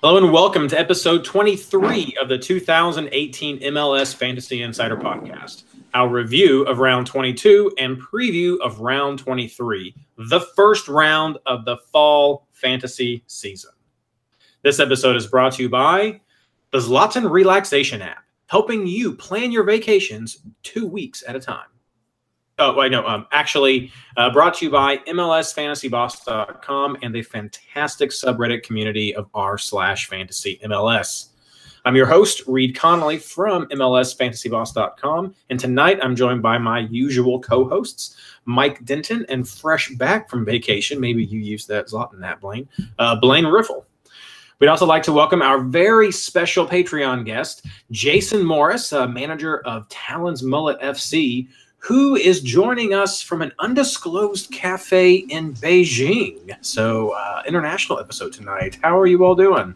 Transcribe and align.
Hello 0.00 0.16
and 0.16 0.32
welcome 0.32 0.68
to 0.68 0.78
episode 0.78 1.24
23 1.24 2.16
of 2.20 2.28
the 2.28 2.38
2018 2.38 3.58
MLS 3.58 4.14
Fantasy 4.14 4.62
Insider 4.62 4.96
Podcast. 4.96 5.64
Our 5.92 6.08
review 6.08 6.62
of 6.66 6.78
round 6.78 7.08
22 7.08 7.72
and 7.78 8.00
preview 8.00 8.60
of 8.60 8.78
round 8.78 9.18
23, 9.18 9.92
the 10.16 10.38
first 10.54 10.86
round 10.86 11.38
of 11.46 11.64
the 11.64 11.78
fall 11.90 12.46
fantasy 12.52 13.24
season. 13.26 13.72
This 14.62 14.78
episode 14.78 15.16
is 15.16 15.26
brought 15.26 15.54
to 15.54 15.64
you 15.64 15.68
by 15.68 16.20
the 16.70 16.78
Zlatan 16.78 17.28
Relaxation 17.28 18.00
app, 18.00 18.22
helping 18.46 18.86
you 18.86 19.14
plan 19.14 19.50
your 19.50 19.64
vacations 19.64 20.38
two 20.62 20.86
weeks 20.86 21.24
at 21.26 21.34
a 21.34 21.40
time. 21.40 21.66
Oh, 22.60 22.80
I 22.80 22.88
know. 22.88 23.06
Um, 23.06 23.24
actually, 23.30 23.92
uh, 24.16 24.32
brought 24.32 24.54
to 24.54 24.64
you 24.64 24.70
by 24.72 24.96
MLSFantasyBoss.com 24.98 26.98
and 27.02 27.14
the 27.14 27.22
fantastic 27.22 28.10
subreddit 28.10 28.64
community 28.64 29.14
of 29.14 29.28
r 29.32 29.56
slash 29.58 30.08
fantasy 30.08 30.58
MLS. 30.64 31.28
I'm 31.84 31.94
your 31.94 32.06
host, 32.06 32.42
Reed 32.48 32.74
Connolly 32.74 33.18
from 33.18 33.68
MLSFantasyBoss.com, 33.68 35.36
and 35.50 35.60
tonight 35.60 36.00
I'm 36.02 36.16
joined 36.16 36.42
by 36.42 36.58
my 36.58 36.80
usual 36.90 37.40
co-hosts, 37.40 38.16
Mike 38.44 38.84
Denton, 38.84 39.24
and 39.28 39.48
fresh 39.48 39.90
back 39.90 40.28
from 40.28 40.44
vacation. 40.44 40.98
Maybe 40.98 41.24
you 41.24 41.38
used 41.38 41.68
that 41.68 41.86
Zlatan 41.86 42.18
that 42.22 42.40
Blaine, 42.40 42.68
uh, 42.98 43.14
Blaine 43.20 43.46
Riffle. 43.46 43.86
We'd 44.58 44.66
also 44.66 44.86
like 44.86 45.04
to 45.04 45.12
welcome 45.12 45.42
our 45.42 45.60
very 45.60 46.10
special 46.10 46.66
Patreon 46.66 47.24
guest, 47.24 47.66
Jason 47.92 48.44
Morris, 48.44 48.92
uh, 48.92 49.06
manager 49.06 49.60
of 49.60 49.88
Talon's 49.88 50.42
Mullet 50.42 50.80
FC, 50.80 51.46
who 51.78 52.16
is 52.16 52.40
joining 52.40 52.92
us 52.92 53.22
from 53.22 53.40
an 53.42 53.52
undisclosed 53.58 54.50
cafe 54.50 55.14
in 55.14 55.54
Beijing. 55.54 56.56
So, 56.60 57.10
uh, 57.10 57.42
international 57.46 58.00
episode 58.00 58.32
tonight. 58.32 58.78
How 58.82 58.98
are 58.98 59.06
you 59.06 59.24
all 59.24 59.34
doing? 59.34 59.74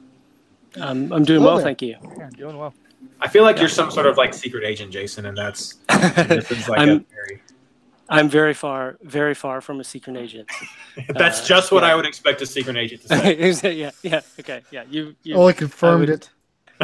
Um, 0.80 1.12
I'm 1.12 1.24
doing 1.24 1.42
well, 1.42 1.58
thank 1.60 1.82
you. 1.82 1.96
Yeah, 2.18 2.30
doing 2.36 2.58
well. 2.58 2.74
I 3.20 3.28
feel 3.28 3.42
like 3.44 3.58
you're 3.58 3.68
some 3.68 3.90
sort 3.90 4.06
of 4.06 4.16
like 4.16 4.34
secret 4.34 4.64
agent, 4.64 4.90
Jason, 4.92 5.26
and 5.26 5.36
that's 5.36 5.78
like 5.88 6.18
a 6.18 6.72
I'm- 6.72 7.06
very. 7.10 7.42
I'm 8.08 8.28
very 8.28 8.52
far, 8.52 8.98
very 9.02 9.32
far 9.34 9.62
from 9.62 9.80
a 9.80 9.84
secret 9.84 10.18
agent. 10.18 10.46
That's 11.08 11.40
uh, 11.40 11.46
just 11.46 11.72
what 11.72 11.82
yeah. 11.82 11.92
I 11.92 11.94
would 11.94 12.04
expect 12.04 12.42
a 12.42 12.46
secret 12.46 12.76
agent 12.76 13.00
to 13.02 13.08
say. 13.54 13.72
yeah, 13.74 13.90
yeah, 14.02 14.20
okay, 14.38 14.60
yeah. 14.70 14.82
You, 14.90 15.14
you 15.22 15.40
I 15.40 15.52
confirmed 15.54 16.00
would- 16.00 16.10
it. 16.10 16.30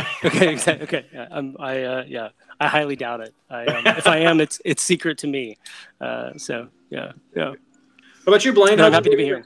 okay, 0.24 0.52
exactly. 0.52 0.84
Okay, 0.84 1.06
yeah, 1.12 1.28
I'm, 1.30 1.56
I, 1.58 1.82
uh, 1.82 2.04
yeah, 2.06 2.28
I 2.60 2.68
highly 2.68 2.96
doubt 2.96 3.20
it. 3.20 3.34
I, 3.50 3.64
um, 3.66 3.86
if 3.86 4.06
I 4.06 4.18
am, 4.18 4.40
it's 4.40 4.60
it's 4.64 4.82
secret 4.82 5.18
to 5.18 5.26
me. 5.26 5.58
Uh, 6.00 6.32
so 6.36 6.68
yeah, 6.90 7.12
yeah. 7.34 7.54
How 8.24 8.32
about 8.32 8.44
you, 8.44 8.52
Blaine? 8.52 8.78
No, 8.78 8.86
I'm 8.86 8.92
happy 8.92 9.10
to 9.10 9.16
be 9.16 9.24
here. 9.24 9.44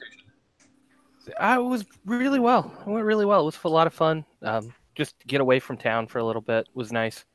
I 1.39 1.57
was 1.57 1.85
really 2.05 2.39
well. 2.39 2.73
It 2.85 2.89
went 2.89 3.05
really 3.05 3.25
well. 3.25 3.41
It 3.41 3.45
was 3.45 3.59
a 3.63 3.69
lot 3.69 3.87
of 3.87 3.93
fun. 3.93 4.25
Um, 4.41 4.73
just 4.95 5.15
get 5.25 5.41
away 5.41 5.59
from 5.59 5.77
town 5.77 6.07
for 6.07 6.19
a 6.19 6.23
little 6.23 6.41
bit 6.41 6.67
was 6.73 6.91
nice. 6.91 7.25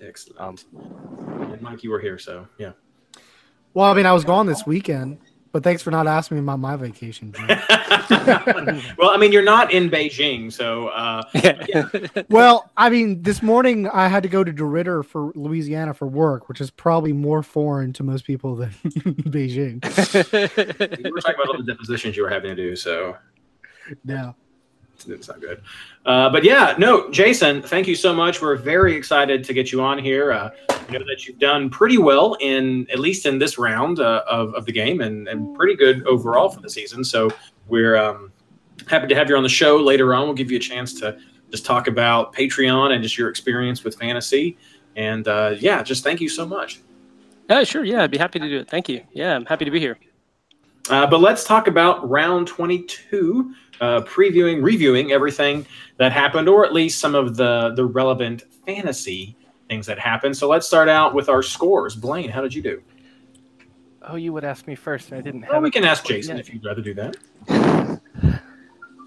Excellent. 0.00 0.40
Um, 0.40 1.50
and 1.52 1.60
Mike, 1.60 1.82
you 1.82 1.90
were 1.90 2.00
here, 2.00 2.18
so 2.18 2.46
yeah. 2.58 2.72
Well, 3.74 3.90
I 3.90 3.94
mean, 3.94 4.06
I 4.06 4.12
was 4.12 4.24
gone 4.24 4.46
this 4.46 4.66
weekend, 4.66 5.18
but 5.52 5.62
thanks 5.62 5.82
for 5.82 5.90
not 5.90 6.06
asking 6.06 6.36
me 6.36 6.42
about 6.42 6.58
my 6.60 6.76
vacation. 6.76 7.34
Well, 8.98 9.10
I 9.10 9.16
mean, 9.18 9.32
you're 9.32 9.42
not 9.42 9.72
in 9.72 9.88
Beijing, 9.90 10.52
so 10.52 10.88
uh, 10.88 11.22
Yeah. 11.34 11.88
well, 12.28 12.70
I 12.76 12.90
mean, 12.90 13.22
this 13.22 13.42
morning 13.42 13.88
I 13.88 14.08
had 14.08 14.22
to 14.22 14.28
go 14.28 14.44
to 14.44 14.52
DeRidder 14.52 15.04
for 15.04 15.32
Louisiana 15.34 15.94
for 15.94 16.06
work, 16.06 16.48
which 16.48 16.60
is 16.60 16.70
probably 16.70 17.12
more 17.12 17.42
foreign 17.42 17.92
to 17.94 18.02
most 18.02 18.24
people 18.26 18.56
than 18.56 18.70
Beijing. 19.30 19.82
we 21.04 21.10
were 21.10 21.20
talking 21.20 21.34
about 21.36 21.48
all 21.48 21.58
the 21.58 21.64
depositions 21.66 22.16
you 22.16 22.22
were 22.22 22.28
having 22.30 22.54
to 22.54 22.56
do, 22.56 22.76
so 22.76 23.16
Yeah. 24.04 24.32
It's 25.06 25.28
not 25.28 25.40
good. 25.40 25.62
Uh, 26.06 26.30
but 26.30 26.44
yeah, 26.44 26.74
no, 26.78 27.10
Jason, 27.10 27.62
thank 27.62 27.86
you 27.86 27.94
so 27.94 28.14
much. 28.14 28.40
We're 28.40 28.56
very 28.56 28.94
excited 28.96 29.44
to 29.44 29.52
get 29.52 29.70
you 29.70 29.82
on 29.82 29.98
here. 29.98 30.32
Uh, 30.32 30.50
I 30.70 30.92
know 30.92 31.00
that 31.00 31.26
you've 31.26 31.38
done 31.38 31.70
pretty 31.70 31.98
well 31.98 32.36
in 32.40 32.86
at 32.90 32.98
least 32.98 33.26
in 33.26 33.38
this 33.38 33.58
round 33.58 34.00
uh, 34.00 34.22
of, 34.28 34.54
of 34.54 34.64
the 34.64 34.72
game, 34.72 35.00
and, 35.00 35.28
and 35.28 35.54
pretty 35.56 35.76
good 35.76 36.06
overall 36.06 36.48
for 36.48 36.60
the 36.60 36.70
season. 36.70 37.04
So 37.04 37.30
we're 37.68 37.96
um, 37.96 38.32
happy 38.86 39.06
to 39.08 39.14
have 39.14 39.28
you 39.28 39.36
on 39.36 39.42
the 39.42 39.48
show 39.48 39.76
later 39.76 40.14
on. 40.14 40.24
We'll 40.24 40.34
give 40.34 40.50
you 40.50 40.56
a 40.56 40.60
chance 40.60 40.98
to 41.00 41.18
just 41.50 41.64
talk 41.64 41.88
about 41.88 42.34
Patreon 42.34 42.92
and 42.92 43.02
just 43.02 43.18
your 43.18 43.28
experience 43.28 43.84
with 43.84 43.96
fantasy. 43.96 44.56
And 44.96 45.28
uh, 45.28 45.54
yeah, 45.58 45.82
just 45.82 46.02
thank 46.04 46.20
you 46.20 46.28
so 46.28 46.46
much. 46.46 46.80
yeah, 47.48 47.64
sure. 47.64 47.84
Yeah, 47.84 48.02
I'd 48.02 48.10
be 48.10 48.18
happy 48.18 48.38
to 48.38 48.48
do 48.48 48.58
it. 48.58 48.68
Thank 48.68 48.88
you. 48.88 49.02
Yeah, 49.12 49.34
I'm 49.34 49.46
happy 49.46 49.64
to 49.64 49.70
be 49.70 49.80
here. 49.80 49.98
Uh, 50.90 51.06
but 51.06 51.20
let's 51.20 51.44
talk 51.44 51.68
about 51.68 52.08
round 52.08 52.46
22, 52.46 53.54
uh, 53.80 54.00
previewing, 54.02 54.62
reviewing 54.62 55.12
everything 55.12 55.66
that 55.96 56.12
happened, 56.12 56.48
or 56.48 56.64
at 56.64 56.72
least 56.72 56.98
some 56.98 57.14
of 57.14 57.36
the 57.36 57.72
the 57.76 57.84
relevant 57.84 58.44
fantasy 58.66 59.36
things 59.68 59.86
that 59.86 59.98
happened. 59.98 60.36
So 60.36 60.48
let's 60.48 60.66
start 60.66 60.88
out 60.88 61.14
with 61.14 61.28
our 61.28 61.42
scores. 61.42 61.94
Blaine, 61.94 62.30
how 62.30 62.40
did 62.40 62.54
you 62.54 62.62
do? 62.62 62.82
Oh, 64.02 64.16
you 64.16 64.32
would 64.32 64.44
ask 64.44 64.66
me 64.66 64.74
first. 64.74 65.10
and 65.10 65.18
I 65.18 65.22
didn't 65.22 65.42
have. 65.42 65.52
Well, 65.52 65.60
we 65.60 65.70
can 65.70 65.84
ask 65.84 66.04
Jason 66.04 66.36
yet. 66.36 66.46
if 66.46 66.52
you'd 66.52 66.64
rather 66.64 66.82
do 66.82 66.94
that. 66.94 67.16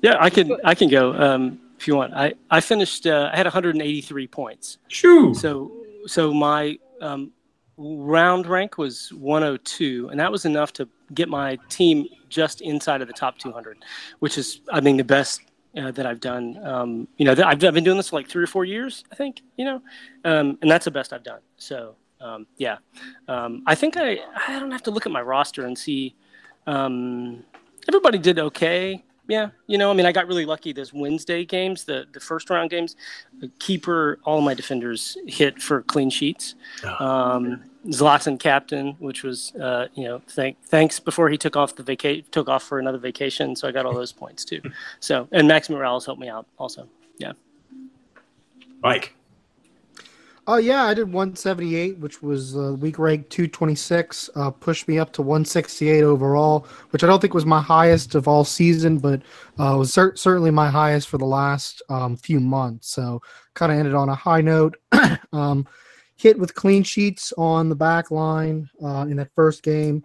Yeah, 0.02 0.18
I 0.20 0.32
can 0.32 0.58
I 0.64 0.74
can 0.74 0.90
go 0.90 1.14
um, 1.14 1.60
if 1.78 1.88
you 1.88 1.96
want. 1.96 2.14
I 2.16 2.34
I 2.50 2.60
finished. 2.60 3.06
Uh, 3.06 3.30
I 3.32 3.38
had 3.38 3.46
183 3.46 4.28
points. 4.28 4.80
Shoo! 4.88 5.34
So 5.36 5.72
so 6.08 6.34
my 6.34 6.80
um, 7.02 7.32
round 7.78 8.48
rank 8.48 8.80
was 8.80 9.14
102, 9.14 10.10
and 10.10 10.20
that 10.20 10.32
was 10.32 10.46
enough 10.46 10.74
to 10.74 10.90
get 11.14 11.30
my 11.30 11.58
team 11.70 12.08
just 12.30 12.62
inside 12.62 13.02
of 13.02 13.08
the 13.08 13.14
top 13.14 13.38
200, 13.38 13.78
which 14.20 14.38
is 14.38 14.62
I 14.72 14.82
mean 14.82 14.98
the 14.98 15.04
best 15.04 15.42
uh, 15.78 15.92
that 15.92 16.06
I've 16.06 16.20
done. 16.20 16.60
Um, 16.66 17.08
you 17.18 17.26
know, 17.26 17.36
th- 17.36 17.46
I've, 17.46 17.64
I've 17.64 17.74
been 17.74 17.84
doing 17.84 17.98
this 17.98 18.10
for 18.10 18.18
like 18.18 18.28
three 18.28 18.44
or 18.44 18.48
four 18.48 18.66
years, 18.66 19.04
I 19.12 19.16
think. 19.16 19.42
You 19.58 19.66
know, 19.66 19.82
um, 20.26 20.58
and 20.62 20.70
that's 20.70 20.86
the 20.86 20.92
best 20.92 21.14
I've 21.14 21.24
done. 21.24 21.42
So 21.58 21.96
um, 22.20 22.48
yeah, 22.58 22.78
um, 23.28 23.64
I 23.66 23.76
think 23.76 23.98
I 23.98 24.20
I 24.48 24.60
don't 24.60 24.72
have 24.72 24.84
to 24.84 24.92
look 24.92 25.06
at 25.06 25.12
my 25.12 25.22
roster 25.22 25.66
and 25.66 25.78
see. 25.78 26.16
Um, 26.68 27.44
everybody 27.88 28.18
did 28.18 28.40
okay. 28.40 29.04
Yeah, 29.28 29.52
you 29.68 29.78
know, 29.78 29.90
I 29.90 29.94
mean, 29.94 30.06
I 30.06 30.12
got 30.12 30.28
really 30.28 30.46
lucky. 30.46 30.74
Those 30.74 30.94
Wednesday 30.94 31.46
games, 31.46 31.86
the 31.86 32.06
the 32.12 32.20
first 32.20 32.50
round 32.50 32.70
games, 32.70 32.96
the 33.40 33.50
keeper, 33.60 34.20
all 34.24 34.40
of 34.40 34.44
my 34.44 34.54
defenders 34.54 35.18
hit 35.26 35.62
for 35.62 35.84
clean 35.84 36.10
sheets. 36.10 36.56
Um, 37.00 37.64
Zlatan 37.88 38.40
captain, 38.40 38.96
which 39.00 39.24
was, 39.24 39.56
uh, 39.56 39.88
you 39.96 40.04
know, 40.04 40.22
thank, 40.30 40.62
thanks 40.66 41.00
before 41.00 41.30
he 41.30 41.38
took 41.38 41.56
off 41.56 41.76
the 41.76 41.84
vaca- 41.84 42.22
took 42.24 42.48
off 42.48 42.64
for 42.64 42.80
another 42.80 43.00
vacation, 43.00 43.56
so 43.56 43.68
I 43.68 43.72
got 43.72 43.86
all 43.86 43.94
those 43.94 44.12
points 44.12 44.46
too. 44.46 44.62
So, 45.00 45.28
and 45.32 45.48
Max 45.48 45.68
Moralez 45.68 46.06
helped 46.06 46.22
me 46.22 46.30
out 46.30 46.46
also. 46.60 46.88
Yeah. 47.18 47.34
Mike. 48.84 49.16
Oh 50.48 50.58
yeah, 50.58 50.84
I 50.84 50.94
did 50.94 51.06
178, 51.06 52.00
which 52.00 52.22
was 52.22 52.58
uh, 52.58 52.74
week 52.74 52.98
rank 53.00 53.30
226. 53.30 54.30
Uh, 54.36 54.50
pushed 54.50 54.88
me 54.88 54.98
up 54.98 55.14
to 55.14 55.22
168 55.22 56.04
overall, 56.04 56.68
which 56.90 57.04
I 57.04 57.08
don't 57.08 57.20
think 57.20 57.34
was 57.34 57.46
my 57.46 57.62
highest 57.62 58.16
of 58.16 58.28
all 58.28 58.44
season, 58.44 58.98
but 58.98 59.22
uh, 59.60 59.76
was 59.78 59.94
cer- 59.94 60.16
certainly 60.16 60.52
my 60.52 60.70
highest 60.70 61.10
for 61.10 61.20
the 61.20 61.26
last 61.26 61.82
um, 61.90 62.18
few 62.18 62.40
months. 62.40 62.90
So 62.90 63.22
kind 63.54 63.72
of 63.72 63.78
ended 63.78 63.94
on 63.94 64.10
a 64.10 64.16
high 64.16 64.42
note. 64.42 64.78
um, 65.34 65.68
hit 66.22 66.38
with 66.38 66.54
clean 66.54 66.84
sheets 66.84 67.34
on 67.38 67.68
the 67.68 67.76
back 67.76 68.12
line 68.12 68.70
uh, 68.84 69.08
in 69.10 69.18
that 69.18 69.34
first 69.36 69.64
game. 69.64 70.04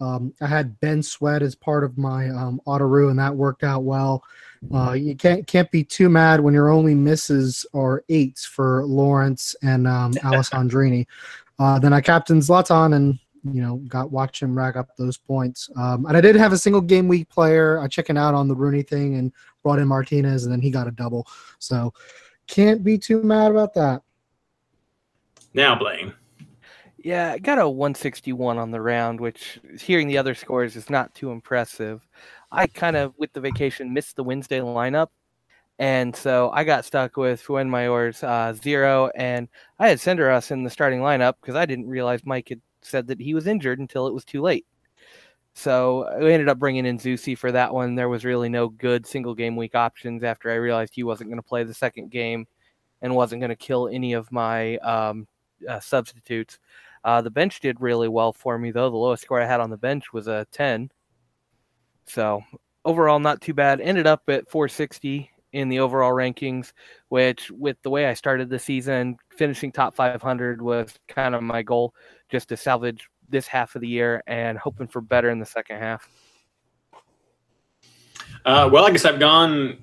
Um, 0.00 0.32
I 0.40 0.46
had 0.46 0.78
Ben 0.80 1.02
Sweat 1.02 1.42
as 1.42 1.54
part 1.54 1.82
of 1.82 1.98
my 1.98 2.28
um, 2.28 2.60
Autoroo, 2.66 3.10
and 3.10 3.18
that 3.18 3.34
worked 3.34 3.64
out 3.64 3.82
well. 3.82 4.22
Uh, 4.72 4.92
you 4.92 5.16
can't 5.16 5.46
can't 5.46 5.70
be 5.70 5.82
too 5.82 6.08
mad 6.08 6.40
when 6.40 6.54
your 6.54 6.70
only 6.70 6.94
misses 6.94 7.66
are 7.74 8.04
eights 8.08 8.44
for 8.44 8.84
Lawrence 8.84 9.56
and 9.62 9.86
um, 9.88 10.12
Alessandrini. 10.24 11.06
Uh, 11.58 11.78
then 11.78 11.92
I 11.92 12.00
captained 12.00 12.42
Zlatan 12.42 12.94
and 12.94 13.18
you 13.44 13.62
know 13.62 13.76
got 13.88 14.10
watch 14.10 14.42
him 14.42 14.56
rack 14.56 14.76
up 14.76 14.88
those 14.96 15.16
points. 15.16 15.70
Um, 15.76 16.06
and 16.06 16.16
I 16.16 16.20
did 16.20 16.36
have 16.36 16.52
a 16.52 16.58
single 16.58 16.80
game 16.82 17.08
week 17.08 17.28
player. 17.28 17.80
I 17.80 17.88
checking 17.88 18.18
out 18.18 18.34
on 18.34 18.48
the 18.48 18.54
Rooney 18.54 18.82
thing 18.82 19.16
and 19.16 19.32
brought 19.62 19.78
in 19.78 19.88
Martinez, 19.88 20.44
and 20.44 20.52
then 20.52 20.60
he 20.60 20.70
got 20.70 20.88
a 20.88 20.92
double. 20.92 21.26
So 21.58 21.94
can't 22.46 22.84
be 22.84 22.98
too 22.98 23.22
mad 23.22 23.50
about 23.50 23.74
that. 23.74 24.02
Now, 25.56 25.74
Blaine. 25.74 26.12
Yeah, 26.98 27.32
I 27.32 27.38
got 27.38 27.58
a 27.58 27.66
161 27.66 28.58
on 28.58 28.70
the 28.70 28.80
round, 28.80 29.18
which 29.18 29.58
hearing 29.80 30.06
the 30.06 30.18
other 30.18 30.34
scores 30.34 30.76
is 30.76 30.90
not 30.90 31.14
too 31.14 31.30
impressive. 31.30 32.06
I 32.52 32.66
kind 32.66 32.94
of, 32.94 33.14
with 33.16 33.32
the 33.32 33.40
vacation, 33.40 33.94
missed 33.94 34.16
the 34.16 34.24
Wednesday 34.24 34.60
lineup, 34.60 35.08
And 35.78 36.14
so 36.14 36.50
I 36.52 36.64
got 36.64 36.84
stuck 36.84 37.16
with 37.16 37.42
Fuenmayor's 37.42 38.22
uh, 38.22 38.52
zero, 38.52 39.10
and 39.16 39.48
I 39.78 39.88
had 39.88 39.98
Senderos 39.98 40.50
in 40.50 40.62
the 40.62 40.68
starting 40.68 41.00
lineup 41.00 41.34
because 41.40 41.56
I 41.56 41.64
didn't 41.64 41.88
realize 41.88 42.26
Mike 42.26 42.50
had 42.50 42.60
said 42.82 43.06
that 43.06 43.20
he 43.20 43.32
was 43.32 43.46
injured 43.46 43.78
until 43.78 44.06
it 44.06 44.14
was 44.14 44.26
too 44.26 44.42
late. 44.42 44.66
So 45.54 46.06
we 46.20 46.34
ended 46.34 46.50
up 46.50 46.58
bringing 46.58 46.84
in 46.84 46.98
Zusi 46.98 47.36
for 47.36 47.50
that 47.52 47.72
one. 47.72 47.94
There 47.94 48.10
was 48.10 48.26
really 48.26 48.50
no 48.50 48.68
good 48.68 49.06
single 49.06 49.34
game 49.34 49.56
week 49.56 49.74
options 49.74 50.22
after 50.22 50.50
I 50.50 50.56
realized 50.56 50.94
he 50.94 51.02
wasn't 51.02 51.30
going 51.30 51.40
to 51.40 51.48
play 51.48 51.64
the 51.64 51.72
second 51.72 52.10
game 52.10 52.46
and 53.00 53.14
wasn't 53.14 53.40
going 53.40 53.50
to 53.50 53.56
kill 53.56 53.88
any 53.88 54.12
of 54.12 54.30
my 54.30 54.76
um, 54.78 55.26
uh, 55.68 55.80
substitutes. 55.80 56.58
Uh, 57.04 57.20
the 57.20 57.30
bench 57.30 57.60
did 57.60 57.80
really 57.80 58.08
well 58.08 58.32
for 58.32 58.58
me, 58.58 58.70
though. 58.70 58.90
The 58.90 58.96
lowest 58.96 59.22
score 59.22 59.40
I 59.40 59.46
had 59.46 59.60
on 59.60 59.70
the 59.70 59.76
bench 59.76 60.12
was 60.12 60.26
a 60.26 60.46
10. 60.52 60.90
So 62.06 62.42
overall, 62.84 63.18
not 63.18 63.40
too 63.40 63.54
bad. 63.54 63.80
Ended 63.80 64.06
up 64.06 64.22
at 64.28 64.50
460 64.50 65.30
in 65.52 65.68
the 65.68 65.78
overall 65.78 66.12
rankings, 66.12 66.72
which, 67.08 67.50
with 67.50 67.76
the 67.82 67.90
way 67.90 68.06
I 68.06 68.14
started 68.14 68.50
the 68.50 68.58
season, 68.58 69.16
finishing 69.30 69.72
top 69.72 69.94
500 69.94 70.60
was 70.60 70.94
kind 71.08 71.34
of 71.34 71.42
my 71.42 71.62
goal, 71.62 71.94
just 72.28 72.48
to 72.48 72.56
salvage 72.56 73.08
this 73.28 73.46
half 73.46 73.74
of 73.74 73.80
the 73.80 73.88
year 73.88 74.22
and 74.26 74.58
hoping 74.58 74.86
for 74.86 75.00
better 75.00 75.30
in 75.30 75.38
the 75.38 75.46
second 75.46 75.78
half. 75.78 76.08
Uh, 78.44 78.68
well, 78.72 78.84
I 78.84 78.90
guess 78.90 79.04
I've 79.04 79.18
gone 79.18 79.78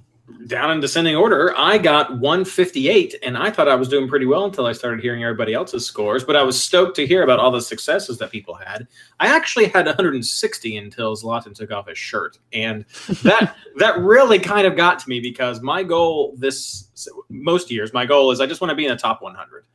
down 0.48 0.72
in 0.72 0.80
descending 0.80 1.16
order. 1.16 1.54
I 1.58 1.78
got 1.78 2.12
158, 2.20 3.16
and 3.24 3.38
I 3.38 3.50
thought 3.50 3.68
I 3.68 3.76
was 3.76 3.90
doing 3.90 4.08
pretty 4.08 4.26
well 4.26 4.46
until 4.46 4.66
I 4.66 4.72
started 4.72 5.02
hearing 5.02 5.24
everybody 5.24 5.54
else's 5.54 5.86
scores. 5.86 6.24
But 6.24 6.36
I 6.36 6.44
was 6.44 6.62
stoked 6.62 6.96
to 6.98 7.08
hear 7.08 7.24
about 7.24 7.40
all 7.40 7.52
the 7.52 7.62
successes 7.62 8.18
that 8.20 8.32
people 8.32 8.54
had. 8.54 8.88
I 9.20 9.28
actually 9.28 9.66
had 9.68 9.86
160 9.86 10.78
until 10.78 11.16
Zlatan 11.16 11.54
took 11.54 11.72
off 11.72 11.88
his 11.88 11.98
shirt, 11.98 12.40
and 12.54 12.86
that 13.24 13.56
that 13.78 14.00
really 14.00 14.40
kind 14.40 14.66
of 14.66 14.78
got 14.78 15.00
to 15.00 15.10
me 15.10 15.20
because 15.20 15.62
my 15.62 15.84
goal 15.84 16.36
this 16.38 17.10
most 17.30 17.70
years, 17.70 17.94
my 17.94 18.06
goal 18.06 18.32
is 18.32 18.40
I 18.40 18.46
just 18.46 18.62
want 18.62 18.70
to 18.70 18.76
be 18.76 18.86
in 18.86 18.92
the 18.92 18.98
top 18.98 19.22
100, 19.22 19.66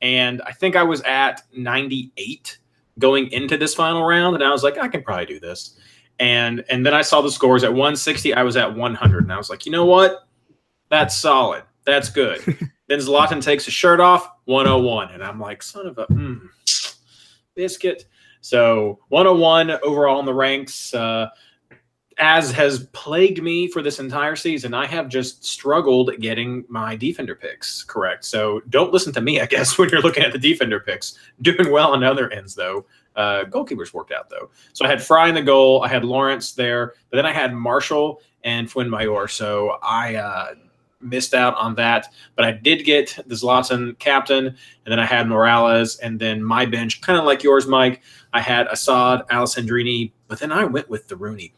and 0.00 0.40
I 0.42 0.52
think 0.52 0.76
I 0.76 0.82
was 0.82 1.02
at 1.02 1.42
98 1.54 2.58
going 2.98 3.30
into 3.32 3.58
this 3.58 3.74
final 3.74 4.04
round, 4.04 4.34
and 4.34 4.44
I 4.44 4.50
was 4.50 4.62
like, 4.62 4.78
I 4.78 4.88
can 4.88 5.02
probably 5.02 5.26
do 5.26 5.40
this. 5.40 5.78
And 6.20 6.64
and 6.68 6.84
then 6.84 6.94
I 6.94 7.02
saw 7.02 7.22
the 7.22 7.30
scores 7.30 7.64
at 7.64 7.70
160. 7.70 8.34
I 8.34 8.42
was 8.42 8.56
at 8.56 8.76
100, 8.76 9.22
and 9.24 9.32
I 9.32 9.38
was 9.38 9.50
like, 9.50 9.66
you 9.66 9.72
know 9.72 9.86
what? 9.86 10.28
That's 10.90 11.16
solid. 11.16 11.64
That's 11.84 12.10
good. 12.10 12.40
then 12.88 12.98
Zlatan 12.98 13.42
takes 13.42 13.64
his 13.64 13.74
shirt 13.74 14.00
off, 14.00 14.30
101, 14.44 15.12
and 15.12 15.24
I'm 15.24 15.40
like, 15.40 15.62
son 15.62 15.86
of 15.86 15.96
a 15.96 16.06
mm, 16.06 16.46
biscuit. 17.54 18.04
So 18.42 18.98
101 19.08 19.70
overall 19.82 20.20
in 20.20 20.26
the 20.26 20.34
ranks. 20.34 20.94
Uh, 20.94 21.30
as 22.18 22.52
has 22.52 22.86
plagued 22.92 23.42
me 23.42 23.66
for 23.66 23.80
this 23.80 23.98
entire 23.98 24.36
season, 24.36 24.74
I 24.74 24.86
have 24.86 25.08
just 25.08 25.42
struggled 25.42 26.12
getting 26.20 26.64
my 26.68 26.94
defender 26.94 27.34
picks 27.34 27.82
correct. 27.82 28.26
So 28.26 28.60
don't 28.68 28.92
listen 28.92 29.12
to 29.14 29.22
me, 29.22 29.40
I 29.40 29.46
guess, 29.46 29.78
when 29.78 29.88
you're 29.88 30.02
looking 30.02 30.22
at 30.22 30.32
the 30.32 30.38
defender 30.38 30.80
picks. 30.80 31.18
Doing 31.40 31.72
well 31.72 31.92
on 31.92 32.04
other 32.04 32.30
ends, 32.30 32.54
though. 32.54 32.84
Uh, 33.16 33.44
goalkeepers 33.44 33.92
worked 33.92 34.12
out, 34.12 34.30
though. 34.30 34.50
So 34.72 34.84
I 34.84 34.88
had 34.88 35.02
Frei 35.02 35.28
in 35.28 35.34
the 35.34 35.42
goal. 35.42 35.82
I 35.82 35.88
had 35.88 36.04
Lawrence 36.04 36.52
there, 36.52 36.94
but 37.10 37.16
then 37.16 37.26
I 37.26 37.32
had 37.32 37.54
Marshall 37.54 38.20
and 38.44 38.68
Fuenmayor. 38.68 39.30
So 39.30 39.78
I 39.82 40.14
uh, 40.14 40.54
missed 41.00 41.34
out 41.34 41.56
on 41.56 41.74
that. 41.74 42.06
But 42.36 42.44
I 42.44 42.52
did 42.52 42.84
get 42.84 43.18
the 43.26 43.34
Zlatan 43.34 43.98
captain, 43.98 44.46
and 44.46 44.56
then 44.86 44.98
I 44.98 45.06
had 45.06 45.26
Moralez, 45.26 45.98
and 46.02 46.18
then 46.18 46.42
my 46.42 46.66
bench, 46.66 47.00
kind 47.00 47.18
of 47.18 47.24
like 47.24 47.42
yours, 47.42 47.66
Mike. 47.66 48.02
I 48.32 48.40
had 48.40 48.68
Asad, 48.68 49.26
Alessandrini, 49.28 50.12
but 50.28 50.38
then 50.38 50.52
I 50.52 50.64
went 50.64 50.88
with 50.88 51.08
the 51.08 51.16
Rooney 51.16 51.52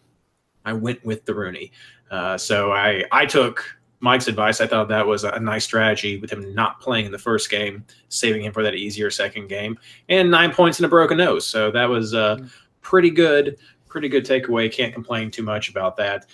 I 0.65 0.73
went 0.73 1.05
with 1.05 1.25
the 1.25 1.35
Rooney. 1.35 1.73
Uh, 2.11 2.37
so 2.37 2.73
I 2.73 3.05
I 3.11 3.27
took 3.27 3.65
Mike's 4.03 4.27
advice. 4.27 4.61
I 4.61 4.67
thought 4.67 4.89
that 4.89 5.07
was 5.07 5.23
a 5.23 5.39
nice 5.39 5.63
strategy 5.63 6.19
with 6.19 6.31
him 6.31 6.53
not 6.55 6.81
playing 6.81 7.07
in 7.07 7.13
the 7.13 7.19
first 7.19 7.49
game, 7.49 7.85
saving 8.09 8.43
him 8.43 8.53
for 8.53 8.65
that 8.65 8.75
easier 8.75 9.13
second 9.13 9.49
game, 9.49 9.79
and 10.09 10.29
nine 10.29 10.53
points 10.53 10.81
and 10.81 10.87
a 10.87 10.89
broken 10.89 11.17
nose. 11.17 11.47
So 11.47 11.71
that 11.71 11.89
was 11.89 12.13
uh, 12.13 12.37
mm-hmm. 12.37 12.47
pretty 12.81 13.11
good, 13.11 13.59
pretty 13.87 14.09
good 14.09 14.27
takeaway. 14.27 14.71
Can't 14.71 14.93
complain 14.93 15.31
too 15.31 15.45
much 15.45 15.71
about 15.71 15.97
that. 15.99 16.27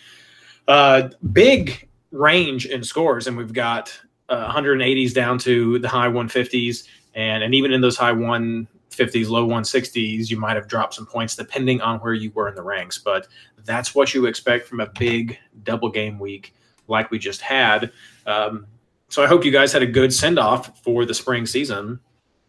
Uh, 0.67 1.11
big 1.33 1.87
range 2.11 2.65
in 2.65 2.83
scores, 2.83 3.27
and 3.27 3.37
we've 3.37 3.53
got 3.53 3.93
uh, 4.31 4.51
180s 4.51 5.13
down 5.13 5.39
to 5.41 5.79
the 5.79 5.89
high 5.89 6.09
150s, 6.09 6.89
and 7.15 7.43
and 7.43 7.55
even 7.55 7.71
in 7.71 7.83
those 7.83 7.99
high 7.99 8.15
150s, 8.15 9.29
low 9.29 9.47
160s, 9.47 10.31
you 10.31 10.39
might 10.39 10.57
have 10.57 10.69
dropped 10.69 10.95
some 10.95 11.05
points 11.05 11.37
depending 11.37 11.83
on 11.83 11.99
where 11.99 12.15
you 12.15 12.31
were 12.31 12.49
in 12.49 12.55
the 12.55 12.63
ranks. 12.63 12.97
But 12.97 13.29
that's 13.67 13.95
what 13.95 14.15
you 14.15 14.25
expect 14.25 14.67
from 14.67 14.81
a 14.81 14.89
big 14.99 15.39
double 15.65 15.91
game 15.91 16.19
week 16.19 16.55
like 16.89 17.11
we 17.11 17.19
just 17.19 17.41
had. 17.41 17.93
Um, 18.27 18.67
so 19.09 19.23
I 19.23 19.27
hope 19.27 19.45
you 19.45 19.51
guys 19.51 19.73
had 19.73 19.83
a 19.83 19.87
good 19.87 20.13
send 20.13 20.39
off 20.39 20.83
for 20.83 21.05
the 21.05 21.15
spring 21.15 21.47
season 21.47 21.99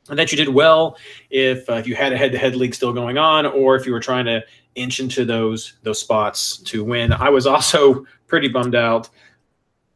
and 0.10 0.20
that 0.20 0.32
you 0.32 0.38
did 0.38 0.50
well 0.50 0.98
if, 1.30 1.70
uh, 1.70 1.74
if 1.74 1.88
you 1.88 1.96
had 1.96 2.12
a 2.12 2.18
head 2.18 2.32
to 2.32 2.38
head 2.38 2.56
league 2.56 2.74
still 2.74 2.92
going 2.92 3.18
on 3.18 3.46
or 3.46 3.76
if 3.76 3.86
you 3.86 3.94
were 3.94 4.00
trying 4.00 4.26
to 4.26 4.44
inch 4.76 5.00
into 5.00 5.26
those 5.26 5.74
those 5.84 6.00
spots 6.00 6.58
to 6.58 6.84
win. 6.84 7.14
I 7.14 7.30
was 7.30 7.46
also 7.48 8.06
pretty 8.28 8.48
bummed 8.48 8.76
out. 8.76 9.10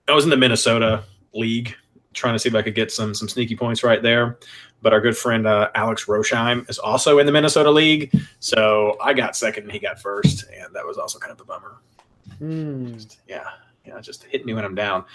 I 0.08 0.14
was 0.14 0.24
in 0.24 0.30
the 0.30 0.38
Minnesota 0.38 1.04
league 1.34 1.76
trying 2.14 2.34
to 2.34 2.40
see 2.40 2.50
if 2.50 2.56
I 2.56 2.62
could 2.62 2.76
get 2.76 2.92
some 2.92 3.14
some 3.14 3.28
sneaky 3.28 3.56
points 3.56 3.84
right 3.84 4.02
there 4.02 4.38
but 4.84 4.94
our 4.94 5.02
good 5.02 5.18
friend 5.18 5.48
uh, 5.48 5.70
Alex 5.74 6.06
Rosheim 6.06 6.70
is 6.70 6.78
also 6.78 7.18
in 7.18 7.26
the 7.26 7.32
Minnesota 7.32 7.72
League. 7.72 8.14
So 8.40 8.98
I 9.02 9.14
got 9.14 9.36
second 9.36 9.64
and 9.64 9.72
he 9.72 9.80
got 9.80 10.00
first, 10.00 10.46
and 10.54 10.76
that 10.76 10.86
was 10.86 10.98
also 10.98 11.18
kind 11.18 11.32
of 11.32 11.40
a 11.40 11.46
bummer. 11.46 11.78
Mm. 12.40 13.18
Yeah, 13.28 13.46
yeah, 13.86 14.00
just 14.00 14.24
hit 14.24 14.46
me 14.46 14.54
when 14.54 14.66
I'm 14.66 14.76
down. 14.76 15.06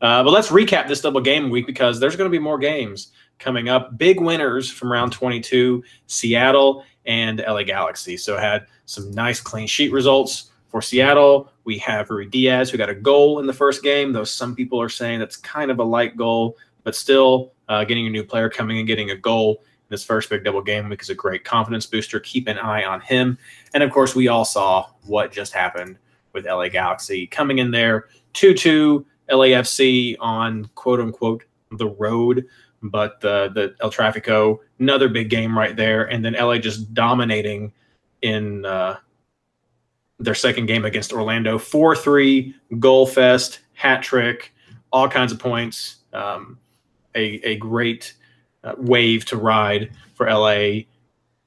Uh, 0.00 0.22
but 0.24 0.30
let's 0.30 0.48
recap 0.48 0.88
this 0.88 1.00
double 1.00 1.20
game 1.20 1.48
week 1.48 1.66
because 1.66 2.00
there's 2.00 2.16
going 2.16 2.28
to 2.28 2.32
be 2.32 2.42
more 2.42 2.58
games 2.58 3.12
coming 3.38 3.68
up. 3.68 3.96
Big 3.96 4.20
winners 4.20 4.70
from 4.70 4.90
round 4.90 5.12
22, 5.12 5.82
Seattle 6.06 6.84
and 7.06 7.42
LA 7.46 7.62
Galaxy. 7.62 8.16
So 8.16 8.36
had 8.36 8.66
some 8.86 9.10
nice 9.12 9.40
clean 9.40 9.66
sheet 9.66 9.92
results 9.92 10.50
for 10.68 10.82
Seattle. 10.82 11.52
We 11.64 11.78
have 11.78 12.08
Ruidiaz 12.08 12.70
who 12.70 12.78
got 12.78 12.88
a 12.88 12.94
goal 12.94 13.38
in 13.38 13.46
the 13.46 13.52
first 13.52 13.82
game, 13.82 14.12
though 14.12 14.24
some 14.24 14.56
people 14.56 14.80
are 14.80 14.88
saying 14.88 15.20
that's 15.20 15.36
kind 15.36 15.70
of 15.70 15.78
a 15.78 15.84
light 15.84 16.16
goal, 16.16 16.56
but 16.82 16.96
still 16.96 17.52
uh, 17.68 17.84
getting 17.84 18.06
a 18.06 18.10
new 18.10 18.24
player 18.24 18.48
coming 18.50 18.78
and 18.78 18.86
getting 18.86 19.10
a 19.10 19.16
goal 19.16 19.58
in 19.60 19.86
this 19.88 20.04
first 20.04 20.30
big 20.30 20.42
double 20.42 20.62
game 20.62 20.88
week 20.88 21.02
is 21.02 21.10
a 21.10 21.14
great 21.14 21.44
confidence 21.44 21.86
booster. 21.86 22.18
Keep 22.20 22.48
an 22.48 22.58
eye 22.58 22.84
on 22.84 23.00
him. 23.02 23.38
And 23.74 23.82
of 23.82 23.90
course, 23.92 24.16
we 24.16 24.28
all 24.28 24.44
saw 24.44 24.86
what 25.04 25.30
just 25.30 25.52
happened 25.52 25.98
with 26.32 26.46
LA 26.46 26.68
Galaxy 26.68 27.26
coming 27.26 27.58
in 27.58 27.70
there 27.70 28.08
2 28.34 28.54
2 28.54 29.06
LAFC 29.30 30.16
on 30.20 30.66
quote 30.74 31.00
unquote 31.00 31.44
the 31.72 31.88
road. 31.88 32.46
But 32.84 33.20
the, 33.20 33.50
the 33.54 33.74
El 33.80 33.92
Trafico, 33.92 34.58
another 34.80 35.08
big 35.08 35.30
game 35.30 35.56
right 35.56 35.76
there. 35.76 36.04
And 36.04 36.24
then 36.24 36.32
LA 36.32 36.58
just 36.58 36.92
dominating 36.92 37.72
in 38.22 38.64
uh, 38.64 38.96
their 40.18 40.34
second 40.34 40.66
game 40.66 40.84
against 40.84 41.12
Orlando 41.12 41.58
4 41.58 41.94
3, 41.94 42.54
goal 42.80 43.06
fest, 43.06 43.60
hat 43.74 44.02
trick, 44.02 44.52
all 44.92 45.08
kinds 45.08 45.30
of 45.30 45.38
points. 45.38 45.98
Um, 46.12 46.58
a, 47.14 47.34
a 47.46 47.56
great 47.56 48.14
uh, 48.64 48.74
wave 48.78 49.24
to 49.26 49.36
ride 49.36 49.90
for 50.14 50.28
LA. 50.28 50.82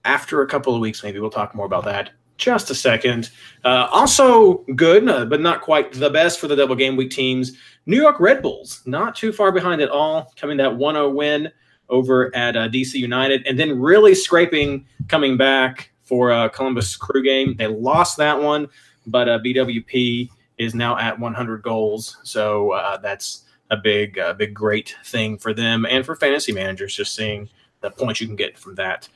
After 0.04 0.42
a 0.42 0.48
couple 0.48 0.76
of 0.76 0.82
weeks, 0.82 1.04
maybe 1.04 1.20
we'll 1.20 1.30
talk 1.30 1.56
more 1.56 1.66
about 1.66 1.86
that. 1.86 2.12
Just 2.38 2.70
a 2.70 2.76
second. 2.76 3.30
Uh, 3.64 3.88
also 3.92 4.66
good, 4.76 5.08
uh, 5.08 5.26
but 5.26 5.40
not 5.40 5.62
quite 5.62 5.94
the 5.94 6.10
best 6.10 6.40
for 6.40 6.48
the 6.48 6.56
double 6.56 6.76
game 6.76 6.98
week 6.98 7.12
teams. 7.12 7.54
New 7.86 7.96
York 7.96 8.20
Red 8.20 8.42
Bulls, 8.42 8.82
not 8.86 9.16
too 9.16 9.32
far 9.32 9.52
behind 9.52 9.82
at 9.82 9.90
all, 9.90 10.34
coming 10.36 10.58
that 10.58 10.76
1 10.76 10.96
0 10.96 11.10
win 11.10 11.52
over 11.88 12.36
at 12.36 12.58
uh, 12.58 12.68
DC 12.68 12.96
United, 12.96 13.46
and 13.48 13.58
then 13.58 13.80
really 13.80 14.14
scraping 14.16 14.86
coming 15.08 15.38
back 15.38 15.92
for 16.04 16.32
uh, 16.32 16.50
Columbus 16.50 16.96
Crew 16.96 17.24
game. 17.24 17.56
They 17.56 17.68
lost 17.68 18.18
that 18.18 18.40
one, 18.40 18.68
but 19.08 19.30
uh, 19.30 19.40
BWP 19.40 20.30
is 20.58 20.76
now 20.76 20.98
at 20.98 21.18
100 21.18 21.62
goals. 21.62 22.18
So 22.24 22.98
that's 23.02 23.44
a 23.72 23.78
big, 23.78 24.20
big, 24.38 24.54
great 24.54 24.96
thing 25.06 25.38
for 25.38 25.54
them 25.54 25.86
and 25.86 26.06
for 26.06 26.16
fantasy 26.16 26.52
managers, 26.52 26.96
just 26.96 27.16
seeing 27.16 27.50
the 27.82 27.92
points 27.92 28.20
you 28.20 28.28
can 28.28 28.36
get 28.36 28.58
from 28.58 28.76
that. 28.76 29.08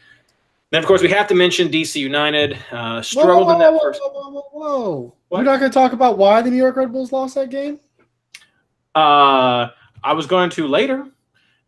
Then, 0.71 0.83
of 0.83 0.87
course, 0.87 1.01
we 1.01 1.09
have 1.09 1.27
to 1.27 1.35
mention 1.35 1.69
DC 1.69 1.95
United 1.95 2.57
uh, 2.71 3.01
struggled 3.01 3.37
whoa, 3.37 3.45
whoa, 3.45 3.53
in 3.53 3.59
that 3.59 3.73
whoa, 3.73 3.79
first. 3.79 4.01
Whoa, 4.03 4.29
whoa, 4.31 4.43
whoa. 4.51 5.15
We're 5.31 5.43
not 5.43 5.59
going 5.59 5.71
to 5.71 5.73
talk 5.73 5.93
about 5.93 6.17
why 6.17 6.41
the 6.41 6.51
New 6.51 6.57
York 6.57 6.75
Red 6.75 6.91
Bulls 6.91 7.11
lost 7.11 7.35
that 7.35 7.49
game. 7.49 7.79
Uh, 8.93 9.69
I 10.03 10.13
was 10.13 10.25
going 10.25 10.49
to 10.51 10.67
later, 10.67 11.07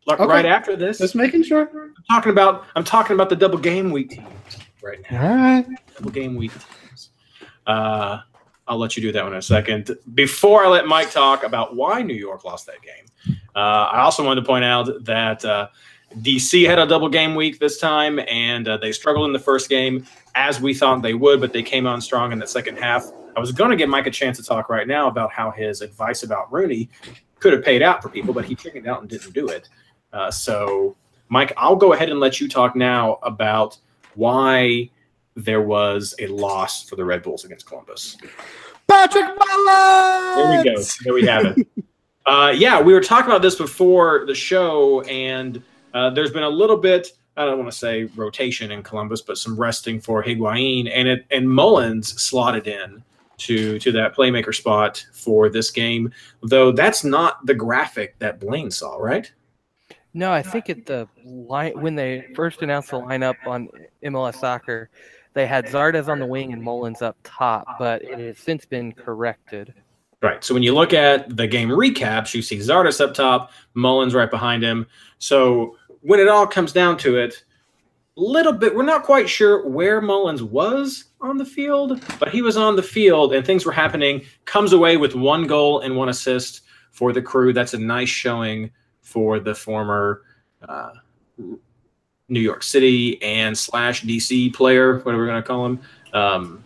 like 0.05 0.19
Okay. 0.19 0.29
right 0.29 0.45
after 0.45 0.75
this. 0.75 0.99
Just 0.99 1.15
making 1.15 1.43
sure. 1.43 1.69
I'm 1.73 1.93
talking 2.09 2.31
about. 2.31 2.65
I'm 2.75 2.83
talking 2.83 3.15
about 3.15 3.29
the 3.29 3.35
double 3.35 3.57
game 3.57 3.91
week 3.91 4.11
teams 4.11 4.57
right 4.81 4.99
now. 5.09 5.21
All 5.21 5.35
right. 5.35 5.65
Double 5.95 6.11
game 6.11 6.35
week 6.35 6.51
teams. 6.51 7.09
Uh, 7.65 8.19
I'll 8.67 8.77
let 8.77 8.95
you 8.95 9.01
do 9.01 9.11
that 9.11 9.23
one 9.23 9.33
in 9.33 9.39
a 9.39 9.41
second. 9.41 9.91
Before 10.13 10.63
I 10.63 10.67
let 10.67 10.87
Mike 10.87 11.11
talk 11.11 11.43
about 11.43 11.75
why 11.75 12.01
New 12.01 12.13
York 12.15 12.43
lost 12.45 12.67
that 12.67 12.81
game, 12.81 13.37
uh, 13.55 13.59
I 13.91 14.01
also 14.01 14.23
wanted 14.23 14.41
to 14.41 14.47
point 14.47 14.63
out 14.63 15.03
that 15.05 15.43
uh, 15.43 15.67
DC 16.19 16.65
had 16.67 16.79
a 16.79 16.85
double 16.85 17.09
game 17.09 17.35
week 17.35 17.59
this 17.59 17.79
time, 17.79 18.19
and 18.27 18.67
uh, 18.67 18.77
they 18.77 18.91
struggled 18.91 19.25
in 19.27 19.33
the 19.33 19.39
first 19.39 19.69
game 19.69 20.05
as 20.35 20.59
we 20.59 20.73
thought 20.73 21.01
they 21.01 21.13
would, 21.13 21.39
but 21.39 21.53
they 21.53 21.63
came 21.63 21.87
on 21.87 22.01
strong 22.01 22.31
in 22.31 22.39
the 22.39 22.47
second 22.47 22.77
half. 22.77 23.11
I 23.35 23.39
was 23.39 23.51
going 23.51 23.71
to 23.71 23.77
give 23.77 23.89
Mike 23.89 24.07
a 24.07 24.11
chance 24.11 24.37
to 24.37 24.43
talk 24.43 24.69
right 24.69 24.87
now 24.87 25.07
about 25.07 25.31
how 25.31 25.51
his 25.51 25.81
advice 25.81 26.23
about 26.23 26.51
Rooney 26.51 26.89
could 27.39 27.53
have 27.53 27.63
paid 27.63 27.81
out 27.81 28.01
for 28.01 28.09
people, 28.09 28.33
but 28.33 28.45
he 28.45 28.55
chickened 28.55 28.87
out 28.87 29.01
and 29.01 29.09
didn't 29.09 29.33
do 29.33 29.47
it. 29.47 29.69
Uh, 30.11 30.29
so, 30.29 30.95
Mike, 31.29 31.53
I'll 31.57 31.75
go 31.75 31.93
ahead 31.93 32.09
and 32.09 32.19
let 32.19 32.41
you 32.41 32.49
talk 32.49 32.75
now 32.75 33.19
about 33.23 33.77
why 34.15 34.89
there 35.35 35.61
was 35.61 36.13
a 36.19 36.27
loss 36.27 36.83
for 36.83 36.97
the 36.97 37.05
Red 37.05 37.23
Bulls 37.23 37.45
against 37.45 37.65
Columbus. 37.65 38.17
Patrick 38.87 39.25
Mullins! 39.25 40.35
There 40.35 40.57
we 40.57 40.63
go. 40.63 40.83
There 41.03 41.13
we 41.13 41.25
have 41.25 41.57
it. 41.57 41.67
uh, 42.25 42.53
yeah, 42.55 42.81
we 42.81 42.93
were 42.93 43.01
talking 43.01 43.31
about 43.31 43.41
this 43.41 43.55
before 43.55 44.25
the 44.25 44.35
show, 44.35 45.01
and 45.01 45.63
uh, 45.93 46.09
there's 46.09 46.31
been 46.31 46.43
a 46.43 46.49
little 46.49 46.77
bit. 46.77 47.11
I 47.37 47.45
don't 47.45 47.57
want 47.57 47.71
to 47.71 47.77
say 47.77 48.05
rotation 48.15 48.71
in 48.71 48.83
Columbus, 48.83 49.21
but 49.21 49.37
some 49.37 49.55
resting 49.55 50.01
for 50.01 50.23
Higuain, 50.23 50.89
and 50.93 51.07
it 51.07 51.25
and 51.31 51.49
Mullins 51.49 52.21
slotted 52.21 52.67
in 52.67 53.03
to 53.37 53.79
to 53.79 53.91
that 53.93 54.15
playmaker 54.15 54.53
spot 54.53 55.05
for 55.13 55.49
this 55.49 55.71
game. 55.71 56.11
Though 56.43 56.71
that's 56.71 57.03
not 57.03 57.45
the 57.45 57.55
graphic 57.55 58.19
that 58.19 58.39
Blaine 58.39 58.71
saw, 58.71 58.97
right? 58.97 59.31
No, 60.13 60.31
I 60.31 60.41
think 60.41 60.69
at 60.69 60.85
the 60.85 61.07
line 61.23 61.79
when 61.79 61.95
they 61.95 62.27
first 62.35 62.61
announced 62.61 62.91
the 62.91 62.99
lineup 62.99 63.35
on 63.45 63.69
MLS 64.03 64.35
Soccer, 64.35 64.89
they 65.33 65.47
had 65.47 65.65
Zardes 65.65 66.09
on 66.09 66.19
the 66.19 66.25
wing 66.25 66.51
and 66.51 66.61
Mullins 66.61 67.01
up 67.01 67.17
top, 67.23 67.65
but 67.79 68.01
it 68.01 68.19
has 68.19 68.37
since 68.37 68.65
been 68.65 68.91
corrected. 68.91 69.73
Right. 70.21 70.43
So 70.43 70.53
when 70.53 70.61
you 70.61 70.75
look 70.75 70.93
at 70.93 71.35
the 71.35 71.47
game 71.47 71.69
recaps, 71.69 72.33
you 72.33 72.41
see 72.41 72.57
Zardes 72.57 73.01
up 73.01 73.13
top, 73.13 73.51
Mullins 73.73 74.13
right 74.13 74.29
behind 74.29 74.61
him. 74.61 74.85
So 75.17 75.77
when 76.01 76.19
it 76.19 76.27
all 76.27 76.47
comes 76.47 76.71
down 76.71 76.97
to 76.97 77.17
it, 77.17 77.43
little 78.15 78.53
bit 78.53 78.75
we're 78.75 78.83
not 78.83 79.03
quite 79.03 79.29
sure 79.29 79.67
where 79.67 80.01
Mullins 80.01 80.43
was 80.43 81.05
on 81.21 81.37
the 81.37 81.45
field, 81.45 82.03
but 82.19 82.29
he 82.29 82.41
was 82.41 82.57
on 82.57 82.75
the 82.75 82.83
field 82.83 83.33
and 83.33 83.45
things 83.45 83.65
were 83.65 83.71
happening. 83.71 84.21
Comes 84.45 84.73
away 84.73 84.97
with 84.97 85.15
one 85.15 85.47
goal 85.47 85.79
and 85.79 85.95
one 85.95 86.09
assist 86.09 86.61
for 86.91 87.13
the 87.13 87.21
crew. 87.21 87.53
That's 87.53 87.73
a 87.73 87.79
nice 87.79 88.09
showing 88.09 88.71
for 89.01 89.39
the 89.39 89.55
former 89.55 90.23
uh, 90.67 90.91
New 91.37 92.39
York 92.39 92.63
City 92.63 93.21
and 93.21 93.57
slash 93.57 94.03
DC 94.03 94.53
player, 94.53 94.99
whatever 94.99 95.23
we're 95.23 95.27
going 95.27 95.41
to 95.41 95.47
call 95.47 95.65
him. 95.65 95.79
Um, 96.13 96.65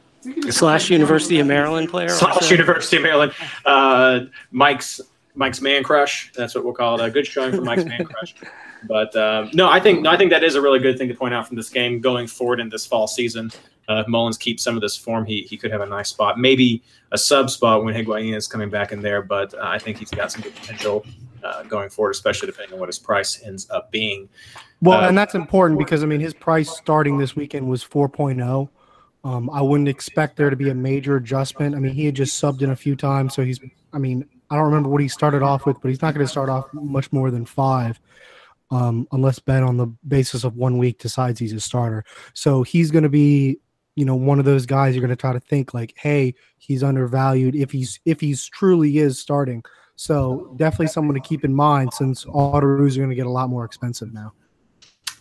slash 0.49 0.89
University 0.89 1.39
of 1.39 1.47
Maryland 1.47 1.89
player. 1.89 2.09
slash. 2.09 2.49
University 2.51 2.97
of 2.97 3.03
Maryland. 3.03 3.33
Uh, 3.65 4.21
Mike's 4.51 4.99
Mike's 5.35 5.61
man 5.61 5.83
crush. 5.83 6.31
That's 6.33 6.55
what 6.55 6.63
we'll 6.63 6.73
call 6.73 6.99
it. 6.99 7.05
A 7.05 7.11
good 7.11 7.27
showing 7.27 7.51
for 7.51 7.61
Mike's 7.61 7.85
man 7.85 8.05
crush. 8.05 8.35
But 8.87 9.15
um, 9.15 9.49
no, 9.53 9.69
I 9.69 9.79
think 9.79 10.01
no, 10.01 10.09
I 10.09 10.17
think 10.17 10.31
that 10.31 10.43
is 10.43 10.55
a 10.55 10.61
really 10.61 10.79
good 10.79 10.97
thing 10.97 11.07
to 11.07 11.15
point 11.15 11.33
out 11.33 11.47
from 11.47 11.57
this 11.57 11.69
game 11.69 11.99
going 12.01 12.27
forward 12.27 12.59
in 12.59 12.69
this 12.69 12.85
fall 12.85 13.07
season. 13.07 13.51
Uh, 13.87 14.01
if 14.01 14.07
Mullins 14.07 14.37
keeps 14.37 14.63
some 14.63 14.75
of 14.75 14.81
this 14.81 14.97
form, 14.97 15.25
he 15.25 15.41
he 15.41 15.57
could 15.57 15.71
have 15.71 15.81
a 15.81 15.85
nice 15.85 16.09
spot, 16.09 16.39
maybe 16.39 16.83
a 17.11 17.17
sub 17.17 17.49
spot 17.49 17.83
when 17.83 17.93
Higuain 17.93 18.35
is 18.35 18.47
coming 18.47 18.69
back 18.69 18.91
in 18.91 19.01
there. 19.01 19.21
But 19.21 19.53
uh, 19.53 19.59
I 19.61 19.79
think 19.79 19.97
he's 19.97 20.09
got 20.09 20.31
some 20.31 20.41
good 20.41 20.55
potential 20.55 21.05
uh, 21.43 21.63
going 21.63 21.89
forward, 21.89 22.11
especially 22.11 22.47
depending 22.47 22.73
on 22.73 22.79
what 22.79 22.89
his 22.89 22.99
price 22.99 23.41
ends 23.43 23.69
up 23.69 23.91
being. 23.91 24.27
Well, 24.81 25.03
Uh, 25.03 25.07
and 25.07 25.17
that's 25.17 25.35
important 25.35 25.79
because 25.79 26.03
I 26.03 26.07
mean 26.07 26.19
his 26.19 26.33
price 26.33 26.69
starting 26.69 27.17
this 27.17 27.35
weekend 27.35 27.67
was 27.67 27.83
4.0. 27.83 28.69
Um, 29.23 29.49
I 29.49 29.61
wouldn't 29.61 29.89
expect 29.89 30.37
there 30.37 30.51
to 30.51 30.55
be 30.55 30.69
a 30.69 30.75
major 30.75 31.15
adjustment. 31.15 31.75
I 31.75 31.79
mean, 31.79 31.93
he 31.93 32.05
had 32.05 32.15
just 32.15 32.41
subbed 32.41 32.61
in 32.61 32.69
a 32.69 32.75
few 32.75 32.95
times, 32.95 33.33
so 33.33 33.43
he's. 33.43 33.59
I 33.91 33.97
mean, 33.97 34.27
I 34.49 34.55
don't 34.55 34.65
remember 34.65 34.89
what 34.89 35.01
he 35.01 35.07
started 35.07 35.41
off 35.41 35.65
with, 35.65 35.81
but 35.81 35.89
he's 35.89 36.01
not 36.01 36.13
going 36.13 36.25
to 36.25 36.31
start 36.31 36.49
off 36.49 36.71
much 36.73 37.11
more 37.11 37.31
than 37.31 37.45
five, 37.45 37.99
um, 38.71 39.07
unless 39.11 39.39
Ben 39.39 39.63
on 39.63 39.77
the 39.77 39.87
basis 40.07 40.43
of 40.43 40.55
one 40.55 40.77
week 40.77 40.99
decides 40.99 41.39
he's 41.39 41.53
a 41.53 41.59
starter. 41.59 42.03
So 42.33 42.63
he's 42.63 42.91
going 42.91 43.03
to 43.03 43.09
be, 43.09 43.59
you 43.95 44.05
know, 44.05 44.15
one 44.15 44.39
of 44.39 44.45
those 44.45 44.65
guys 44.65 44.95
you're 44.95 45.01
going 45.01 45.09
to 45.09 45.15
try 45.15 45.33
to 45.33 45.39
think 45.39 45.73
like, 45.73 45.93
hey, 45.97 46.33
he's 46.57 46.83
undervalued 46.83 47.55
if 47.55 47.71
he's 47.71 47.99
if 48.05 48.19
he's 48.19 48.45
truly 48.47 48.97
is 48.97 49.19
starting. 49.19 49.63
So 49.95 50.53
definitely 50.57 50.87
someone 50.87 51.15
to 51.15 51.21
keep 51.21 51.45
in 51.45 51.55
mind 51.55 51.93
since 51.93 52.25
Autoroos 52.25 52.95
are 52.95 52.99
going 52.99 53.09
to 53.09 53.15
get 53.15 53.27
a 53.27 53.31
lot 53.31 53.49
more 53.49 53.63
expensive 53.63 54.13
now. 54.13 54.33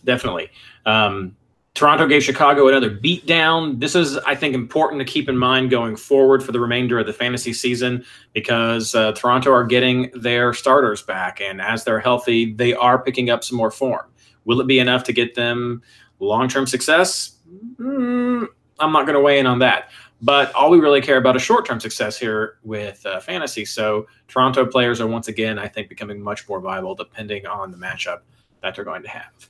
definitely. 0.03 0.49
Um, 0.85 1.37
Toronto 1.75 2.07
gave 2.07 2.23
Chicago 2.23 2.69
another 2.69 2.89
beatdown. 2.89 3.81
This 3.81 3.95
is, 3.95 4.17
I 4.19 4.33
think, 4.33 4.55
important 4.55 4.99
to 4.99 5.05
keep 5.05 5.27
in 5.27 5.37
mind 5.37 5.69
going 5.69 5.97
forward 5.97 6.41
for 6.41 6.53
the 6.53 6.59
remainder 6.59 6.97
of 6.97 7.05
the 7.05 7.11
fantasy 7.11 7.51
season 7.51 8.05
because 8.31 8.95
uh, 8.95 9.11
Toronto 9.11 9.51
are 9.51 9.65
getting 9.65 10.09
their 10.15 10.53
starters 10.53 11.01
back, 11.01 11.41
and 11.41 11.61
as 11.61 11.83
they're 11.83 11.99
healthy, 11.99 12.53
they 12.53 12.73
are 12.73 12.97
picking 12.97 13.29
up 13.29 13.43
some 13.43 13.57
more 13.57 13.71
form. 13.71 14.09
Will 14.45 14.61
it 14.61 14.67
be 14.67 14.79
enough 14.79 15.03
to 15.03 15.13
get 15.13 15.35
them 15.35 15.81
long-term 16.19 16.65
success? 16.65 17.39
Mm, 17.77 18.47
I'm 18.79 18.93
not 18.93 19.05
going 19.05 19.15
to 19.15 19.21
weigh 19.21 19.39
in 19.39 19.45
on 19.45 19.59
that. 19.59 19.89
But 20.21 20.55
all 20.55 20.69
we 20.69 20.79
really 20.79 21.01
care 21.01 21.17
about 21.17 21.35
is 21.35 21.41
short-term 21.41 21.81
success 21.81 22.17
here 22.17 22.57
with 22.63 23.05
uh, 23.05 23.19
fantasy. 23.19 23.65
So 23.65 24.07
Toronto 24.29 24.65
players 24.65 25.01
are 25.01 25.07
once 25.07 25.27
again, 25.27 25.59
I 25.59 25.67
think, 25.67 25.89
becoming 25.89 26.21
much 26.21 26.47
more 26.47 26.61
viable 26.61 26.95
depending 26.95 27.45
on 27.45 27.69
the 27.69 27.77
matchup 27.77 28.21
that 28.63 28.75
they're 28.75 28.85
going 28.85 29.03
to 29.03 29.09
have. 29.09 29.49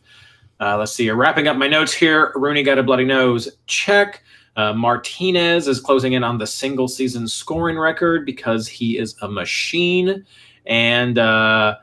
Uh, 0.59 0.77
let's 0.77 0.93
see. 0.93 1.09
Wrapping 1.09 1.47
up 1.47 1.57
my 1.57 1.67
notes 1.67 1.93
here. 1.93 2.31
Rooney 2.35 2.63
got 2.63 2.77
a 2.77 2.83
bloody 2.83 3.05
nose. 3.05 3.49
Check. 3.67 4.23
Uh, 4.55 4.73
Martinez 4.73 5.67
is 5.67 5.81
closing 5.81 6.13
in 6.13 6.23
on 6.23 6.37
the 6.37 6.47
single 6.47 6.87
season 6.87 7.27
scoring 7.27 7.77
record 7.77 8.25
because 8.25 8.67
he 8.67 8.97
is 8.97 9.15
a 9.21 9.27
machine. 9.27 10.25
And 10.65 11.19
uh, 11.19 11.75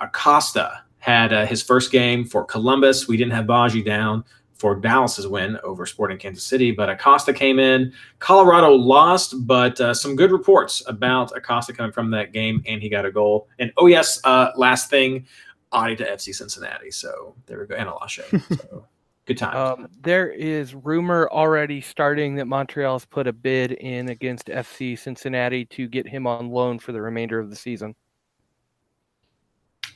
Acosta 0.00 0.82
had 0.98 1.34
uh, 1.34 1.44
his 1.44 1.62
first 1.62 1.92
game 1.92 2.24
for 2.24 2.44
Columbus. 2.44 3.06
We 3.06 3.18
didn't 3.18 3.34
have 3.34 3.44
Badji 3.44 3.84
down 3.84 4.24
for 4.54 4.74
Dallas's 4.74 5.26
win 5.26 5.58
over 5.62 5.84
Sporting 5.84 6.16
Kansas 6.16 6.44
City, 6.44 6.70
but 6.70 6.88
Acosta 6.88 7.34
came 7.34 7.58
in. 7.58 7.92
Colorado 8.18 8.70
lost, 8.70 9.46
but 9.46 9.78
uh, 9.78 9.92
some 9.92 10.16
good 10.16 10.32
reports 10.32 10.82
about 10.86 11.36
Acosta 11.36 11.74
coming 11.74 11.92
from 11.92 12.10
that 12.12 12.32
game, 12.32 12.62
and 12.66 12.80
he 12.80 12.88
got 12.88 13.04
a 13.04 13.12
goal. 13.12 13.48
And 13.58 13.72
oh 13.76 13.86
yes, 13.86 14.20
uh, 14.24 14.52
last 14.56 14.88
thing, 14.88 15.26
Adi 15.74 15.96
to 15.96 16.04
FC 16.04 16.34
Cincinnati. 16.34 16.90
So 16.90 17.34
there 17.46 17.58
we 17.58 17.66
go, 17.66 17.74
and 17.74 17.88
Alashe. 17.88 18.22
So 18.70 18.86
good 19.26 19.38
time. 19.38 19.56
Um, 19.56 19.88
there 20.00 20.30
is 20.30 20.74
rumor 20.74 21.28
already 21.30 21.80
starting 21.80 22.36
that 22.36 22.46
Montreal's 22.46 23.04
put 23.04 23.26
a 23.26 23.32
bid 23.32 23.72
in 23.72 24.08
against 24.08 24.46
FC 24.46 24.98
Cincinnati 24.98 25.64
to 25.66 25.88
get 25.88 26.06
him 26.06 26.26
on 26.26 26.50
loan 26.50 26.78
for 26.78 26.92
the 26.92 27.02
remainder 27.02 27.40
of 27.40 27.50
the 27.50 27.56
season, 27.56 27.94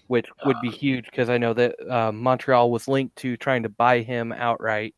which 0.08 0.26
would 0.44 0.56
be 0.60 0.70
huge 0.70 1.06
because 1.06 1.30
I 1.30 1.38
know 1.38 1.54
that 1.54 1.76
uh, 1.88 2.12
Montreal 2.12 2.70
was 2.70 2.88
linked 2.88 3.16
to 3.16 3.36
trying 3.36 3.62
to 3.62 3.68
buy 3.68 4.00
him 4.00 4.32
outright, 4.32 4.94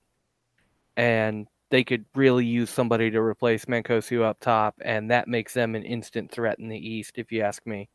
and 0.96 1.46
they 1.70 1.84
could 1.84 2.06
really 2.14 2.46
use 2.46 2.70
somebody 2.70 3.10
to 3.10 3.20
replace 3.20 3.66
Mancosu 3.66 4.22
up 4.22 4.40
top, 4.40 4.74
and 4.80 5.10
that 5.10 5.28
makes 5.28 5.52
them 5.52 5.74
an 5.74 5.84
instant 5.84 6.30
threat 6.30 6.58
in 6.58 6.68
the 6.68 6.78
East, 6.78 7.12
if 7.16 7.30
you 7.30 7.42
ask 7.42 7.66
me. 7.66 7.88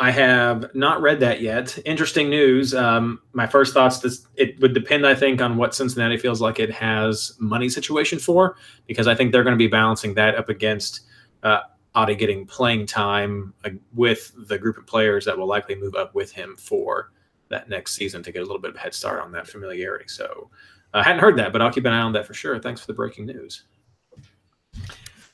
I 0.00 0.12
have 0.12 0.72
not 0.74 1.02
read 1.02 1.18
that 1.20 1.40
yet. 1.40 1.76
Interesting 1.84 2.30
news. 2.30 2.72
Um, 2.72 3.20
my 3.32 3.46
first 3.46 3.74
thoughts: 3.74 3.98
this 3.98 4.26
it 4.36 4.58
would 4.60 4.72
depend, 4.72 5.06
I 5.06 5.14
think, 5.14 5.40
on 5.40 5.56
what 5.56 5.74
Cincinnati 5.74 6.16
feels 6.16 6.40
like 6.40 6.60
it 6.60 6.70
has 6.70 7.34
money 7.40 7.68
situation 7.68 8.18
for, 8.18 8.56
because 8.86 9.08
I 9.08 9.14
think 9.14 9.32
they're 9.32 9.42
going 9.42 9.56
to 9.56 9.58
be 9.58 9.66
balancing 9.66 10.14
that 10.14 10.36
up 10.36 10.48
against 10.48 11.00
uh, 11.42 11.60
Adi 11.94 12.14
getting 12.14 12.46
playing 12.46 12.86
time 12.86 13.52
uh, 13.64 13.70
with 13.92 14.32
the 14.46 14.58
group 14.58 14.78
of 14.78 14.86
players 14.86 15.24
that 15.24 15.36
will 15.36 15.48
likely 15.48 15.74
move 15.74 15.96
up 15.96 16.14
with 16.14 16.30
him 16.30 16.56
for 16.56 17.10
that 17.48 17.68
next 17.68 17.94
season 17.94 18.22
to 18.22 18.30
get 18.30 18.42
a 18.42 18.44
little 18.44 18.60
bit 18.60 18.70
of 18.70 18.76
a 18.76 18.80
head 18.80 18.94
start 18.94 19.20
on 19.20 19.32
that 19.32 19.48
familiarity. 19.48 20.06
So 20.06 20.50
I 20.94 21.02
hadn't 21.02 21.20
heard 21.20 21.36
that, 21.38 21.52
but 21.52 21.60
I'll 21.60 21.72
keep 21.72 21.86
an 21.86 21.92
eye 21.92 22.02
on 22.02 22.12
that 22.12 22.26
for 22.26 22.34
sure. 22.34 22.58
Thanks 22.60 22.80
for 22.80 22.86
the 22.86 22.92
breaking 22.92 23.26
news. 23.26 23.64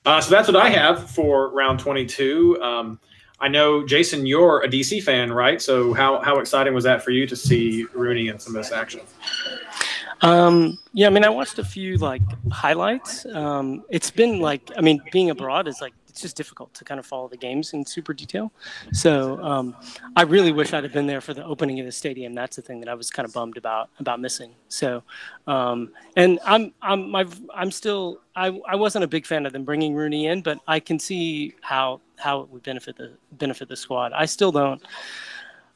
Uh, 0.07 0.21
so 0.21 0.31
that's 0.31 0.49
what 0.49 0.57
I 0.57 0.69
have 0.69 1.11
for 1.11 1.51
round 1.53 1.81
22. 1.81 2.61
Um, 2.63 3.01
I 3.41 3.49
know 3.49 3.85
Jason, 3.85 4.27
you're 4.27 4.63
a 4.63 4.69
DC 4.69 5.03
fan, 5.03 5.33
right? 5.33 5.61
So 5.61 5.93
how 5.93 6.21
how 6.21 6.39
exciting 6.39 6.73
was 6.75 6.85
that 6.85 7.03
for 7.03 7.11
you 7.11 7.27
to 7.27 7.37
see 7.37 7.85
Rooney 7.93 8.29
in 8.29 8.39
some 8.39 8.55
of 8.55 8.63
this 8.63 8.73
action? 8.73 9.01
Um, 10.21 10.79
yeah, 10.93 11.07
I 11.09 11.11
mean, 11.11 11.25
I 11.25 11.29
watched 11.29 11.59
a 11.59 11.65
few 11.65 11.99
like 11.99 12.23
highlights. 12.51 13.27
Um, 13.27 13.85
it's 13.91 14.11
been 14.11 14.41
like, 14.41 14.71
I 14.77 14.81
mean, 14.81 15.03
being 15.13 15.31
abroad 15.31 15.69
is 15.69 15.81
like 15.81 15.93
it's 16.15 16.21
just 16.21 16.37
difficult 16.37 16.73
to 16.75 16.85
kind 16.85 17.01
of 17.01 17.05
follow 17.05 17.27
the 17.27 17.37
games 17.37 17.73
in 17.73 17.85
super 17.85 18.15
detail. 18.15 18.53
So 18.93 19.43
um, 19.43 19.75
I 20.15 20.23
really 20.23 20.53
wish 20.53 20.73
I'd 20.73 20.85
have 20.85 20.93
been 20.93 21.09
there 21.09 21.21
for 21.21 21.35
the 21.35 21.45
opening 21.45 21.81
of 21.81 21.87
the 21.87 21.93
stadium. 21.93 22.35
That's 22.35 22.55
the 22.55 22.63
thing 22.63 22.79
that 22.79 22.89
I 22.89 22.95
was 22.95 23.11
kind 23.11 23.27
of 23.27 23.33
bummed 23.33 23.57
about 23.57 23.91
about 23.99 24.21
missing. 24.21 24.55
So, 24.69 25.03
um, 25.49 25.91
and 26.15 26.39
I'm 26.45 26.73
I'm 26.83 27.17
I'm 27.53 27.73
still 27.73 28.21
I, 28.37 28.57
I 28.69 28.77
wasn't 28.77 29.03
a 29.03 29.09
big 29.09 29.27
fan 29.27 29.45
of 29.45 29.53
them 29.53 29.65
bringing 29.65 29.93
Rooney 29.93 30.29
in, 30.29 30.41
but 30.41 30.61
I 30.69 30.79
can 30.79 31.01
see 31.01 31.57
how 31.63 32.01
how 32.17 32.43
it 32.43 32.49
would 32.51 32.63
benefit 32.63 32.97
the 32.97 33.15
benefit 33.33 33.69
the 33.69 33.77
squad. 33.77 34.13
I 34.13 34.27
still 34.27 34.53
don't. 34.53 34.81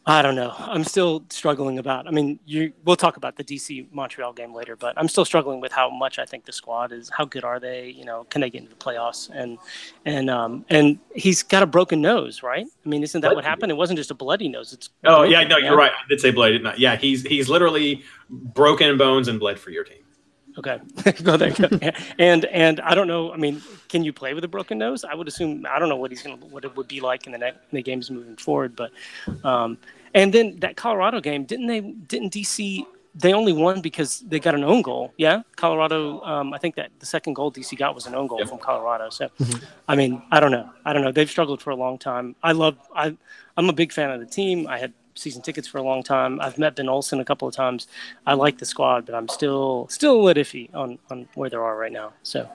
I 0.09 0.23
don't 0.23 0.37
know. 0.37 0.55
I'm 0.59 0.85
still 0.85 1.23
struggling 1.29 1.79
about. 1.79 2.09
I 2.09 2.11
mean, 2.11 2.41
you. 2.47 2.73
We'll 2.87 2.97
talk 2.97 3.19
about 3.19 3.37
the 3.37 3.45
DC 3.45 3.93
Montreal 3.93 4.33
game 4.33 4.55
later, 4.55 4.75
but 4.75 4.95
I'm 4.97 5.07
still 5.07 5.27
struggling 5.27 5.61
with 5.61 5.71
how 5.71 5.91
much 5.91 6.19
I 6.19 6.25
think 6.25 6.47
the 6.47 6.53
squad 6.53 6.93
is. 6.93 7.11
How 7.11 7.27
good 7.27 7.45
are 7.45 7.61
they? 7.61 7.91
You 7.91 8.07
know, 8.07 8.25
can 8.25 8.41
they 8.41 8.49
get 8.49 8.63
into 8.63 8.71
the 8.71 8.83
playoffs? 8.83 9.29
And 9.31 9.59
and 10.07 10.31
um 10.31 10.65
and 10.71 10.99
he's 11.15 11.43
got 11.43 11.63
a 11.63 11.67
broken 11.67 12.01
nose, 12.01 12.43
right? 12.43 12.65
I 12.65 12.89
mean, 12.89 13.03
isn't 13.03 13.21
that 13.21 13.35
what 13.35 13.45
happened? 13.45 13.71
It 13.71 13.75
wasn't 13.75 13.99
just 13.99 14.11
a 14.11 14.15
bloody 14.15 14.49
nose. 14.49 14.73
It's 14.73 14.89
Oh 15.05 15.25
yeah, 15.25 15.41
broken, 15.41 15.49
no, 15.51 15.69
you're 15.69 15.77
right. 15.77 15.93
I 15.93 16.09
did 16.09 16.21
say 16.21 16.33
didn't 16.33 16.67
I? 16.67 16.75
Yeah, 16.77 16.97
he's 16.97 17.23
he's 17.25 17.51
literally 17.51 18.03
broken 18.31 18.97
bones 18.97 19.29
and 19.29 19.39
bled 19.39 19.59
for 19.59 19.71
your 19.71 19.85
team. 19.85 19.99
Okay, 20.59 20.81
go 21.23 21.37
there. 21.37 21.53
Go. 21.53 21.69
And 22.19 22.45
and 22.47 22.81
I 22.81 22.95
don't 22.95 23.07
know. 23.07 23.33
I 23.33 23.37
mean, 23.37 23.63
can 23.89 24.03
you 24.03 24.13
play 24.13 24.35
with 24.35 24.43
a 24.43 24.49
broken 24.49 24.77
nose? 24.79 25.05
I 25.05 25.15
would 25.15 25.29
assume. 25.29 25.65
I 25.71 25.79
don't 25.79 25.89
know 25.89 25.97
what 25.97 26.11
he's 26.11 26.23
gonna 26.23 26.37
what 26.37 26.65
it 26.65 26.77
would 26.77 26.89
be 26.89 27.01
like 27.01 27.27
in 27.27 27.33
the 27.33 27.39
next 27.39 27.59
in 27.71 27.77
the 27.77 27.83
games 27.83 28.11
moving 28.11 28.37
forward. 28.37 28.75
But 28.75 28.91
um, 29.45 29.79
and 30.15 30.33
then 30.33 30.57
that 30.61 30.77
Colorado 30.77 31.21
game, 31.21 31.45
didn't 31.45 31.67
they? 31.67 31.81
Didn't 31.81 32.33
DC? 32.33 32.85
They 33.15 33.33
only 33.33 33.53
won 33.53 33.81
because 33.81 34.21
they 34.21 34.39
got 34.39 34.55
an 34.55 34.63
own 34.63 34.81
goal. 34.83 35.13
Yeah, 35.17 35.43
Colorado. 35.57 36.21
Um, 36.23 36.53
I 36.55 36.59
think 36.59 36.77
that 36.77 36.91
the 37.01 37.07
second 37.07 37.33
goal 37.35 37.51
DC 37.51 37.77
got 37.77 37.95
was 37.95 38.07
an 38.07 38.15
own 38.15 38.29
goal 38.29 38.39
Yep. 38.39 38.49
from 38.49 38.59
Colorado. 38.59 39.11
So, 39.11 39.29
I 39.89 39.97
mean, 39.97 40.23
I 40.31 40.39
don't 40.39 40.53
know. 40.53 40.71
I 40.85 40.93
don't 40.93 41.03
know. 41.03 41.11
They've 41.11 41.29
struggled 41.29 41.61
for 41.61 41.71
a 41.71 41.77
long 41.77 41.99
time. 41.99 42.37
I 42.43 42.53
love. 42.53 42.77
I 42.95 43.17
I'm 43.57 43.69
a 43.69 43.73
big 43.73 43.93
fan 43.93 44.11
of 44.11 44.21
the 44.21 44.27
team. 44.27 44.67
I 44.69 44.79
had 44.79 44.93
season 45.17 45.43
tickets 45.43 45.67
for 45.67 45.79
a 45.79 45.83
long 45.83 46.05
time. 46.05 46.41
I've 46.41 46.59
met 46.59 46.77
Ben 46.77 46.89
Olsen 46.89 47.19
a 47.19 47.25
couple 47.25 47.49
of 47.49 47.55
times. 47.55 47.89
I 48.25 48.35
like 48.35 48.59
the 48.59 48.67
squad, 48.67 49.05
but 49.07 49.17
I'm 49.17 49.27
still 49.29 49.89
still 49.91 50.15
a 50.21 50.23
little 50.23 50.41
iffy 50.45 50.73
on 50.75 50.99
on 51.11 51.29
where 51.35 51.51
they 51.51 51.57
are 51.57 51.77
right 51.77 51.91
now. 51.91 52.13
So 52.23 52.49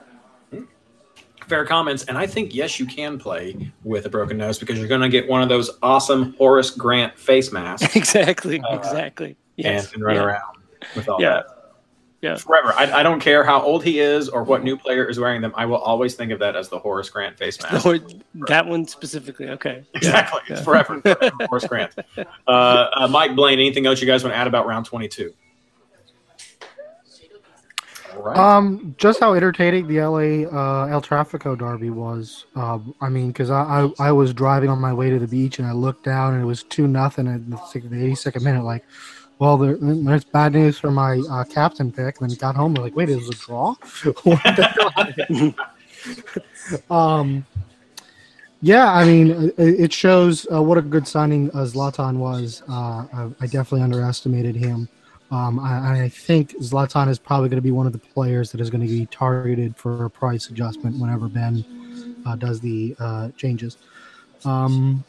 Fair 1.48 1.64
comments, 1.66 2.04
and 2.04 2.16
I 2.16 2.26
think 2.26 2.54
yes, 2.54 2.78
you 2.80 2.86
can 2.86 3.18
play 3.18 3.70
with 3.84 4.06
a 4.06 4.08
broken 4.08 4.36
nose 4.38 4.58
because 4.58 4.78
you're 4.78 4.88
going 4.88 5.00
to 5.02 5.08
get 5.08 5.28
one 5.28 5.42
of 5.42 5.48
those 5.48 5.70
awesome 5.82 6.34
Horace 6.34 6.70
Grant 6.70 7.18
face 7.18 7.52
masks 7.52 7.94
exactly, 7.96 8.60
Uh, 8.60 8.76
exactly. 8.76 9.36
Yes. 9.56 9.92
and 9.92 10.02
run 10.02 10.16
yeah. 10.16 10.22
around 10.24 10.56
with 10.96 11.08
all 11.08 11.20
Yeah. 11.20 11.30
that. 11.34 11.46
Yeah. 12.22 12.36
Forever. 12.36 12.72
I, 12.78 13.00
I 13.00 13.02
don't 13.02 13.20
care 13.20 13.44
how 13.44 13.60
old 13.60 13.84
he 13.84 13.98
is 14.00 14.30
or 14.30 14.44
what 14.44 14.64
new 14.64 14.78
player 14.78 15.04
is 15.04 15.20
wearing 15.20 15.42
them. 15.42 15.52
I 15.54 15.66
will 15.66 15.76
always 15.76 16.14
think 16.14 16.32
of 16.32 16.38
that 16.38 16.56
as 16.56 16.70
the 16.70 16.78
Horace 16.78 17.10
Grant 17.10 17.36
face 17.36 17.60
mask. 17.62 17.84
That 18.46 18.64
one 18.66 18.86
specifically. 18.86 19.50
Okay. 19.50 19.84
Yeah. 19.92 19.98
Exactly. 19.98 20.40
It's 20.48 20.62
forever. 20.62 21.02
forever 21.02 21.30
Horace 21.50 21.66
Grant. 21.66 21.94
Uh, 22.16 22.50
uh, 22.50 23.08
Mike 23.10 23.36
Blaine, 23.36 23.58
anything 23.58 23.84
else 23.84 24.00
you 24.00 24.06
guys 24.06 24.24
want 24.24 24.32
to 24.32 24.38
add 24.38 24.46
about 24.46 24.66
round 24.66 24.86
22? 24.86 25.34
Right. 28.24 28.38
Um, 28.38 28.94
just 28.96 29.20
how 29.20 29.34
entertaining 29.34 29.86
the 29.86 30.00
LA 30.00 30.48
uh, 30.48 30.86
El 30.86 31.02
Trafico 31.02 31.58
derby 31.58 31.90
was. 31.90 32.46
Um, 32.54 32.94
I 33.02 33.10
mean, 33.10 33.28
because 33.28 33.50
I, 33.50 33.90
I 33.98 34.08
I 34.08 34.12
was 34.12 34.32
driving 34.32 34.70
on 34.70 34.80
my 34.80 34.94
way 34.94 35.10
to 35.10 35.18
the 35.18 35.28
beach 35.28 35.58
and 35.58 35.68
I 35.68 35.72
looked 35.72 36.04
down 36.04 36.32
and 36.32 36.42
it 36.42 36.46
was 36.46 36.62
two 36.62 36.88
nothing 36.88 37.28
at 37.28 37.46
the 37.50 37.56
82nd 37.56 38.40
minute. 38.40 38.64
Like, 38.64 38.82
well, 39.38 39.58
there, 39.58 39.76
there's 39.78 40.24
bad 40.24 40.54
news 40.54 40.78
for 40.78 40.90
my 40.90 41.20
uh, 41.30 41.44
captain 41.44 41.92
pick. 41.92 42.18
And 42.22 42.30
then 42.30 42.38
got 42.38 42.56
home, 42.56 42.72
like, 42.72 42.96
wait, 42.96 43.10
it 43.10 43.16
was 43.16 43.28
a 43.28 43.34
draw. 43.34 43.74
Um, 46.90 47.46
yeah, 48.62 48.90
I 48.90 49.04
mean, 49.04 49.52
it, 49.58 49.58
it 49.58 49.92
shows 49.92 50.46
uh, 50.50 50.62
what 50.62 50.78
a 50.78 50.82
good 50.82 51.06
signing 51.06 51.50
uh, 51.50 51.64
Zlatan 51.64 52.16
was. 52.16 52.62
Uh, 52.66 53.06
I, 53.12 53.30
I 53.40 53.46
definitely 53.46 53.82
underestimated 53.82 54.56
him. 54.56 54.88
Um, 55.30 55.58
I, 55.58 56.04
I 56.04 56.08
think 56.08 56.56
Zlatan 56.58 57.08
is 57.08 57.18
probably 57.18 57.48
going 57.48 57.56
to 57.56 57.62
be 57.62 57.70
one 57.70 57.86
of 57.86 57.92
the 57.92 57.98
players 57.98 58.52
that 58.52 58.60
is 58.60 58.70
going 58.70 58.82
to 58.82 58.86
be 58.86 59.06
targeted 59.06 59.76
for 59.76 60.04
a 60.04 60.10
price 60.10 60.48
adjustment 60.48 61.00
whenever 61.00 61.28
Ben 61.28 61.64
uh, 62.26 62.36
does 62.36 62.60
the 62.60 62.94
uh, 62.98 63.30
changes. 63.36 63.78
Um, 64.44 65.02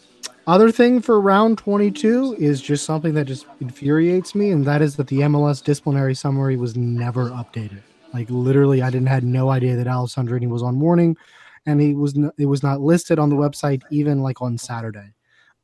other 0.47 0.71
thing 0.71 1.01
for 1.01 1.19
round 1.19 1.57
22 1.57 2.37
is 2.39 2.61
just 2.61 2.85
something 2.85 3.13
that 3.15 3.25
just 3.25 3.45
infuriates 3.59 4.35
me, 4.35 4.51
and 4.51 4.63
that 4.65 4.81
is 4.81 4.95
that 4.95 5.07
the 5.07 5.21
MLS 5.21 5.63
disciplinary 5.63 6.15
summary 6.15 6.55
was 6.55 6.75
never 6.75 7.31
updated. 7.31 7.81
Like 8.13 8.29
literally, 8.29 8.81
I 8.81 8.89
didn't 8.89 9.07
had 9.07 9.23
no 9.23 9.49
idea 9.49 9.75
that 9.75 9.87
Alessandrini 9.87 10.47
was 10.47 10.63
on 10.63 10.79
warning, 10.79 11.17
and 11.65 11.81
he 11.81 11.93
was 11.93 12.15
n- 12.15 12.31
it 12.37 12.45
was 12.45 12.63
not 12.63 12.79
listed 12.79 13.19
on 13.19 13.29
the 13.29 13.35
website 13.35 13.81
even 13.91 14.21
like 14.21 14.41
on 14.41 14.57
Saturday. 14.57 15.13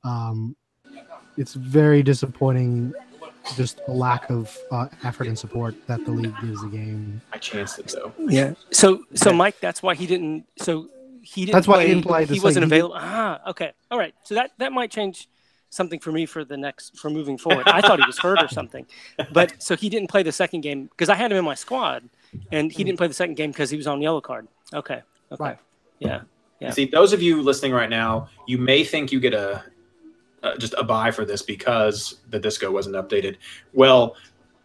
Um, 0.03 0.55
it's 1.37 1.53
very 1.53 2.03
disappointing 2.03 2.93
just 3.55 3.79
a 3.87 3.91
lack 3.91 4.29
of 4.29 4.55
uh, 4.71 4.87
effort 5.03 5.27
and 5.27 5.37
support 5.37 5.75
that 5.87 6.03
the 6.05 6.11
league 6.11 6.33
gives 6.41 6.61
the 6.61 6.69
game. 6.69 7.21
I 7.33 7.37
chanced 7.37 7.79
it, 7.79 7.93
though. 7.95 8.13
Yeah. 8.19 8.53
So 8.71 9.03
so 9.13 9.33
Mike, 9.33 9.59
that's 9.59 9.81
why 9.83 9.95
he 9.95 10.05
didn't. 10.07 10.45
So 10.59 10.89
he 11.21 11.45
didn't. 11.45 11.53
That's 11.55 11.67
why 11.67 11.75
play, 11.75 11.87
he 11.87 11.93
didn't 11.93 12.05
play 12.05 12.25
the 12.25 12.33
He 12.33 12.39
wasn't 12.39 12.63
second- 12.63 12.71
he- 12.71 12.77
available. 12.79 12.95
Ah. 12.99 13.49
Okay. 13.51 13.71
All 13.89 13.97
right. 13.97 14.13
So 14.23 14.35
that 14.35 14.51
that 14.59 14.71
might 14.71 14.91
change 14.91 15.27
something 15.69 15.99
for 15.99 16.11
me 16.11 16.25
for 16.25 16.43
the 16.43 16.57
next 16.57 16.97
for 16.99 17.09
moving 17.09 17.37
forward. 17.37 17.67
I 17.67 17.81
thought 17.81 17.99
he 17.99 18.05
was 18.05 18.19
hurt 18.19 18.41
or 18.43 18.47
something, 18.59 18.85
but 19.31 19.53
so 19.61 19.75
he 19.75 19.89
didn't 19.89 20.09
play 20.09 20.23
the 20.23 20.31
second 20.31 20.61
game 20.61 20.85
because 20.87 21.09
I 21.09 21.15
had 21.15 21.31
him 21.31 21.37
in 21.37 21.45
my 21.45 21.55
squad, 21.55 22.09
and 22.51 22.71
he 22.71 22.83
didn't 22.83 22.97
play 22.97 23.07
the 23.07 23.13
second 23.13 23.35
game 23.35 23.51
because 23.51 23.69
he 23.69 23.77
was 23.77 23.87
on 23.87 24.01
yellow 24.01 24.21
card. 24.21 24.47
Okay. 24.73 25.01
Okay. 25.31 25.43
Right. 25.43 25.57
Yeah. 25.99 26.21
Yeah. 26.59 26.71
See, 26.71 26.85
those 26.85 27.11
of 27.13 27.21
you 27.23 27.41
listening 27.41 27.71
right 27.71 27.89
now, 27.89 28.27
you 28.47 28.57
may 28.59 28.83
think 28.83 29.11
you 29.11 29.19
get 29.19 29.33
a 29.33 29.63
uh, 30.43 30.57
just 30.57 30.73
a 30.77 30.83
buy 30.83 31.11
for 31.11 31.25
this 31.25 31.41
because 31.41 32.17
the 32.29 32.39
disco 32.39 32.71
wasn't 32.71 32.95
updated. 32.95 33.37
Well, 33.73 34.15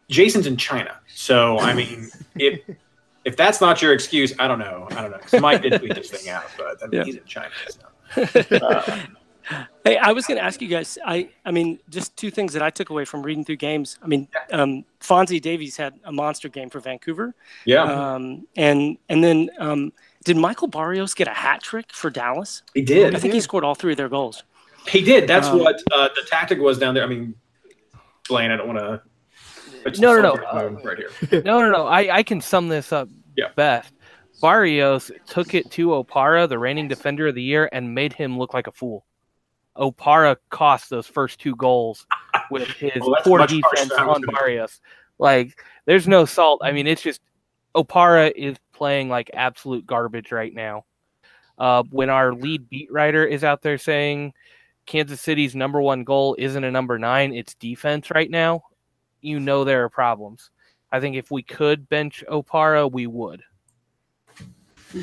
Jason's 0.09 0.47
in 0.47 0.57
China, 0.57 0.99
so 1.15 1.59
I 1.59 1.75
mean, 1.75 2.09
if 2.37 2.61
if 3.25 3.37
that's 3.37 3.61
not 3.61 3.83
your 3.83 3.93
excuse, 3.93 4.33
I 4.39 4.47
don't 4.49 4.59
know. 4.61 4.87
I 4.93 5.03
don't 5.03 5.11
know. 5.33 5.41
Mike 5.41 5.63
did 5.63 5.79
tweet 5.81 5.95
this 5.95 6.11
thing 6.11 6.29
out, 6.31 6.45
but 6.57 6.83
I 6.83 6.87
mean, 6.87 7.01
Yeah. 7.01 7.05
he's 7.05 7.17
in 7.17 7.25
China. 7.25 7.51
So. 7.69 8.57
Uh, 8.57 9.01
Hey, 9.85 9.97
I 9.97 10.11
was 10.11 10.27
going 10.27 10.39
to 10.39 10.45
ask 10.45 10.61
you 10.61 10.67
guys. 10.67 10.99
I, 11.07 11.29
I 11.45 11.53
mean, 11.53 11.79
just 11.89 12.17
two 12.17 12.33
things 12.33 12.53
that 12.55 12.63
I 12.63 12.71
took 12.71 12.91
away 12.91 13.05
from 13.05 13.23
reading 13.23 13.45
through 13.45 13.57
games. 13.59 13.97
I 14.03 14.09
mean, 14.09 14.27
um, 14.51 14.85
Fonzie 15.01 15.41
Davies 15.41 15.77
had 15.77 15.95
a 16.03 16.11
monster 16.11 16.49
game 16.49 16.69
for 16.69 16.81
Vancouver, 16.81 17.33
yeah, 17.65 17.85
um, 17.85 18.47
and 18.57 18.99
and 19.09 19.23
then 19.23 19.51
um, 19.59 19.93
did 20.25 20.37
Michael 20.37 20.67
Barrios 20.67 21.15
get 21.15 21.29
a 21.29 21.33
hat 21.33 21.63
trick 21.63 21.93
for 21.93 22.11
Dallas? 22.11 22.63
he 22.75 22.83
did. 22.83 23.15
I 23.15 23.21
think 23.21 23.35
he 23.35 23.41
scored 23.41 23.63
all 23.63 23.77
three 23.77 23.93
of 23.93 23.97
their 23.97 24.09
goals. 24.09 24.43
He 24.89 25.03
did. 25.03 25.29
That's 25.29 25.49
Um, 25.49 25.59
what 25.61 25.83
uh, 25.95 26.09
the 26.15 26.23
tactic 26.29 26.59
was 26.59 26.79
down 26.79 26.95
there. 26.95 27.05
I 27.05 27.07
mean, 27.07 27.35
Blaine, 28.29 28.51
I 28.51 28.57
don't 28.57 28.69
want 28.69 28.79
to. 28.79 29.03
No, 30.01 30.21
no, 30.21 30.35
no. 30.35 30.81
Right 30.83 30.99
here. 30.99 31.43
No, 31.45 31.61
no, 31.61 31.71
no. 31.71 31.87
I, 31.87 32.17
I 32.17 32.23
can 32.23 32.41
sum 32.41 32.69
this 32.69 32.93
up 32.93 33.09
Yeah. 33.37 33.49
best. 33.57 33.93
Barrios 34.43 35.11
took 35.29 35.55
it 35.55 35.71
to 35.71 35.89
Opara, 35.89 36.49
the 36.49 36.59
reigning 36.59 36.89
defender 36.89 37.29
of 37.29 37.35
the 37.35 37.43
year, 37.43 37.69
and 37.73 37.95
made 37.95 38.13
him 38.13 38.39
look 38.39 38.53
like 38.53 38.67
a 38.67 38.73
fool. 38.73 39.07
Opara 39.77 40.37
cost 40.51 40.91
those 40.91 41.07
first 41.07 41.39
two 41.39 41.55
goals 41.57 42.07
with 42.51 42.69
his 42.69 43.01
Well, 43.01 43.17
poor 43.23 43.47
defense 43.47 43.91
than 43.91 43.99
I 43.99 44.07
was 44.07 44.17
on 44.17 44.23
Barrios. 44.35 44.81
Like, 45.19 45.59
there's 45.87 46.09
no 46.09 46.25
salt. 46.25 46.61
I 46.65 46.73
mean, 46.73 46.87
it's 46.87 47.03
just 47.03 47.21
Opara 47.75 48.33
is 48.35 48.57
playing 48.73 49.09
like 49.09 49.31
absolute 49.35 49.87
garbage 49.87 50.33
right 50.33 50.53
now. 50.53 50.85
Uh, 51.59 51.83
when 51.91 52.11
our 52.11 52.35
lead 52.35 52.69
beat 52.69 52.93
writer 52.93 53.25
is 53.25 53.43
out 53.43 53.63
there 53.63 53.79
saying 53.79 54.35
Kansas 54.87 55.21
City's 55.21 55.55
number 55.55 55.81
one 55.83 56.05
goal 56.05 56.35
isn't 56.39 56.63
a 56.65 56.71
number 56.71 56.99
nine, 56.99 57.35
it's 57.35 57.55
defense 57.55 58.11
right 58.11 58.31
now, 58.31 58.63
you 59.21 59.41
know 59.41 59.65
there 59.65 59.85
are 59.85 59.89
problems. 59.89 60.51
I 60.93 61.01
think 61.01 61.17
if 61.17 61.31
we 61.31 61.43
could 61.43 61.89
bench 61.89 62.23
Opara, 62.31 62.91
we 62.91 63.07
would. 63.09 63.43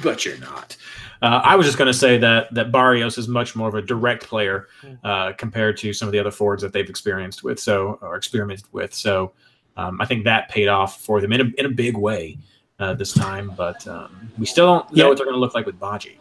but 0.01 0.25
you're 0.25 0.39
not. 0.39 0.75
Uh, 1.21 1.41
I 1.43 1.55
was 1.55 1.65
just 1.65 1.77
going 1.77 1.87
to 1.91 1.93
say 1.97 2.17
that 2.17 2.53
that 2.53 2.71
Barrios 2.71 3.17
is 3.17 3.27
much 3.27 3.55
more 3.55 3.67
of 3.67 3.75
a 3.75 3.81
direct 3.81 4.23
player 4.25 4.67
uh, 5.03 5.33
compared 5.33 5.77
to 5.77 5.93
some 5.93 6.07
of 6.07 6.11
the 6.11 6.19
other 6.19 6.31
forwards 6.31 6.63
that 6.63 6.73
they've 6.73 6.89
experienced 6.89 7.43
with, 7.43 7.59
so 7.59 7.99
or 8.01 8.15
experimented 8.15 8.65
with. 8.71 8.93
So 8.93 9.33
um, 9.77 9.99
I 10.01 10.05
think 10.05 10.23
that 10.23 10.49
paid 10.49 10.67
off 10.67 11.01
for 11.01 11.21
them 11.21 11.33
in 11.33 11.41
a 11.41 11.45
in 11.57 11.65
a 11.65 11.69
big 11.69 11.97
way 11.97 12.37
uh, 12.79 12.93
this 12.93 13.13
time. 13.13 13.53
But 13.55 13.85
um, 13.87 14.31
we 14.37 14.45
still 14.45 14.65
don't 14.65 14.91
know 14.91 15.03
Yeah. 15.03 15.09
what 15.09 15.17
they're 15.17 15.25
going 15.25 15.35
to 15.35 15.39
look 15.39 15.53
like 15.53 15.65
with 15.65 15.79
Badji. 15.79 16.15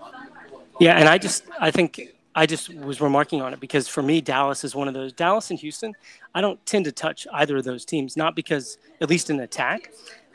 Yeah, 0.80 0.96
and 0.98 1.08
I 1.08 1.18
just 1.18 1.44
I 1.60 1.70
think 1.70 2.00
I 2.34 2.46
just 2.46 2.72
was 2.74 3.00
remarking 3.00 3.42
on 3.42 3.52
it 3.52 3.60
because 3.60 3.88
for 3.88 4.02
me 4.02 4.20
Dallas 4.20 4.64
is 4.64 4.74
one 4.74 4.88
of 4.88 4.94
those 4.94 5.12
Dallas 5.12 5.50
and 5.50 5.58
Houston. 5.58 5.94
I 6.34 6.40
don't 6.40 6.64
tend 6.64 6.84
to 6.86 6.92
touch 6.92 7.26
either 7.32 7.58
of 7.58 7.64
those 7.64 7.84
teams, 7.84 8.16
not 8.16 8.34
because 8.34 8.78
at 9.00 9.10
least 9.10 9.28
in 9.28 9.40
attack, 9.40 9.92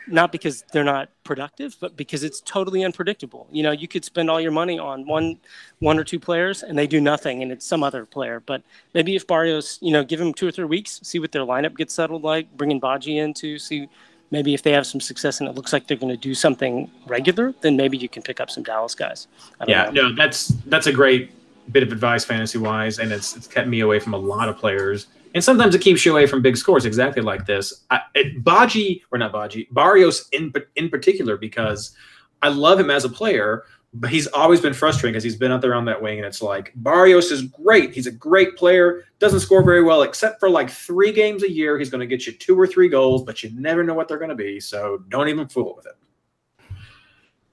not 0.07 0.31
because 0.31 0.63
they're 0.71 0.83
not 0.83 1.10
productive, 1.23 1.75
but 1.79 1.97
because 1.97 2.23
it's 2.23 2.39
totally 2.41 2.83
unpredictable. 2.83 3.47
You 3.51 3.63
know, 3.63 3.71
you 3.71 3.88
could 3.88 4.05
spend 4.05 4.29
all 4.29 4.39
your 4.39 4.51
money 4.51 4.79
on 4.79 5.05
one 5.05 5.38
one 5.79 5.97
or 5.99 6.03
two 6.03 6.19
players 6.19 6.63
and 6.63 6.77
they 6.77 6.88
do 6.88 7.01
nothing 7.01 7.41
and 7.41 7.51
it's 7.51 7.65
some 7.65 7.83
other 7.83 8.05
player. 8.05 8.41
But 8.45 8.62
maybe 8.93 9.15
if 9.15 9.25
Barrios, 9.27 9.79
you 9.81 9.91
know, 9.91 10.03
give 10.03 10.21
him 10.21 10.33
two 10.33 10.47
or 10.47 10.51
three 10.51 10.65
weeks, 10.65 10.99
see 11.03 11.19
what 11.19 11.31
their 11.31 11.43
lineup 11.43 11.75
gets 11.75 11.93
settled 11.93 12.23
like, 12.23 12.55
bringing 12.55 12.79
Badji 12.79 13.17
in 13.17 13.33
to 13.36 13.57
see 13.57 13.89
maybe 14.31 14.53
if 14.53 14.62
they 14.62 14.71
have 14.71 14.86
some 14.86 15.01
success 15.01 15.39
and 15.39 15.49
it 15.49 15.55
looks 15.55 15.73
like 15.73 15.88
they're 15.88 15.97
going 15.97 16.13
to 16.13 16.17
do 16.17 16.36
something 16.36 16.91
regular, 17.07 17.53
then 17.62 17.75
maybe 17.77 17.97
you 17.97 18.10
can 18.10 18.21
pick 18.21 18.39
up 18.39 18.49
some 18.49 18.63
Dallas 18.63 18.93
guys. 18.93 19.27
I 19.60 19.65
don't 19.65 19.71
Yeah, 19.71 19.83
know. 19.86 20.10
no, 20.10 20.15
that's 20.15 20.49
that's 20.67 20.88
a 20.88 20.91
great 20.91 21.31
bit 21.71 21.84
of 21.84 21.91
advice 21.91 22.25
fantasy 22.25 22.58
wise, 22.58 22.99
and 22.99 23.12
it's 23.12 23.36
it's 23.36 23.47
kept 23.47 23.67
me 23.67 23.82
away 23.82 23.99
from 23.99 24.13
a 24.13 24.17
lot 24.17 24.49
of 24.49 24.58
players. 24.58 25.08
And 25.34 25.43
sometimes 25.43 25.75
it 25.75 25.82
keeps 25.82 26.06
you 26.06 26.13
away 26.13 26.25
from 26.25 26.41
big 26.41 26.58
scores, 26.58 26.86
exactly 26.86 27.21
like 27.21 27.45
this. 27.45 27.84
I, 27.91 28.01
it, 28.15 28.43
Badji 28.43 29.01
or 29.12 29.17
not 29.17 29.34
Badji, 29.34 29.67
Barrios 29.71 30.27
in 30.32 30.53
in 30.75 30.89
particular, 30.89 31.38
because 31.38 31.95
I 32.41 32.49
love 32.49 32.80
him 32.80 32.89
as 32.89 33.03
a 33.03 33.10
player, 33.10 33.63
but 33.93 34.10
he's 34.10 34.27
always 34.27 34.62
been 34.62 34.73
frustrating 34.73 35.13
because 35.13 35.23
he's 35.23 35.36
been 35.36 35.51
out 35.51 35.62
there 35.62 35.73
on 35.73 35.86
that 35.86 36.01
wing, 36.01 36.17
and 36.17 36.25
it's 36.25 36.41
like 36.41 36.71
Barrios 36.75 37.32
is 37.32 37.43
great. 37.43 37.93
He's 37.93 38.08
a 38.08 38.12
great 38.12 38.56
player, 38.56 39.06
doesn't 39.19 39.39
score 39.41 39.63
very 39.63 39.84
well, 39.84 40.03
except 40.03 40.39
for 40.39 40.49
like 40.49 40.69
three 40.69 41.12
games 41.12 41.43
a 41.43 41.51
year. 41.51 41.77
He's 41.77 41.89
going 41.89 42.01
to 42.01 42.08
get 42.08 42.25
you 42.25 42.34
two 42.34 42.60
or 42.60 42.67
three 42.67 42.89
goals, 42.89 43.23
but 43.23 43.43
you 43.43 43.51
never 43.53 43.84
know 43.84 43.93
what 43.93 44.08
they're 44.08 44.17
going 44.17 44.30
to 44.30 44.36
be. 44.36 44.60
So 44.60 45.03
don't 45.10 45.30
even 45.30 45.47
fool 45.47 45.75
with 45.75 45.86
it. 45.86 45.93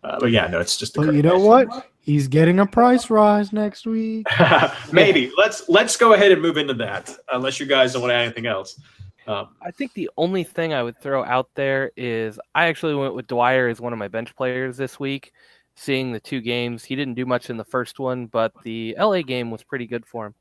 Uh, 0.04 0.18
but 0.20 0.30
yeah, 0.30 0.46
no, 0.46 0.60
it's 0.60 0.76
just. 0.76 0.96
a 0.96 1.00
But 1.00 1.14
you 1.14 1.22
know 1.22 1.38
match. 1.38 1.68
what? 1.68 1.90
He's 2.00 2.28
getting 2.28 2.60
a 2.60 2.66
price 2.66 3.08
rise 3.08 3.52
next 3.52 3.86
week. 3.86 4.26
Maybe 4.92 5.32
let's 5.38 5.66
let's 5.68 5.96
go 5.96 6.12
ahead 6.12 6.30
and 6.32 6.42
move 6.42 6.58
into 6.58 6.74
that. 6.74 7.10
Unless 7.32 7.58
you 7.58 7.66
guys 7.66 7.94
don't 7.94 8.02
want 8.02 8.10
to 8.10 8.14
add 8.14 8.24
anything 8.24 8.46
else. 8.46 8.78
Um, 9.26 9.56
I 9.62 9.70
think 9.70 9.94
the 9.94 10.10
only 10.18 10.44
thing 10.44 10.74
I 10.74 10.82
would 10.82 11.00
throw 11.00 11.24
out 11.24 11.48
there 11.54 11.90
is 11.96 12.38
I 12.54 12.66
actually 12.66 12.94
went 12.94 13.14
with 13.14 13.26
Dwyer 13.26 13.68
as 13.68 13.80
one 13.80 13.94
of 13.94 13.98
my 13.98 14.08
bench 14.08 14.36
players 14.36 14.76
this 14.76 15.00
week. 15.00 15.32
Seeing 15.76 16.12
the 16.12 16.20
two 16.20 16.40
games, 16.42 16.84
he 16.84 16.94
didn't 16.94 17.14
do 17.14 17.24
much 17.26 17.48
in 17.48 17.56
the 17.56 17.64
first 17.64 17.98
one, 17.98 18.26
but 18.26 18.52
the 18.62 18.94
LA 18.98 19.22
game 19.22 19.50
was 19.50 19.64
pretty 19.64 19.86
good 19.86 20.04
for 20.06 20.26
him. 20.26 20.34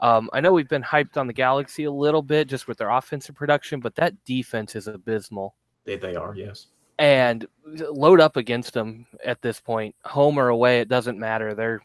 Um, 0.00 0.30
I 0.32 0.40
know 0.40 0.52
we've 0.52 0.68
been 0.68 0.82
hyped 0.82 1.16
on 1.16 1.26
the 1.26 1.32
Galaxy 1.32 1.84
a 1.84 1.90
little 1.90 2.22
bit 2.22 2.46
just 2.48 2.68
with 2.68 2.78
their 2.78 2.90
offensive 2.90 3.34
production, 3.34 3.80
but 3.80 3.94
that 3.96 4.14
defense 4.24 4.74
is 4.76 4.86
abysmal. 4.86 5.54
they, 5.84 5.96
they 5.96 6.14
are, 6.14 6.34
yes. 6.36 6.68
And 6.98 7.46
load 7.66 8.20
up 8.20 8.36
against 8.36 8.72
them 8.74 9.06
at 9.24 9.42
this 9.42 9.60
point, 9.60 9.94
home 10.04 10.38
or 10.38 10.48
away, 10.48 10.80
it 10.80 10.88
doesn't 10.88 11.18
matter. 11.18 11.54
They're 11.54 11.80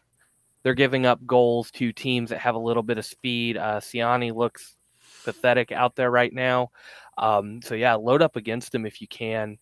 they're 0.62 0.74
giving 0.74 1.06
up 1.06 1.24
goals 1.26 1.70
to 1.72 1.92
teams 1.92 2.30
that 2.30 2.38
have 2.38 2.54
a 2.54 2.58
little 2.58 2.82
bit 2.82 2.98
of 2.98 3.04
speed. 3.04 3.56
Uh, 3.56 3.80
Ciani 3.80 4.34
looks 4.34 4.76
pathetic 5.24 5.72
out 5.72 5.96
there 5.96 6.10
right 6.10 6.32
now. 6.32 6.70
Um, 7.18 7.60
so 7.62 7.74
yeah, 7.74 7.94
load 7.94 8.22
up 8.22 8.36
against 8.36 8.72
them 8.72 8.86
if 8.86 9.00
you 9.00 9.08
can, 9.08 9.58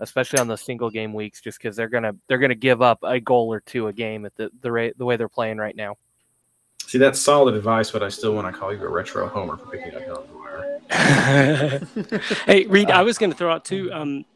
especially 0.00 0.38
on 0.38 0.48
the 0.48 0.56
single 0.56 0.90
game 0.90 1.12
weeks, 1.12 1.40
just 1.40 1.58
because 1.58 1.74
they're 1.76 1.88
gonna 1.88 2.14
they're 2.28 2.38
gonna 2.38 2.54
give 2.54 2.82
up 2.82 2.98
a 3.02 3.18
goal 3.18 3.52
or 3.52 3.60
two 3.60 3.88
a 3.88 3.92
game 3.92 4.24
at 4.24 4.34
the 4.36 4.50
the 4.60 4.70
rate 4.70 4.96
the 4.98 5.04
way 5.04 5.16
they're 5.16 5.28
playing 5.28 5.58
right 5.58 5.76
now. 5.76 5.96
See, 6.86 6.98
that's 6.98 7.18
solid 7.18 7.54
advice, 7.54 7.90
but 7.90 8.02
I 8.02 8.08
still 8.08 8.34
want 8.34 8.52
to 8.52 8.58
call 8.58 8.72
you 8.72 8.84
a 8.84 8.88
retro 8.88 9.26
homer 9.28 9.56
for 9.56 9.66
picking 9.66 9.94
up 9.94 10.02
Dylan 10.02 10.28
Dwyer. 11.88 12.36
hey, 12.46 12.66
Reed, 12.66 12.90
I 12.90 13.02
was 13.02 13.16
going 13.16 13.30
to 13.30 13.36
throw 13.36 13.50
out 13.50 13.64
too. 13.64 13.90
Um, 13.92 14.26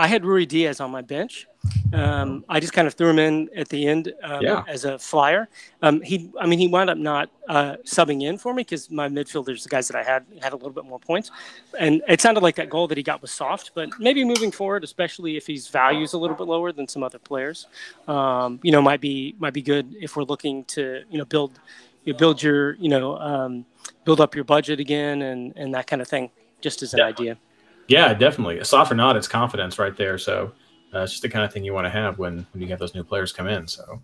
I 0.00 0.06
had 0.06 0.22
Ruidiaz 0.22 0.82
on 0.82 0.90
my 0.90 1.02
bench. 1.02 1.46
Um, 1.92 2.42
I 2.48 2.58
just 2.58 2.72
kind 2.72 2.88
of 2.88 2.94
threw 2.94 3.10
him 3.10 3.18
in 3.18 3.50
at 3.54 3.68
the 3.68 3.86
end 3.86 4.14
um, 4.22 4.42
Yeah. 4.42 4.64
as 4.66 4.86
a 4.86 4.98
flyer. 4.98 5.46
Um, 5.82 6.00
he, 6.00 6.30
I 6.40 6.46
mean, 6.46 6.58
he 6.58 6.68
wound 6.68 6.88
up 6.88 6.96
not 6.96 7.28
uh, 7.48 7.76
subbing 7.84 8.22
in 8.22 8.38
for 8.38 8.54
me 8.54 8.62
because 8.62 8.90
my 8.90 9.08
midfielders, 9.08 9.62
the 9.62 9.68
guys 9.68 9.88
that 9.88 9.96
I 9.98 10.02
had, 10.02 10.24
had 10.40 10.54
a 10.54 10.56
little 10.56 10.70
bit 10.70 10.86
more 10.86 10.98
points, 10.98 11.30
and 11.78 12.00
it 12.08 12.22
sounded 12.22 12.42
like 12.42 12.54
that 12.56 12.70
goal 12.70 12.88
that 12.88 12.96
he 12.96 13.02
got 13.02 13.20
was 13.20 13.30
soft. 13.30 13.72
But 13.74 13.90
maybe 14.00 14.24
moving 14.24 14.50
forward, 14.50 14.84
especially 14.84 15.36
if 15.36 15.46
his 15.46 15.68
values 15.68 16.14
a 16.14 16.18
little 16.18 16.36
bit 16.36 16.46
lower 16.46 16.72
than 16.72 16.88
some 16.88 17.02
other 17.02 17.18
players, 17.18 17.66
um, 18.08 18.58
you 18.62 18.72
know, 18.72 18.80
might 18.80 19.02
be 19.02 19.34
might 19.38 19.52
be 19.52 19.62
good 19.62 19.94
if 20.00 20.16
we're 20.16 20.24
looking 20.24 20.64
to 20.76 21.02
you 21.10 21.18
know 21.18 21.26
build 21.26 21.58
you 22.04 22.14
build 22.14 22.42
your 22.42 22.74
you 22.76 22.88
know 22.88 23.18
um, 23.18 23.66
build 24.06 24.20
up 24.22 24.34
your 24.34 24.44
budget 24.44 24.80
again 24.80 25.20
and 25.22 25.52
and 25.56 25.74
that 25.74 25.86
kind 25.86 26.00
of 26.00 26.08
thing. 26.08 26.30
Just 26.62 26.82
as 26.82 26.94
an 26.94 27.00
Yeah. 27.00 27.06
idea. 27.06 27.36
Yeah, 27.90 28.14
definitely. 28.14 28.62
Soft 28.62 28.92
or 28.92 28.94
not, 28.94 29.16
it's 29.16 29.26
confidence 29.26 29.76
right 29.76 29.96
there. 29.96 30.16
So 30.16 30.52
uh, 30.94 31.00
it's 31.00 31.10
just 31.10 31.22
the 31.22 31.28
kind 31.28 31.44
of 31.44 31.52
thing 31.52 31.64
you 31.64 31.72
want 31.72 31.86
to 31.86 31.90
have 31.90 32.20
when, 32.20 32.46
when 32.52 32.62
you 32.62 32.68
have 32.68 32.78
those 32.78 32.94
new 32.94 33.02
players 33.02 33.32
come 33.32 33.48
in. 33.48 33.66
So 33.66 34.00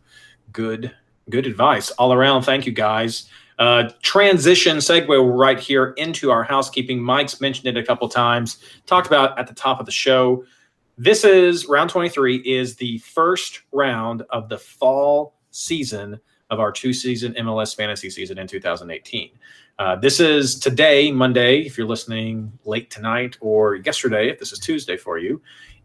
good, 0.53 0.93
good 1.31 1.47
advice 1.47 1.93
all 1.93 2.13
around. 2.13 2.43
Thank 2.43 2.67
you, 2.67 2.73
guys. 2.73 3.31
Uh, 3.61 3.91
transition 4.03 4.79
segue 4.79 5.39
right 5.39 5.61
here 5.61 5.91
into 5.99 6.33
our 6.33 6.43
housekeeping. 6.43 7.01
Mike's 7.01 7.41
mentioned 7.41 7.69
it 7.69 7.81
a 7.81 7.87
couple 7.87 8.09
times, 8.09 8.59
talked 8.87 9.07
about 9.07 9.39
at 9.39 9.47
the 9.47 9.55
top 9.55 9.79
of 9.79 9.87
the 9.87 9.93
show. 9.93 10.45
This 10.99 11.23
is 11.23 11.67
round 11.67 11.89
23 11.89 12.39
is 12.39 12.75
the 12.75 12.99
first 12.99 13.61
round 13.71 14.23
of 14.31 14.49
the 14.49 14.59
fall 14.59 15.37
season 15.53 16.19
of 16.51 16.59
our 16.59 16.73
two 16.73 16.93
season 16.93 17.35
MLS 17.35 17.77
fantasy 17.77 18.11
season 18.11 18.37
in 18.37 18.49
2018. 18.49 19.31
Uh, 19.79 19.95
this 19.95 20.21
is 20.21 20.59
today, 20.59 21.13
Monday, 21.13 21.61
if 21.61 21.77
you're 21.77 21.87
listening 21.87 22.51
late 22.65 22.91
tonight, 22.91 23.37
or 23.41 23.75
yesterday, 23.75 24.31
if 24.31 24.39
this 24.39 24.51
is 24.51 24.59
Tuesday 24.59 24.97
for 24.97 25.19
you, 25.19 25.41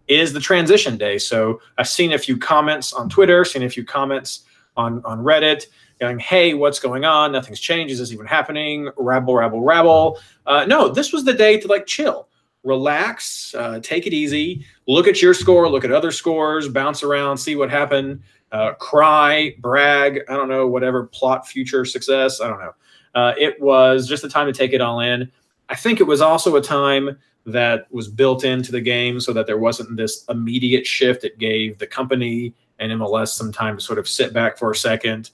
is 0.08 0.32
the 0.32 0.40
transition 0.40 0.98
day. 0.98 1.18
So 1.18 1.60
I've 1.78 1.90
seen 1.90 2.14
a 2.14 2.18
few 2.18 2.38
comments 2.38 2.94
on 2.94 3.10
Twitter, 3.10 3.44
seen 3.44 3.64
a 3.64 3.70
few 3.70 3.84
comments 3.84 4.46
on, 4.78 5.02
on 5.04 5.20
Reddit 5.20 5.68
going, 6.00 6.20
hey, 6.20 6.54
what's 6.54 6.80
going 6.80 7.04
on? 7.04 7.34
Nothing's 7.34 7.60
changed. 7.60 7.92
Is 7.92 8.00
this 8.00 8.14
even 8.14 8.26
happening? 8.26 8.90
Rabble, 8.98 9.36
rabble, 9.36 9.62
rabble. 9.62 10.20
Uh, 10.46 10.66
no, 10.66 10.88
this 10.88 11.12
was 11.12 11.26
the 11.26 11.34
day 11.34 11.60
to 11.60 11.68
like 11.68 11.86
chill, 11.86 12.30
relax, 12.64 13.54
uh, 13.56 13.82
take 13.82 14.08
it 14.08 14.14
easy, 14.14 14.66
look 14.88 15.06
at 15.06 15.22
your 15.22 15.34
score, 15.34 15.70
look 15.70 15.84
at 15.84 15.92
other 15.92 16.12
scores, 16.12 16.70
bounce 16.70 17.04
around, 17.04 17.38
see 17.38 17.58
what 17.58 17.70
happened, 17.70 18.22
uh, 18.54 18.72
cry, 18.76 19.54
brag, 19.60 20.22
I 20.30 20.34
don't 20.38 20.50
know, 20.50 20.66
whatever, 20.66 21.08
plot 21.08 21.46
future 21.46 21.84
success. 21.84 22.40
I 22.40 22.48
don't 22.48 22.60
know. 22.60 22.74
Uh, 23.16 23.34
it 23.38 23.60
was 23.62 24.08
just 24.08 24.24
a 24.24 24.30
time 24.30 24.48
to 24.48 24.54
take 24.54 24.74
it 24.74 24.82
all 24.82 25.00
in. 25.00 25.32
I 25.70 25.76
think 25.76 26.00
it 26.00 26.04
was 26.04 26.22
also 26.22 26.56
a 26.56 26.62
time 26.62 27.18
that 27.46 27.92
was 27.92 28.08
built 28.08 28.44
into 28.44 28.72
the 28.72 28.82
game 28.82 29.20
so 29.20 29.34
that 29.34 29.48
there 29.48 29.58
wasn't 29.58 29.98
this 29.98 30.26
immediate 30.30 30.86
shift. 30.86 31.24
It 31.24 31.40
gave 31.40 31.78
the 31.80 31.88
company 31.88 32.54
and 32.80 32.92
MLS 32.94 33.30
some 33.30 33.52
time 33.52 33.78
to 33.78 33.84
sort 33.84 34.00
of 34.00 34.08
sit 34.08 34.34
back 34.34 34.58
for 34.58 34.72
a 34.72 34.76
second, 34.76 35.32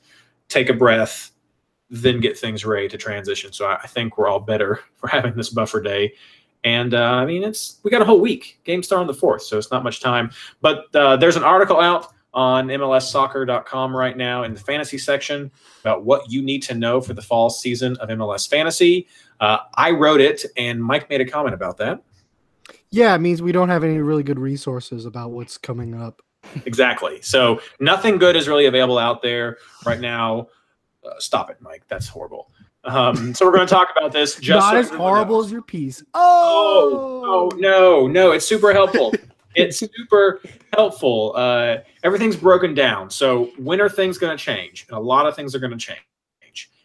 take 0.48 0.70
a 0.70 0.74
breath, 0.74 1.32
then 1.90 2.20
get 2.20 2.38
things 2.38 2.66
ready 2.66 2.88
to 2.90 2.98
transition. 2.98 3.52
So 3.52 3.68
I, 3.68 3.88
think 3.88 4.18
we're 4.18 4.28
all 4.28 4.40
better 4.40 4.82
for 4.98 5.08
having 5.08 5.36
this 5.36 5.50
buffer 5.50 5.82
day. 5.82 6.14
And 6.64 6.94
uh, 6.94 7.04
I 7.04 7.26
mean, 7.26 7.44
it's 7.44 7.80
we 7.84 7.92
got 7.92 8.02
a 8.02 8.06
whole 8.06 8.20
week. 8.20 8.60
Game 8.64 8.84
start 8.84 9.02
on 9.02 9.08
the 9.08 9.14
fourth, 9.14 9.44
so 9.44 9.58
it's 9.58 9.72
not 9.72 9.84
much 9.84 10.02
time. 10.02 10.32
But 10.60 10.94
uh, 10.96 11.16
there's 11.16 11.36
an 11.38 11.44
article 11.44 11.80
out 11.80 12.14
on 12.34 12.68
MLSsoccer.com 12.68 13.96
right 13.96 14.16
now 14.16 14.44
in 14.44 14.54
the 14.54 14.60
fantasy 14.60 14.98
section 14.98 15.50
about 15.82 16.04
what 16.04 16.30
you 16.32 16.42
need 16.42 16.62
to 16.64 16.76
know 16.76 17.02
for 17.02 17.14
the 17.14 17.22
fall 17.22 17.50
season 17.50 17.96
of 17.98 18.10
MLS 18.10 18.48
Fantasy. 18.50 19.08
Uh, 19.40 19.58
I 19.76 19.92
wrote 19.92 20.22
it, 20.22 20.46
and 20.56 20.84
Mike 20.84 21.10
made 21.10 21.22
a 21.22 21.26
comment 21.26 21.54
about 21.56 21.78
that. 21.78 22.02
Yeah, 22.90 23.14
it 23.16 23.20
means 23.20 23.42
we 23.42 23.52
don't 23.52 23.70
have 23.70 23.84
any 23.84 23.98
really 24.00 24.24
good 24.24 24.40
resources 24.40 25.06
about 25.06 25.32
what's 25.32 25.58
coming 25.58 25.94
up. 26.00 26.22
Exactly. 26.66 27.22
So 27.22 27.60
nothing 27.80 28.18
good 28.18 28.36
is 28.36 28.48
really 28.48 28.66
available 28.68 28.98
out 28.98 29.22
there 29.22 29.58
right 29.86 30.00
now. 30.00 30.48
Uh, 31.06 31.14
stop 31.20 31.50
it, 31.50 31.58
Mike. 31.60 31.84
That's 31.88 32.08
horrible. 32.08 32.52
Um, 32.84 33.34
so 33.34 33.46
we're 33.46 33.52
going 33.54 33.68
to 33.68 33.74
talk 33.74 33.90
about 33.98 34.12
this. 34.14 34.36
Just 34.40 34.66
Not 34.66 34.72
so 34.72 34.78
as 34.78 34.90
horrible 34.90 35.38
knows. 35.38 35.48
as 35.48 35.52
your 35.52 35.62
piece. 35.62 36.04
Oh, 36.14 37.22
Oh, 37.26 37.50
oh 37.54 37.58
no, 37.58 38.08
no, 38.08 38.32
it's 38.32 38.46
super 38.46 38.72
helpful. 38.74 39.14
it's 39.56 39.80
super 39.96 40.42
helpful. 40.74 41.34
Uh, 41.36 41.78
everything's 42.04 42.36
broken 42.36 42.74
down. 42.74 43.10
So 43.10 43.52
when 43.58 43.82
are 43.82 43.90
things 43.90 44.18
going 44.18 44.38
to 44.38 44.44
change? 44.44 44.86
And 44.90 44.98
a 44.98 45.02
lot 45.02 45.26
of 45.26 45.36
things 45.36 45.56
are 45.56 45.60
going 45.60 45.72
to 45.72 45.78
change. 45.78 46.02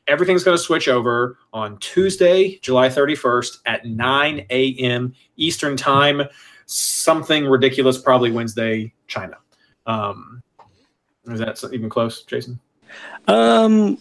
Everything's 0.08 0.42
going 0.42 0.56
to 0.56 0.62
switch 0.62 0.88
over 0.88 1.38
on 1.52 1.78
Tuesday, 1.78 2.58
July 2.58 2.88
31st 2.88 3.58
at 3.66 3.86
9 3.86 4.46
a.m. 4.50 5.14
Eastern 5.36 5.76
Time. 5.76 6.22
Something 6.66 7.46
ridiculous, 7.46 7.98
probably 7.98 8.32
Wednesday, 8.32 8.92
China. 9.06 9.36
Um, 9.86 10.42
is 11.26 11.38
that 11.38 11.62
even 11.72 11.88
close, 11.88 12.24
Jason? 12.24 12.58
Um, 13.28 13.96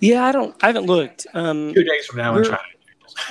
yeah, 0.00 0.26
I 0.26 0.32
don't. 0.32 0.54
I 0.62 0.66
haven't 0.66 0.86
looked. 0.86 1.26
Um, 1.32 1.72
Two 1.74 1.84
days 1.84 2.06
from 2.06 2.18
now 2.18 2.36
in 2.36 2.44
China. 2.44 2.58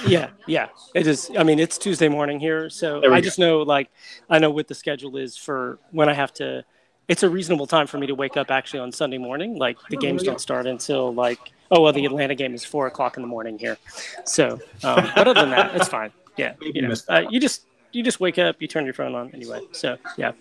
Yeah, 0.08 0.30
yeah. 0.48 0.70
It 0.94 1.08
is. 1.08 1.32
I 1.38 1.44
mean, 1.44 1.60
it's 1.60 1.78
Tuesday 1.78 2.08
morning 2.08 2.40
here, 2.40 2.70
so 2.70 3.00
I 3.00 3.20
go. 3.20 3.22
just 3.22 3.40
know, 3.40 3.60
like, 3.62 3.90
I 4.30 4.40
know 4.40 4.50
what 4.50 4.68
the 4.68 4.76
schedule 4.76 5.18
is 5.18 5.38
for 5.38 5.80
when 5.92 6.10
I 6.10 6.14
have 6.14 6.34
to. 6.36 6.64
It's 7.08 7.22
a 7.22 7.30
reasonable 7.30 7.68
time 7.68 7.86
for 7.86 8.00
me 8.00 8.08
to 8.08 8.16
wake 8.16 8.36
up 8.36 8.50
actually 8.50 8.80
on 8.80 8.92
Sunday 8.92 9.20
morning. 9.20 9.58
Like 9.58 9.78
the 9.90 9.98
games 9.98 10.24
don't 10.24 10.42
start 10.42 10.66
until 10.66 11.14
like 11.14 11.54
oh 11.72 11.82
well, 11.82 11.94
the 11.94 12.06
Atlanta 12.06 12.36
game 12.36 12.54
is 12.54 12.66
four 12.66 12.88
o'clock 12.88 13.18
in 13.18 13.22
the 13.22 13.28
morning 13.28 13.58
here. 13.60 13.78
So, 14.24 14.60
um, 14.84 15.10
but 15.16 15.28
other 15.28 15.34
than 15.34 15.52
that, 15.52 15.76
it's 15.76 15.88
fine. 15.88 16.12
Yeah, 16.38 16.54
you 16.62 16.82
know, 16.82 16.94
uh, 17.10 17.24
you 17.30 17.40
just 17.40 17.66
you 17.92 18.04
just 18.04 18.20
wake 18.20 18.38
up, 18.38 18.62
you 18.62 18.68
turn 18.68 18.86
your 18.86 18.94
phone 18.94 19.16
on 19.16 19.32
anyway. 19.34 19.62
So 19.72 19.98
yeah. 20.18 20.34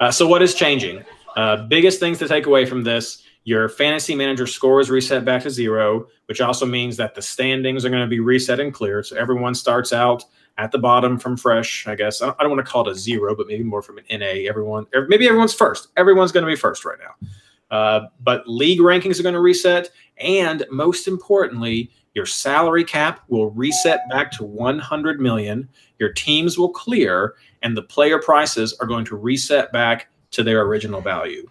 Uh, 0.00 0.10
so 0.10 0.26
what 0.26 0.42
is 0.42 0.54
changing? 0.54 1.04
Uh, 1.36 1.56
biggest 1.66 2.00
things 2.00 2.18
to 2.18 2.28
take 2.28 2.46
away 2.46 2.66
from 2.66 2.82
this: 2.82 3.22
your 3.44 3.68
fantasy 3.68 4.14
manager 4.14 4.46
score 4.46 4.80
is 4.80 4.90
reset 4.90 5.24
back 5.24 5.42
to 5.42 5.50
zero, 5.50 6.06
which 6.26 6.40
also 6.40 6.64
means 6.64 6.96
that 6.96 7.14
the 7.14 7.22
standings 7.22 7.84
are 7.84 7.90
going 7.90 8.02
to 8.02 8.08
be 8.08 8.20
reset 8.20 8.60
and 8.60 8.72
cleared. 8.72 9.06
So 9.06 9.16
everyone 9.16 9.54
starts 9.54 9.92
out 9.92 10.24
at 10.58 10.70
the 10.70 10.78
bottom 10.78 11.18
from 11.18 11.36
fresh. 11.36 11.86
I 11.86 11.94
guess 11.94 12.22
I 12.22 12.32
don't, 12.38 12.50
want 12.50 12.64
to 12.64 12.70
call 12.70 12.88
it 12.88 12.92
a 12.92 12.94
zero, 12.94 13.34
but 13.34 13.48
maybe 13.48 13.64
more 13.64 13.82
from 13.82 13.98
an 13.98 14.04
NA. 14.10 14.48
Everyone, 14.48 14.86
maybe 15.08 15.26
everyone's 15.26 15.54
first. 15.54 15.88
Everyone's 15.96 16.30
going 16.30 16.44
to 16.44 16.50
be 16.50 16.56
first 16.56 16.84
right 16.84 16.98
now. 17.00 17.28
Uh, 17.70 18.06
but 18.20 18.46
league 18.46 18.80
rankings 18.80 19.18
are 19.18 19.22
going 19.22 19.34
to 19.34 19.40
reset, 19.40 19.90
and 20.18 20.64
most 20.70 21.08
importantly, 21.08 21.90
your 22.14 22.26
salary 22.26 22.84
cap 22.84 23.22
will 23.28 23.50
reset 23.52 24.06
back 24.10 24.30
to 24.32 24.44
100 24.44 25.20
million. 25.20 25.66
Your 25.98 26.12
teams 26.12 26.58
will 26.58 26.68
clear, 26.68 27.34
and 27.62 27.74
the 27.74 27.82
player 27.82 28.18
prices 28.18 28.74
are 28.78 28.86
going 28.86 29.06
to 29.06 29.16
reset 29.16 29.72
back 29.72 30.08
to 30.32 30.42
their 30.42 30.60
original 30.62 31.00
value. 31.00 31.48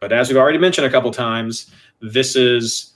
But 0.00 0.12
as 0.12 0.28
we've 0.28 0.38
already 0.38 0.58
mentioned 0.58 0.86
a 0.86 0.90
couple 0.90 1.10
times, 1.10 1.70
this 2.00 2.36
is 2.36 2.94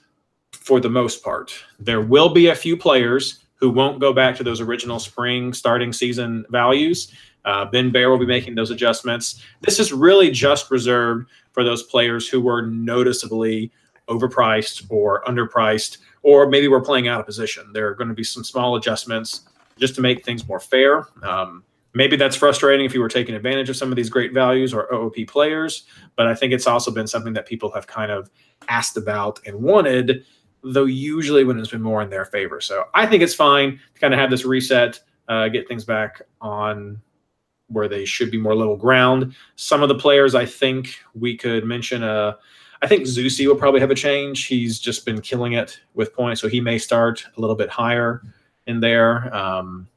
for 0.51 0.79
the 0.79 0.89
most 0.89 1.23
part. 1.23 1.53
There 1.79 2.01
will 2.01 2.29
be 2.29 2.47
a 2.47 2.55
few 2.55 2.77
players 2.77 3.43
who 3.55 3.69
won't 3.69 3.99
go 3.99 4.13
back 4.13 4.35
to 4.37 4.43
those 4.43 4.61
original 4.61 4.99
spring 4.99 5.53
starting 5.53 5.93
season 5.93 6.45
values. 6.49 7.13
Uh, 7.45 7.65
ben 7.65 7.91
Bear 7.91 8.09
will 8.09 8.17
be 8.17 8.25
making 8.25 8.55
those 8.55 8.71
adjustments. 8.71 9.41
This 9.61 9.79
is 9.79 9.91
really 9.91 10.31
just 10.31 10.71
reserved 10.71 11.29
for 11.51 11.63
those 11.63 11.83
players 11.83 12.27
who 12.27 12.41
were 12.41 12.61
noticeably 12.61 13.71
overpriced 14.07 14.85
or 14.89 15.23
underpriced, 15.23 15.97
or 16.23 16.49
maybe 16.49 16.67
we're 16.67 16.81
playing 16.81 17.07
out 17.07 17.19
of 17.19 17.25
position. 17.25 17.71
There 17.73 17.87
are 17.87 17.95
going 17.95 18.07
to 18.07 18.13
be 18.13 18.23
some 18.23 18.43
small 18.43 18.75
adjustments 18.75 19.41
just 19.77 19.95
to 19.95 20.01
make 20.01 20.23
things 20.23 20.47
more 20.47 20.59
fair. 20.59 21.07
Um, 21.21 21.63
maybe 21.93 22.15
that's 22.15 22.35
frustrating 22.35 22.85
if 22.85 22.93
you 22.93 23.01
were 23.01 23.09
taking 23.09 23.35
advantage 23.35 23.69
of 23.69 23.75
some 23.75 23.91
of 23.91 23.95
these 23.95 24.09
great 24.09 24.33
values 24.33 24.73
or 24.73 24.91
OOP 24.93 25.27
players, 25.27 25.83
but 26.15 26.27
I 26.27 26.35
think 26.35 26.53
it's 26.53 26.67
also 26.67 26.91
been 26.91 27.07
something 27.07 27.33
that 27.33 27.45
people 27.45 27.71
have 27.71 27.87
kind 27.87 28.11
of 28.11 28.29
asked 28.69 28.97
about 28.97 29.39
and 29.45 29.61
wanted 29.61 30.25
though 30.63 30.85
usually 30.85 31.43
when 31.43 31.59
it's 31.59 31.71
been 31.71 31.81
more 31.81 32.01
in 32.01 32.09
their 32.09 32.25
favor. 32.25 32.61
So 32.61 32.85
I 32.93 33.05
think 33.05 33.21
it's 33.21 33.33
fine 33.33 33.79
to 33.93 33.99
kind 33.99 34.13
of 34.13 34.19
have 34.19 34.29
this 34.29 34.45
reset, 34.45 34.99
uh, 35.27 35.49
get 35.49 35.67
things 35.67 35.83
back 35.83 36.21
on 36.41 37.01
where 37.67 37.87
they 37.87 38.05
should 38.05 38.31
be 38.31 38.37
more 38.37 38.55
level 38.55 38.77
ground. 38.77 39.35
Some 39.55 39.83
of 39.83 39.89
the 39.89 39.95
players 39.95 40.35
I 40.35 40.45
think 40.45 40.99
we 41.13 41.35
could 41.35 41.65
mention. 41.65 42.03
Uh, 42.03 42.35
I 42.81 42.87
think 42.87 43.03
Zusi 43.03 43.47
will 43.47 43.55
probably 43.55 43.79
have 43.79 43.91
a 43.91 43.95
change. 43.95 44.45
He's 44.45 44.79
just 44.79 45.05
been 45.05 45.21
killing 45.21 45.53
it 45.53 45.79
with 45.93 46.13
points, 46.13 46.41
so 46.41 46.47
he 46.47 46.59
may 46.59 46.77
start 46.77 47.25
a 47.37 47.41
little 47.41 47.55
bit 47.55 47.69
higher 47.69 48.21
in 48.67 48.79
there. 48.79 49.33
Um, 49.33 49.87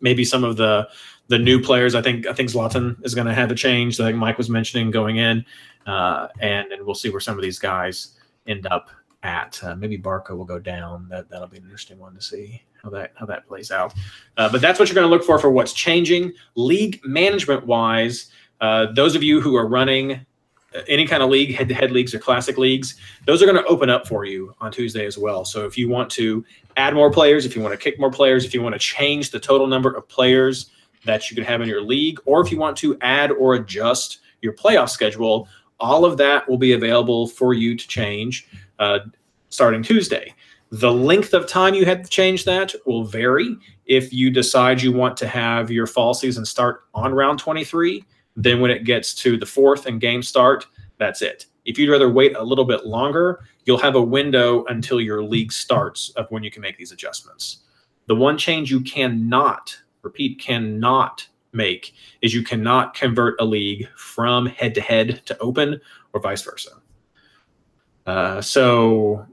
maybe 0.00 0.24
some 0.24 0.44
of 0.44 0.56
the 0.56 0.88
the 1.28 1.38
new 1.38 1.60
players. 1.60 1.94
I 1.94 2.02
think 2.02 2.26
I 2.26 2.32
think 2.32 2.50
Zlatan 2.50 2.96
is 3.04 3.14
going 3.14 3.26
to 3.26 3.34
have 3.34 3.50
a 3.50 3.54
change. 3.54 3.96
Think 3.96 4.16
Mike 4.16 4.38
was 4.38 4.50
mentioning 4.50 4.90
going 4.90 5.16
in, 5.16 5.44
uh, 5.86 6.28
and 6.40 6.72
and 6.72 6.84
we'll 6.84 6.94
see 6.94 7.10
where 7.10 7.20
some 7.20 7.36
of 7.36 7.42
these 7.42 7.58
guys 7.58 8.16
end 8.46 8.66
up 8.66 8.90
at. 9.22 9.62
Uh, 9.62 9.74
maybe 9.76 9.98
Barco 9.98 10.36
will 10.36 10.44
go 10.44 10.58
down. 10.58 11.08
That 11.08 11.28
that'll 11.28 11.48
be 11.48 11.58
an 11.58 11.64
interesting 11.64 11.98
one 11.98 12.14
to 12.14 12.20
see 12.20 12.62
how 12.82 12.90
that 12.90 13.12
how 13.14 13.26
that 13.26 13.46
plays 13.46 13.70
out. 13.70 13.94
Uh, 14.36 14.50
but 14.50 14.60
that's 14.60 14.78
what 14.78 14.88
you're 14.88 14.94
going 14.94 15.08
to 15.08 15.14
look 15.14 15.24
for 15.24 15.38
for 15.38 15.50
what's 15.50 15.72
changing 15.72 16.32
league 16.54 17.00
management 17.04 17.66
wise. 17.66 18.30
Uh, 18.60 18.86
those 18.92 19.14
of 19.14 19.22
you 19.22 19.40
who 19.40 19.54
are 19.56 19.68
running 19.68 20.24
any 20.86 21.06
kind 21.06 21.22
of 21.22 21.30
league, 21.30 21.54
head-to-head 21.54 21.90
leagues 21.92 22.14
or 22.14 22.18
classic 22.18 22.58
leagues, 22.58 22.96
those 23.26 23.42
are 23.42 23.46
going 23.46 23.56
to 23.56 23.64
open 23.66 23.88
up 23.88 24.06
for 24.06 24.24
you 24.24 24.54
on 24.60 24.70
Tuesday 24.70 25.06
as 25.06 25.16
well. 25.16 25.44
So 25.44 25.64
if 25.64 25.78
you 25.78 25.88
want 25.88 26.10
to 26.12 26.44
add 26.76 26.94
more 26.94 27.10
players, 27.10 27.46
if 27.46 27.56
you 27.56 27.62
want 27.62 27.72
to 27.72 27.78
kick 27.78 27.98
more 27.98 28.10
players, 28.10 28.44
if 28.44 28.52
you 28.52 28.62
want 28.62 28.74
to 28.74 28.78
change 28.78 29.30
the 29.30 29.40
total 29.40 29.66
number 29.66 29.90
of 29.90 30.06
players 30.08 30.70
that 31.04 31.30
you 31.30 31.34
can 31.34 31.44
have 31.44 31.60
in 31.60 31.68
your 31.68 31.82
league, 31.82 32.18
or 32.26 32.40
if 32.40 32.52
you 32.52 32.58
want 32.58 32.76
to 32.78 32.98
add 33.00 33.30
or 33.30 33.54
adjust 33.54 34.18
your 34.42 34.52
playoff 34.52 34.90
schedule, 34.90 35.48
all 35.80 36.04
of 36.04 36.16
that 36.18 36.48
will 36.48 36.58
be 36.58 36.72
available 36.72 37.26
for 37.26 37.54
you 37.54 37.76
to 37.76 37.88
change 37.88 38.48
uh, 38.78 39.00
starting 39.48 39.82
Tuesday. 39.82 40.34
The 40.70 40.92
length 40.92 41.32
of 41.32 41.46
time 41.46 41.74
you 41.74 41.86
have 41.86 42.02
to 42.02 42.10
change 42.10 42.44
that 42.44 42.74
will 42.84 43.04
vary. 43.04 43.56
If 43.86 44.12
you 44.12 44.30
decide 44.30 44.82
you 44.82 44.92
want 44.92 45.16
to 45.18 45.26
have 45.26 45.70
your 45.70 45.86
fall 45.86 46.12
season 46.12 46.44
start 46.44 46.84
on 46.92 47.14
round 47.14 47.38
23, 47.38 48.04
then 48.38 48.60
when 48.60 48.70
it 48.70 48.84
gets 48.84 49.14
to 49.14 49.36
the 49.36 49.44
fourth 49.44 49.86
and 49.86 50.00
game 50.00 50.22
start, 50.22 50.64
that's 50.96 51.22
it. 51.22 51.46
If 51.64 51.76
you'd 51.76 51.90
rather 51.90 52.08
wait 52.08 52.36
a 52.36 52.42
little 52.42 52.64
bit 52.64 52.86
longer, 52.86 53.40
you'll 53.64 53.78
have 53.78 53.96
a 53.96 54.02
window 54.02 54.64
until 54.68 55.00
your 55.00 55.24
league 55.24 55.52
starts 55.52 56.10
of 56.10 56.30
when 56.30 56.44
you 56.44 56.50
can 56.50 56.62
make 56.62 56.78
these 56.78 56.92
adjustments. 56.92 57.64
The 58.06 58.14
one 58.14 58.38
change 58.38 58.70
you 58.70 58.80
cannot, 58.80 59.76
repeat, 60.02 60.40
cannot 60.40 61.26
make 61.52 61.94
is 62.22 62.32
you 62.32 62.44
cannot 62.44 62.94
convert 62.94 63.40
a 63.40 63.44
league 63.44 63.88
from 63.96 64.46
head 64.46 64.72
to 64.76 64.80
head 64.80 65.20
to 65.26 65.36
open 65.40 65.80
or 66.12 66.20
vice 66.20 66.42
versa. 66.42 66.70
Uh, 68.06 68.40
so 68.40 69.26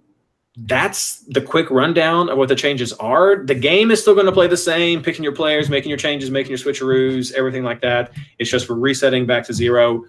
that's 0.57 1.19
the 1.27 1.41
quick 1.41 1.69
rundown 1.69 2.29
of 2.29 2.37
what 2.37 2.47
the 2.47 2.55
changes 2.55 2.93
are. 2.93 3.43
The 3.43 3.55
game 3.55 3.91
is 3.91 4.01
still 4.01 4.13
going 4.13 4.25
to 4.25 4.31
play 4.31 4.47
the 4.47 4.57
same, 4.57 5.03
picking 5.03 5.23
your 5.23 5.33
players, 5.33 5.69
making 5.69 5.89
your 5.89 5.97
changes, 5.97 6.31
making 6.31 6.49
your 6.49 6.59
switcheroos, 6.59 7.33
everything 7.33 7.63
like 7.63 7.81
that. 7.81 8.13
It's 8.39 8.49
just 8.49 8.69
we're 8.69 8.75
resetting 8.75 9.25
back 9.25 9.45
to 9.45 9.53
zero. 9.53 10.05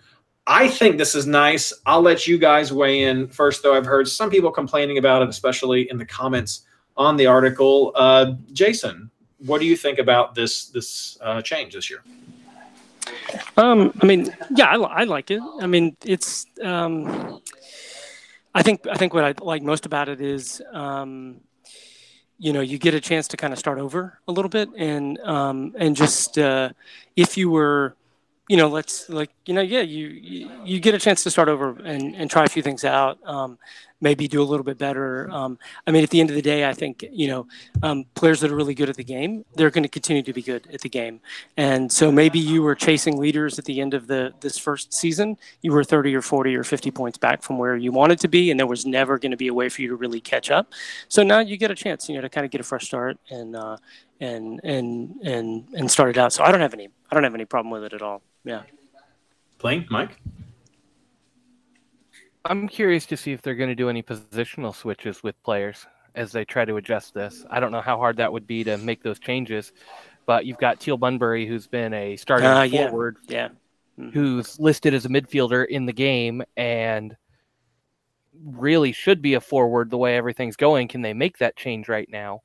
I 0.47 0.69
think 0.69 0.99
this 0.99 1.17
is 1.17 1.27
nice. 1.27 1.73
I'll 1.87 2.03
let 2.03 2.29
you 2.29 2.39
guys 2.39 2.73
weigh 2.73 3.03
in 3.03 3.27
first, 3.29 3.65
though. 3.65 3.75
I've 3.75 3.87
heard 3.87 4.07
some 4.07 4.31
people 4.31 4.53
complaining 4.53 4.99
about 4.99 5.23
it, 5.23 5.29
especially 5.29 5.91
in 5.91 5.99
the 5.99 6.07
comments 6.07 6.63
on 6.97 7.17
the 7.17 7.27
article. 7.27 7.91
Uh, 7.97 8.35
Jason, 8.53 9.11
what 9.39 9.61
do 9.61 9.67
you 9.67 9.77
think 9.77 9.99
about 9.99 10.37
this 10.37 10.67
this 10.67 11.19
uh, 11.21 11.43
change 11.43 11.75
this 11.75 11.91
year? 11.91 12.05
Um, 13.57 13.93
I 14.01 14.07
mean, 14.07 14.35
yeah, 14.55 14.67
I, 14.67 14.77
I 14.77 15.05
like 15.05 15.33
it. 15.33 15.43
I 15.61 15.67
mean, 15.67 15.97
it's. 16.05 16.47
Um, 16.63 17.43
I 18.57 18.62
think 18.62 18.87
I 18.87 18.97
think 18.97 19.12
what 19.12 19.25
I 19.25 19.35
like 19.42 19.62
most 19.62 19.85
about 19.85 20.09
it 20.09 20.21
is, 20.21 20.62
um, 20.73 21.42
you 22.38 22.53
know, 22.55 22.62
you 22.62 22.79
get 22.79 22.95
a 22.95 23.01
chance 23.01 23.29
to 23.29 23.37
kind 23.37 23.53
of 23.53 23.59
start 23.59 23.79
over 23.79 24.19
a 24.29 24.33
little 24.33 24.49
bit, 24.49 24.71
and 24.77 25.19
um, 25.21 25.75
and 25.79 25.95
just 25.95 26.38
uh, 26.38 26.71
if 27.16 27.37
you 27.37 27.51
were, 27.51 27.97
you 28.49 28.57
know, 28.57 28.69
let's 28.69 29.11
like 29.11 29.31
you 29.47 29.55
know, 29.55 29.61
yeah, 29.61 29.83
you 29.83 30.09
you, 30.09 30.51
you 30.64 30.81
get 30.81 30.95
a 30.95 30.99
chance 30.99 31.23
to 31.25 31.31
start 31.31 31.49
over 31.49 31.79
and, 31.85 32.14
and 32.16 32.31
try 32.31 32.45
a 32.45 32.49
few 32.49 32.62
things 32.62 32.85
out. 32.85 33.19
Um, 33.27 33.59
maybe 34.01 34.29
do 34.29 34.43
a 34.43 34.45
little 34.45 34.65
bit 34.65 34.79
better. 34.79 35.31
Um, 35.31 35.59
I 35.87 35.91
mean, 35.91 36.03
at 36.03 36.11
the 36.11 36.21
end 36.21 36.31
of 36.31 36.37
the 36.37 36.43
day, 36.43 36.69
I 36.69 36.73
think 36.73 37.05
you 37.11 37.29
know 37.29 37.47
um, 37.83 38.05
players 38.15 38.41
that 38.41 38.51
are 38.51 38.57
really 38.57 38.75
good 38.75 38.89
at 38.89 38.97
the 38.97 39.05
game, 39.05 39.45
they're 39.55 39.71
going 39.71 39.83
to 39.83 39.89
continue 39.89 40.23
to 40.23 40.33
be 40.33 40.43
good 40.43 40.67
at 40.73 40.81
the 40.81 40.89
game. 40.89 41.21
And 41.57 41.91
so 41.91 42.13
maybe 42.13 42.39
you 42.39 42.63
were 42.63 42.75
chasing 42.75 43.17
leaders 43.17 43.59
at 43.59 43.65
the 43.65 43.81
end 43.81 43.95
of 43.95 44.07
the 44.07 44.35
this 44.41 44.59
first 44.59 44.93
season, 44.93 45.37
you 45.63 45.73
were 45.73 45.85
30 45.85 46.15
or 46.15 46.23
40 46.23 46.57
or 46.57 46.65
50 46.65 46.91
points 46.91 47.19
back 47.19 47.43
from 47.43 47.59
where 47.59 47.77
you 47.77 47.93
wanted 47.93 48.21
to 48.21 48.29
be, 48.29 48.51
and 48.51 48.59
there 48.59 48.67
was 48.67 48.87
never 48.87 49.19
going 49.19 49.31
to 49.31 49.37
be 49.37 49.49
a 49.49 49.55
way 49.55 49.69
for 49.69 49.83
you 49.83 49.89
to 49.89 49.97
really 49.97 50.21
catch 50.21 50.51
up. 50.51 50.73
So 51.09 51.23
now 51.23 51.41
you 51.41 51.57
get 51.57 51.71
a 51.71 51.75
chance, 51.75 52.09
you 52.09 52.17
know, 52.17 52.21
to 52.21 52.29
kind 52.29 52.45
of 52.45 52.51
get 52.51 52.61
a 52.61 52.65
fresh 52.65 52.87
start 52.87 53.19
and 53.31 53.57
uh, 53.57 53.77
and 54.21 54.61
and 54.65 55.17
and 55.23 55.69
and 55.75 55.91
start 55.91 56.11
it 56.11 56.19
out. 56.19 56.33
So 56.33 56.45
I 56.45 56.53
don't 56.53 56.61
have 56.61 56.75
any 56.75 56.89
I 57.11 57.15
don't 57.15 57.25
have 57.25 57.35
any 57.35 57.45
problem 57.45 57.71
with 57.71 57.85
it 57.85 57.93
at 57.93 58.03
all. 58.03 58.23
Yeah. 58.45 58.63
Playing, 59.59 59.87
Mike. 59.91 60.19
I'm 62.49 62.69
curious 62.69 63.07
to 63.07 63.17
see 63.17 63.33
if 63.33 63.43
they're 63.43 63.55
going 63.55 63.69
to 63.71 63.75
do 63.75 63.89
any 63.89 64.03
positional 64.03 64.75
switches 64.75 65.23
with 65.23 65.41
players 65.43 65.87
as 66.15 66.33
they 66.33 66.45
try 66.45 66.65
to 66.65 66.77
adjust 66.77 67.13
this. 67.15 67.45
I 67.51 67.61
don't 67.61 67.73
know 67.73 67.81
how 67.81 67.97
hard 67.97 68.17
that 68.19 68.33
would 68.33 68.47
be 68.47 68.65
to 68.65 68.79
make 68.79 69.03
those 69.03 69.19
changes, 69.19 69.73
but 70.27 70.47
you've 70.47 70.59
got 70.59 70.81
Teal 70.81 70.97
Bunbury, 70.97 71.47
who's 71.47 71.67
been 71.67 71.93
a 71.93 72.17
starting 72.17 72.49
Uh, 72.49 72.63
yeah. 72.63 72.89
forward, 72.89 73.17
Yeah. 73.29 73.49
Mhm. 73.99 74.13
who's 74.13 74.59
listed 74.61 74.95
as 74.95 75.05
a 75.07 75.09
midfielder 75.09 75.67
in 75.67 75.87
the 75.87 75.93
game 75.93 76.43
and 76.57 77.17
really 78.45 78.93
should 78.93 79.21
be 79.23 79.35
a 79.35 79.41
forward 79.41 79.91
the 79.91 79.99
way 79.99 80.17
everything's 80.17 80.57
going. 80.57 80.89
Can 80.89 81.03
they 81.03 81.15
make 81.15 81.39
that 81.39 81.57
change 81.57 81.89
right 81.89 82.09
now? 82.09 82.43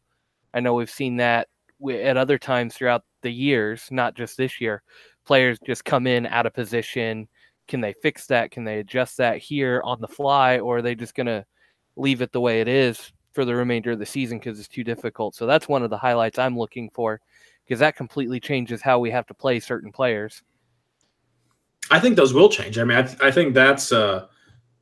I 0.54 0.60
know 0.60 0.74
we've 0.74 0.90
seen 0.90 1.18
that 1.18 1.48
at 1.90 2.18
other 2.18 2.38
times 2.38 2.76
throughout 2.76 3.04
the 3.22 3.32
years, 3.32 3.88
not 3.92 4.16
just 4.16 4.38
this 4.38 4.60
year. 4.62 4.84
Players 5.26 5.60
just 5.66 5.86
come 5.86 6.08
in 6.08 6.26
out 6.26 6.46
of 6.46 6.54
position. 6.54 7.28
Can 7.72 7.80
they 7.80 7.94
fix 7.94 8.28
that? 8.28 8.52
Can 8.52 8.66
they 8.66 8.80
adjust 8.80 9.16
that 9.16 9.38
here 9.38 9.82
on 9.86 10.02
the 10.02 10.08
fly, 10.08 10.60
or 10.60 10.80
are 10.80 10.82
they 10.82 10.94
just 10.94 11.16
going 11.16 11.28
to 11.28 11.46
leave 11.96 12.22
it 12.22 12.34
the 12.34 12.42
way 12.42 12.60
it 12.60 12.68
is 12.68 13.14
for 13.32 13.46
the 13.46 13.56
remainder 13.56 13.92
of 13.92 14.00
the 14.00 14.06
season 14.06 14.40
because 14.40 14.60
it's 14.60 14.68
too 14.68 14.84
difficult? 14.84 15.36
So 15.36 15.46
that's 15.46 15.70
one 15.70 15.82
of 15.82 15.90
the 15.90 15.98
highlights 15.98 16.38
I'm 16.38 16.58
looking 16.58 16.90
for 16.90 17.22
because 17.64 17.80
that 17.80 17.96
completely 17.96 18.42
changes 18.42 18.82
how 18.82 19.00
we 19.00 19.10
have 19.12 19.26
to 19.28 19.34
play 19.34 19.62
certain 19.62 19.90
players. 19.90 20.44
I 21.90 21.98
think 22.02 22.18
those 22.18 22.34
will 22.34 22.50
change. 22.50 22.78
I 22.78 22.84
mean, 22.84 22.98
I, 22.98 23.04
th- 23.04 23.22
I 23.22 23.32
think 23.32 23.54
that's 23.54 23.94
uh, 23.94 24.28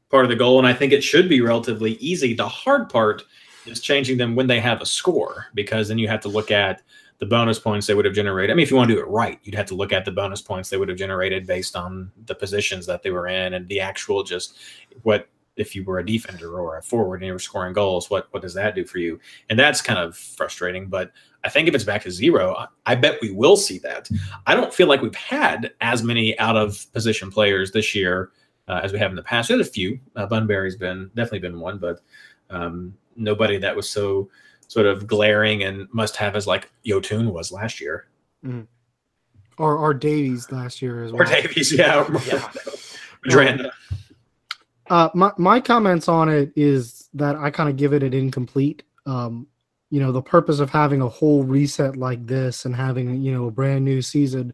part 0.09 0.25
of 0.25 0.29
the 0.29 0.35
goal, 0.35 0.57
and 0.57 0.67
I 0.67 0.73
think 0.73 0.91
it 0.91 1.03
should 1.03 1.29
be 1.29 1.41
relatively 1.41 1.91
easy. 1.97 2.33
The 2.33 2.47
hard 2.47 2.89
part 2.89 3.21
is 3.67 3.81
changing 3.81 4.17
them 4.17 4.35
when 4.35 4.47
they 4.47 4.59
have 4.59 4.81
a 4.81 4.85
score, 4.87 5.45
because 5.53 5.89
then 5.89 5.99
you 5.99 6.07
have 6.07 6.21
to 6.21 6.27
look 6.27 6.49
at 6.49 6.81
the 7.19 7.25
bonus 7.25 7.59
points 7.59 7.85
they 7.85 7.93
would 7.93 8.05
have 8.05 8.13
generated. 8.13 8.51
I 8.51 8.55
mean, 8.55 8.63
if 8.63 8.71
you 8.71 8.77
want 8.77 8.89
to 8.89 8.95
do 8.95 9.01
it 9.01 9.07
right, 9.07 9.39
you'd 9.43 9.55
have 9.55 9.65
to 9.67 9.75
look 9.75 9.91
at 9.91 10.05
the 10.05 10.11
bonus 10.11 10.41
points 10.41 10.69
they 10.69 10.77
would 10.77 10.89
have 10.89 10.97
generated 10.97 11.45
based 11.45 11.75
on 11.75 12.11
the 12.25 12.35
positions 12.35 12.85
that 12.85 13.03
they 13.03 13.11
were 13.11 13.27
in 13.27 13.53
and 13.53 13.67
the 13.67 13.81
actual 13.81 14.23
just 14.23 14.57
what 15.03 15.27
if 15.57 15.75
you 15.75 15.83
were 15.83 15.99
a 15.99 16.05
defender 16.05 16.57
or 16.59 16.77
a 16.77 16.81
forward 16.81 17.17
and 17.17 17.27
you 17.27 17.33
were 17.33 17.39
scoring 17.39 17.73
goals, 17.73 18.09
what 18.09 18.29
what 18.31 18.41
does 18.41 18.53
that 18.53 18.73
do 18.73 18.85
for 18.85 18.97
you? 18.97 19.19
And 19.49 19.59
that's 19.59 19.81
kind 19.81 19.99
of 19.99 20.15
frustrating. 20.15 20.87
But 20.87 21.11
I 21.43 21.49
think 21.49 21.67
if 21.67 21.75
it's 21.75 21.83
back 21.83 22.03
to 22.03 22.11
zero, 22.11 22.55
I, 22.55 22.67
I 22.85 22.95
bet 22.95 23.21
we 23.21 23.31
will 23.31 23.57
see 23.57 23.77
that. 23.79 24.09
I 24.47 24.55
don't 24.55 24.73
feel 24.73 24.87
like 24.87 25.01
we've 25.01 25.13
had 25.13 25.73
as 25.81 26.01
many 26.01 26.39
out 26.39 26.55
of 26.55 26.85
position 26.93 27.29
players 27.29 27.71
this 27.71 27.93
year 27.93 28.31
uh, 28.69 28.79
as 28.81 28.93
we 28.93 28.99
have 28.99 29.11
in 29.11 29.17
the 29.17 29.23
past. 29.23 29.49
There's 29.49 29.67
a 29.67 29.69
few. 29.69 29.99
Uh, 30.15 30.25
Bunbury's 30.25 30.77
been 30.77 31.11
definitely 31.15 31.39
been 31.39 31.59
one, 31.59 31.77
but 31.77 31.99
um, 32.49 32.95
nobody 33.17 33.57
that 33.57 33.75
was 33.75 33.89
so 33.89 34.29
sort 34.69 34.85
of 34.85 35.07
glaring 35.07 35.63
and 35.63 35.87
must 35.91 36.15
have 36.15 36.35
as 36.37 36.47
like 36.47 36.71
Yotun 36.85 37.33
was 37.33 37.51
last 37.51 37.81
year. 37.81 38.07
Or 39.57 39.75
or 39.75 39.93
Davies 39.93 40.49
last 40.51 40.81
year 40.81 41.03
as 41.03 41.11
well. 41.11 41.23
Or 41.23 41.25
Davies, 41.25 41.73
yeah. 41.73 42.07
Yeah. 42.25 42.49
Madranda. 43.27 43.71
Uh, 44.89 45.09
my 45.13 45.31
my 45.37 45.59
comments 45.59 46.07
on 46.07 46.29
it 46.29 46.53
is 46.55 47.09
that 47.13 47.35
I 47.35 47.49
kind 47.49 47.67
of 47.67 47.75
give 47.75 47.93
it 47.93 48.03
an 48.03 48.13
incomplete. 48.13 48.83
Um, 49.05 49.47
you 49.89 49.99
know, 49.99 50.11
the 50.11 50.21
purpose 50.21 50.59
of 50.59 50.69
having 50.69 51.01
a 51.01 51.09
whole 51.09 51.43
reset 51.43 51.97
like 51.97 52.25
this 52.25 52.65
and 52.65 52.75
having 52.75 53.21
you 53.21 53.33
know 53.33 53.47
a 53.47 53.51
brand 53.51 53.83
new 53.83 54.01
season 54.01 54.53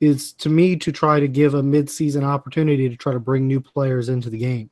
is 0.00 0.32
to 0.32 0.48
me 0.48 0.76
to 0.76 0.92
try 0.92 1.20
to 1.20 1.28
give 1.28 1.54
a 1.54 1.62
mid-season 1.62 2.24
opportunity 2.24 2.88
to 2.88 2.96
try 2.96 3.12
to 3.12 3.20
bring 3.20 3.46
new 3.46 3.60
players 3.60 4.08
into 4.08 4.28
the 4.28 4.38
game. 4.38 4.70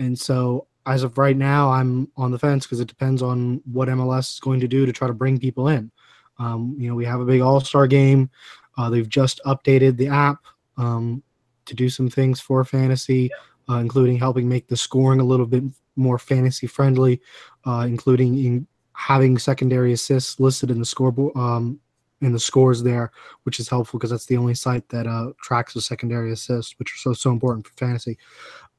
And 0.00 0.18
so, 0.18 0.67
as 0.88 1.02
of 1.02 1.18
right 1.18 1.36
now, 1.36 1.70
I'm 1.70 2.10
on 2.16 2.30
the 2.30 2.38
fence 2.38 2.66
because 2.66 2.80
it 2.80 2.88
depends 2.88 3.22
on 3.22 3.60
what 3.70 3.88
MLS 3.88 4.32
is 4.34 4.40
going 4.40 4.60
to 4.60 4.68
do 4.68 4.86
to 4.86 4.92
try 4.92 5.06
to 5.06 5.14
bring 5.14 5.38
people 5.38 5.68
in. 5.68 5.90
Um, 6.38 6.74
you 6.78 6.88
know, 6.88 6.94
we 6.94 7.04
have 7.04 7.20
a 7.20 7.24
big 7.24 7.40
All 7.40 7.60
Star 7.60 7.86
game. 7.86 8.30
Uh, 8.76 8.90
they've 8.90 9.08
just 9.08 9.40
updated 9.44 9.96
the 9.96 10.08
app 10.08 10.38
um, 10.76 11.22
to 11.66 11.74
do 11.74 11.88
some 11.88 12.08
things 12.08 12.40
for 12.40 12.64
fantasy 12.64 13.30
uh, 13.68 13.76
including 13.76 14.18
helping 14.18 14.48
make 14.48 14.66
the 14.68 14.76
scoring 14.76 15.20
a 15.20 15.24
little 15.24 15.46
bit 15.46 15.64
more 15.96 16.18
fantasy 16.18 16.66
friendly, 16.66 17.20
uh, 17.66 17.84
including 17.86 18.38
in 18.44 18.66
having 18.94 19.38
secondary 19.38 19.92
assists 19.92 20.40
listed 20.40 20.70
in 20.70 20.78
the 20.78 20.84
scoreboard 20.84 21.36
um, 21.36 21.78
in 22.20 22.32
the 22.32 22.40
scores 22.40 22.82
there, 22.82 23.12
which 23.44 23.60
is 23.60 23.68
helpful 23.68 23.98
because 23.98 24.10
that's 24.10 24.26
the 24.26 24.36
only 24.36 24.54
site 24.54 24.88
that 24.88 25.06
uh, 25.06 25.32
tracks 25.42 25.74
the 25.74 25.80
secondary 25.80 26.32
assists, 26.32 26.78
which 26.78 26.92
are 26.92 26.98
so 26.98 27.12
so 27.12 27.30
important 27.30 27.66
for 27.66 27.74
fantasy. 27.74 28.18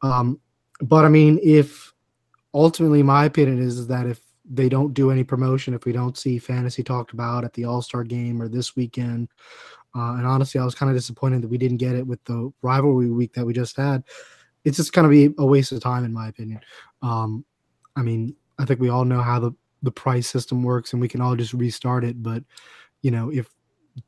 Um, 0.02 0.40
but 0.82 1.06
I 1.06 1.10
mean, 1.10 1.40
if 1.44 1.94
ultimately, 2.54 3.04
my 3.04 3.26
opinion 3.26 3.60
is, 3.60 3.78
is 3.78 3.88
that 3.88 4.06
if 4.06 4.22
they 4.50 4.70
don't 4.70 4.94
do 4.94 5.12
any 5.12 5.24
promotion, 5.24 5.74
if 5.74 5.86
we 5.86 5.92
don't 5.92 6.18
see 6.18 6.40
fantasy 6.40 6.84
talked 6.84 7.14
about 7.14 7.44
at 7.44 7.54
the 7.54 7.66
All 7.66 7.82
Star 7.82 8.04
game 8.04 8.42
or 8.42 8.48
this 8.48 8.76
weekend, 8.76 9.30
uh, 9.96 10.14
and 10.14 10.26
honestly, 10.26 10.60
I 10.60 10.66
was 10.66 10.76
kind 10.76 10.90
of 10.90 10.96
disappointed 10.96 11.42
that 11.42 11.50
we 11.50 11.58
didn't 11.58 11.78
get 11.78 11.96
it 11.96 12.06
with 12.06 12.24
the 12.26 12.52
rivalry 12.62 13.10
week 13.10 13.34
that 13.34 13.46
we 13.46 13.54
just 13.54 13.76
had. 13.78 14.04
It's 14.64 14.78
just 14.78 14.94
going 14.94 15.04
to 15.04 15.10
be 15.10 15.34
a 15.38 15.46
waste 15.46 15.72
of 15.72 15.82
time, 15.82 16.04
in 16.04 16.14
my 16.14 16.28
opinion. 16.28 16.60
Um, 17.02 17.46
I 17.96 18.02
mean, 18.02 18.36
I 18.60 18.66
think 18.66 18.80
we 18.80 18.90
all 18.90 19.06
know 19.06 19.22
how 19.22 19.40
the 19.40 19.52
the 19.82 19.92
price 19.92 20.28
system 20.28 20.62
works, 20.62 20.94
and 20.94 21.02
we 21.02 21.08
can 21.08 21.22
all 21.22 21.36
just 21.36 21.54
restart 21.54 22.04
it. 22.04 22.22
But 22.22 22.44
you 23.02 23.12
know, 23.12 23.30
if 23.32 23.50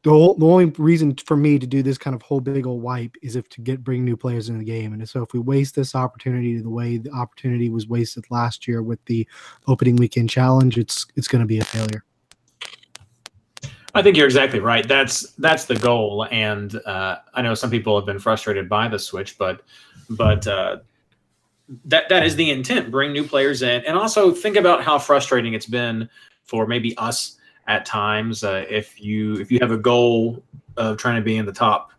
the, 0.03 0.09
whole, 0.09 0.35
the 0.35 0.45
only 0.45 0.65
reason 0.77 1.15
for 1.15 1.35
me 1.35 1.59
to 1.59 1.67
do 1.67 1.83
this 1.83 1.97
kind 1.97 2.15
of 2.15 2.21
whole 2.21 2.39
big 2.39 2.65
old 2.65 2.81
wipe 2.81 3.15
is 3.21 3.35
if 3.35 3.49
to 3.49 3.61
get 3.61 3.83
bring 3.83 4.05
new 4.05 4.17
players 4.17 4.49
in 4.49 4.57
the 4.57 4.63
game. 4.63 4.93
And 4.93 5.07
so 5.07 5.21
if 5.21 5.33
we 5.33 5.39
waste 5.39 5.75
this 5.75 5.95
opportunity 5.95 6.57
the 6.59 6.69
way 6.69 6.97
the 6.97 7.11
opportunity 7.11 7.69
was 7.69 7.87
wasted 7.87 8.25
last 8.29 8.67
year 8.67 8.81
with 8.81 9.03
the 9.05 9.27
opening 9.67 9.95
weekend 9.95 10.29
challenge, 10.29 10.77
it's 10.77 11.05
it's 11.15 11.27
going 11.27 11.41
to 11.41 11.47
be 11.47 11.59
a 11.59 11.65
failure. 11.65 12.03
I 13.93 14.01
think 14.01 14.15
you're 14.15 14.25
exactly 14.25 14.59
right. 14.59 14.87
That's 14.87 15.31
that's 15.31 15.65
the 15.65 15.75
goal, 15.75 16.25
and 16.31 16.75
uh, 16.85 17.17
I 17.33 17.41
know 17.41 17.53
some 17.53 17.69
people 17.69 17.97
have 17.97 18.05
been 18.05 18.19
frustrated 18.19 18.69
by 18.69 18.87
the 18.87 18.97
switch, 18.97 19.37
but 19.37 19.63
but 20.11 20.47
uh, 20.47 20.77
that 21.85 22.07
that 22.07 22.25
is 22.25 22.37
the 22.37 22.51
intent. 22.51 22.89
Bring 22.89 23.11
new 23.11 23.25
players 23.25 23.61
in, 23.63 23.83
and 23.85 23.97
also 23.97 24.31
think 24.31 24.55
about 24.55 24.83
how 24.83 24.97
frustrating 24.97 25.53
it's 25.53 25.65
been 25.65 26.09
for 26.43 26.67
maybe 26.67 26.97
us 26.97 27.37
at 27.71 27.85
times. 27.85 28.43
Uh, 28.43 28.65
if 28.69 29.01
you 29.01 29.35
if 29.35 29.49
you 29.49 29.57
have 29.61 29.71
a 29.71 29.77
goal 29.77 30.43
of 30.75 30.97
trying 30.97 31.15
to 31.15 31.21
be 31.21 31.37
in 31.37 31.45
the 31.45 31.53
top 31.53 31.91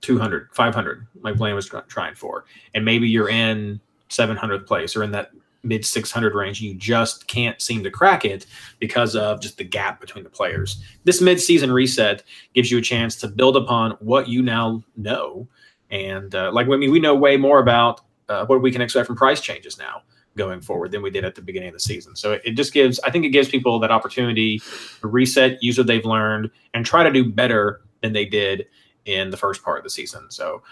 200, 0.00 0.48
500, 0.52 1.06
like 1.22 1.36
Blaine 1.36 1.54
was 1.54 1.70
trying 1.88 2.14
for, 2.14 2.46
and 2.74 2.84
maybe 2.84 3.06
you're 3.06 3.28
in 3.28 3.80
700th 4.08 4.66
place 4.66 4.96
or 4.96 5.02
in 5.02 5.10
that 5.12 5.30
mid 5.62 5.84
600 5.84 6.34
range, 6.34 6.62
you 6.62 6.74
just 6.74 7.28
can't 7.28 7.60
seem 7.60 7.84
to 7.84 7.90
crack 7.90 8.24
it 8.24 8.46
because 8.78 9.14
of 9.14 9.40
just 9.40 9.58
the 9.58 9.64
gap 9.64 10.00
between 10.00 10.24
the 10.24 10.30
players. 10.30 10.82
This 11.04 11.20
mid-season 11.20 11.70
reset 11.70 12.22
gives 12.54 12.70
you 12.70 12.78
a 12.78 12.82
chance 12.82 13.16
to 13.16 13.28
build 13.28 13.56
upon 13.56 13.92
what 14.00 14.28
you 14.28 14.40
now 14.40 14.82
know, 14.96 15.46
and 15.90 16.34
uh, 16.34 16.50
like 16.52 16.66
I 16.66 16.76
mean, 16.76 16.90
we 16.90 17.00
know 17.00 17.14
way 17.14 17.36
more 17.36 17.58
about 17.58 18.00
uh, 18.30 18.46
what 18.46 18.62
we 18.62 18.72
can 18.72 18.80
expect 18.80 19.06
from 19.06 19.16
price 19.16 19.42
changes 19.42 19.78
now 19.78 20.02
going 20.38 20.60
forward 20.60 20.92
than 20.92 21.02
we 21.02 21.10
did 21.10 21.24
at 21.24 21.34
the 21.34 21.42
beginning 21.42 21.68
of 21.68 21.74
the 21.74 21.80
season. 21.80 22.16
So 22.16 22.38
it, 22.44 22.52
just 22.52 22.72
gives, 22.72 22.98
I 23.00 23.10
think, 23.10 23.26
it 23.26 23.30
gives 23.30 23.48
people 23.48 23.78
that 23.80 23.90
opportunity 23.90 24.60
to 25.00 25.08
reset, 25.08 25.62
use 25.62 25.76
what 25.76 25.86
they've 25.86 26.04
learned, 26.04 26.50
and 26.72 26.86
try 26.86 27.02
to 27.02 27.12
do 27.12 27.30
better 27.30 27.82
than 28.00 28.12
they 28.12 28.24
did 28.24 28.66
in 29.04 29.30
the 29.30 29.36
first 29.36 29.62
part 29.62 29.78
of 29.78 29.84
the 29.84 29.90
season. 29.90 30.30
So 30.30 30.62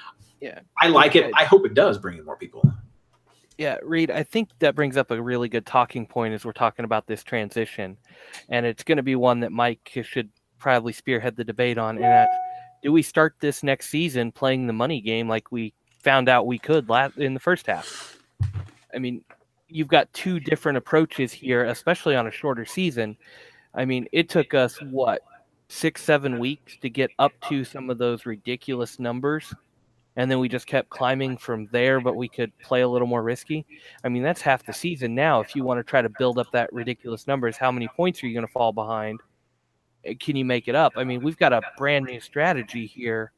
yeah, 0.41 0.61
I 0.81 0.89
like 0.89 1.17
it. 1.17 1.31
I 1.35 1.45
hope 1.45 1.67
it 1.67 1.75
does 1.75 1.99
bring 1.99 2.19
in 2.19 2.25
more 2.25 2.37
people. 2.37 2.63
Yeah, 3.59 3.77
Reed, 3.83 4.11
I 4.11 4.23
think 4.23 4.51
that 4.59 4.75
brings 4.75 4.97
up 4.97 5.11
a 5.11 5.21
really 5.21 5.49
good 5.49 5.65
talking 5.65 6.07
point 6.07 6.35
as 6.35 6.45
we're 6.45 6.53
talking 6.53 6.85
about 6.85 7.07
this 7.07 7.25
transition. 7.25 7.97
And 8.51 8.67
it's 8.67 8.85
going 8.85 8.97
to 8.97 9.03
be 9.03 9.17
one 9.17 9.41
that 9.41 9.53
Mike 9.53 9.91
should 10.03 10.29
probably 10.59 10.93
spearhead 10.93 11.37
the 11.37 11.45
debate 11.45 11.79
on. 11.79 11.97
And 11.97 12.05
that 12.05 12.29
do 12.83 12.93
we 12.93 13.03
start 13.03 13.35
this 13.41 13.63
next 13.63 13.89
season 13.89 14.31
playing 14.31 14.67
the 14.67 14.73
money 14.73 15.01
game 15.01 15.29
like 15.29 15.51
we 15.51 15.73
found 16.03 16.29
out 16.29 16.47
we 16.47 16.59
could 16.59 16.89
last 16.89 17.17
in 17.17 17.35
the 17.35 17.41
first 17.41 17.67
half? 17.67 18.19
I 18.95 18.99
mean, 18.99 19.25
you've 19.69 19.89
got 19.89 20.13
two 20.13 20.41
different 20.41 20.79
approaches 20.79 21.33
here, 21.33 21.65
especially 21.65 22.17
on 22.17 22.27
a 22.27 22.31
shorter 22.31 22.65
season. 22.65 23.17
I 23.75 23.85
mean, 23.85 24.07
it 24.13 24.29
took 24.29 24.55
us 24.55 24.81
what 24.83 25.23
six, 25.69 26.03
seven 26.03 26.39
weeks 26.39 26.77
to 26.79 26.89
get 26.89 27.11
up 27.19 27.33
to 27.49 27.65
some 27.65 27.91
of 27.91 27.99
those 27.99 28.27
ridiculous 28.27 28.99
numbers 28.99 29.53
and 30.17 30.31
then 30.31 30.39
we 30.39 30.49
just 30.49 30.67
kept 30.67 30.89
climbing 30.89 31.37
from 31.37 31.69
there, 31.73 32.01
but 32.01 32.17
we 32.17 32.27
could 32.27 32.57
play 32.59 32.81
a 32.81 32.89
little 32.89 33.07
more 33.07 33.23
risky. 33.23 33.67
I 34.03 34.09
mean, 34.09 34.23
that's 34.23 34.41
half 34.41 34.65
the 34.65 34.73
season 34.73 35.15
now. 35.15 35.41
If 35.41 35.55
you 35.55 35.63
want 35.63 35.79
to 35.79 35.85
try 35.85 36.01
to 36.01 36.09
build 36.19 36.39
up 36.39 36.51
that 36.53 36.73
ridiculous 36.73 37.27
numbers, 37.27 37.59
how 37.59 37.71
many 37.71 37.87
points 37.87 38.23
are 38.23 38.27
you 38.27 38.33
going 38.33 38.47
to 38.47 38.53
fall 38.53 38.73
behind? 38.73 39.21
Eh, 40.05 40.15
can 40.19 40.35
you 40.35 40.45
make 40.45 40.69
it 40.69 40.75
up? 40.75 40.95
I 40.97 41.05
mean, 41.05 41.23
we've 41.23 41.37
got 41.37 41.53
a 41.53 41.61
brand 41.77 42.07
new 42.07 42.19
strategy 42.19 42.87
here 42.87 43.33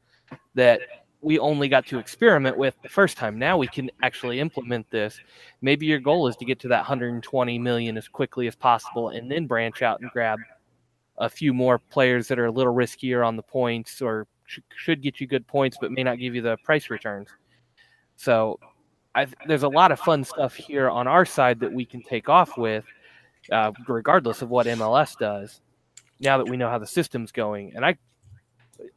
that 0.55 0.79
we 1.21 1.37
only 1.39 1.67
got 1.67 1.85
to 1.87 1.99
experiment 1.99 2.57
with 2.57 2.75
the 2.81 2.89
first 2.89 3.17
time. 3.17 3.37
Now 3.37 3.57
we 3.57 3.67
can 3.67 3.91
actually 4.01 4.39
implement 4.39 4.89
this. 4.89 5.19
Maybe 5.61 5.85
your 5.85 5.99
goal 5.99 6.27
is 6.27 6.35
to 6.37 6.45
get 6.45 6.59
to 6.59 6.69
that 6.69 6.79
120 6.79 7.59
million 7.59 7.97
as 7.97 8.07
quickly 8.07 8.47
as 8.47 8.55
possible 8.55 9.09
and 9.09 9.29
then 9.29 9.45
branch 9.45 9.81
out 9.81 9.99
and 9.99 10.09
grab 10.11 10.39
a 11.17 11.29
few 11.29 11.53
more 11.53 11.77
players 11.77 12.27
that 12.29 12.39
are 12.39 12.45
a 12.45 12.51
little 12.51 12.73
riskier 12.73 13.27
on 13.27 13.35
the 13.35 13.43
points 13.43 14.01
or 14.01 14.27
should 14.75 15.01
get 15.01 15.19
you 15.19 15.27
good 15.27 15.45
points, 15.45 15.77
but 15.79 15.91
may 15.91 16.03
not 16.03 16.19
give 16.19 16.33
you 16.33 16.41
the 16.41 16.57
price 16.63 16.89
returns. 16.89 17.27
So 18.15 18.59
I, 19.13 19.27
there's 19.47 19.63
a 19.63 19.69
lot 19.69 19.91
of 19.91 19.99
fun 19.99 20.23
stuff 20.23 20.55
here 20.55 20.89
on 20.89 21.07
our 21.07 21.25
side 21.25 21.59
that 21.59 21.71
we 21.71 21.85
can 21.85 22.01
take 22.01 22.29
off 22.29 22.57
with, 22.57 22.85
uh, 23.51 23.71
regardless 23.87 24.41
of 24.41 24.49
what 24.49 24.67
MLS 24.67 25.17
does. 25.17 25.61
Now 26.21 26.37
that 26.37 26.49
we 26.49 26.57
know 26.57 26.69
how 26.69 26.79
the 26.79 26.87
system's 26.87 27.31
going, 27.31 27.73
and 27.75 27.85
I, 27.85 27.97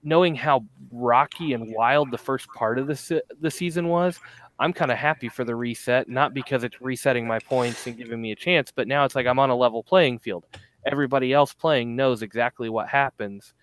knowing 0.02 0.34
how 0.34 0.64
rocky 0.90 1.52
and 1.52 1.74
wild 1.74 2.10
the 2.10 2.18
first 2.18 2.48
part 2.48 2.78
of 2.78 2.86
the 2.86 2.96
se- 2.96 3.22
the 3.40 3.50
season 3.50 3.88
was, 3.88 4.18
I'm 4.58 4.72
kind 4.72 4.90
of 4.90 4.98
happy 4.98 5.28
for 5.28 5.44
the 5.44 5.56
reset. 5.56 6.08
Not 6.08 6.34
because 6.34 6.64
it's 6.64 6.80
resetting 6.80 7.26
my 7.26 7.38
points 7.38 7.86
and 7.86 7.96
giving 7.96 8.20
me 8.20 8.32
a 8.32 8.36
chance, 8.36 8.72
but 8.74 8.88
now 8.88 9.04
it's 9.04 9.14
like 9.14 9.26
I'm 9.26 9.38
on 9.38 9.50
a 9.50 9.56
level 9.56 9.82
playing 9.82 10.18
field. 10.18 10.46
Everybody 10.86 11.32
else 11.32 11.54
playing 11.54 11.94
knows 11.94 12.22
exactly 12.22 12.68
what 12.68 12.88
happens 12.88 13.54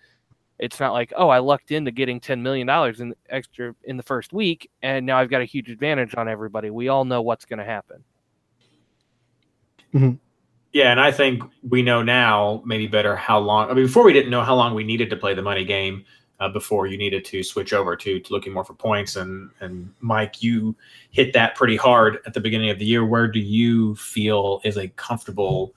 it's 0.60 0.78
not 0.78 0.92
like, 0.92 1.12
oh, 1.16 1.30
I 1.30 1.38
lucked 1.38 1.72
into 1.72 1.90
getting 1.90 2.20
$10 2.20 2.40
million 2.40 2.68
in 3.00 3.14
extra 3.30 3.74
in 3.84 3.96
the 3.96 4.02
first 4.02 4.32
week, 4.32 4.70
and 4.82 5.06
now 5.06 5.16
I've 5.16 5.30
got 5.30 5.40
a 5.40 5.46
huge 5.46 5.70
advantage 5.70 6.14
on 6.14 6.28
everybody. 6.28 6.68
We 6.70 6.88
all 6.88 7.06
know 7.06 7.22
what's 7.22 7.46
going 7.46 7.58
to 7.58 7.64
happen. 7.64 8.04
Mm-hmm. 9.94 10.12
Yeah, 10.72 10.92
and 10.92 11.00
I 11.00 11.10
think 11.10 11.42
we 11.68 11.82
know 11.82 12.02
now 12.02 12.62
maybe 12.64 12.86
better 12.86 13.16
how 13.16 13.38
long. 13.40 13.70
I 13.70 13.74
mean, 13.74 13.86
before 13.86 14.04
we 14.04 14.12
didn't 14.12 14.30
know 14.30 14.42
how 14.42 14.54
long 14.54 14.74
we 14.74 14.84
needed 14.84 15.10
to 15.10 15.16
play 15.16 15.34
the 15.34 15.42
money 15.42 15.64
game. 15.64 16.04
Uh, 16.38 16.48
before 16.48 16.86
you 16.86 16.96
needed 16.96 17.22
to 17.22 17.42
switch 17.42 17.74
over 17.74 17.94
to, 17.94 18.18
to 18.18 18.32
looking 18.32 18.50
more 18.50 18.64
for 18.64 18.72
points, 18.72 19.16
and 19.16 19.50
and 19.60 19.92
Mike, 20.00 20.42
you 20.42 20.74
hit 21.10 21.34
that 21.34 21.54
pretty 21.54 21.76
hard 21.76 22.16
at 22.24 22.32
the 22.32 22.40
beginning 22.40 22.70
of 22.70 22.78
the 22.78 22.84
year. 22.86 23.04
Where 23.04 23.28
do 23.28 23.38
you 23.38 23.94
feel 23.96 24.62
is 24.64 24.78
a 24.78 24.88
comfortable 24.88 25.74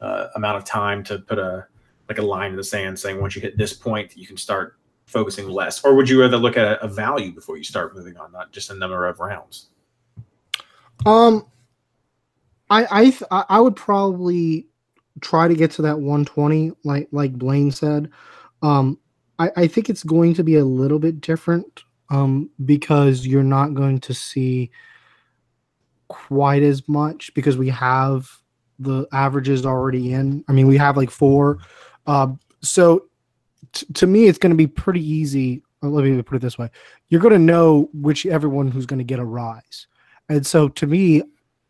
uh, 0.00 0.28
amount 0.34 0.56
of 0.56 0.64
time 0.64 1.04
to 1.04 1.18
put 1.18 1.38
a 1.38 1.66
like 2.08 2.18
a 2.18 2.22
line 2.22 2.52
in 2.52 2.56
the 2.56 2.64
sand 2.64 2.98
saying 2.98 3.20
once 3.20 3.34
you 3.36 3.42
hit 3.42 3.58
this 3.58 3.72
point, 3.72 4.16
you 4.16 4.26
can 4.26 4.36
start 4.36 4.78
focusing 5.06 5.48
less? 5.48 5.84
Or 5.84 5.94
would 5.94 6.08
you 6.08 6.20
rather 6.20 6.36
look 6.36 6.56
at 6.56 6.80
a, 6.82 6.88
value 6.88 7.32
before 7.32 7.56
you 7.56 7.64
start 7.64 7.94
moving 7.94 8.16
on, 8.16 8.32
not 8.32 8.52
just 8.52 8.70
a 8.70 8.74
number 8.74 9.06
of 9.06 9.20
rounds? 9.20 9.68
Um, 11.04 11.46
I 12.70 13.12
I 13.30 13.44
I 13.48 13.60
would 13.60 13.76
probably 13.76 14.66
try 15.20 15.48
to 15.48 15.54
get 15.54 15.70
to 15.72 15.82
that 15.82 15.98
120, 15.98 16.72
like 16.84 17.08
like 17.12 17.32
Blaine 17.34 17.70
said. 17.70 18.10
Um, 18.62 18.98
I, 19.38 19.50
I 19.56 19.66
think 19.66 19.88
it's 19.90 20.02
going 20.02 20.34
to 20.34 20.44
be 20.44 20.56
a 20.56 20.64
little 20.64 20.98
bit 20.98 21.20
different 21.20 21.84
um, 22.10 22.50
because 22.64 23.26
you're 23.26 23.42
not 23.42 23.74
going 23.74 24.00
to 24.00 24.14
see 24.14 24.70
quite 26.08 26.62
as 26.62 26.88
much 26.88 27.32
because 27.34 27.58
we 27.58 27.68
have 27.68 28.30
the 28.78 29.06
averages 29.12 29.66
already 29.66 30.12
in. 30.12 30.44
I 30.48 30.52
mean, 30.52 30.66
we 30.66 30.76
have 30.76 30.96
like 30.96 31.10
four 31.10 31.58
uh, 32.06 32.28
so 32.62 33.06
t- 33.72 33.86
to 33.94 34.06
me, 34.06 34.26
it's 34.26 34.38
going 34.38 34.50
to 34.50 34.56
be 34.56 34.66
pretty 34.66 35.04
easy. 35.04 35.62
Uh, 35.82 35.88
let 35.88 36.04
me 36.04 36.20
put 36.22 36.36
it 36.36 36.42
this 36.42 36.58
way: 36.58 36.70
you're 37.08 37.20
going 37.20 37.32
to 37.32 37.38
know 37.38 37.88
which 37.92 38.26
everyone 38.26 38.70
who's 38.70 38.86
going 38.86 38.98
to 38.98 39.04
get 39.04 39.18
a 39.18 39.24
rise, 39.24 39.86
and 40.28 40.46
so 40.46 40.68
to 40.68 40.86
me, 40.86 41.22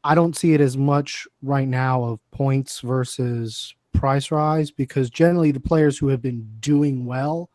I 0.06 0.14
don't 0.14 0.36
see 0.36 0.54
it 0.54 0.60
as 0.60 0.76
much 0.76 1.26
right 1.42 1.66
now 1.66 2.04
of 2.04 2.20
points 2.30 2.78
versus 2.78 3.74
price 3.92 4.30
rise 4.30 4.70
because 4.70 5.10
generally 5.10 5.50
the 5.50 5.58
players 5.58 5.98
who 5.98 6.06
have 6.08 6.22
been 6.22 6.48
doing 6.60 7.06
well 7.06 7.50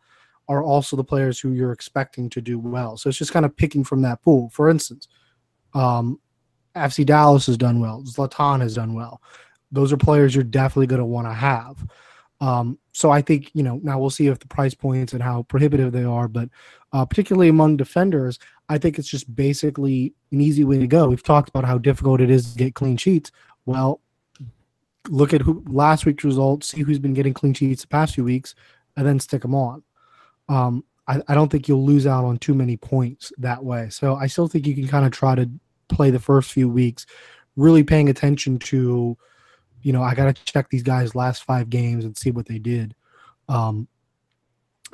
are 0.48 0.62
also 0.62 0.94
the 0.94 1.02
players 1.02 1.40
who 1.40 1.52
you're 1.52 1.72
expecting 1.72 2.28
to 2.28 2.42
do 2.42 2.58
well. 2.58 2.98
So 2.98 3.08
it's 3.08 3.16
just 3.16 3.32
kind 3.32 3.46
of 3.46 3.56
picking 3.56 3.84
from 3.84 4.02
that 4.02 4.20
pool. 4.22 4.50
For 4.50 4.68
instance, 4.68 5.08
um, 5.72 6.20
FC 6.76 7.06
Dallas 7.06 7.46
has 7.46 7.56
done 7.56 7.80
well. 7.80 8.02
Zlatan 8.02 8.60
has 8.60 8.74
done 8.74 8.92
well. 8.92 9.22
Those 9.70 9.90
are 9.90 9.96
players 9.96 10.34
you're 10.34 10.44
definitely 10.44 10.88
going 10.88 11.00
to 11.00 11.06
want 11.06 11.28
to 11.28 11.32
have. 11.32 11.82
Um, 12.42 12.78
so 12.92 13.10
I 13.10 13.22
think 13.22 13.50
you 13.54 13.62
know 13.62 13.80
now 13.82 13.98
we'll 13.98 14.10
see 14.10 14.26
if 14.26 14.40
the 14.40 14.48
price 14.48 14.74
points 14.74 15.14
and 15.14 15.22
how 15.22 15.44
prohibitive 15.44 15.92
they 15.92 16.04
are, 16.04 16.28
but 16.28 16.50
uh, 16.92 17.06
particularly 17.06 17.48
among 17.48 17.78
defenders, 17.78 18.38
I 18.72 18.78
think 18.78 18.98
it's 18.98 19.08
just 19.08 19.34
basically 19.34 20.14
an 20.30 20.40
easy 20.40 20.64
way 20.64 20.78
to 20.78 20.86
go. 20.86 21.08
We've 21.08 21.22
talked 21.22 21.48
about 21.48 21.64
how 21.64 21.78
difficult 21.78 22.20
it 22.20 22.30
is 22.30 22.52
to 22.52 22.58
get 22.58 22.74
clean 22.74 22.96
sheets. 22.96 23.30
Well, 23.66 24.00
look 25.08 25.34
at 25.34 25.42
who 25.42 25.62
last 25.66 26.06
week's 26.06 26.24
results, 26.24 26.68
see 26.68 26.82
who's 26.82 26.98
been 26.98 27.14
getting 27.14 27.34
clean 27.34 27.54
sheets 27.54 27.82
the 27.82 27.88
past 27.88 28.14
few 28.14 28.24
weeks, 28.24 28.54
and 28.96 29.06
then 29.06 29.20
stick 29.20 29.42
them 29.42 29.54
on. 29.54 29.82
Um, 30.48 30.84
I, 31.06 31.20
I 31.28 31.34
don't 31.34 31.50
think 31.50 31.68
you'll 31.68 31.84
lose 31.84 32.06
out 32.06 32.24
on 32.24 32.38
too 32.38 32.54
many 32.54 32.76
points 32.76 33.32
that 33.38 33.62
way. 33.62 33.88
So 33.90 34.16
I 34.16 34.26
still 34.26 34.48
think 34.48 34.66
you 34.66 34.74
can 34.74 34.88
kind 34.88 35.04
of 35.04 35.12
try 35.12 35.34
to 35.34 35.50
play 35.88 36.10
the 36.10 36.18
first 36.18 36.52
few 36.52 36.68
weeks, 36.68 37.06
really 37.56 37.82
paying 37.82 38.08
attention 38.08 38.58
to 38.60 39.16
you 39.82 39.92
know, 39.92 40.02
I 40.02 40.14
got 40.14 40.34
to 40.34 40.44
check 40.44 40.70
these 40.70 40.82
guys' 40.82 41.14
last 41.14 41.42
five 41.44 41.68
games 41.68 42.04
and 42.04 42.16
see 42.16 42.30
what 42.30 42.46
they 42.46 42.58
did 42.58 42.94
um, 43.48 43.88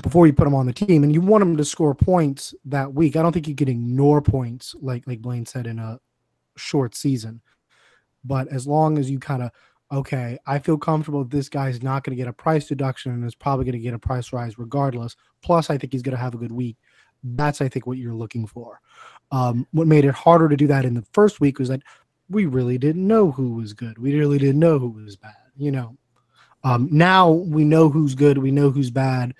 before 0.03 0.27
you 0.27 0.33
put 0.33 0.45
them 0.45 0.55
on 0.55 0.67
the 0.67 0.73
team. 0.73 1.03
And 1.03 1.13
you 1.13 1.21
want 1.21 1.43
them 1.43 1.57
to 1.57 1.65
score 1.65 1.95
points 1.95 2.55
that 2.65 2.93
week. 2.93 3.17
I 3.17 3.23
don't 3.23 3.33
think 3.33 3.49
you 3.49 3.55
can 3.55 3.69
ignore 3.69 4.23
points 4.23 4.75
like 4.81 5.07
like 5.07 5.21
Blaine 5.21 5.47
said 5.47 5.67
in 5.67 5.79
a 5.79 6.01
short 6.57 6.95
season. 6.95 7.41
But 8.25 8.49
as 8.49 8.67
long 8.67 8.99
as 8.99 9.11
you 9.11 9.19
kind 9.19 9.43
of 9.43 9.51
okay, 9.91 10.39
I 10.47 10.59
feel 10.59 10.77
comfortable 10.77 11.25
this 11.25 11.49
guy's 11.49 11.83
not 11.83 12.05
going 12.05 12.17
to 12.17 12.21
get 12.21 12.29
a 12.29 12.33
price 12.33 12.67
deduction 12.67 13.13
and 13.13 13.25
is 13.25 13.35
probably 13.35 13.65
going 13.65 13.73
to 13.73 13.79
get 13.79 13.95
a 13.95 13.99
price 13.99 14.33
rise 14.33 14.59
regardless. 14.59 15.17
Plus, 15.43 15.71
I 15.71 15.79
think 15.79 15.93
he's 15.93 16.03
going 16.03 16.17
to 16.17 16.23
have 16.23 16.35
a 16.35 16.39
good 16.39 16.53
week. 16.53 16.77
That's, 17.25 17.61
I 17.61 17.69
think, 17.69 17.87
what 17.87 17.99
you're 17.99 18.15
looking 18.15 18.47
for. 18.47 18.81
Um, 19.33 19.67
what 19.73 19.87
made 19.87 20.05
it 20.05 20.15
harder 20.15 20.49
to 20.49 20.57
do 20.57 20.67
that 20.67 20.85
in 20.85 20.95
the 20.95 21.07
first 21.13 21.41
week 21.41 21.59
was 21.59 21.69
that 21.69 21.83
we 22.29 22.47
really 22.47 22.79
didn't 22.79 23.07
know 23.07 23.31
who 23.31 23.55
was 23.55 23.73
good. 23.73 23.99
We 23.99 24.19
really 24.19 24.39
didn't 24.39 24.61
know 24.61 24.79
who 24.79 24.91
was 24.91 25.17
bad. 25.17 25.35
You 25.57 25.73
know, 25.73 25.97
um, 26.65 26.89
now 26.93 27.31
we 27.31 27.65
know 27.65 27.89
who's 27.89 28.15
good. 28.15 28.39
We 28.39 28.51
know 28.51 28.71
who's 28.71 28.91
bad. 28.91 29.35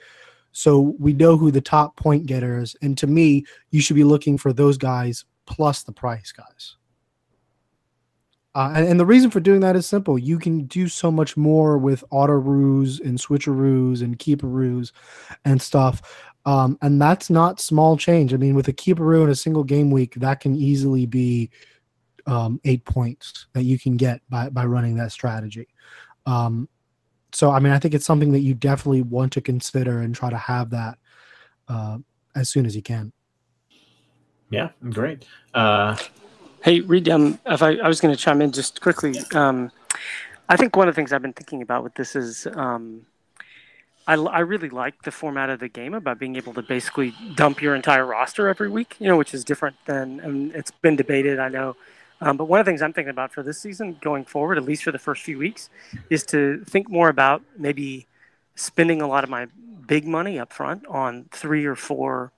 So 0.53 0.97
we 0.99 1.13
know 1.13 1.37
who 1.37 1.51
the 1.51 1.61
top 1.61 1.97
point 1.97 2.27
getters. 2.27 2.75
And 2.83 2.97
to 2.99 3.07
me, 3.07 3.45
you 3.71 3.81
should 3.81 3.97
be 3.97 4.05
looking 4.05 4.39
for 4.39 4.53
those 4.53 4.79
guys 4.79 5.25
plus 5.47 5.83
the 5.83 5.93
price 5.93 6.33
guys. 6.33 6.77
Uh, 8.55 8.73
and, 8.75 8.89
and, 8.89 9.01
the 9.01 9.07
reason 9.07 9.31
for 9.31 9.41
doing 9.41 9.61
that 9.61 9.77
is 9.77 9.87
simple. 9.87 10.19
You 10.19 10.39
can 10.39 10.65
do 10.65 10.89
so 10.89 11.13
much 11.13 11.37
more 11.37 11.79
with 11.79 12.03
autoroos 12.11 12.99
and 12.99 13.19
switcheroos 13.19 14.03
and 14.03 14.19
keeperoos 14.19 14.91
and 15.45 15.63
stuff. 15.63 16.31
Um, 16.45 16.79
and 16.83 17.01
that's 17.01 17.31
not 17.31 17.61
small 17.61 17.97
change. 17.97 18.33
I 18.33 18.37
mean, 18.37 18.55
with 18.55 18.67
a 18.69 18.73
keeperoo 18.73 19.23
in 19.23 19.31
a 19.31 19.37
single 19.37 19.65
game 19.65 19.91
week, 19.91 20.15
that 20.15 20.41
can 20.41 20.57
easily 20.57 21.07
be 21.07 21.51
um, 22.27 22.61
eight 22.65 22.85
points 22.85 23.47
that 23.53 23.65
you 23.65 23.79
can 23.79 23.97
get 23.97 24.23
by, 24.29 24.49
by 24.49 24.65
running 24.65 24.97
that 24.97 25.13
strategy. 25.13 25.69
Um, 26.27 26.69
so, 27.33 27.51
I 27.51 27.59
mean, 27.59 27.73
I 27.73 27.79
think 27.79 27.95
it's 27.95 28.07
something 28.07 28.33
that 28.33 28.41
you 28.41 28.55
definitely 28.55 29.03
want 29.03 29.33
to 29.35 29.41
consider 29.41 30.01
and 30.01 30.15
try 30.15 30.31
to 30.31 30.37
have 30.37 30.71
that 30.71 30.99
uh, 31.69 31.99
as 32.35 32.49
soon 32.49 32.67
as 32.67 32.75
you 32.75 32.83
can. 32.83 33.13
Yeah, 34.51 34.71
great. 34.91 35.27
Uh, 35.53 35.97
Hey, 36.61 36.81
Reed, 36.81 37.09
um, 37.09 37.39
if 37.47 37.63
I, 37.63 37.77
I 37.77 37.87
was 37.87 38.01
going 38.01 38.15
to 38.15 38.21
chime 38.21 38.43
in 38.43 38.51
just 38.51 38.81
quickly. 38.81 39.15
Um, 39.33 39.71
I 40.49 40.57
think 40.57 40.75
one 40.75 40.89
of 40.89 40.95
the 40.95 40.99
things 40.99 41.13
I've 41.13 41.23
been 41.23 41.33
thinking 41.33 41.63
about 41.63 41.85
with 41.85 41.95
this 41.95 42.17
is 42.17 42.49
um, 42.53 43.07
I, 44.09 44.15
I 44.15 44.41
really 44.41 44.69
like 44.69 45.03
the 45.03 45.13
format 45.13 45.51
of 45.51 45.61
the 45.61 45.69
game 45.69 45.95
about 45.95 46.19
being 46.19 46.35
able 46.35 46.53
to 46.55 46.63
basically 46.63 47.15
dump 47.37 47.63
your 47.63 47.77
entire 47.77 48.05
roster 48.05 48.49
every 48.49 48.69
week, 48.69 48.97
you 48.99 49.07
know, 49.07 49.17
which 49.17 49.35
is 49.35 49.45
different 49.45 49.77
than, 49.87 50.19
and 50.21 50.53
it's 50.53 50.71
been 50.71 50.97
debated, 50.97 51.39
I 51.39 51.49
know. 51.49 51.77
Um, 52.21 52.37
but 52.37 52.47
one 52.47 52.61
of 52.61 52.67
the 52.67 52.71
things 52.71 52.83
I'm 52.83 52.93
thinking 52.93 53.11
about 53.11 53.33
for 53.33 53.43
this 53.43 53.61
season 53.61 53.97
going 54.01 54.25
forward, 54.25 54.59
at 54.59 54.65
least 54.65 54.83
for 54.83 54.93
the 54.93 54.99
first 54.99 55.23
few 55.23 55.39
weeks, 55.39 55.71
is 56.11 56.25
to 56.27 56.65
think 56.65 56.91
more 56.91 57.09
about 57.09 57.43
maybe 57.57 58.07
spending 58.55 59.01
a 59.01 59.07
lot 59.07 59.25
of 59.25 59.31
my 59.31 59.47
big 59.87 60.07
money 60.07 60.39
up 60.39 60.53
front 60.53 60.87
on 60.87 61.27
three 61.33 61.65
or 61.65 61.77
four 61.77 62.33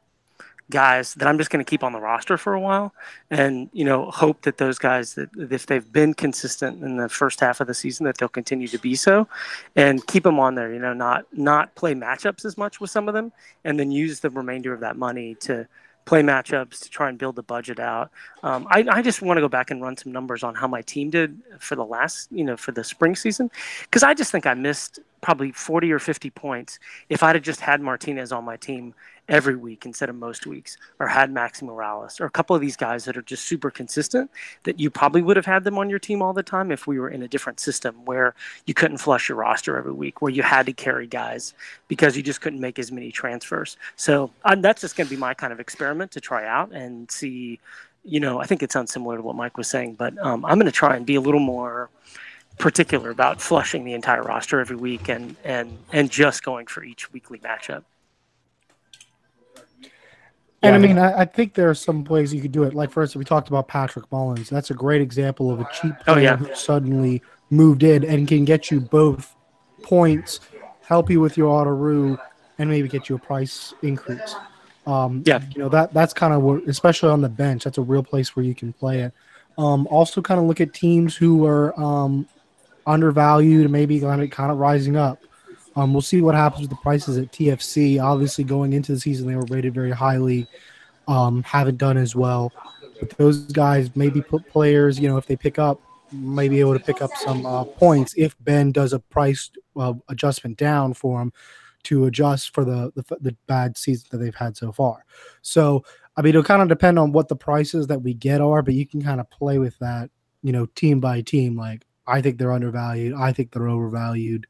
guys 0.70 1.14
that 1.14 1.26
I'm 1.28 1.37
just 1.37 1.51
going 1.51 1.62
to 1.64 1.68
keep 1.68 1.83
on 1.83 1.93
the 1.93 2.01
roster 2.01 2.39
for 2.39 2.55
a 2.55 2.61
while, 2.61 2.95
and 3.31 3.68
you 3.72 3.85
know 3.85 4.11
hope 4.11 4.43
that 4.43 4.57
those 4.57 4.78
guys 4.78 5.14
that 5.14 5.28
if 5.37 5.66
they've 5.66 5.93
been 5.93 6.14
consistent 6.14 6.83
in 6.83 6.97
the 6.97 7.09
first 7.09 7.41
half 7.41 7.61
of 7.61 7.66
the 7.66 7.74
season 7.74 8.07
that 8.07 8.16
they'll 8.16 8.28
continue 8.28 8.68
to 8.68 8.78
be 8.78 8.95
so, 8.95 9.28
and 9.76 10.07
keep 10.07 10.22
them 10.22 10.39
on 10.39 10.55
there. 10.55 10.72
You 10.72 10.78
know, 10.78 10.95
not 10.95 11.26
not 11.33 11.74
play 11.74 11.95
matchups 11.95 12.45
as 12.45 12.57
much 12.57 12.81
with 12.81 12.91
some 12.91 13.09
of 13.09 13.14
them, 13.14 13.33
and 13.64 13.78
then 13.78 13.91
use 13.91 14.20
the 14.20 14.31
remainder 14.31 14.72
of 14.72 14.81
that 14.81 14.97
money 14.97 15.35
to 15.41 15.66
play 16.05 16.22
matchups 16.22 16.80
to 16.80 16.90
try 16.90 17.09
and 17.09 17.18
build 17.18 17.36
the 17.36 17.42
budget 17.42 17.78
out. 17.78 18.11
Um, 18.42 18.66
I, 18.70 18.84
I, 18.90 19.03
just 19.03 19.22
want 19.22 19.36
to 19.36 19.40
go 19.40 19.48
back 19.48 19.70
and 19.70 19.82
run 19.82 19.96
some 19.96 20.12
numbers 20.12 20.42
on 20.42 20.55
how 20.55 20.66
my 20.66 20.82
team 20.82 21.11
did 21.11 21.38
for 21.59 21.76
the 21.76 21.84
last, 21.84 22.28
you 22.32 22.42
know, 22.42 22.57
for 22.57 22.72
the 22.72 22.82
spring 22.82 23.14
season, 23.14 23.51
because 23.82 24.03
I 24.03 24.14
just 24.14 24.32
think 24.32 24.46
I 24.46 24.55
missed 24.55 24.98
probably 25.20 25.52
40 25.52 25.92
or 25.92 25.98
50 25.98 26.30
points 26.30 26.78
if 27.08 27.22
I'd 27.22 27.36
have 27.36 27.44
just 27.44 27.60
had 27.60 27.80
Martinez 27.80 28.32
on 28.32 28.44
my 28.44 28.56
team 28.56 28.94
every 29.30 29.54
week 29.54 29.86
instead 29.86 30.08
of 30.08 30.16
most 30.16 30.44
weeks, 30.44 30.76
or 30.98 31.06
had 31.06 31.32
Maxi 31.32 31.62
Moralez, 31.62 32.20
or 32.20 32.24
a 32.26 32.30
couple 32.30 32.54
of 32.54 32.60
these 32.60 32.76
guys 32.76 33.04
that 33.04 33.16
are 33.16 33.22
just 33.22 33.46
super 33.46 33.70
consistent 33.70 34.28
that 34.64 34.80
you 34.80 34.90
probably 34.90 35.22
would 35.22 35.36
have 35.36 35.46
had 35.46 35.62
them 35.62 35.78
on 35.78 35.88
your 35.88 36.00
team 36.00 36.20
all 36.20 36.32
the 36.32 36.42
time 36.42 36.72
if 36.72 36.86
we 36.86 36.98
were 36.98 37.08
in 37.08 37.22
a 37.22 37.28
different 37.28 37.60
system 37.60 38.04
where 38.04 38.34
you 38.66 38.74
couldn't 38.74 38.98
flush 38.98 39.28
your 39.28 39.38
roster 39.38 39.78
every 39.78 39.92
week, 39.92 40.20
where 40.20 40.32
you 40.32 40.42
had 40.42 40.66
to 40.66 40.72
carry 40.72 41.06
guys 41.06 41.54
because 41.86 42.16
you 42.16 42.22
just 42.22 42.40
couldn't 42.40 42.60
make 42.60 42.78
as 42.78 42.90
many 42.90 43.12
transfers. 43.12 43.76
So 43.94 44.32
um, 44.44 44.60
that's 44.62 44.80
just 44.80 44.96
going 44.96 45.06
to 45.06 45.14
be 45.14 45.20
my 45.20 45.32
kind 45.32 45.52
of 45.52 45.60
experiment 45.60 46.10
to 46.12 46.20
try 46.20 46.46
out 46.46 46.72
and 46.72 47.10
see. 47.10 47.60
You 48.02 48.18
know, 48.18 48.40
I 48.40 48.46
think 48.46 48.62
it 48.62 48.72
sounds 48.72 48.90
similar 48.90 49.16
to 49.16 49.22
what 49.22 49.36
Mike 49.36 49.58
was 49.58 49.68
saying, 49.68 49.94
but 49.94 50.16
um, 50.24 50.44
I'm 50.44 50.58
going 50.58 50.64
to 50.64 50.72
try 50.72 50.96
and 50.96 51.04
be 51.04 51.16
a 51.16 51.20
little 51.20 51.40
more 51.40 51.90
particular 52.61 53.11
about 53.11 53.40
flushing 53.40 53.84
the 53.84 53.94
entire 53.94 54.22
roster 54.22 54.61
every 54.61 54.76
week 54.76 55.08
and 55.08 55.34
and 55.44 55.78
and 55.92 56.11
just 56.11 56.44
going 56.44 56.66
for 56.66 56.84
each 56.84 57.12
weekly 57.12 57.38
matchup. 57.38 57.84
And 60.62 60.74
I 60.74 60.78
mean, 60.78 60.98
I, 60.98 61.20
I, 61.20 61.24
think 61.24 61.54
there 61.54 61.70
are 61.70 61.74
some 61.74 62.04
ways 62.04 62.34
you 62.34 62.42
could 62.42 62.52
do 62.52 62.64
it. 62.64 62.74
Like, 62.74 62.90
for 62.90 63.00
instance, 63.00 63.18
we 63.18 63.24
talked 63.24 63.48
about 63.48 63.66
Patrick 63.66 64.04
Mullins. 64.12 64.50
That's 64.50 64.70
a 64.70 64.74
great 64.74 65.00
example 65.00 65.50
of 65.50 65.58
a 65.58 65.66
cheap 65.72 65.98
player 66.00 66.16
oh, 66.18 66.20
yeah. 66.20 66.36
who 66.36 66.54
suddenly 66.54 67.22
moved 67.48 67.82
in 67.82 68.04
and 68.04 68.28
can 68.28 68.44
get 68.44 68.70
you 68.70 68.78
both 68.78 69.34
points, 69.82 70.40
help 70.82 71.08
you 71.08 71.18
with 71.18 71.38
your 71.38 71.48
autoroo, 71.48 72.18
and 72.58 72.68
maybe 72.68 72.88
get 72.88 73.08
you 73.08 73.16
a 73.16 73.18
price 73.18 73.72
increase. 73.80 74.36
Um, 74.86 75.22
yeah, 75.24 75.40
you 75.50 75.62
know 75.62 75.70
that 75.70 75.94
that's 75.94 76.12
kind 76.12 76.34
of 76.34 76.42
what, 76.42 76.64
especially 76.68 77.08
on 77.08 77.22
the 77.22 77.30
bench, 77.30 77.64
that's 77.64 77.78
a 77.78 77.82
real 77.82 78.02
place 78.02 78.36
where 78.36 78.44
you 78.44 78.54
can 78.54 78.74
play 78.74 79.00
it. 79.00 79.14
Um, 79.56 79.86
also, 79.86 80.20
kind 80.20 80.38
of 80.38 80.44
look 80.44 80.61
at 80.61 80.74
teams 80.74 81.16
who 81.16 81.46
are 81.46 81.78
um, 81.80 82.28
undervalued 82.87 83.62
and 83.62 83.72
maybe 83.72 84.01
kind 84.01 84.22
of 84.22 84.31
kind 84.31 84.51
of 84.51 84.59
rising 84.59 84.97
up. 84.97 85.22
Um, 85.76 85.93
we'll 85.93 86.03
see 86.03 86.20
what 86.20 86.35
happens 86.35 86.62
with 86.62 86.70
the 86.70 86.76
prices 86.76 87.16
at 87.16 87.33
TFC. 87.33 88.03
Obviously, 88.03 88.45
going 88.45 88.72
into 88.72 88.93
the 88.93 89.01
season, 89.01 89.26
they 89.26 89.37
were 89.37 89.47
rated 89.49 89.74
very 89.74 89.93
highly. 89.93 90.47
Um, 91.07 91.43
haven't 91.43 91.78
done 91.78 91.97
as 91.97 92.14
well. 92.14 92.53
But 92.99 93.11
those 93.11 93.45
guys 93.53 93.95
maybe 93.97 94.20
put 94.20 94.47
players, 94.49 94.99
you 94.99 95.09
know, 95.09 95.16
if 95.16 95.26
they 95.26 95.37
pick 95.37 95.59
up, 95.59 95.81
may 96.12 96.49
be 96.49 96.61
able 96.61 96.72
to 96.72 96.85
pick 96.85 97.01
up 97.01 97.11
some 97.16 97.47
uh, 97.47 97.64
points 97.64 98.14
if 98.16 98.37
Ben 98.41 98.72
does 98.72 98.93
a 98.93 98.99
price 98.99 99.51
uh, 99.76 99.95
adjustment 100.09 100.57
down 100.57 100.93
for 100.95 101.18
them 101.18 101.33
to 101.85 102.07
adjust 102.07 102.53
for 102.53 102.64
the, 102.64 102.93
the, 102.95 103.16
the 103.20 103.37
bad 103.47 103.78
season 103.78 104.07
that 104.11 104.18
they've 104.18 104.35
had 104.35 104.57
so 104.57 104.72
far. 104.72 105.05
So, 105.43 105.85
I 106.16 106.22
mean, 106.22 106.31
it'll 106.31 106.43
kind 106.43 106.62
of 106.62 106.68
depend 106.68 106.99
on 106.99 107.12
what 107.12 107.28
the 107.28 107.37
prices 107.37 107.87
that 107.87 108.03
we 108.03 108.12
get 108.12 108.41
are, 108.41 108.62
but 108.62 108.74
you 108.74 108.87
can 108.87 109.03
kind 109.03 109.20
of 109.20 109.31
play 109.31 109.59
with 109.59 109.78
that, 109.78 110.11
you 110.43 110.53
know, 110.53 110.66
team 110.66 111.01
by 111.01 111.22
team. 111.22 111.57
Like, 111.57 111.87
I 112.11 112.20
think 112.20 112.38
they're 112.38 112.52
undervalued. 112.52 113.14
I 113.14 113.32
think 113.32 113.52
they're 113.52 113.68
overvalued 113.68 114.46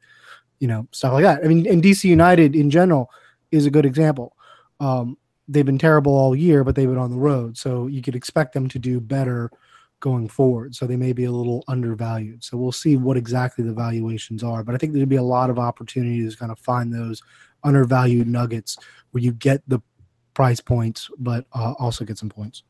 you 0.61 0.67
know, 0.67 0.87
stuff 0.91 1.13
like 1.13 1.23
that. 1.23 1.43
I 1.43 1.47
mean, 1.47 1.67
and 1.67 1.83
DC 1.83 2.05
United 2.05 2.55
in 2.55 2.69
general 2.69 3.09
is 3.51 3.65
a 3.65 3.71
good 3.71 3.85
example. 3.85 4.37
Um, 4.79 5.17
they've 5.47 5.65
been 5.65 5.79
terrible 5.79 6.13
all 6.13 6.35
year, 6.35 6.63
but 6.63 6.75
they've 6.75 6.87
been 6.87 6.99
on 6.99 7.11
the 7.11 7.17
road, 7.17 7.57
so 7.57 7.87
you 7.87 8.01
could 8.01 8.15
expect 8.15 8.53
them 8.53 8.69
to 8.69 8.79
do 8.79 9.01
better 9.01 9.51
going 9.99 10.29
forward. 10.29 10.75
So 10.75 10.85
they 10.85 10.95
may 10.95 11.13
be 11.13 11.25
a 11.25 11.31
little 11.31 11.63
undervalued. 11.67 12.43
So 12.43 12.57
we'll 12.57 12.71
see 12.71 12.95
what 12.95 13.17
exactly 13.17 13.63
the 13.63 13.73
valuations 13.73 14.43
are. 14.43 14.63
But 14.63 14.75
I 14.75 14.77
think 14.77 14.93
there'd 14.93 15.09
be 15.09 15.15
a 15.15 15.23
lot 15.23 15.49
of 15.49 15.59
opportunities 15.59 16.33
to 16.33 16.39
kind 16.39 16.51
of 16.51 16.59
find 16.59 16.93
those 16.93 17.21
undervalued 17.63 18.27
nuggets 18.27 18.77
where 19.11 19.23
you 19.23 19.33
get 19.33 19.61
the 19.67 19.79
price 20.35 20.61
points, 20.61 21.09
but 21.17 21.45
uh, 21.53 21.73
also 21.79 22.05
get 22.05 22.19
some 22.19 22.29
points. 22.29 22.63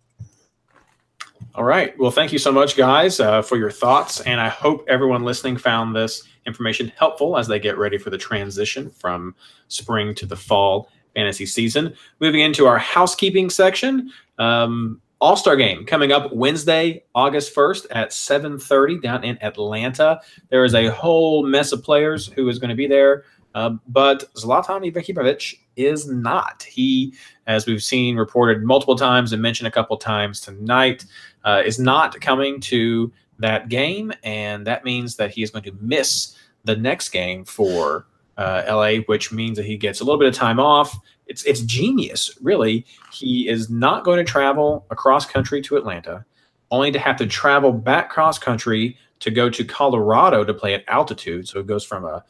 All 1.56 1.64
right. 1.64 1.98
Well, 2.00 2.12
thank 2.12 2.32
you 2.32 2.40
so 2.40 2.52
much, 2.52 2.78
guys, 2.78 3.20
uh, 3.20 3.42
for 3.42 3.58
your 3.58 3.72
thoughts. 3.72 4.22
And 4.22 4.40
I 4.40 4.50
hope 4.50 4.86
everyone 4.88 5.24
listening 5.24 5.58
found 5.58 5.96
this 5.96 6.24
information 6.46 6.92
helpful 6.96 7.38
as 7.38 7.48
they 7.48 7.60
get 7.60 7.78
ready 7.78 7.98
for 7.98 8.10
the 8.10 8.18
transition 8.18 8.90
from 8.90 9.36
spring 9.68 10.16
to 10.16 10.26
the 10.26 10.36
fall 10.36 10.90
fantasy 11.14 11.46
season. 11.46 11.94
Moving 12.20 12.42
into 12.42 12.68
our 12.68 12.78
housekeeping 12.78 13.50
section. 13.50 14.12
Um, 14.40 15.02
all 15.20 15.36
Star 15.36 15.56
Game 15.56 15.86
coming 15.86 16.12
up 16.12 16.34
Wednesday, 16.34 17.04
August 17.14 17.54
1st 17.54 17.86
at 17.92 18.12
7:30 18.12 19.00
down 19.02 19.24
in 19.24 19.38
Atlanta. 19.44 20.20
There 20.50 20.66
is 20.66 20.74
a 20.74 20.88
whole 20.88 21.46
mess 21.46 21.72
of 21.72 21.84
players 21.84 22.28
who 22.28 22.50
is 22.50 22.58
going 22.58 22.70
to 22.70 22.76
be 22.76 22.88
there, 22.88 23.26
uh, 23.54 23.76
but 23.88 24.34
Zlatan 24.34 24.92
Ibrahimovic 24.92 25.60
is 25.76 26.08
not. 26.08 26.64
He, 26.64 27.14
as 27.48 27.66
we've 27.66 27.84
seen 27.84 28.16
reported 28.16 28.64
multiple 28.64 28.96
times 28.96 29.34
and 29.34 29.42
mentioned 29.42 29.68
a 29.68 29.72
couple 29.72 29.98
times 29.98 30.42
tonight, 30.42 31.06
uh, 31.44 31.62
is 31.66 31.80
not 31.80 32.20
coming 32.22 32.60
to 32.62 33.12
that 33.40 33.70
game, 33.70 34.12
and 34.24 34.66
that 34.68 34.86
means 34.86 35.16
that 35.16 35.32
he 35.32 35.44
is 35.44 35.50
going 35.50 35.64
to 35.64 35.76
miss 35.82 36.36
the 36.64 36.76
next 36.76 37.10
game 37.10 37.44
for 37.44 38.06
uh, 38.38 38.64
LA, 38.68 38.98
which 39.06 39.32
means 39.32 39.58
that 39.58 39.66
he 39.66 39.78
gets 39.78 40.00
a 40.00 40.04
little 40.04 40.20
bit 40.20 40.28
of 40.28 40.34
time 40.34 40.60
off. 40.60 40.98
It's 41.28 41.44
it's 41.46 41.62
genius, 41.62 42.38
really. 42.42 42.86
He 43.12 43.48
is 43.48 43.70
not 43.70 44.04
going 44.04 44.18
to 44.18 44.30
travel 44.30 44.86
across 44.90 45.26
country 45.26 45.62
to 45.64 45.78
Atlanta, 45.78 46.26
only 46.70 46.92
to 46.92 47.00
have 47.00 47.18
to 47.18 47.28
travel 47.28 47.72
back 47.72 48.10
cross 48.10 48.38
country 48.38 48.98
to 49.20 49.32
go 49.32 49.50
to 49.50 49.64
Colorado 49.64 50.44
to 50.44 50.54
play 50.54 50.74
at 50.74 50.84
altitude. 50.88 51.48
So 51.48 51.60
it 51.60 51.68
goes 51.68 51.86
from 51.86 52.06
a 52.06 52.24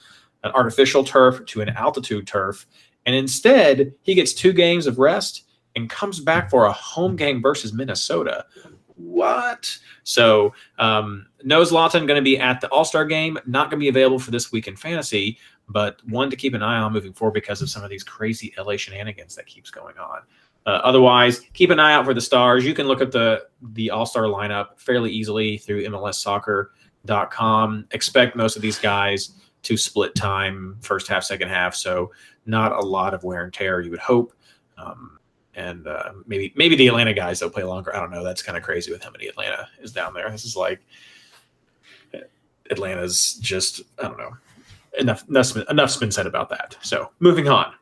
an 0.43 0.51
artificial 0.53 1.03
turf 1.03 1.45
to 1.45 1.61
an 1.61 1.69
altitude 1.69 2.25
turf, 2.25 2.65
and 3.05 3.15
instead 3.15 3.93
he 4.01 4.15
gets 4.15 4.33
two 4.33 4.53
games 4.53 4.87
of 4.87 4.99
rest 4.99 5.45
and 5.75 5.89
comes 5.89 6.19
back 6.19 6.49
for 6.49 6.65
a 6.65 6.71
home 6.71 7.15
game 7.15 7.41
versus 7.41 7.73
Minnesota, 7.73 8.45
what? 8.95 9.77
So, 10.03 10.53
um, 10.77 11.27
no 11.43 11.61
Zlatan 11.61 12.07
going 12.07 12.15
to 12.17 12.21
be 12.21 12.37
at 12.37 12.61
the 12.61 12.69
All 12.69 12.85
Star 12.85 13.05
game, 13.05 13.37
not 13.45 13.69
going 13.69 13.79
to 13.79 13.83
be 13.83 13.89
available 13.89 14.19
for 14.19 14.31
this 14.31 14.51
week 14.51 14.67
in 14.67 14.75
fantasy, 14.75 15.37
but 15.69 15.99
one 16.07 16.29
to 16.29 16.35
keep 16.35 16.53
an 16.53 16.61
eye 16.61 16.79
on 16.79 16.93
moving 16.93 17.13
forward 17.13 17.33
because 17.33 17.61
of 17.61 17.69
some 17.69 17.83
of 17.83 17.89
these 17.89 18.03
crazy 18.03 18.53
LA 18.57 18.77
shenanigans 18.77 19.35
that 19.35 19.45
keeps 19.45 19.71
going 19.71 19.97
on. 19.97 20.21
Uh, 20.65 20.81
otherwise, 20.83 21.39
keep 21.53 21.71
an 21.71 21.79
eye 21.79 21.93
out 21.93 22.05
for 22.05 22.13
the 22.13 22.21
stars. 22.21 22.63
You 22.63 22.75
can 22.75 22.87
look 22.87 23.01
at 23.01 23.11
the 23.11 23.47
the 23.73 23.89
All 23.89 24.05
Star 24.05 24.23
lineup 24.23 24.79
fairly 24.79 25.11
easily 25.11 25.57
through 25.57 25.83
MLS 25.85 26.15
Soccer 26.15 26.73
com. 27.31 27.85
Expect 27.91 28.35
most 28.35 28.55
of 28.55 28.61
these 28.61 28.77
guys 28.77 29.31
to 29.63 29.77
split 29.77 30.15
time 30.15 30.77
first 30.81 31.07
half, 31.07 31.23
second 31.23 31.49
half. 31.49 31.75
So 31.75 32.11
not 32.45 32.71
a 32.71 32.79
lot 32.79 33.13
of 33.13 33.23
wear 33.23 33.43
and 33.43 33.53
tear, 33.53 33.81
you 33.81 33.91
would 33.91 33.99
hope. 33.99 34.33
Um, 34.77 35.19
and 35.55 35.85
uh, 35.85 36.13
maybe 36.25 36.53
maybe 36.55 36.75
the 36.75 36.87
Atlanta 36.87 37.13
guys 37.13 37.39
they'll 37.39 37.49
play 37.49 37.63
longer. 37.63 37.95
I 37.95 37.99
don't 37.99 38.11
know. 38.11 38.23
That's 38.23 38.41
kind 38.41 38.57
of 38.57 38.63
crazy 38.63 38.91
with 38.91 39.03
how 39.03 39.11
many 39.11 39.27
Atlanta 39.27 39.67
is 39.81 39.91
down 39.91 40.13
there. 40.13 40.29
This 40.29 40.45
is 40.45 40.55
like 40.55 40.79
Atlanta's 42.69 43.35
just 43.41 43.81
I 43.99 44.03
don't 44.03 44.17
know 44.17 44.31
enough 44.99 45.27
enough 45.29 45.55
enough's 45.69 45.97
been 45.97 46.11
said 46.11 46.25
about 46.25 46.49
that. 46.49 46.77
So 46.81 47.11
moving 47.19 47.47
on. 47.47 47.73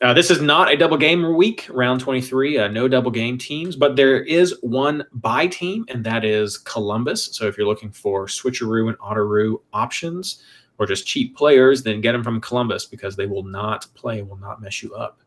Uh, 0.00 0.12
this 0.12 0.30
is 0.30 0.42
not 0.42 0.70
a 0.70 0.76
double 0.76 0.98
game 0.98 1.34
week, 1.34 1.66
round 1.70 1.98
23, 1.98 2.58
uh, 2.58 2.68
no 2.68 2.88
double 2.88 3.10
game 3.10 3.38
teams, 3.38 3.74
but 3.74 3.96
there 3.96 4.22
is 4.24 4.54
one 4.60 5.02
buy 5.14 5.46
team, 5.46 5.86
and 5.88 6.04
that 6.04 6.26
is 6.26 6.58
Columbus. 6.58 7.30
So 7.32 7.46
if 7.46 7.56
you're 7.56 7.66
looking 7.66 7.90
for 7.90 8.26
switcheroo 8.26 8.88
and 8.88 8.98
autoroo 8.98 9.60
options 9.72 10.42
or 10.78 10.86
just 10.86 11.06
cheap 11.06 11.36
players, 11.36 11.82
then 11.82 12.00
get 12.00 12.12
them 12.12 12.24
from 12.24 12.40
Columbus 12.40 12.84
because 12.84 13.16
they 13.16 13.26
will 13.26 13.44
not 13.44 13.86
play, 13.94 14.22
will 14.22 14.36
not 14.36 14.60
mess 14.60 14.82
you 14.82 14.94
up. 14.94 15.20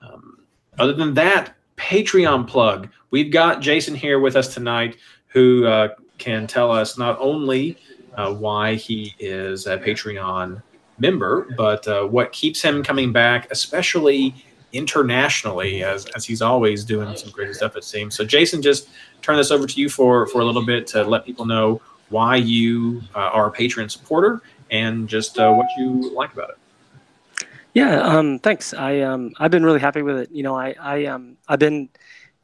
Um, 0.00 0.38
other 0.78 0.92
than 0.94 1.14
that, 1.14 1.54
Patreon 1.76 2.46
plug. 2.46 2.88
We've 3.10 3.30
got 3.30 3.60
Jason 3.60 3.94
here 3.94 4.20
with 4.20 4.36
us 4.36 4.54
tonight 4.54 4.96
who 5.28 5.66
uh, 5.66 5.88
can 6.18 6.46
tell 6.46 6.70
us 6.70 6.96
not 6.96 7.18
only 7.18 7.76
uh, 8.14 8.32
why 8.32 8.74
he 8.74 9.14
is 9.18 9.66
a 9.66 9.78
Patreon 9.78 10.62
member, 10.98 11.48
but 11.56 11.86
uh, 11.88 12.04
what 12.04 12.32
keeps 12.32 12.62
him 12.62 12.82
coming 12.82 13.12
back, 13.12 13.50
especially 13.50 14.34
internationally, 14.72 15.82
as, 15.82 16.06
as 16.14 16.24
he's 16.24 16.40
always 16.40 16.84
doing 16.84 17.14
some 17.16 17.30
great 17.30 17.54
stuff, 17.54 17.76
it 17.76 17.84
seems. 17.84 18.14
So, 18.14 18.24
Jason, 18.24 18.62
just 18.62 18.88
turn 19.20 19.36
this 19.36 19.50
over 19.50 19.66
to 19.66 19.80
you 19.80 19.88
for, 19.88 20.26
for 20.26 20.40
a 20.40 20.44
little 20.44 20.64
bit 20.64 20.86
to 20.88 21.04
let 21.04 21.24
people 21.24 21.44
know 21.44 21.80
why 22.08 22.36
you 22.36 23.02
uh, 23.14 23.30
are 23.32 23.48
a 23.48 23.52
Patreon 23.52 23.90
supporter 23.90 24.42
and 24.72 25.08
just 25.08 25.38
uh, 25.38 25.52
what 25.52 25.66
you 25.78 26.12
like 26.12 26.32
about 26.32 26.50
it. 26.50 27.46
Yeah, 27.74 28.00
um, 28.00 28.38
thanks. 28.40 28.74
I 28.74 29.00
um, 29.00 29.32
I've 29.38 29.50
been 29.50 29.64
really 29.64 29.80
happy 29.80 30.02
with 30.02 30.18
it. 30.18 30.30
You 30.32 30.42
know, 30.42 30.56
I 30.56 30.74
I 30.80 31.04
um, 31.06 31.36
I've 31.48 31.60
been 31.60 31.88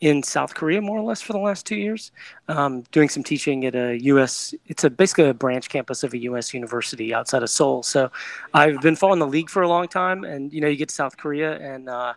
in 0.01 0.23
South 0.23 0.55
Korea 0.55 0.81
more 0.81 0.97
or 0.97 1.03
less 1.03 1.21
for 1.21 1.33
the 1.33 1.41
last 1.41 1.67
two 1.67 1.75
years, 1.75 2.13
um, 2.47 2.85
doing 2.93 3.09
some 3.09 3.25
teaching 3.25 3.67
at 3.67 3.75
a 3.75 4.01
U.S. 4.03 4.55
It's 4.67 4.85
a 4.85 4.91
basically 4.91 5.29
a 5.29 5.35
branch 5.35 5.69
campus 5.69 6.05
of 6.05 6.15
a 6.15 6.19
U.S. 6.19 6.55
university 6.55 7.13
outside 7.13 7.43
of 7.43 7.51
Seoul. 7.51 7.83
So 7.83 8.11
I've 8.55 8.81
been 8.81 8.97
following 8.97 9.19
the 9.19 9.27
league 9.27 9.51
for 9.51 9.63
a 9.63 9.69
long 9.69 9.89
time, 9.89 10.25
and 10.25 10.53
you 10.53 10.61
know, 10.61 10.69
you 10.69 10.77
get 10.77 10.91
to 10.91 10.95
South 10.95 11.17
Korea 11.17 11.59
and 11.59 11.89
uh, 11.89 12.15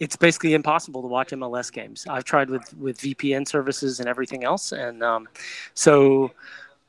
it's 0.00 0.16
basically 0.16 0.54
impossible 0.54 1.02
to 1.02 1.08
watch 1.08 1.30
MLS 1.30 1.72
games. 1.72 2.06
I've 2.08 2.24
tried 2.24 2.50
with 2.50 2.72
with 2.76 2.98
VPN 2.98 3.46
services 3.46 4.00
and 4.00 4.08
everything 4.08 4.44
else, 4.44 4.72
and 4.72 5.02
um, 5.02 5.28
so. 5.74 6.32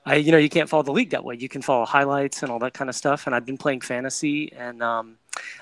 I, 0.05 0.15
you 0.15 0.31
know, 0.31 0.37
you 0.37 0.49
can't 0.49 0.69
follow 0.69 0.83
the 0.83 0.91
league 0.91 1.09
that 1.11 1.23
way. 1.23 1.35
You 1.35 1.49
can 1.49 1.61
follow 1.61 1.85
highlights 1.85 2.43
and 2.43 2.51
all 2.51 2.59
that 2.59 2.73
kind 2.73 2.89
of 2.89 2.95
stuff. 2.95 3.25
And 3.25 3.35
I've 3.35 3.45
been 3.45 3.57
playing 3.57 3.81
fantasy, 3.81 4.51
and 4.53 4.83
um, 4.83 5.17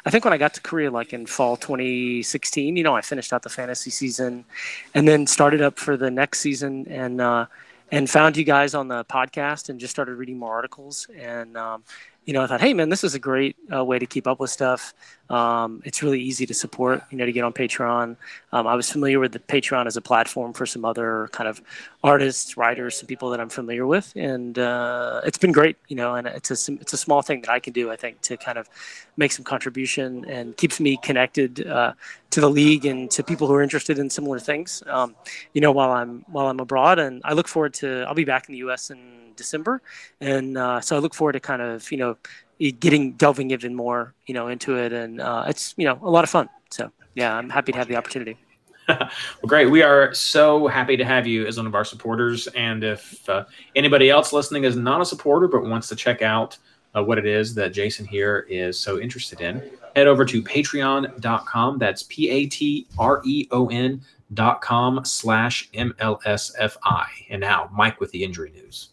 I 0.05 0.09
think 0.09 0.25
when 0.25 0.33
I 0.33 0.37
got 0.37 0.53
to 0.55 0.61
Korea, 0.61 0.91
like 0.91 1.13
in 1.13 1.25
fall 1.25 1.55
2016, 1.55 2.75
you 2.75 2.83
know, 2.83 2.95
I 2.95 3.01
finished 3.01 3.31
out 3.31 3.41
the 3.43 3.49
fantasy 3.49 3.89
season, 3.89 4.45
and 4.93 5.07
then 5.07 5.27
started 5.27 5.61
up 5.61 5.79
for 5.79 5.95
the 5.95 6.11
next 6.11 6.39
season, 6.39 6.85
and 6.89 7.21
uh, 7.21 7.45
and 7.91 8.09
found 8.09 8.35
you 8.35 8.43
guys 8.43 8.73
on 8.73 8.87
the 8.87 9.05
podcast, 9.05 9.69
and 9.69 9.79
just 9.79 9.91
started 9.91 10.15
reading 10.15 10.37
more 10.37 10.53
articles, 10.53 11.07
and 11.17 11.55
um, 11.55 11.83
you 12.25 12.33
know, 12.33 12.43
I 12.43 12.47
thought, 12.47 12.61
hey 12.61 12.73
man, 12.73 12.89
this 12.89 13.03
is 13.03 13.15
a 13.15 13.19
great 13.19 13.55
uh, 13.73 13.83
way 13.83 13.99
to 13.99 14.05
keep 14.05 14.27
up 14.27 14.39
with 14.39 14.49
stuff. 14.49 14.93
Um, 15.29 15.81
it's 15.85 16.03
really 16.03 16.21
easy 16.21 16.45
to 16.45 16.53
support, 16.53 17.01
you 17.09 17.17
know, 17.17 17.25
to 17.25 17.31
get 17.31 17.43
on 17.43 17.53
Patreon. 17.53 18.17
Um, 18.51 18.67
I 18.67 18.75
was 18.75 18.91
familiar 18.91 19.19
with 19.19 19.31
the 19.31 19.39
Patreon 19.39 19.87
as 19.87 19.95
a 19.97 20.01
platform 20.01 20.53
for 20.53 20.65
some 20.65 20.83
other 20.83 21.29
kind 21.31 21.47
of 21.47 21.61
artists, 22.03 22.57
writers, 22.57 22.97
some 22.97 23.07
people 23.07 23.29
that 23.29 23.39
I'm 23.39 23.49
familiar 23.49 23.87
with, 23.87 24.11
and 24.15 24.59
uh, 24.59 25.21
it's 25.23 25.37
been 25.37 25.51
great, 25.51 25.77
you 25.87 25.95
know. 25.95 26.15
And 26.15 26.27
it's 26.27 26.51
a 26.51 26.73
it's 26.73 26.93
a 26.93 26.97
small 26.97 27.21
thing 27.21 27.41
that 27.41 27.49
I 27.49 27.59
can 27.59 27.73
do, 27.73 27.89
I 27.89 27.95
think, 27.95 28.21
to 28.21 28.37
kind 28.37 28.57
of 28.57 28.69
make 29.15 29.31
some 29.31 29.45
contribution 29.45 30.25
and 30.25 30.55
keeps 30.57 30.79
me 30.79 30.97
connected 31.01 31.65
uh, 31.65 31.93
to 32.31 32.41
the 32.41 32.49
league 32.49 32.85
and 32.85 33.09
to 33.11 33.23
people 33.23 33.47
who 33.47 33.53
are 33.53 33.63
interested 33.63 33.99
in 33.99 34.09
similar 34.09 34.39
things. 34.39 34.83
Um, 34.87 35.15
you 35.53 35.61
know, 35.61 35.71
while 35.71 35.91
I'm 35.91 36.25
while 36.27 36.47
I'm 36.47 36.59
abroad, 36.59 36.99
and 36.99 37.21
I 37.23 37.33
look 37.33 37.47
forward 37.47 37.73
to 37.75 38.03
I'll 38.07 38.15
be 38.15 38.25
back 38.25 38.49
in 38.49 38.53
the 38.53 38.59
U.S. 38.59 38.91
in 38.91 39.33
December, 39.35 39.81
and 40.21 40.57
uh, 40.57 40.81
so 40.81 40.95
I 40.95 40.99
look 40.99 41.13
forward 41.13 41.33
to 41.33 41.39
kind 41.39 41.61
of 41.61 41.91
you 41.91 41.97
know 41.97 42.17
getting 42.59 43.13
delving 43.13 43.51
even 43.51 43.75
more 43.75 44.13
you 44.25 44.33
know 44.33 44.47
into 44.47 44.77
it, 44.77 44.93
and 44.93 45.21
uh, 45.21 45.45
it's 45.47 45.73
you 45.77 45.85
know 45.85 45.99
a 46.01 46.09
lot 46.09 46.23
of 46.23 46.29
fun. 46.29 46.49
So 46.71 46.91
yeah, 47.15 47.35
I'm 47.35 47.49
happy 47.49 47.71
to 47.71 47.77
have 47.77 47.87
the 47.87 47.95
opportunity. 47.95 48.37
well, 48.89 49.09
great. 49.45 49.69
We 49.69 49.81
are 49.81 50.13
so 50.13 50.67
happy 50.67 50.97
to 50.97 51.05
have 51.05 51.25
you 51.25 51.45
as 51.45 51.57
one 51.57 51.67
of 51.67 51.75
our 51.75 51.85
supporters. 51.85 52.47
And 52.47 52.83
if 52.83 53.27
uh, 53.29 53.45
anybody 53.75 54.09
else 54.09 54.33
listening 54.33 54.65
is 54.65 54.75
not 54.75 55.01
a 55.01 55.05
supporter 55.05 55.47
but 55.47 55.63
wants 55.63 55.87
to 55.89 55.95
check 55.95 56.21
out 56.21 56.57
uh, 56.95 57.03
what 57.03 57.17
it 57.17 57.25
is 57.25 57.55
that 57.55 57.73
Jason 57.73 58.05
here 58.05 58.45
is 58.49 58.77
so 58.77 58.99
interested 58.99 59.41
in, 59.41 59.63
head 59.95 60.07
over 60.07 60.25
to 60.25 60.43
patreon.com. 60.43 61.77
That's 61.79 62.03
P 62.03 62.29
A 62.29 62.45
T 62.47 62.87
R 62.97 63.21
E 63.25 63.47
O 63.51 63.67
N 63.67 64.01
dot 64.33 64.61
com 64.61 65.03
slash 65.05 65.69
MLSFI. 65.71 67.05
And 67.29 67.41
now, 67.41 67.69
Mike 67.73 67.99
with 67.99 68.11
the 68.11 68.23
injury 68.23 68.51
news. 68.51 68.89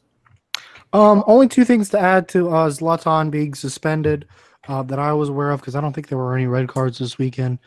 Um, 0.93 1.23
only 1.27 1.49
two 1.49 1.65
things 1.65 1.89
to 1.91 2.01
add 2.01 2.29
to 2.31 2.51
uh, 2.51 2.71
Zlatan 2.71 3.31
being 3.31 3.55
suspended 3.55 4.27
uh, 4.69 4.83
that 4.85 4.99
I 4.99 5.13
was 5.13 5.29
aware 5.29 5.51
of 5.51 5.61
because 5.61 5.75
I 5.75 5.81
don't 5.81 5.93
think 5.93 6.09
there 6.09 6.19
were 6.19 6.35
any 6.35 6.47
red 6.47 6.69
cards 6.69 6.99
this 6.99 7.19
weekend. 7.19 7.59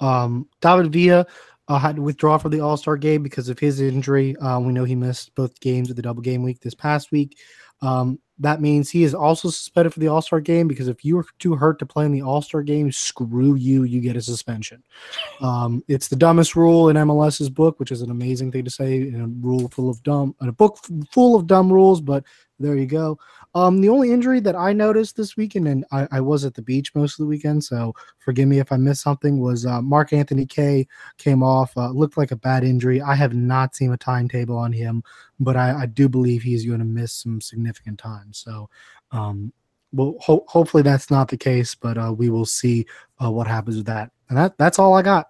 Um, 0.00 0.48
David 0.60 0.92
Villa 0.92 1.26
uh, 1.68 1.78
had 1.78 1.96
to 1.96 2.02
withdraw 2.02 2.38
from 2.38 2.52
the 2.52 2.60
All 2.60 2.76
Star 2.76 2.96
game 2.96 3.22
because 3.22 3.48
of 3.48 3.58
his 3.58 3.80
injury. 3.80 4.36
Uh, 4.36 4.60
we 4.60 4.72
know 4.72 4.84
he 4.84 4.94
missed 4.94 5.34
both 5.34 5.58
games 5.60 5.90
of 5.90 5.96
the 5.96 6.02
double 6.02 6.22
game 6.22 6.42
week 6.42 6.60
this 6.60 6.74
past 6.74 7.12
week. 7.12 7.38
Um, 7.80 8.18
that 8.40 8.60
means 8.60 8.88
he 8.88 9.02
is 9.02 9.14
also 9.14 9.50
suspended 9.50 9.92
for 9.92 10.00
the 10.00 10.08
All 10.08 10.22
Star 10.22 10.40
game 10.40 10.68
because 10.68 10.88
if 10.88 11.04
you 11.04 11.18
are 11.18 11.26
too 11.38 11.54
hurt 11.54 11.78
to 11.80 11.86
play 11.86 12.06
in 12.06 12.12
the 12.12 12.22
All 12.22 12.40
Star 12.40 12.62
game, 12.62 12.90
screw 12.90 13.54
you, 13.56 13.82
you 13.82 14.00
get 14.00 14.16
a 14.16 14.22
suspension. 14.22 14.82
Um, 15.40 15.82
it's 15.88 16.08
the 16.08 16.16
dumbest 16.16 16.56
rule 16.56 16.88
in 16.88 16.96
MLS's 16.96 17.50
book, 17.50 17.78
which 17.78 17.92
is 17.92 18.00
an 18.00 18.10
amazing 18.10 18.50
thing 18.50 18.64
to 18.64 18.70
say 18.70 18.96
in 18.96 19.20
a 19.20 19.26
rule 19.46 19.68
full 19.68 19.90
of 19.90 20.02
dumb, 20.04 20.34
in 20.40 20.48
a 20.48 20.52
book 20.52 20.78
full 21.10 21.36
of 21.36 21.46
dumb 21.46 21.72
rules, 21.72 22.00
but 22.00 22.24
there 22.58 22.76
you 22.76 22.86
go. 22.86 23.18
Um, 23.54 23.80
the 23.80 23.88
only 23.88 24.12
injury 24.12 24.40
that 24.40 24.56
I 24.56 24.72
noticed 24.72 25.16
this 25.16 25.36
weekend, 25.36 25.68
and 25.68 25.84
I, 25.90 26.06
I, 26.12 26.20
was 26.20 26.44
at 26.44 26.54
the 26.54 26.62
beach 26.62 26.94
most 26.94 27.14
of 27.14 27.24
the 27.24 27.28
weekend, 27.28 27.64
so 27.64 27.94
forgive 28.18 28.48
me 28.48 28.58
if 28.58 28.70
I 28.72 28.76
missed 28.76 29.02
something, 29.02 29.40
was 29.40 29.64
uh, 29.64 29.80
Marc-Anthony 29.80 30.44
Kaye 30.46 30.86
came 31.16 31.42
off. 31.42 31.76
Uh, 31.76 31.90
looked 31.90 32.16
like 32.16 32.30
a 32.30 32.36
bad 32.36 32.64
injury. 32.64 33.00
I 33.00 33.14
have 33.14 33.34
not 33.34 33.74
seen 33.74 33.92
a 33.92 33.96
timetable 33.96 34.56
on 34.56 34.72
him, 34.72 35.02
but 35.40 35.56
I, 35.56 35.82
I 35.82 35.86
do 35.86 36.08
believe 36.08 36.42
he's 36.42 36.66
going 36.66 36.80
to 36.80 36.84
miss 36.84 37.12
some 37.12 37.40
significant 37.40 37.98
time. 37.98 38.32
So, 38.32 38.68
um, 39.12 39.52
well, 39.92 40.16
ho- 40.20 40.44
hopefully 40.46 40.82
that's 40.82 41.10
not 41.10 41.28
the 41.28 41.38
case, 41.38 41.74
but 41.74 41.96
uh, 41.96 42.12
we 42.16 42.28
will 42.28 42.46
see 42.46 42.86
uh, 43.22 43.30
what 43.30 43.46
happens 43.46 43.76
with 43.76 43.86
that. 43.86 44.10
And 44.28 44.36
that 44.36 44.58
that's 44.58 44.78
all 44.78 44.94
I 44.94 45.02
got. 45.02 45.28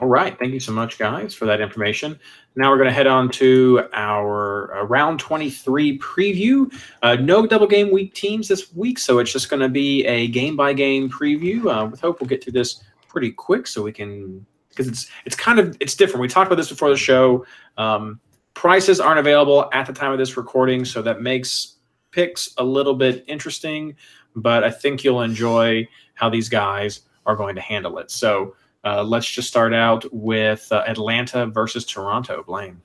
All 0.00 0.08
right. 0.08 0.38
Thank 0.38 0.54
you 0.54 0.60
so 0.60 0.72
much, 0.72 0.98
guys, 0.98 1.34
for 1.34 1.44
that 1.44 1.60
information. 1.60 2.18
Now 2.56 2.70
we're 2.70 2.78
going 2.78 2.88
to 2.88 2.94
head 2.94 3.06
on 3.06 3.28
to 3.32 3.86
our 3.92 4.74
uh, 4.74 4.84
round 4.84 5.20
23 5.20 5.98
preview. 5.98 6.72
Uh, 7.02 7.16
no 7.16 7.46
double 7.46 7.66
game 7.66 7.92
week 7.92 8.14
teams 8.14 8.48
this 8.48 8.74
week, 8.74 8.98
so 8.98 9.18
it's 9.18 9.30
just 9.30 9.50
going 9.50 9.60
to 9.60 9.68
be 9.68 10.06
a 10.06 10.28
game 10.28 10.56
by 10.56 10.72
game 10.72 11.10
preview. 11.10 11.66
Uh, 11.66 11.86
with 11.86 12.00
hope, 12.00 12.18
we'll 12.18 12.28
get 12.28 12.42
through 12.42 12.54
this 12.54 12.82
pretty 13.08 13.30
quick 13.30 13.66
so 13.66 13.82
we 13.82 13.92
can 13.92 14.46
because 14.70 14.88
it's 14.88 15.10
it's 15.26 15.36
kind 15.36 15.58
of 15.58 15.76
it's 15.80 15.94
different. 15.94 16.22
We 16.22 16.28
talked 16.28 16.46
about 16.46 16.56
this 16.56 16.70
before 16.70 16.88
the 16.88 16.96
show. 16.96 17.44
Um, 17.76 18.20
prices 18.54 19.00
aren't 19.00 19.18
available 19.18 19.68
at 19.74 19.86
the 19.86 19.92
time 19.92 20.12
of 20.12 20.18
this 20.18 20.34
recording, 20.34 20.86
so 20.86 21.02
that 21.02 21.20
makes 21.20 21.76
picks 22.10 22.54
a 22.56 22.64
little 22.64 22.94
bit 22.94 23.22
interesting. 23.28 23.96
But 24.34 24.64
I 24.64 24.70
think 24.70 25.04
you'll 25.04 25.20
enjoy 25.20 25.86
how 26.14 26.30
these 26.30 26.48
guys 26.48 27.00
are 27.26 27.36
going 27.36 27.54
to 27.54 27.60
handle 27.60 27.98
it. 27.98 28.10
So 28.10 28.54
uh, 28.84 29.02
let's 29.02 29.28
just 29.28 29.48
start 29.48 29.74
out 29.74 30.04
with 30.12 30.66
uh, 30.70 30.84
Atlanta 30.86 31.46
versus 31.46 31.84
Toronto. 31.84 32.42
Blaine. 32.42 32.80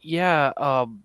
Yeah, 0.00 0.52
um, 0.56 1.02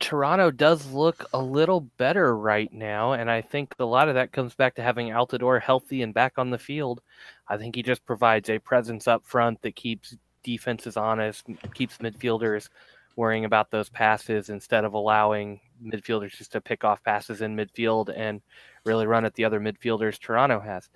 Toronto 0.00 0.50
does 0.50 0.90
look 0.90 1.24
a 1.32 1.40
little 1.40 1.82
better 1.98 2.36
right 2.36 2.72
now, 2.72 3.12
and 3.12 3.30
I 3.30 3.42
think 3.42 3.74
a 3.78 3.84
lot 3.84 4.08
of 4.08 4.14
that 4.14 4.32
comes 4.32 4.54
back 4.54 4.74
to 4.74 4.82
having 4.82 5.08
Altidore 5.08 5.60
healthy 5.60 6.02
and 6.02 6.12
back 6.12 6.38
on 6.38 6.50
the 6.50 6.58
field. 6.58 7.02
I 7.48 7.56
think 7.56 7.74
he 7.74 7.82
just 7.82 8.04
provides 8.04 8.48
a 8.48 8.58
presence 8.58 9.06
up 9.06 9.24
front 9.24 9.62
that 9.62 9.76
keeps 9.76 10.16
defenses 10.42 10.96
honest, 10.96 11.46
keeps 11.74 11.98
midfielders 11.98 12.70
worrying 13.16 13.44
about 13.44 13.70
those 13.70 13.90
passes 13.90 14.48
instead 14.48 14.84
of 14.84 14.94
allowing 14.94 15.60
midfielders 15.84 16.36
just 16.36 16.52
to 16.52 16.60
pick 16.60 16.84
off 16.84 17.04
passes 17.04 17.42
in 17.42 17.54
midfield 17.54 18.12
and 18.16 18.40
really 18.84 19.06
run 19.06 19.24
at 19.24 19.34
the 19.34 19.44
other 19.44 19.60
midfielders 19.60 20.18
Toronto 20.18 20.60
has. 20.60 20.88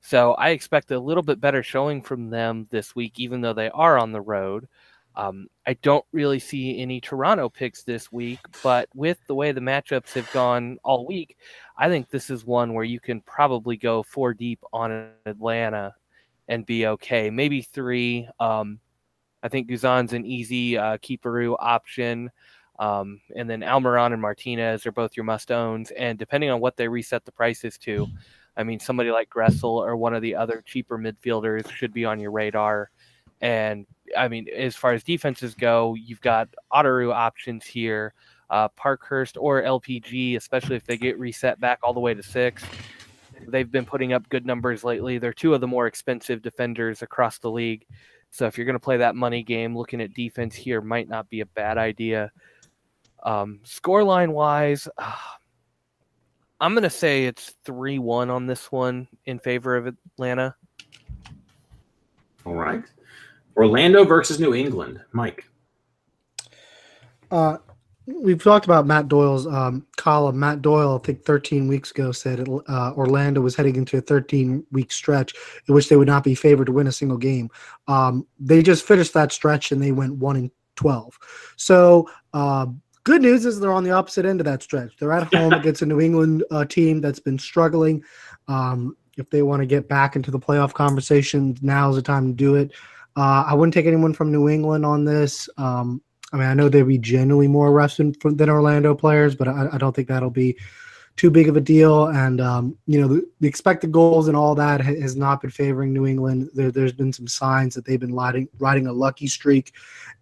So 0.00 0.34
I 0.34 0.50
expect 0.50 0.90
a 0.90 0.98
little 0.98 1.22
bit 1.22 1.40
better 1.40 1.62
showing 1.62 2.02
from 2.02 2.30
them 2.30 2.66
this 2.70 2.94
week, 2.94 3.18
even 3.18 3.40
though 3.40 3.52
they 3.52 3.70
are 3.70 3.98
on 3.98 4.12
the 4.12 4.20
road. 4.20 4.68
Um, 5.14 5.48
I 5.66 5.74
don't 5.74 6.04
really 6.12 6.38
see 6.38 6.80
any 6.80 7.00
Toronto 7.00 7.48
picks 7.48 7.82
this 7.82 8.10
week, 8.10 8.38
but 8.62 8.88
with 8.94 9.18
the 9.26 9.34
way 9.34 9.52
the 9.52 9.60
matchups 9.60 10.14
have 10.14 10.30
gone 10.32 10.78
all 10.84 11.06
week, 11.06 11.36
I 11.76 11.88
think 11.88 12.08
this 12.08 12.30
is 12.30 12.46
one 12.46 12.72
where 12.72 12.84
you 12.84 12.98
can 12.98 13.20
probably 13.20 13.76
go 13.76 14.02
four 14.02 14.32
deep 14.32 14.60
on 14.72 15.10
Atlanta 15.26 15.94
and 16.48 16.64
be 16.64 16.86
okay. 16.86 17.28
Maybe 17.28 17.62
three. 17.62 18.26
Um, 18.40 18.80
I 19.42 19.48
think 19.48 19.68
Guzan's 19.68 20.12
an 20.12 20.24
easy 20.24 20.78
uh, 20.78 20.96
keeperoo 20.98 21.56
option. 21.58 22.30
Um, 22.78 23.20
and 23.36 23.48
then 23.48 23.60
Almiron 23.60 24.12
and 24.12 24.22
Martinez 24.22 24.86
are 24.86 24.92
both 24.92 25.16
your 25.16 25.24
must 25.24 25.52
owns. 25.52 25.90
And 25.92 26.18
depending 26.18 26.50
on 26.50 26.60
what 26.60 26.76
they 26.76 26.88
reset 26.88 27.24
the 27.24 27.32
prices 27.32 27.78
to, 27.78 28.08
I 28.56 28.64
mean, 28.64 28.80
somebody 28.80 29.10
like 29.10 29.30
Gressel 29.30 29.64
or 29.64 29.96
one 29.96 30.14
of 30.14 30.22
the 30.22 30.34
other 30.34 30.62
cheaper 30.64 30.98
midfielders 30.98 31.70
should 31.70 31.92
be 31.92 32.04
on 32.04 32.20
your 32.20 32.30
radar. 32.30 32.90
And 33.40 33.86
I 34.16 34.28
mean, 34.28 34.46
as 34.54 34.76
far 34.76 34.92
as 34.92 35.02
defenses 35.02 35.54
go, 35.54 35.94
you've 35.94 36.20
got 36.20 36.48
autoroo 36.72 37.12
options 37.12 37.64
here, 37.64 38.14
uh, 38.50 38.68
Parkhurst 38.68 39.36
or 39.38 39.62
LPG, 39.62 40.36
especially 40.36 40.76
if 40.76 40.84
they 40.84 40.96
get 40.96 41.18
reset 41.18 41.60
back 41.60 41.80
all 41.82 41.94
the 41.94 42.00
way 42.00 42.14
to 42.14 42.22
six. 42.22 42.62
They've 43.48 43.70
been 43.70 43.84
putting 43.84 44.12
up 44.12 44.28
good 44.28 44.46
numbers 44.46 44.84
lately. 44.84 45.18
They're 45.18 45.32
two 45.32 45.54
of 45.54 45.60
the 45.60 45.66
more 45.66 45.86
expensive 45.86 46.42
defenders 46.42 47.02
across 47.02 47.38
the 47.38 47.50
league. 47.50 47.86
So 48.30 48.46
if 48.46 48.56
you're 48.56 48.64
going 48.64 48.74
to 48.74 48.80
play 48.80 48.98
that 48.98 49.16
money 49.16 49.42
game, 49.42 49.76
looking 49.76 50.00
at 50.00 50.14
defense 50.14 50.54
here 50.54 50.80
might 50.80 51.08
not 51.08 51.28
be 51.28 51.40
a 51.40 51.46
bad 51.46 51.78
idea. 51.78 52.30
Um, 53.22 53.60
scoreline 53.64 54.32
wise, 54.32 54.88
uh, 54.98 55.12
I'm 56.60 56.74
going 56.74 56.84
to 56.84 56.90
say 56.90 57.24
it's 57.24 57.54
3 57.64 57.98
1 57.98 58.30
on 58.30 58.46
this 58.46 58.70
one 58.70 59.08
in 59.26 59.40
favor 59.40 59.74
of 59.76 59.88
Atlanta. 59.88 60.54
All 62.46 62.54
right. 62.54 62.84
Orlando 63.56 64.04
versus 64.04 64.38
New 64.38 64.54
England. 64.54 65.00
Mike. 65.10 65.44
Uh, 67.32 67.58
we've 68.06 68.42
talked 68.42 68.64
about 68.64 68.86
Matt 68.86 69.08
Doyle's 69.08 69.46
um, 69.46 69.86
column. 69.96 70.38
Matt 70.38 70.62
Doyle, 70.62 71.00
I 71.02 71.06
think 71.06 71.24
13 71.24 71.68
weeks 71.68 71.90
ago, 71.90 72.12
said 72.12 72.46
uh, 72.48 72.92
Orlando 72.94 73.40
was 73.40 73.56
heading 73.56 73.76
into 73.76 73.98
a 73.98 74.00
13 74.00 74.64
week 74.72 74.92
stretch 74.92 75.34
in 75.66 75.74
which 75.74 75.88
they 75.88 75.96
would 75.96 76.08
not 76.08 76.24
be 76.24 76.34
favored 76.34 76.66
to 76.66 76.72
win 76.72 76.86
a 76.86 76.92
single 76.92 77.18
game. 77.18 77.50
Um, 77.88 78.26
they 78.38 78.62
just 78.62 78.86
finished 78.86 79.14
that 79.14 79.32
stretch 79.32 79.72
and 79.72 79.82
they 79.82 79.92
went 79.92 80.16
1 80.16 80.36
and 80.36 80.50
12. 80.76 81.18
So, 81.56 82.08
uh, 82.32 82.66
good 83.04 83.22
news 83.22 83.44
is 83.46 83.60
they're 83.60 83.72
on 83.72 83.84
the 83.84 83.90
opposite 83.90 84.24
end 84.24 84.40
of 84.40 84.46
that 84.46 84.62
stretch. 84.62 84.96
They're 84.98 85.12
at 85.12 85.32
home 85.32 85.52
against 85.52 85.82
a 85.82 85.86
New 85.86 86.00
England 86.00 86.44
uh, 86.50 86.64
team 86.64 87.00
that's 87.00 87.20
been 87.20 87.38
struggling. 87.38 88.02
Um, 88.48 88.96
if 89.18 89.28
they 89.30 89.42
want 89.42 89.60
to 89.60 89.66
get 89.66 89.88
back 89.88 90.16
into 90.16 90.30
the 90.30 90.38
playoff 90.38 90.72
conversation, 90.72 91.56
now's 91.60 91.96
the 91.96 92.02
time 92.02 92.28
to 92.28 92.32
do 92.32 92.54
it. 92.54 92.72
Uh, 93.16 93.44
I 93.46 93.54
wouldn't 93.54 93.74
take 93.74 93.86
anyone 93.86 94.14
from 94.14 94.32
New 94.32 94.48
England 94.48 94.86
on 94.86 95.04
this. 95.04 95.48
Um, 95.58 96.00
I 96.32 96.38
mean, 96.38 96.46
I 96.46 96.54
know 96.54 96.68
they'd 96.68 96.82
be 96.82 96.96
generally 96.96 97.46
more 97.46 97.72
rested 97.72 98.16
than 98.22 98.48
Orlando 98.48 98.94
players, 98.94 99.34
but 99.34 99.48
I, 99.48 99.68
I, 99.72 99.78
don't 99.78 99.94
think 99.94 100.08
that'll 100.08 100.30
be 100.30 100.56
too 101.16 101.30
big 101.30 101.48
of 101.48 101.56
a 101.56 101.60
deal. 101.60 102.06
And 102.06 102.40
um, 102.40 102.76
you 102.86 103.00
know, 103.00 103.08
the, 103.08 103.26
the, 103.40 103.48
expected 103.48 103.92
goals 103.92 104.28
and 104.28 104.36
all 104.36 104.54
that 104.54 104.80
has 104.80 105.16
not 105.16 105.40
been 105.40 105.50
favoring 105.50 105.92
New 105.92 106.06
England. 106.06 106.50
There, 106.54 106.70
has 106.74 106.92
been 106.92 107.12
some 107.12 107.28
signs 107.28 107.74
that 107.74 107.84
they've 107.84 108.00
been 108.00 108.14
riding 108.14 108.48
riding 108.58 108.86
a 108.86 108.92
lucky 108.92 109.26
streak, 109.26 109.72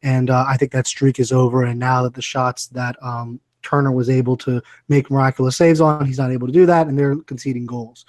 and 0.03 0.31
uh, 0.31 0.45
I 0.49 0.57
think 0.57 0.73
that 0.73 0.87
streak 0.87 1.19
is 1.19 1.33
over. 1.33 1.65
And 1.65 1.79
now 1.79 2.03
that 2.03 2.15
the 2.15 2.23
shots 2.23 2.69
that 2.69 2.97
um, 3.03 3.41
Turner 3.63 3.93
was 3.93 4.11
able 4.11 4.37
to 4.39 4.63
make 4.89 5.11
miraculous 5.11 5.57
saves 5.57 5.81
on, 5.81 6.07
he's 6.07 6.19
not 6.19 6.33
able 6.33 6.47
to 6.47 6.53
do 6.53 6.67
that, 6.67 6.87
and 6.87 6.99
they're 6.99 7.17
conceding 7.17 7.67
goals. 7.67 8.05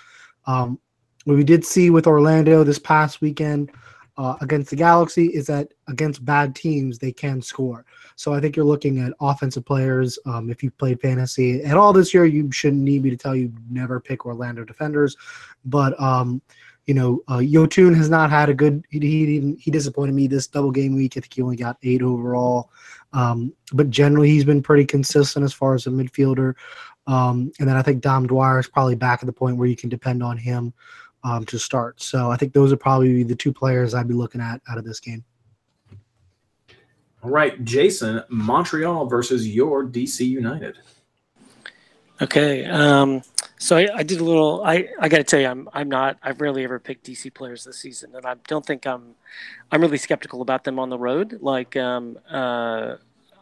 Um, 0.45 0.79
what 1.25 1.37
we 1.37 1.43
did 1.43 1.63
see 1.63 1.91
with 1.91 2.07
Orlando 2.07 2.63
this 2.63 2.79
past 2.79 3.21
weekend 3.21 3.71
uh, 4.17 4.35
against 4.41 4.71
the 4.71 4.75
Galaxy 4.75 5.27
is 5.27 5.45
that 5.47 5.71
against 5.87 6.25
bad 6.25 6.55
teams 6.55 6.97
they 6.97 7.11
can 7.11 7.41
score. 7.41 7.85
So 8.21 8.35
I 8.35 8.39
think 8.39 8.55
you're 8.55 8.65
looking 8.65 8.99
at 8.99 9.13
offensive 9.19 9.65
players. 9.65 10.19
Um, 10.27 10.51
if 10.51 10.61
you've 10.61 10.77
played 10.77 11.01
fantasy 11.01 11.63
at 11.63 11.75
all 11.75 11.91
this 11.91 12.13
year, 12.13 12.23
you 12.23 12.51
shouldn't 12.51 12.83
need 12.83 13.01
me 13.01 13.09
to 13.09 13.17
tell 13.17 13.35
you 13.35 13.51
never 13.67 13.99
pick 13.99 14.27
Orlando 14.27 14.63
defenders. 14.63 15.17
But 15.65 15.99
um, 15.99 16.39
you 16.85 16.93
know, 16.93 17.23
uh, 17.27 17.37
Yotun 17.37 17.95
has 17.95 18.11
not 18.11 18.29
had 18.29 18.47
a 18.47 18.53
good. 18.53 18.85
He, 18.91 18.99
he 18.99 19.55
he 19.59 19.71
disappointed 19.71 20.13
me 20.13 20.27
this 20.27 20.45
double 20.45 20.69
game 20.69 20.95
week. 20.95 21.17
I 21.17 21.21
think 21.21 21.33
he 21.33 21.41
only 21.41 21.55
got 21.55 21.77
eight 21.81 22.03
overall. 22.03 22.69
Um, 23.11 23.53
but 23.73 23.89
generally, 23.89 24.29
he's 24.29 24.45
been 24.45 24.61
pretty 24.61 24.85
consistent 24.85 25.43
as 25.43 25.51
far 25.51 25.73
as 25.73 25.87
a 25.87 25.89
midfielder. 25.89 26.53
Um, 27.07 27.51
and 27.59 27.67
then 27.67 27.75
I 27.75 27.81
think 27.81 28.03
Dom 28.03 28.27
Dwyer 28.27 28.59
is 28.59 28.67
probably 28.67 28.93
back 28.93 29.23
at 29.23 29.25
the 29.25 29.33
point 29.33 29.57
where 29.57 29.67
you 29.67 29.75
can 29.75 29.89
depend 29.89 30.21
on 30.21 30.37
him 30.37 30.75
um, 31.23 31.43
to 31.45 31.57
start. 31.57 31.99
So 32.03 32.29
I 32.29 32.37
think 32.37 32.53
those 32.53 32.71
are 32.71 32.77
probably 32.77 33.23
the 33.23 33.35
two 33.35 33.51
players 33.51 33.95
I'd 33.95 34.07
be 34.07 34.13
looking 34.13 34.41
at 34.41 34.61
out 34.69 34.77
of 34.77 34.85
this 34.85 34.99
game. 34.99 35.25
All 37.23 37.29
right, 37.29 37.63
Jason, 37.63 38.23
Montreal 38.29 39.05
versus 39.05 39.47
your 39.47 39.85
DC 39.85 40.27
United. 40.27 40.79
Okay, 42.19 42.65
um, 42.65 43.21
so 43.57 43.77
I, 43.77 43.87
I, 43.97 44.03
did 44.03 44.21
a 44.21 44.23
little. 44.23 44.63
I, 44.63 44.89
I 44.99 45.07
got 45.07 45.17
to 45.17 45.23
tell 45.23 45.39
you, 45.39 45.47
I'm 45.47 45.69
I'm 45.73 45.89
not. 45.89 46.17
I've 46.23 46.41
rarely 46.41 46.63
ever 46.63 46.79
picked 46.79 47.05
DC 47.05 47.33
players 47.33 47.63
this 47.63 47.77
season, 47.77 48.15
and 48.15 48.25
I 48.25 48.35
don't 48.47 48.65
think 48.65 48.87
I'm. 48.87 49.15
I'm 49.71 49.81
really 49.81 49.97
skeptical 49.97 50.41
about 50.41 50.63
them 50.63 50.79
on 50.79 50.89
the 50.89 50.97
road. 50.97 51.39
Like, 51.41 51.77
um, 51.77 52.17
uh, 52.29 52.95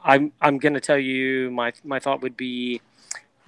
I'm 0.04 0.34
I'm 0.42 0.58
going 0.58 0.74
to 0.74 0.82
tell 0.82 0.98
you 0.98 1.50
my 1.52 1.72
my 1.84 2.00
thought 2.00 2.22
would 2.22 2.36
be 2.36 2.82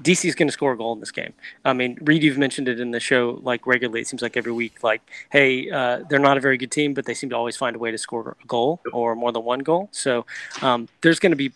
DC 0.01 0.25
is 0.25 0.35
going 0.35 0.47
to 0.47 0.51
score 0.51 0.73
a 0.73 0.77
goal 0.77 0.93
in 0.93 0.99
this 0.99 1.11
game. 1.11 1.33
I 1.65 1.73
mean, 1.73 1.97
Reed, 2.01 2.23
you've 2.23 2.37
mentioned 2.37 2.67
it 2.67 2.79
in 2.79 2.91
the 2.91 2.99
show 2.99 3.39
like 3.43 3.65
regularly. 3.67 4.01
It 4.01 4.07
seems 4.07 4.21
like 4.21 4.37
every 4.37 4.51
week, 4.51 4.83
like, 4.83 5.01
hey, 5.31 5.69
uh, 5.69 6.03
they're 6.09 6.19
not 6.19 6.37
a 6.37 6.41
very 6.41 6.57
good 6.57 6.71
team, 6.71 6.93
but 6.93 7.05
they 7.05 7.13
seem 7.13 7.29
to 7.29 7.35
always 7.35 7.57
find 7.57 7.75
a 7.75 7.79
way 7.79 7.91
to 7.91 7.97
score 7.97 8.35
a 8.41 8.47
goal 8.47 8.81
or 8.93 9.15
more 9.15 9.31
than 9.31 9.43
one 9.43 9.59
goal. 9.59 9.89
So 9.91 10.25
um, 10.61 10.87
there's 11.01 11.19
going 11.19 11.31
to 11.31 11.35
be 11.35 11.51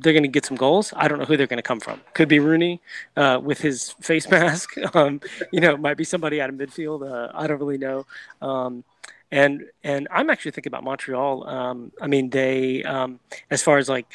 they're 0.00 0.12
going 0.12 0.24
to 0.24 0.28
get 0.28 0.44
some 0.44 0.56
goals. 0.56 0.92
I 0.96 1.06
don't 1.06 1.18
know 1.18 1.24
who 1.24 1.36
they're 1.36 1.46
going 1.46 1.58
to 1.58 1.62
come 1.62 1.80
from. 1.80 2.00
Could 2.14 2.28
be 2.28 2.40
Rooney 2.40 2.80
uh, 3.16 3.40
with 3.42 3.60
his 3.60 3.90
face 4.00 4.28
mask. 4.36 4.76
Um, 4.94 5.20
you 5.52 5.60
know, 5.60 5.76
might 5.76 5.96
be 5.96 6.04
somebody 6.04 6.40
out 6.40 6.50
of 6.50 6.56
midfield. 6.56 7.08
Uh, 7.08 7.30
I 7.34 7.46
don't 7.46 7.58
really 7.58 7.78
know. 7.78 8.06
Um, 8.42 8.84
and 9.30 9.64
and 9.84 10.08
I'm 10.10 10.30
actually 10.30 10.50
thinking 10.52 10.70
about 10.70 10.84
Montreal. 10.84 11.48
Um, 11.48 11.92
I 12.00 12.06
mean, 12.06 12.30
they 12.30 12.82
um, 12.84 13.20
as 13.50 13.62
far 13.62 13.78
as 13.78 13.88
like 13.88 14.06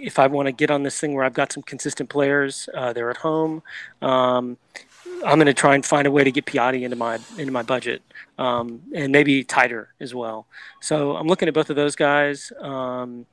if 0.00 0.18
I 0.18 0.26
want 0.26 0.46
to 0.46 0.52
get 0.52 0.70
on 0.70 0.82
this 0.82 0.98
thing 0.98 1.14
where 1.14 1.24
I've 1.24 1.34
got 1.34 1.52
some 1.52 1.62
consistent 1.62 2.08
players, 2.08 2.68
uh, 2.74 2.92
they're 2.92 3.10
at 3.10 3.18
home. 3.18 3.62
Um, 4.00 4.56
I'm 5.24 5.38
going 5.38 5.46
to 5.46 5.54
try 5.54 5.74
and 5.74 5.84
find 5.84 6.06
a 6.06 6.10
way 6.10 6.24
to 6.24 6.30
get 6.30 6.46
Piatti 6.46 6.82
into 6.82 6.96
my 6.96 7.18
into 7.36 7.52
my 7.52 7.62
budget, 7.62 8.02
um, 8.38 8.82
and 8.94 9.12
maybe 9.12 9.44
Taïder 9.44 9.88
as 10.00 10.14
well. 10.14 10.46
So 10.80 11.16
I'm 11.16 11.26
looking 11.26 11.48
at 11.48 11.54
both 11.54 11.70
of 11.70 11.76
those 11.76 11.96
guys, 11.96 12.52
um, 12.60 13.26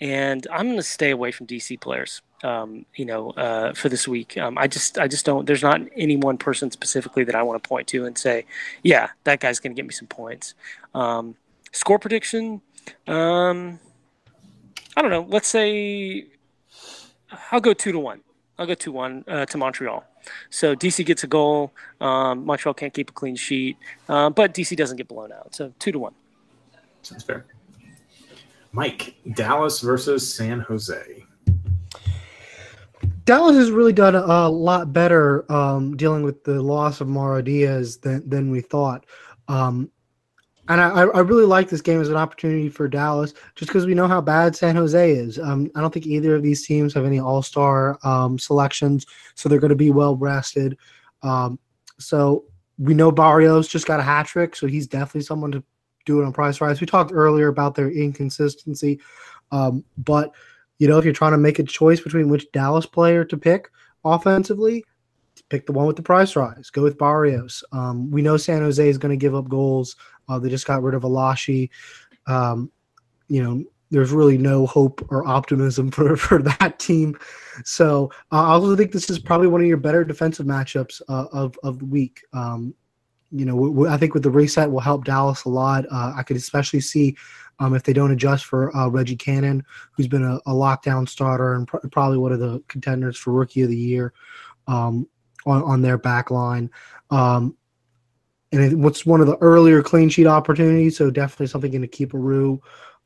and 0.00 0.46
I'm 0.52 0.66
going 0.66 0.76
to 0.76 0.82
stay 0.82 1.10
away 1.10 1.32
from 1.32 1.46
DC 1.46 1.80
players. 1.80 2.22
Um, 2.42 2.86
you 2.96 3.04
know, 3.04 3.30
uh, 3.30 3.72
for 3.72 3.88
this 3.88 4.08
week, 4.08 4.36
um, 4.38 4.58
I 4.58 4.66
just 4.66 4.98
I 4.98 5.08
just 5.08 5.24
don't. 5.24 5.46
There's 5.46 5.62
not 5.62 5.80
any 5.96 6.16
one 6.16 6.38
person 6.38 6.70
specifically 6.70 7.24
that 7.24 7.34
I 7.34 7.42
want 7.42 7.62
to 7.62 7.68
point 7.68 7.88
to 7.88 8.04
and 8.06 8.16
say, 8.16 8.46
yeah, 8.82 9.10
that 9.24 9.40
guy's 9.40 9.58
going 9.60 9.74
to 9.74 9.76
get 9.76 9.86
me 9.86 9.92
some 9.92 10.08
points. 10.08 10.54
Um, 10.94 11.36
score 11.72 11.98
prediction. 11.98 12.62
Um, 13.06 13.78
I 14.96 15.02
don't 15.02 15.10
know. 15.10 15.26
Let's 15.28 15.48
say 15.48 16.26
I'll 17.50 17.60
go 17.60 17.72
two 17.72 17.92
to 17.92 17.98
one. 17.98 18.20
I'll 18.58 18.66
go 18.66 18.74
two 18.74 18.92
one 18.92 19.24
uh, 19.26 19.46
to 19.46 19.58
Montreal. 19.58 20.04
So 20.50 20.74
DC 20.74 21.04
gets 21.04 21.24
a 21.24 21.26
goal. 21.26 21.72
Um, 22.00 22.44
Montreal 22.44 22.74
can't 22.74 22.92
keep 22.92 23.10
a 23.10 23.12
clean 23.12 23.36
sheet, 23.36 23.76
uh, 24.08 24.30
but 24.30 24.54
DC 24.54 24.76
doesn't 24.76 24.96
get 24.96 25.08
blown 25.08 25.32
out. 25.32 25.54
So 25.54 25.72
two 25.78 25.92
to 25.92 25.98
one. 25.98 26.14
Sounds 27.02 27.24
fair. 27.24 27.44
Mike, 28.72 29.14
Dallas 29.34 29.80
versus 29.80 30.34
San 30.34 30.60
Jose. 30.60 31.24
Dallas 33.24 33.56
has 33.56 33.70
really 33.70 33.92
done 33.92 34.16
a, 34.16 34.48
lot 34.48 34.92
better 34.92 35.50
um, 35.52 35.96
dealing 35.96 36.22
with 36.22 36.42
the 36.44 36.60
loss 36.60 37.00
of 37.00 37.08
Mauro 37.08 37.40
Diaz 37.40 37.98
than, 37.98 38.28
than 38.28 38.50
we 38.50 38.60
thought. 38.60 39.06
Um, 39.46 39.90
and 40.68 40.80
I, 40.80 41.02
I 41.02 41.20
really 41.20 41.44
like 41.44 41.68
this 41.68 41.80
game 41.80 42.00
as 42.00 42.08
an 42.08 42.16
opportunity 42.16 42.68
for 42.68 42.86
Dallas, 42.86 43.34
just 43.56 43.68
because 43.68 43.84
we 43.84 43.94
know 43.94 44.06
how 44.06 44.20
bad 44.20 44.54
San 44.54 44.76
Jose 44.76 45.10
is. 45.10 45.38
Um, 45.38 45.70
I 45.74 45.80
don't 45.80 45.92
think 45.92 46.06
either 46.06 46.36
of 46.36 46.42
these 46.42 46.64
teams 46.64 46.94
have 46.94 47.04
any 47.04 47.18
All 47.18 47.42
Star 47.42 47.98
um, 48.04 48.38
selections, 48.38 49.06
so 49.34 49.48
they're 49.48 49.58
going 49.58 49.70
to 49.70 49.76
be 49.76 49.90
well 49.90 50.16
rested. 50.16 50.78
Um, 51.22 51.58
so 51.98 52.44
we 52.78 52.94
know 52.94 53.10
Barrios 53.10 53.68
just 53.68 53.86
got 53.86 54.00
a 54.00 54.04
hat 54.04 54.26
trick, 54.26 54.54
so 54.54 54.66
he's 54.66 54.86
definitely 54.86 55.22
someone 55.22 55.52
to 55.52 55.64
do 56.04 56.20
it 56.20 56.24
on 56.24 56.32
price 56.32 56.60
rise. 56.60 56.80
We 56.80 56.86
talked 56.86 57.12
earlier 57.12 57.48
about 57.48 57.74
their 57.74 57.90
inconsistency, 57.90 59.00
um, 59.50 59.84
but 59.98 60.32
you 60.78 60.88
know 60.88 60.98
if 60.98 61.04
you're 61.04 61.12
trying 61.12 61.32
to 61.32 61.38
make 61.38 61.58
a 61.58 61.64
choice 61.64 62.00
between 62.00 62.28
which 62.28 62.50
Dallas 62.52 62.86
player 62.86 63.24
to 63.24 63.36
pick 63.36 63.68
offensively, 64.04 64.84
pick 65.48 65.66
the 65.66 65.72
one 65.72 65.86
with 65.86 65.96
the 65.96 66.02
price 66.02 66.34
rise. 66.34 66.70
Go 66.70 66.82
with 66.82 66.98
Barrios. 66.98 67.62
Um, 67.72 68.10
we 68.10 68.22
know 68.22 68.36
San 68.36 68.62
Jose 68.62 68.88
is 68.88 68.98
going 68.98 69.10
to 69.10 69.20
give 69.20 69.34
up 69.34 69.48
goals. 69.48 69.96
Uh, 70.28 70.38
they 70.38 70.48
just 70.48 70.66
got 70.66 70.82
rid 70.82 70.94
of 70.94 71.02
Alashe. 71.02 71.70
Um, 72.26 72.70
you 73.28 73.42
know, 73.42 73.64
there's 73.90 74.10
really 74.10 74.38
no 74.38 74.66
hope 74.66 75.06
or 75.10 75.26
optimism 75.26 75.90
for, 75.92 76.16
for 76.16 76.42
that 76.42 76.78
team. 76.78 77.16
So 77.64 78.10
uh, 78.32 78.42
I 78.42 78.48
also 78.48 78.74
think 78.74 78.90
this 78.90 79.10
is 79.10 79.18
probably 79.18 79.48
one 79.48 79.60
of 79.60 79.66
your 79.66 79.76
better 79.76 80.04
defensive 80.04 80.46
matchups 80.46 81.00
uh, 81.08 81.26
of, 81.32 81.56
of 81.62 81.78
the 81.78 81.84
week. 81.84 82.22
Um, 82.32 82.74
you 83.30 83.44
know, 83.44 83.54
w- 83.54 83.72
w- 83.72 83.90
I 83.90 83.96
think 83.96 84.14
with 84.14 84.22
the 84.22 84.30
reset 84.30 84.70
will 84.70 84.80
help 84.80 85.04
Dallas 85.04 85.44
a 85.44 85.48
lot. 85.48 85.86
Uh, 85.90 86.12
I 86.16 86.22
could 86.22 86.36
especially 86.36 86.80
see 86.80 87.16
um, 87.58 87.74
if 87.74 87.82
they 87.82 87.92
don't 87.92 88.10
adjust 88.10 88.46
for 88.46 88.74
uh, 88.76 88.88
Reggie 88.88 89.16
Cannon, 89.16 89.64
who's 89.92 90.08
been 90.08 90.24
a, 90.24 90.36
a 90.46 90.52
lockdown 90.52 91.08
starter 91.08 91.54
and 91.54 91.68
pr- 91.68 91.86
probably 91.90 92.18
one 92.18 92.32
of 92.32 92.40
the 92.40 92.62
contenders 92.68 93.16
for 93.16 93.32
Rookie 93.32 93.62
of 93.62 93.68
the 93.68 93.76
Year 93.76 94.12
um, 94.66 95.06
on, 95.46 95.62
on 95.62 95.82
their 95.82 95.98
back 95.98 96.30
line. 96.30 96.70
Um, 97.10 97.56
and 98.52 98.62
it, 98.62 98.78
what's 98.78 99.06
one 99.06 99.20
of 99.20 99.26
the 99.26 99.36
earlier 99.38 99.82
clean 99.82 100.08
sheet 100.08 100.26
opportunities. 100.26 100.96
So 100.96 101.10
definitely 101.10 101.46
something 101.46 101.70
going 101.72 101.88
to 101.88 101.88
keeperoo. 101.88 102.60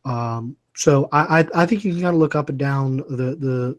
Um, 0.05 0.57
so 0.75 1.09
I, 1.13 1.41
I 1.41 1.63
I 1.63 1.67
think 1.67 1.85
you 1.85 1.93
can 1.93 2.03
kind 2.03 2.15
of 2.15 2.21
look 2.21 2.35
up 2.35 2.49
and 2.49 2.59
down 2.59 2.99
the 2.99 3.37
the 3.37 3.79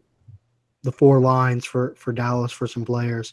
the 0.82 0.92
four 0.92 1.20
lines 1.20 1.64
for 1.64 1.94
for 1.96 2.12
Dallas 2.12 2.52
for 2.52 2.66
some 2.66 2.84
players. 2.84 3.32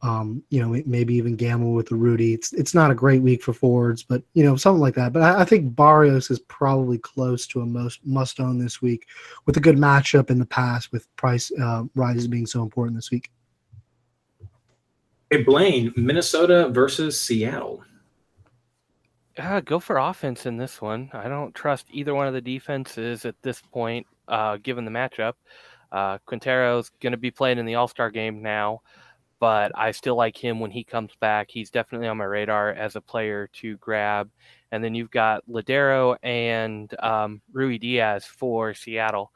Um, 0.00 0.44
you 0.48 0.60
know, 0.60 0.80
maybe 0.86 1.16
even 1.16 1.34
gamble 1.34 1.72
with 1.72 1.88
the 1.88 1.96
Rudy. 1.96 2.32
It's 2.32 2.52
it's 2.52 2.74
not 2.74 2.92
a 2.92 2.94
great 2.94 3.20
week 3.20 3.42
for 3.42 3.52
forwards, 3.52 4.04
but 4.04 4.22
you 4.34 4.44
know 4.44 4.54
something 4.56 4.80
like 4.80 4.94
that. 4.94 5.12
But 5.12 5.22
I, 5.22 5.40
I 5.40 5.44
think 5.44 5.74
Barrios 5.74 6.30
is 6.30 6.38
probably 6.38 6.98
close 6.98 7.46
to 7.48 7.62
a 7.62 7.66
most 7.66 8.04
must 8.06 8.38
own 8.38 8.58
this 8.58 8.80
week, 8.80 9.08
with 9.46 9.56
a 9.56 9.60
good 9.60 9.76
matchup 9.76 10.30
in 10.30 10.38
the 10.38 10.46
past 10.46 10.92
with 10.92 11.14
price 11.16 11.50
uh, 11.60 11.84
rises 11.96 12.28
being 12.28 12.46
so 12.46 12.62
important 12.62 12.96
this 12.96 13.10
week. 13.10 13.30
Hey 15.30 15.42
Blaine, 15.42 15.92
Minnesota 15.94 16.70
versus 16.70 17.20
Seattle. 17.20 17.84
Uh, 19.36 19.60
go 19.60 19.78
for 19.78 19.98
offense 19.98 20.46
in 20.46 20.56
this 20.56 20.80
one. 20.80 21.10
I 21.12 21.28
don't 21.28 21.54
trust 21.54 21.86
either 21.92 22.14
one 22.14 22.26
of 22.26 22.32
the 22.32 22.40
defenses 22.40 23.26
at 23.26 23.34
this 23.42 23.60
point, 23.60 24.06
uh, 24.26 24.56
given 24.56 24.86
the 24.86 24.90
matchup. 24.90 25.34
Uh, 25.92 26.16
Quintero's 26.26 26.90
going 27.02 27.10
to 27.10 27.18
be 27.18 27.30
playing 27.30 27.58
in 27.58 27.66
the 27.66 27.74
All 27.74 27.88
Star 27.88 28.10
game 28.10 28.40
now, 28.40 28.80
but 29.38 29.70
I 29.74 29.90
still 29.90 30.16
like 30.16 30.34
him 30.34 30.60
when 30.60 30.70
he 30.70 30.82
comes 30.82 31.12
back. 31.20 31.48
He's 31.50 31.70
definitely 31.70 32.08
on 32.08 32.16
my 32.16 32.24
radar 32.24 32.70
as 32.70 32.96
a 32.96 33.00
player 33.02 33.50
to 33.54 33.76
grab. 33.76 34.30
And 34.72 34.82
then 34.82 34.94
you've 34.94 35.10
got 35.10 35.46
Lodeiro 35.46 36.16
and 36.22 36.92
um, 37.00 37.42
Ruidíaz 37.54 38.24
for 38.24 38.72
Seattle 38.72 39.30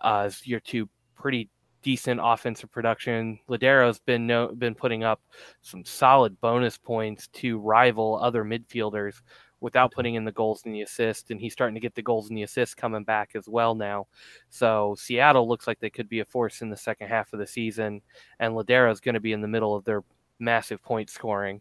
as 0.00 0.46
your 0.46 0.60
two 0.60 0.88
pretty 1.16 1.48
decent 1.84 2.18
offensive 2.22 2.72
production. 2.72 3.38
Lodeiro's 3.48 4.00
been 4.00 4.26
no, 4.26 4.48
been 4.48 4.74
putting 4.74 5.04
up 5.04 5.20
some 5.62 5.84
solid 5.84 6.40
bonus 6.40 6.76
points 6.76 7.28
to 7.28 7.58
rival 7.58 8.18
other 8.20 8.42
midfielders 8.42 9.20
without 9.60 9.92
putting 9.92 10.14
in 10.14 10.24
the 10.24 10.32
goals 10.32 10.62
and 10.64 10.74
the 10.74 10.82
assists, 10.82 11.30
and 11.30 11.40
he's 11.40 11.52
starting 11.52 11.74
to 11.74 11.80
get 11.80 11.94
the 11.94 12.02
goals 12.02 12.28
and 12.28 12.36
the 12.36 12.42
assists 12.42 12.74
coming 12.74 13.04
back 13.04 13.30
as 13.34 13.48
well 13.48 13.74
now. 13.74 14.06
So 14.50 14.96
Seattle 14.98 15.46
looks 15.46 15.66
like 15.66 15.78
they 15.78 15.90
could 15.90 16.08
be 16.08 16.20
a 16.20 16.24
force 16.24 16.62
in 16.62 16.70
the 16.70 16.76
second 16.76 17.08
half 17.08 17.32
of 17.32 17.38
the 17.38 17.46
season, 17.46 18.02
and 18.40 18.54
Lodeiro's 18.54 19.00
going 19.00 19.14
to 19.14 19.20
be 19.20 19.32
in 19.32 19.40
the 19.40 19.48
middle 19.48 19.76
of 19.76 19.84
their 19.84 20.02
massive 20.38 20.82
point 20.82 21.08
scoring. 21.08 21.60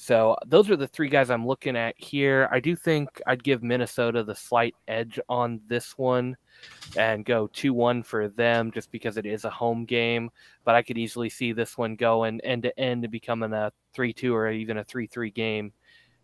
So 0.00 0.36
those 0.46 0.70
are 0.70 0.76
the 0.76 0.86
three 0.86 1.08
guys 1.08 1.28
I'm 1.28 1.44
looking 1.44 1.76
at 1.76 1.92
here. 1.98 2.48
I 2.52 2.60
do 2.60 2.76
think 2.76 3.20
I'd 3.26 3.42
give 3.42 3.64
Minnesota 3.64 4.22
the 4.22 4.34
slight 4.34 4.76
edge 4.86 5.18
on 5.28 5.60
this 5.66 5.98
one 5.98 6.36
and 6.96 7.24
go 7.24 7.48
2 7.48 7.74
1 7.74 8.04
for 8.04 8.28
them 8.28 8.70
just 8.70 8.92
because 8.92 9.16
it 9.16 9.26
is 9.26 9.44
a 9.44 9.50
home 9.50 9.84
game. 9.84 10.30
But 10.64 10.76
I 10.76 10.82
could 10.82 10.98
easily 10.98 11.28
see 11.28 11.50
this 11.50 11.76
one 11.76 11.96
going 11.96 12.40
end 12.42 12.62
to 12.62 12.78
end 12.78 13.02
and 13.02 13.10
becoming 13.10 13.52
a 13.52 13.72
3 13.92 14.12
2 14.12 14.32
or 14.32 14.52
even 14.52 14.78
a 14.78 14.84
3 14.84 15.08
3 15.08 15.32
game 15.32 15.72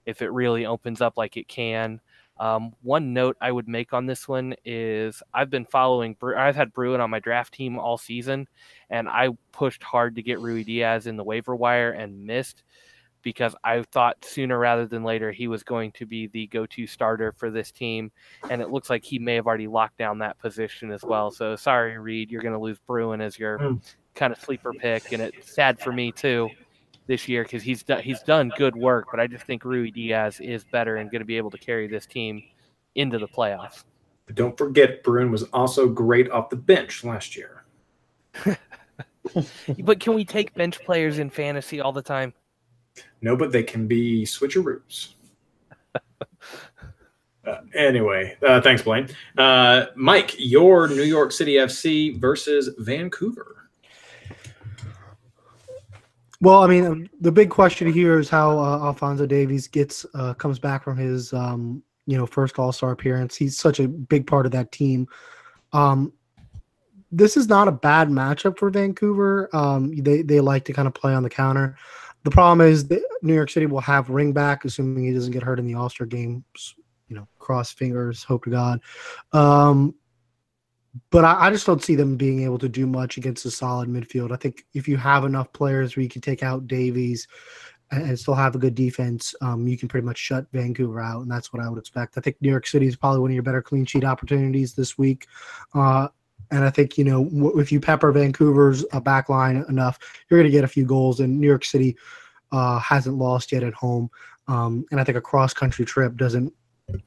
if 0.07 0.23
it 0.23 0.31
really 0.31 0.67
opens 0.67 1.01
up 1.01 1.15
like 1.17 1.37
it 1.37 1.49
can. 1.49 2.01
Um, 2.39 2.75
one 2.83 3.13
note 3.13 3.37
I 3.41 3.51
would 3.51 3.67
make 3.67 3.93
on 3.93 4.07
this 4.07 4.29
one 4.29 4.55
is 4.65 5.21
I've 5.33 5.51
been 5.51 5.65
following, 5.65 6.17
I've 6.37 6.57
had 6.57 6.73
Bruin 6.73 7.01
on 7.01 7.11
my 7.11 7.19
draft 7.19 7.55
team 7.55 7.79
all 7.79 7.99
season, 7.99 8.47
and 8.89 9.09
I 9.09 9.31
pushed 9.51 9.83
hard 9.83 10.15
to 10.15 10.23
get 10.23 10.39
Ruidíaz 10.39 11.09
in 11.09 11.17
the 11.17 11.25
waiver 11.25 11.57
wire 11.57 11.91
and 11.91 12.25
missed 12.25 12.63
because 13.25 13.57
I 13.65 13.83
thought 13.83 14.25
sooner 14.25 14.59
rather 14.59 14.87
than 14.87 15.03
later 15.03 15.33
he 15.33 15.49
was 15.49 15.65
going 15.65 15.91
to 15.93 16.07
be 16.07 16.29
the 16.29 16.47
go 16.47 16.67
to 16.67 16.87
starter 16.87 17.33
for 17.33 17.51
this 17.51 17.73
team. 17.73 18.13
And 18.51 18.63
it 18.63 18.71
looks 18.71 18.89
like 18.89 19.03
he 19.03 19.19
may 19.19 19.35
have 19.35 19.47
already 19.47 19.67
locked 19.67 19.99
down 19.99 20.19
that 20.19 20.39
position 20.39 20.93
as 20.93 21.03
well. 21.03 21.33
So 21.33 21.57
sorry, 21.57 21.99
Reed, 21.99 22.31
you're 22.31 22.43
going 22.43 22.55
to 22.55 22.61
lose 22.61 22.79
Bruin 22.79 23.21
as 23.21 23.39
your 23.39 23.59
mm. 23.59 23.95
kind 24.15 24.33
of 24.33 24.41
sleeper 24.41 24.73
pick. 24.73 25.13
And 25.13 25.21
it's 25.21 25.53
sad 25.53 25.81
for 25.81 25.91
me 25.91 26.13
too 26.13 26.51
this 27.07 27.27
year 27.27 27.43
because 27.43 27.63
he's, 27.63 27.83
do- 27.83 27.97
he's 27.97 28.23
done 28.23 28.53
good 28.57 28.77
work. 28.77 29.09
But 29.11 29.19
I 29.19 29.27
just 29.27 29.45
think 29.45 29.63
Ruidiaz 29.63 30.41
is 30.41 30.65
better 30.65 30.97
and 30.97 31.11
going 31.11 31.23
to 31.23 31.27
be 31.27 31.37
able 31.37 31.51
to 31.51 31.59
carry 31.59 31.89
this 31.89 32.07
team 32.07 32.43
into 32.95 33.19
the 33.19 33.29
playoffs. 33.29 33.85
But 34.27 34.37
don't 34.37 34.57
forget, 34.57 35.03
Bruin 35.03 35.31
was 35.31 35.43
also 35.45 35.89
great 35.89 36.31
off 36.31 36.51
the 36.51 36.57
bench 36.57 37.05
last 37.05 37.37
year. 37.37 37.65
but 39.81 40.01
can 40.01 40.15
we 40.15 40.25
take 40.25 40.55
bench 40.55 40.81
players 40.85 41.19
in 41.19 41.31
fantasy 41.31 41.81
all 41.81 41.93
the 41.93 42.03
time? 42.03 42.33
No, 43.21 43.37
but 43.37 43.53
they 43.53 43.63
can 43.63 43.87
be 43.87 44.25
switcheroos. 44.25 45.15
uh, 47.47 47.57
anyway, 47.75 48.37
uh, 48.47 48.61
thanks, 48.61 48.83
Blaine. 48.83 49.09
Uh, 49.39 49.87
Mike, 49.95 50.35
your 50.39 50.89
New 50.89 51.03
York 51.03 51.33
City 51.33 51.55
FC 51.55 52.19
versus 52.19 52.71
Vancouver. 52.79 53.55
Well, 56.41 56.63
I 56.63 56.67
mean, 56.67 57.09
the 57.23 57.33
big 57.33 57.49
question 57.49 57.91
here 57.91 58.19
is 58.19 58.29
how 58.29 58.59
uh, 58.59 58.79
Alphonso 58.85 59.25
Davies 59.25 59.67
gets 59.67 60.05
uh, 60.15 60.35
comes 60.35 60.59
back 60.59 60.85
from 60.85 60.99
his 60.99 61.33
um, 61.33 61.83
you 62.07 62.19
know 62.19 62.27
first 62.27 62.59
All 62.59 62.73
Star 62.73 62.91
appearance. 62.91 63.35
He's 63.35 63.57
such 63.57 63.81
a 63.81 63.89
big 63.89 64.27
part 64.27 64.45
of 64.45 64.53
that 64.53 64.71
team. 64.71 65.09
Um, 65.73 66.13
this 67.11 67.37
is 67.37 67.49
not 67.49 67.69
a 67.69 67.73
bad 67.73 68.09
matchup 68.09 68.59
for 68.59 68.69
Vancouver. 68.69 69.49
Um, 69.55 69.97
they 69.97 70.21
they 70.21 70.41
like 70.41 70.65
to 70.67 70.73
kind 70.73 70.87
of 70.87 70.95
play 70.95 71.15
on 71.15 71.23
the 71.23 71.31
counter. 71.31 71.77
The 72.25 72.31
problem 72.31 72.67
is 72.67 72.89
that 72.89 73.03
New 73.23 73.35
York 73.35 73.51
City 73.51 73.67
will 73.67 73.81
have 73.81 74.09
Ring 74.11 74.33
back, 74.33 74.65
assuming 74.65 75.05
he 75.05 75.13
doesn't 75.13 75.33
get 75.33 75.43
hurt 75.43 75.59
in 75.59 75.67
the 75.67 75.75
All 75.75 75.91
Star 75.91 76.07
game. 76.07 76.45
You 77.09 77.17
know, 77.17 77.29
cross 77.39 77.71
fingers, 77.71 78.25
hope 78.25 78.45
to 78.45 78.51
God. 78.51 78.81
Um, 79.33 79.95
but 81.11 81.25
I, 81.25 81.47
I, 81.47 81.51
just 81.51 81.67
don't 81.67 81.83
see 81.83 81.97
them 81.97 82.17
being 82.17 82.43
able 82.45 82.59
to 82.59 82.69
do 82.69 82.87
much 82.87 83.19
against 83.19 83.45
a 83.45 83.51
solid 83.51 83.89
midfield. 83.89 84.33
I 84.33 84.37
think 84.37 84.65
if 84.75 84.89
you 84.89 84.97
have 84.97 85.25
enough 85.25 85.53
players 85.53 85.97
where 85.97 86.03
you 86.03 86.09
can 86.09 86.23
take 86.23 86.43
out 86.43 86.67
Davies 86.67 87.27
and, 87.91 88.05
and 88.05 88.19
still 88.19 88.35
have 88.35 88.55
a 88.55 88.59
good 88.59 88.75
defense, 88.75 89.35
um, 89.43 89.67
you 89.67 89.77
can 89.77 89.89
pretty 89.89 90.07
much 90.07 90.19
shut 90.19 90.47
Vancouver 90.53 91.01
out, 91.01 91.23
and 91.23 91.31
that's 91.31 91.53
what 91.53 91.63
I 91.63 91.69
would 91.69 91.79
expect. 91.79 92.17
I 92.17 92.21
think 92.21 92.37
New 92.41 92.51
York 92.51 92.67
City 92.67 92.87
is 92.87 92.97
probably 92.97 93.21
one 93.21 93.31
of 93.31 93.35
your 93.35 93.43
better 93.43 93.63
clean 93.63 93.85
sheet 93.85 94.05
opportunities 94.05 94.73
this 94.73 94.97
week. 94.97 95.27
Uh, 95.75 96.09
and 96.55 96.65
I 96.65 96.71
think 96.71 96.97
you 96.97 97.05
know 97.05 97.29
if 97.59 97.73
you 97.73 97.81
pepper 97.81 98.13
Vancouver's 98.13 98.85
uh, 98.93 99.01
back 99.01 99.29
line 99.29 99.65
enough, 99.69 99.99
you're 100.29 100.39
going 100.39 100.51
to 100.51 100.57
get 100.57 100.65
a 100.65 100.69
few 100.69 100.85
goals. 100.85 101.21
And 101.21 101.41
New 101.41 101.47
York 101.47 101.65
City 101.65 101.97
uh, 102.53 102.79
hasn't 102.79 103.17
lost 103.17 103.53
yet 103.53 103.63
at 103.63 103.75
home, 103.75 104.11
um, 104.49 104.87
and 104.91 105.01
I 105.01 105.05
think 105.05 105.19
a 105.19 105.21
cross 105.21 105.53
country 105.53 105.85
trip 105.85 106.17
doesn't, 106.17 106.53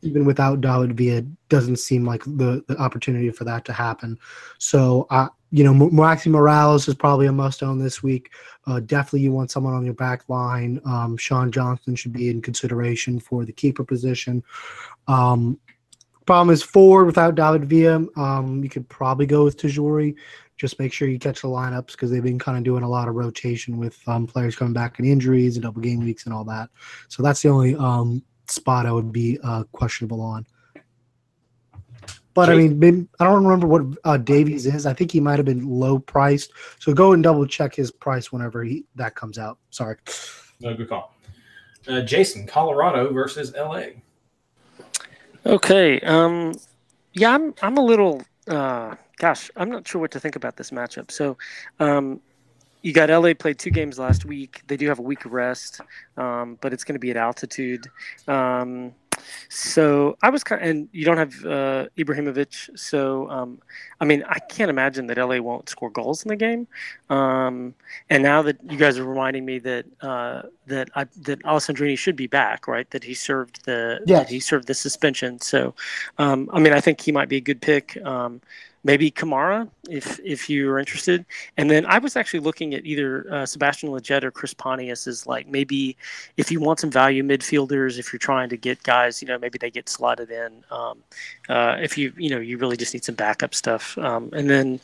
even 0.02 0.26
without 0.26 0.62
David 0.62 0.98
Villa, 0.98 1.22
doesn't 1.50 1.78
seem 1.78 2.06
like 2.06 2.24
the, 2.26 2.64
the 2.68 2.78
opportunity 2.78 3.32
for 3.32 3.46
that 3.46 3.64
to 3.66 3.74
happen. 3.74 4.20
So 4.58 5.08
you 5.52 5.64
know, 5.64 5.74
Maxi 5.74 6.30
Moralez 6.30 6.90
is 6.90 6.96
probably 6.96 7.28
a 7.28 7.32
must 7.32 7.64
own 7.64 7.80
this 7.80 8.04
week. 8.04 8.32
Uh, 8.66 8.82
definitely, 8.82 9.22
you 9.22 9.32
want 9.32 9.50
someone 9.50 9.74
on 9.74 9.86
your 9.86 9.94
back 9.94 10.28
line. 10.28 10.82
Um, 10.86 11.16
Sean 11.16 11.52
Johnson 11.54 11.96
should 11.96 12.12
be 12.12 12.30
in 12.30 12.42
consideration 12.42 13.18
for 13.20 13.46
the 13.46 13.54
keeper 13.54 13.86
position. 13.86 14.44
Um, 15.08 15.58
Problem 16.28 16.54
is 16.54 16.62
forward 16.62 17.06
without 17.06 17.36
David 17.36 17.66
Villa. 17.66 18.06
Um, 18.18 18.62
you 18.62 18.70
could 18.70 18.88
probably 18.90 19.26
go 19.26 19.46
with 19.46 19.58
Tajouri. 19.58 20.14
Just 20.58 20.78
make 20.78 20.92
sure 20.92 21.08
you 21.08 21.18
catch 21.18 21.42
the 21.42 21.48
lineups 21.48 21.94
because 21.94 22.12
they've 22.12 22.22
been 22.22 22.38
kind 22.38 22.58
of 22.58 22.66
doing 22.66 22.84
a 22.84 22.90
lot 22.90 23.08
of 23.08 23.16
rotation 23.16 23.78
with 23.78 23.98
um, 24.10 24.28
players 24.28 24.54
coming 24.54 24.74
back 24.74 25.00
and 25.00 25.08
injuries 25.08 25.56
and 25.56 25.64
double 25.64 25.80
game 25.80 26.02
weeks 26.02 26.26
and 26.26 26.34
all 26.34 26.44
that. 26.44 26.68
So 27.08 27.24
that's 27.24 27.42
the 27.42 27.48
only 27.48 27.76
um, 27.76 28.22
spot 28.50 28.86
I 28.86 28.92
would 28.92 29.14
be 29.14 29.40
uh, 29.42 29.64
questionable 29.72 30.20
on. 30.20 30.46
But 32.34 32.50
I 32.50 32.56
mean, 32.56 33.08
I 33.20 33.24
don't 33.24 33.46
remember 33.46 33.66
what 33.66 33.98
uh, 34.04 34.18
Davies 34.18 34.66
is. 34.66 34.86
I 34.86 34.94
think 34.94 35.12
he 35.12 35.22
might 35.22 35.40
have 35.40 35.46
been 35.46 35.66
low 35.66 35.98
priced. 35.98 36.52
So 36.80 36.94
go 36.94 37.14
and 37.14 37.24
double 37.24 37.48
check 37.48 37.74
his 37.74 37.90
price 37.90 38.34
whenever 38.34 38.66
he 38.66 38.86
that 38.96 39.16
comes 39.16 39.40
out. 39.40 39.60
Sorry. 39.70 39.96
No 40.60 40.76
good 40.76 40.90
call. 40.90 41.16
Uh, 41.88 42.02
Jason, 42.02 42.46
Colorado 42.46 43.14
versus 43.14 43.54
LA. 43.56 44.02
Okay. 45.48 46.02
Um, 46.02 46.54
yeah, 47.14 47.34
I'm. 47.34 47.54
I'm 47.62 47.78
a 47.78 47.82
little. 47.82 48.22
Uh, 48.48 48.96
gosh, 49.18 49.50
I'm 49.56 49.70
not 49.70 49.88
sure 49.88 50.02
what 50.02 50.12
to 50.12 50.20
think 50.20 50.36
about 50.36 50.58
this 50.58 50.72
matchup. 50.72 51.10
So, 51.10 51.38
um, 51.80 52.20
you 52.82 52.92
got 52.92 53.10
LA 53.10 53.34
played 53.34 53.58
two 53.58 53.70
games 53.70 53.98
last 53.98 54.26
week. 54.26 54.62
They 54.68 54.76
do 54.76 54.88
have 54.88 55.00
a 55.00 55.04
week 55.04 55.24
of 55.24 55.32
rest, 55.32 55.80
um, 56.18 56.58
but 56.60 56.74
it's 56.74 56.84
going 56.84 56.96
to 56.96 57.00
be 57.00 57.12
at 57.12 57.18
altitude. 57.18 57.88
Um, 58.28 58.94
so 59.50 60.18
I 60.22 60.30
was 60.30 60.44
kind 60.44 60.62
of, 60.62 60.68
and 60.68 60.90
you 60.92 61.06
don't 61.06 61.18
have 61.18 61.34
uh, 61.46 61.88
Ibrahimovic. 61.98 62.78
So, 62.78 63.30
um, 63.30 63.60
I 64.00 64.06
mean, 64.06 64.24
I 64.28 64.40
can't 64.40 64.70
imagine 64.70 65.08
that 65.08 65.18
LA 65.18 65.38
won't 65.38 65.70
score 65.70 65.90
goals 65.90 66.24
in 66.24 66.30
the 66.30 66.36
game. 66.36 66.68
Um, 67.10 67.74
and 68.10 68.24
now 68.24 68.42
that 68.44 68.58
you 68.70 68.78
guys 68.78 68.98
are 68.98 69.06
reminding 69.06 69.46
me 69.46 69.60
that 69.60 69.86
uh, 70.02 70.44
that 70.68 70.90
I, 70.96 71.06
that 71.22 71.42
Alessandrini 71.44 71.98
should 71.98 72.16
be 72.16 72.28
back, 72.28 72.68
right? 72.68 72.90
That 72.92 73.04
he 73.04 73.14
served 73.14 73.66
the 73.66 74.02
yes. 74.06 74.30
he 74.30 74.40
served 74.40 74.68
the 74.68 74.74
suspension. 74.74 75.40
So, 75.40 75.74
um, 76.18 76.50
I 76.54 76.60
mean, 76.60 76.74
I 76.74 76.82
think 76.82 77.02
he 77.02 77.12
might 77.12 77.30
be 77.30 77.38
a 77.38 77.42
good 77.42 77.62
pick. 77.62 77.98
Maybe 78.88 79.12
Kamara 79.12 79.70
if 79.90 80.18
if 80.24 80.50
you're 80.50 80.80
interested. 80.80 81.26
And 81.58 81.70
then 81.70 81.86
I 81.86 81.98
was 82.00 82.16
actually 82.16 82.40
looking 82.40 82.74
at 82.74 82.86
either 82.86 83.10
uh, 83.34 83.46
Sebastian 83.46 83.90
Lletget 83.90 84.24
or 84.24 84.32
Chris 84.32 84.54
Pontius 84.54 85.08
as 85.08 85.28
like 85.28 85.46
maybe 85.58 85.98
if 86.38 86.50
you 86.52 86.60
want 86.62 86.80
some 86.80 86.90
value 86.90 87.22
midfielders, 87.22 88.00
if 88.00 88.14
you're 88.14 88.26
trying 88.32 88.48
to 88.48 88.58
get 88.68 88.82
guys, 88.84 89.22
you 89.22 89.28
know, 89.28 89.38
maybe 89.38 89.58
they 89.58 89.70
get 89.70 89.90
slotted 89.90 90.30
in. 90.32 90.52
Um, 90.72 90.96
uh, 91.50 91.76
if 91.88 91.98
you 91.98 92.14
you 92.16 92.30
know 92.30 92.40
you 92.40 92.58
really 92.58 92.78
just 92.78 92.94
need 92.94 93.04
some 93.04 93.16
backup 93.16 93.54
stuff. 93.54 93.98
Um, 93.98 94.30
and 94.32 94.50
then 94.50 94.80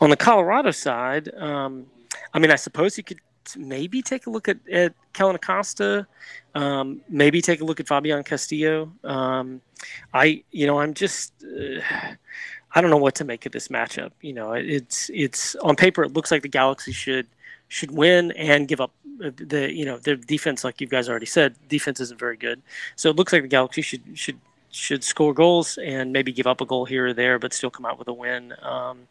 on 0.00 0.10
the 0.10 0.16
Colorado 0.16 0.70
side, 0.70 1.34
um, 1.34 1.86
I 2.32 2.38
mean, 2.38 2.52
I 2.52 2.56
suppose 2.56 2.96
you 2.96 3.02
could 3.02 3.20
maybe 3.56 4.00
take 4.00 4.26
a 4.26 4.30
look 4.30 4.48
at, 4.48 4.58
at 4.68 4.94
Kellyn 5.12 5.34
Acosta, 5.34 6.06
um, 6.54 7.00
maybe 7.08 7.42
take 7.42 7.60
a 7.60 7.64
look 7.64 7.80
at 7.80 7.88
Fabian 7.88 8.22
Castillo. 8.22 8.92
Um, 9.02 9.60
I, 10.14 10.44
you 10.52 10.66
know, 10.68 10.78
I'm 10.78 10.94
just, 10.94 11.32
uh, 11.42 11.80
I 12.72 12.80
don't 12.80 12.90
know 12.90 12.96
what 12.96 13.14
to 13.16 13.24
make 13.24 13.46
of 13.46 13.52
this 13.52 13.68
matchup. 13.68 14.12
You 14.20 14.32
know, 14.32 14.52
it's 14.52 15.10
it's 15.12 15.54
on 15.56 15.76
paper 15.76 16.02
it 16.04 16.12
looks 16.12 16.30
like 16.30 16.42
the 16.42 16.48
Galaxy 16.48 16.92
should 16.92 17.26
should 17.68 17.90
win 17.90 18.32
and 18.32 18.68
give 18.68 18.80
up 18.80 18.92
uh, 19.24 19.30
the 19.36 19.72
you 19.72 19.84
know 19.84 19.98
their 19.98 20.16
defense, 20.16 20.64
like 20.64 20.80
you 20.80 20.86
guys 20.86 21.08
already 21.08 21.26
said, 21.26 21.56
defense 21.68 22.00
isn't 22.00 22.18
very 22.18 22.36
good. 22.36 22.62
So 22.96 23.10
it 23.10 23.16
looks 23.16 23.32
like 23.32 23.42
the 23.42 23.48
Galaxy 23.48 23.82
should 23.82 24.02
should 24.14 24.38
should 24.72 25.02
score 25.02 25.34
goals 25.34 25.78
and 25.78 26.12
maybe 26.12 26.32
give 26.32 26.46
up 26.46 26.60
a 26.60 26.66
goal 26.66 26.84
here 26.84 27.08
or 27.08 27.12
there, 27.14 27.38
but 27.38 27.52
still 27.52 27.70
come 27.70 27.86
out 27.86 27.98
with 27.98 28.08
a 28.08 28.12
win. 28.12 28.54
Um, 28.62 29.08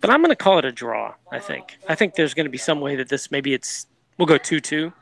but 0.00 0.10
I'm 0.10 0.20
going 0.20 0.30
to 0.30 0.36
call 0.36 0.58
it 0.58 0.64
a 0.64 0.72
draw. 0.72 1.14
I 1.32 1.38
think. 1.38 1.78
I 1.88 1.94
think 1.94 2.14
there's 2.14 2.34
going 2.34 2.46
to 2.46 2.50
be 2.50 2.58
some 2.58 2.80
way 2.80 2.96
that 2.96 3.08
this 3.08 3.30
maybe 3.30 3.54
it's 3.54 3.86
we'll 4.18 4.26
go 4.26 4.38
two 4.38 4.60
two. 4.60 4.92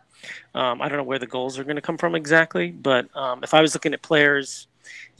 Um, 0.55 0.81
I 0.81 0.89
don't 0.89 0.99
know 0.99 1.05
where 1.05 1.19
the 1.19 1.27
goals 1.27 1.59
are 1.59 1.65
going 1.65 1.77
to 1.77 1.83
come 1.83 1.99
from 1.99 2.15
exactly, 2.15 2.71
but 2.71 3.15
um, 3.17 3.43
if 3.43 3.55
I 3.55 3.61
was 3.61 3.75
looking 3.75 3.95
at 3.95 4.03
players, 4.03 4.67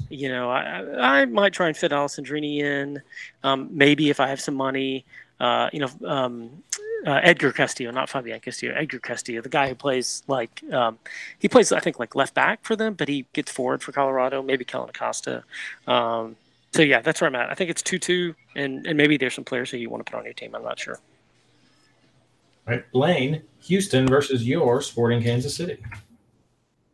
you 0.09 0.29
know, 0.29 0.51
I, 0.51 1.21
I 1.21 1.25
might 1.27 1.53
try 1.53 1.69
and 1.69 1.77
fit 1.77 1.93
Alessandrini 1.93 2.59
in. 2.59 3.03
Um, 3.43 3.69
maybe 3.71 4.11
if 4.11 4.21
I 4.21 4.29
have 4.29 4.41
some 4.41 4.55
money, 4.55 5.05
uh, 5.41 5.71
you 5.73 5.81
know, 5.81 5.91
um, 6.07 6.63
uh, 7.07 7.21
Edgar 7.23 7.53
Castillo, 7.53 7.91
not 7.91 8.09
Fabian 8.09 8.41
Castillo, 8.41 8.75
Edgar 8.75 8.99
Castillo, 8.99 9.41
the 9.41 9.49
guy 9.49 9.69
who 9.69 9.75
plays 9.75 10.23
like 10.27 10.63
um, 10.73 10.99
he 11.39 11.49
plays, 11.49 11.71
I 11.73 11.81
think, 11.81 11.99
like 11.99 12.15
left 12.15 12.35
back 12.35 12.65
for 12.65 12.77
them, 12.77 12.95
but 12.95 13.09
he 13.09 13.25
gets 13.33 13.51
forward 13.53 13.83
for 13.83 13.93
Colorado. 13.93 14.43
Maybe 14.43 14.65
Kellyn 14.65 14.91
Acosta. 14.91 15.45
Um, 15.87 16.37
so 16.73 16.83
yeah, 16.83 17.01
that's 17.01 17.21
where 17.21 17.29
I'm 17.29 17.37
at. 17.37 17.51
I 17.51 17.55
think 17.55 17.71
it's 17.71 17.83
two 17.83 17.99
two, 17.99 18.35
and 18.57 18.87
and 18.87 18.97
maybe 18.97 19.17
there's 19.17 19.35
some 19.35 19.45
players 19.45 19.71
that 19.71 19.79
you 19.79 19.91
want 19.91 20.05
to 20.05 20.11
put 20.11 20.19
on 20.19 20.25
your 20.25 20.35
team. 20.35 20.55
I'm 20.55 20.63
not 20.63 20.79
sure. 20.79 20.99
All 22.67 22.75
right, 22.75 22.93
Blaine, 22.93 23.43
Houston 23.63 24.07
versus 24.07 24.47
your 24.47 24.83
Sporting 24.83 25.23
Kansas 25.23 25.55
City. 25.55 25.79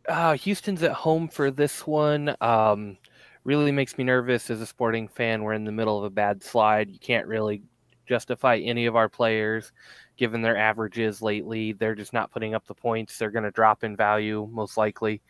Uh, 0.07 0.33
Houston's 0.33 0.83
at 0.83 0.91
home 0.91 1.27
for 1.27 1.51
this 1.51 1.87
one. 1.87 2.35
Um, 2.41 2.97
really 3.43 3.71
makes 3.71 3.97
me 3.97 4.03
nervous 4.03 4.49
as 4.49 4.61
a 4.61 4.65
sporting 4.65 5.07
fan. 5.07 5.43
We're 5.43 5.53
in 5.53 5.65
the 5.65 5.71
middle 5.71 5.97
of 5.97 6.03
a 6.03 6.09
bad 6.09 6.43
slide. 6.43 6.89
You 6.89 6.99
can't 6.99 7.27
really 7.27 7.61
justify 8.07 8.57
any 8.57 8.85
of 8.85 8.95
our 8.95 9.09
players 9.09 9.71
given 10.17 10.41
their 10.41 10.57
averages 10.57 11.21
lately. 11.21 11.73
They're 11.73 11.95
just 11.95 12.13
not 12.13 12.31
putting 12.31 12.53
up 12.53 12.65
the 12.67 12.73
points. 12.73 13.17
They're 13.17 13.31
going 13.31 13.43
to 13.43 13.51
drop 13.51 13.83
in 13.83 13.95
value 13.95 14.47
most 14.51 14.77
likely. 14.77 15.21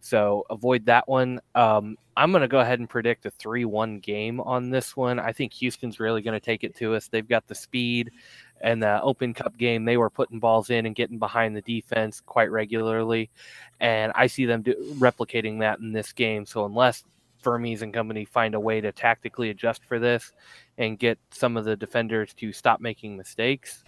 So 0.00 0.44
avoid 0.50 0.84
that 0.86 1.08
one. 1.08 1.40
Um, 1.54 1.96
I'm 2.16 2.30
going 2.30 2.42
to 2.42 2.48
go 2.48 2.60
ahead 2.60 2.78
and 2.78 2.88
predict 2.88 3.24
a 3.24 3.30
3 3.30 3.64
1 3.64 4.00
game 4.00 4.40
on 4.40 4.68
this 4.68 4.96
one. 4.96 5.18
I 5.18 5.32
think 5.32 5.54
Houston's 5.54 5.98
really 5.98 6.20
going 6.20 6.38
to 6.38 6.44
take 6.44 6.62
it 6.62 6.76
to 6.76 6.94
us. 6.94 7.08
They've 7.08 7.26
got 7.26 7.46
the 7.46 7.54
speed 7.54 8.10
and 8.64 8.82
the 8.82 9.00
Open 9.02 9.34
Cup 9.34 9.56
game. 9.58 9.84
They 9.84 9.98
were 9.98 10.10
putting 10.10 10.40
balls 10.40 10.70
in 10.70 10.86
and 10.86 10.94
getting 10.94 11.18
behind 11.18 11.54
the 11.54 11.60
defense 11.60 12.22
quite 12.24 12.50
regularly. 12.50 13.30
And 13.78 14.10
I 14.14 14.26
see 14.26 14.46
them 14.46 14.62
do, 14.62 14.74
replicating 14.98 15.60
that 15.60 15.80
in 15.80 15.92
this 15.92 16.12
game. 16.12 16.46
So 16.46 16.64
unless 16.64 17.04
Vermes 17.42 17.82
and 17.82 17.92
company 17.92 18.24
find 18.24 18.54
a 18.54 18.60
way 18.60 18.80
to 18.80 18.90
tactically 18.90 19.50
adjust 19.50 19.84
for 19.84 19.98
this 19.98 20.32
and 20.78 20.98
get 20.98 21.18
some 21.30 21.58
of 21.58 21.66
the 21.66 21.76
defenders 21.76 22.32
to 22.34 22.54
stop 22.54 22.80
making 22.80 23.18
mistakes. 23.18 23.84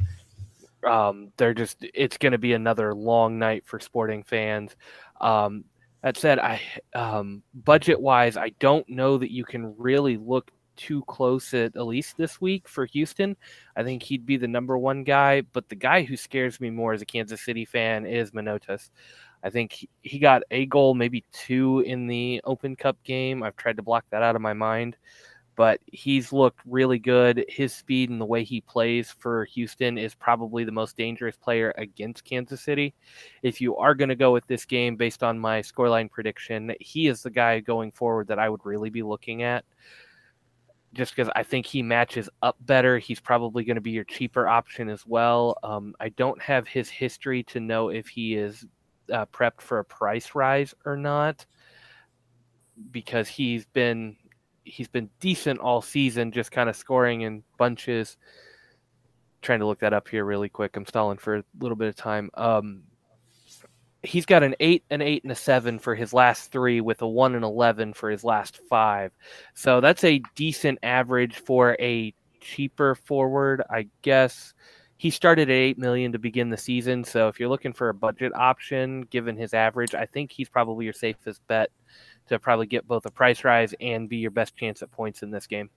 Um, 0.87 1.33
they're 1.39 1.55
just 1.55 1.79
it's 1.95 2.19
going 2.19 2.33
to 2.33 2.39
be 2.39 2.53
another 2.53 2.95
long 2.95 3.39
night 3.39 3.65
for 3.65 3.81
sporting 3.81 4.23
fans. 4.23 4.77
Um, 5.23 5.65
that 6.03 6.19
said, 6.19 6.39
I 6.39 6.61
um, 6.95 7.43
budget 7.55 7.99
wise, 7.99 8.37
I 8.37 8.51
don't 8.61 8.87
know 8.91 9.17
that 9.17 9.33
you 9.33 9.45
can 9.45 9.75
really 9.79 10.19
look 10.19 10.51
too 10.77 11.03
close 11.07 11.53
at, 11.55 11.77
least 11.77 12.17
this 12.17 12.41
week 12.41 12.69
for 12.69 12.87
Houston. 12.87 13.37
I 13.77 13.83
think 13.83 14.03
he'd 14.03 14.27
be 14.27 14.37
the 14.37 14.49
number 14.49 14.77
one 14.79 15.05
guy, 15.05 15.43
but 15.53 15.69
the 15.69 15.75
guy 15.75 16.03
who 16.03 16.17
scares 16.17 16.61
me 16.61 16.71
more 16.71 16.93
as 16.93 17.03
a 17.03 17.07
Kansas 17.07 17.43
City 17.43 17.65
fan 17.65 18.07
is 18.07 18.33
Manotas. 18.33 18.91
I 19.43 19.51
think 19.51 19.87
he 20.03 20.19
got 20.19 20.43
a 20.51 20.67
goal, 20.67 20.95
maybe 20.95 21.25
two 21.33 21.81
in 21.81 22.07
the 22.07 22.41
Open 22.45 22.75
Cup 22.75 22.97
game. 23.05 23.43
I've 23.43 23.57
tried 23.57 23.77
to 23.77 23.83
block 23.83 24.05
that 24.11 24.23
out 24.23 24.35
of 24.35 24.43
my 24.43 24.55
mind, 24.55 24.97
but 25.57 25.81
he's 25.87 26.33
looked 26.33 26.61
really 26.67 26.99
good. 26.99 27.45
His 27.49 27.73
speed 27.73 28.11
and 28.11 28.21
the 28.21 28.27
way 28.27 28.45
he 28.45 28.61
plays 28.61 29.15
for 29.19 29.45
Houston 29.45 29.99
is 29.99 30.15
probably 30.15 30.65
the 30.65 30.73
most 30.73 30.97
dangerous 30.97 31.37
player 31.37 31.73
against 31.79 32.25
Kansas 32.25 32.61
City. 32.61 32.95
If 33.43 33.61
you 33.61 33.77
are 33.77 33.95
going 33.95 34.09
to 34.09 34.17
go 34.17 34.33
with 34.33 34.47
this 34.47 34.65
game 34.65 34.97
based 34.97 35.23
on 35.23 35.39
my 35.39 35.61
scoreline 35.61 36.11
prediction, 36.11 36.75
he 36.81 37.07
is 37.07 37.23
the 37.23 37.31
guy 37.31 37.61
going 37.61 37.93
forward 37.93 38.27
that 38.29 38.39
I 38.39 38.49
would 38.49 38.65
really 38.65 38.91
be 38.91 39.03
looking 39.03 39.43
at 39.43 39.65
just 40.97 41.15
because 41.15 41.31
I 41.37 41.43
think 41.43 41.67
he 41.67 41.83
matches 41.83 42.29
up 42.43 42.57
better. 42.61 42.99
He's 42.99 43.21
probably 43.21 43.65
going 43.65 43.77
to 43.77 43.81
be 43.81 43.91
your 43.91 44.05
cheaper 44.05 44.49
option 44.49 44.89
as 44.89 45.07
well. 45.07 45.59
Um, 45.63 45.95
I 46.01 46.09
don't 46.11 46.41
have 46.41 46.67
his 46.67 46.89
history 46.89 47.43
to 47.45 47.61
know 47.61 47.91
if 47.91 48.09
he 48.09 48.35
is 48.35 48.65
uh, 49.13 49.27
prepped 49.27 49.61
for 49.61 49.79
a 49.79 49.85
price 49.85 50.35
rise 50.35 50.75
or 50.85 50.97
not 50.97 51.47
because 52.91 53.29
he's 53.29 53.65
been 53.67 54.17
he's 54.65 54.89
been 54.89 55.09
decent 55.21 55.61
all 55.61 55.81
season 55.81 56.33
just 56.33 56.51
kind 56.51 56.69
of 56.69 56.77
scoring 56.77 57.23
in 57.23 57.43
bunches 57.57 58.17
trying 59.41 59.61
to 59.61 59.67
look 59.67 59.79
that 59.79 59.93
up 59.93 60.09
here 60.09 60.25
really 60.25 60.49
quick 60.49 60.77
i'm 60.77 60.85
stalling 60.85 61.17
for 61.17 61.37
a 61.37 61.45
little 61.61 61.77
bit 61.77 61.89
of 61.89 61.95
time 61.95 62.29
um, 62.35 62.83
he's 64.03 64.27
got 64.27 64.43
an 64.43 64.55
8 64.61 64.85
an 64.91 65.03
8 65.03 65.25
and 65.25 65.33
a 65.33 65.37
7 65.37 65.79
for 65.79 65.95
his 65.95 66.13
last 66.13 66.53
3 66.53 66.81
with 66.81 67.03
a 67.03 67.09
1 67.09 67.35
and 67.35 67.45
11 67.45 67.95
for 67.95 68.11
his 68.11 68.25
last 68.25 68.61
5 68.69 69.13
so 69.55 69.81
that's 69.81 70.05
a 70.05 70.21
decent 70.35 70.79
average 70.83 71.37
for 71.37 71.77
a 71.81 72.15
cheaper 72.41 72.95
forward 72.95 73.63
i 73.71 73.87
guess. 74.03 74.55
He 74.99 75.11
started 75.11 75.51
at 75.51 75.55
8 75.55 75.79
million 75.79 76.13
to 76.13 76.19
begin 76.19 76.49
the 76.49 76.57
season. 76.57 77.05
So 77.05 77.29
if 77.29 77.39
you're 77.39 77.51
looking 77.51 77.75
for 77.75 77.91
a 77.91 77.95
budget 77.95 78.35
option 78.35 79.03
given 79.03 79.37
his 79.37 79.53
average 79.53 79.95
i 79.95 80.07
think 80.07 80.33
he's 80.33 80.49
probably 80.49 80.87
your 80.87 80.95
safest 80.95 81.47
bet 81.49 81.71
to 82.29 82.39
probably 82.39 82.67
get 82.67 82.87
both 82.87 83.07
a 83.07 83.11
price 83.11 83.45
rise 83.45 83.75
and 83.81 84.09
be 84.09 84.17
your 84.17 84.31
best 84.31 84.57
chance 84.57 84.83
at 84.83 84.91
points 84.91 85.23
in 85.23 85.31
this 85.31 85.47
game. 85.47 85.71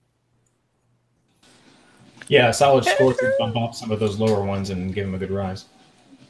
Yeah, 2.28 2.50
solid 2.50 2.84
score 2.84 3.12
to 3.12 3.34
bump 3.38 3.56
up 3.56 3.74
some 3.74 3.90
of 3.90 3.98
those 3.98 4.18
lower 4.18 4.44
ones 4.44 4.70
and 4.70 4.94
give 4.94 5.06
him 5.06 5.14
a 5.14 5.18
good 5.18 5.30
rise. 5.30 5.64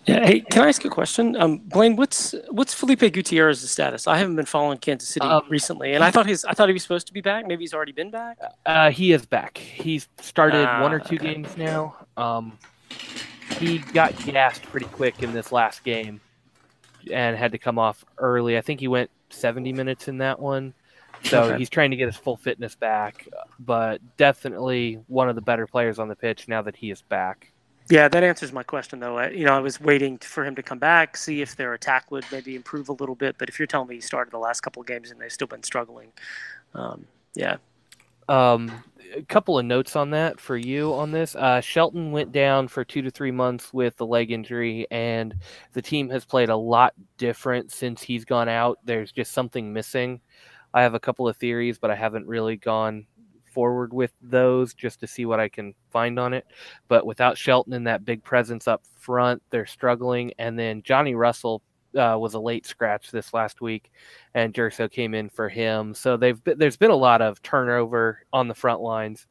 Yeah. 0.06 0.24
Hey, 0.26 0.40
can 0.40 0.62
I 0.62 0.68
ask 0.68 0.82
you 0.82 0.90
a 0.90 0.92
question? 0.92 1.36
Um, 1.36 1.58
Blaine, 1.58 1.94
what's 1.94 2.34
what's 2.50 2.72
Felipe 2.72 3.00
Gutierrez's 3.00 3.70
status? 3.70 4.06
I 4.06 4.16
haven't 4.16 4.34
been 4.36 4.46
following 4.46 4.78
Kansas 4.78 5.08
City 5.08 5.26
Um, 5.26 5.42
recently, 5.48 5.92
and 5.92 6.02
I 6.02 6.10
thought 6.10 6.26
his 6.26 6.44
I 6.46 6.52
thought 6.54 6.68
he 6.68 6.72
was 6.72 6.82
supposed 6.82 7.06
to 7.08 7.12
be 7.12 7.20
back. 7.20 7.46
Maybe 7.46 7.62
he's 7.62 7.74
already 7.74 7.92
been 7.92 8.10
back. 8.10 8.38
Uh, 8.64 8.90
he 8.90 9.12
is 9.12 9.26
back. 9.26 9.58
He's 9.58 10.08
started 10.20 10.66
Ah, 10.66 10.82
one 10.82 10.92
or 10.94 11.00
two 11.00 11.16
okay. 11.16 11.34
games 11.34 11.54
now. 11.56 11.96
Um, 12.16 12.58
he 13.58 13.78
got 13.78 14.16
gassed 14.24 14.62
pretty 14.64 14.86
quick 14.86 15.22
in 15.22 15.32
this 15.34 15.52
last 15.52 15.84
game 15.84 16.20
and 17.12 17.36
had 17.36 17.52
to 17.52 17.58
come 17.58 17.78
off 17.78 18.04
early. 18.18 18.56
I 18.56 18.62
think 18.62 18.80
he 18.80 18.88
went 18.88 19.10
70 19.28 19.72
minutes 19.74 20.08
in 20.08 20.18
that 20.18 20.38
one. 20.40 20.72
So 21.24 21.42
Okay. 21.44 21.58
he's 21.58 21.68
trying 21.68 21.90
to 21.90 21.96
get 21.96 22.06
his 22.06 22.16
full 22.16 22.36
fitness 22.38 22.74
back, 22.74 23.26
but 23.58 24.00
definitely 24.16 24.98
one 25.08 25.28
of 25.28 25.34
the 25.34 25.42
better 25.42 25.66
players 25.66 25.98
on 25.98 26.08
the 26.08 26.16
pitch 26.16 26.48
now 26.48 26.62
that 26.62 26.76
he 26.76 26.90
is 26.90 27.02
back. 27.02 27.52
Yeah, 27.88 28.06
that 28.08 28.22
answers 28.22 28.52
my 28.52 28.62
question 28.62 29.00
though. 29.00 29.18
I, 29.18 29.30
you 29.30 29.44
know, 29.44 29.52
I 29.52 29.58
was 29.58 29.80
waiting 29.80 30.18
for 30.18 30.44
him 30.44 30.54
to 30.54 30.62
come 30.62 30.78
back, 30.78 31.16
see 31.16 31.42
if 31.42 31.56
their 31.56 31.74
attack 31.74 32.10
would 32.10 32.24
maybe 32.30 32.54
improve 32.54 32.88
a 32.88 32.92
little 32.92 33.16
bit. 33.16 33.36
But 33.38 33.48
if 33.48 33.58
you're 33.58 33.66
telling 33.66 33.88
me 33.88 33.96
he 33.96 34.00
started 34.00 34.32
the 34.32 34.38
last 34.38 34.60
couple 34.60 34.80
of 34.80 34.86
games 34.86 35.10
and 35.10 35.20
they've 35.20 35.32
still 35.32 35.48
been 35.48 35.62
struggling, 35.62 36.12
um, 36.74 37.04
yeah, 37.34 37.56
Um, 38.28 38.70
a 39.16 39.22
couple 39.22 39.58
of 39.58 39.64
notes 39.64 39.96
on 39.96 40.10
that 40.10 40.38
for 40.40 40.56
you 40.56 40.94
on 40.94 41.10
this. 41.10 41.34
Uh, 41.34 41.60
Shelton 41.60 42.12
went 42.12 42.30
down 42.30 42.68
for 42.68 42.84
two 42.84 43.02
to 43.02 43.10
three 43.10 43.32
months 43.32 43.74
with 43.74 43.96
the 43.96 44.06
leg 44.06 44.30
injury, 44.30 44.86
and 44.92 45.34
the 45.72 45.82
team 45.82 46.08
has 46.10 46.24
played 46.24 46.48
a 46.48 46.56
lot 46.56 46.94
different 47.18 47.72
since 47.72 48.02
he's 48.02 48.24
gone 48.24 48.48
out. 48.48 48.78
There's 48.84 49.10
just 49.10 49.32
something 49.32 49.72
missing. 49.72 50.20
I 50.72 50.82
have 50.82 50.94
a 50.94 51.00
couple 51.00 51.26
of 51.26 51.36
theories, 51.36 51.76
but 51.76 51.90
I 51.90 51.96
haven't 51.96 52.28
really 52.28 52.56
gone 52.56 53.04
forward 53.50 53.92
with 53.92 54.12
those 54.22 54.74
just 54.74 55.00
to 55.00 55.06
see 55.06 55.26
what 55.26 55.40
I 55.40 55.48
can 55.48 55.74
find 55.90 56.18
on 56.18 56.32
it. 56.32 56.46
But 56.88 57.06
without 57.06 57.38
Shelton 57.38 57.72
and 57.72 57.86
that 57.86 58.04
big 58.04 58.22
presence 58.22 58.68
up 58.68 58.82
front, 58.96 59.42
they're 59.50 59.66
struggling. 59.66 60.32
And 60.38 60.58
then 60.58 60.82
Johnny 60.82 61.14
Russell 61.14 61.62
uh, 61.96 62.16
was 62.18 62.34
a 62.34 62.40
late 62.40 62.66
scratch 62.66 63.10
this 63.10 63.34
last 63.34 63.60
week, 63.60 63.90
and 64.34 64.54
Gerso 64.54 64.90
came 64.90 65.14
in 65.14 65.28
for 65.28 65.48
him. 65.48 65.94
So 65.94 66.16
they've 66.16 66.42
been, 66.42 66.58
there's 66.58 66.76
been 66.76 66.90
a 66.90 66.96
lot 66.96 67.22
of 67.22 67.42
turnover 67.42 68.24
on 68.32 68.48
the 68.48 68.54
front 68.54 68.80
lines 68.80 69.26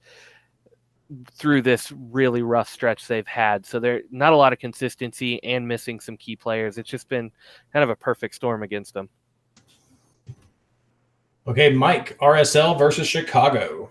through 1.31 1.61
this 1.61 1.91
really 1.91 2.43
rough 2.43 2.69
stretch 2.69 3.07
they've 3.07 3.25
had. 3.27 3.65
So 3.65 3.79
they're 3.79 4.03
not 4.11 4.33
a 4.33 4.37
lot 4.37 4.53
of 4.53 4.59
consistency 4.59 5.43
and 5.43 5.67
missing 5.67 5.99
some 5.99 6.17
key 6.17 6.35
players. 6.35 6.77
It's 6.77 6.89
just 6.89 7.09
been 7.09 7.31
kind 7.73 7.83
of 7.83 7.89
a 7.89 7.95
perfect 7.95 8.35
storm 8.35 8.61
against 8.61 8.93
them. 8.93 9.09
Okay, 11.47 11.71
Mike, 11.71 12.15
RSL 12.19 12.77
versus 12.77 13.07
Chicago. 13.07 13.89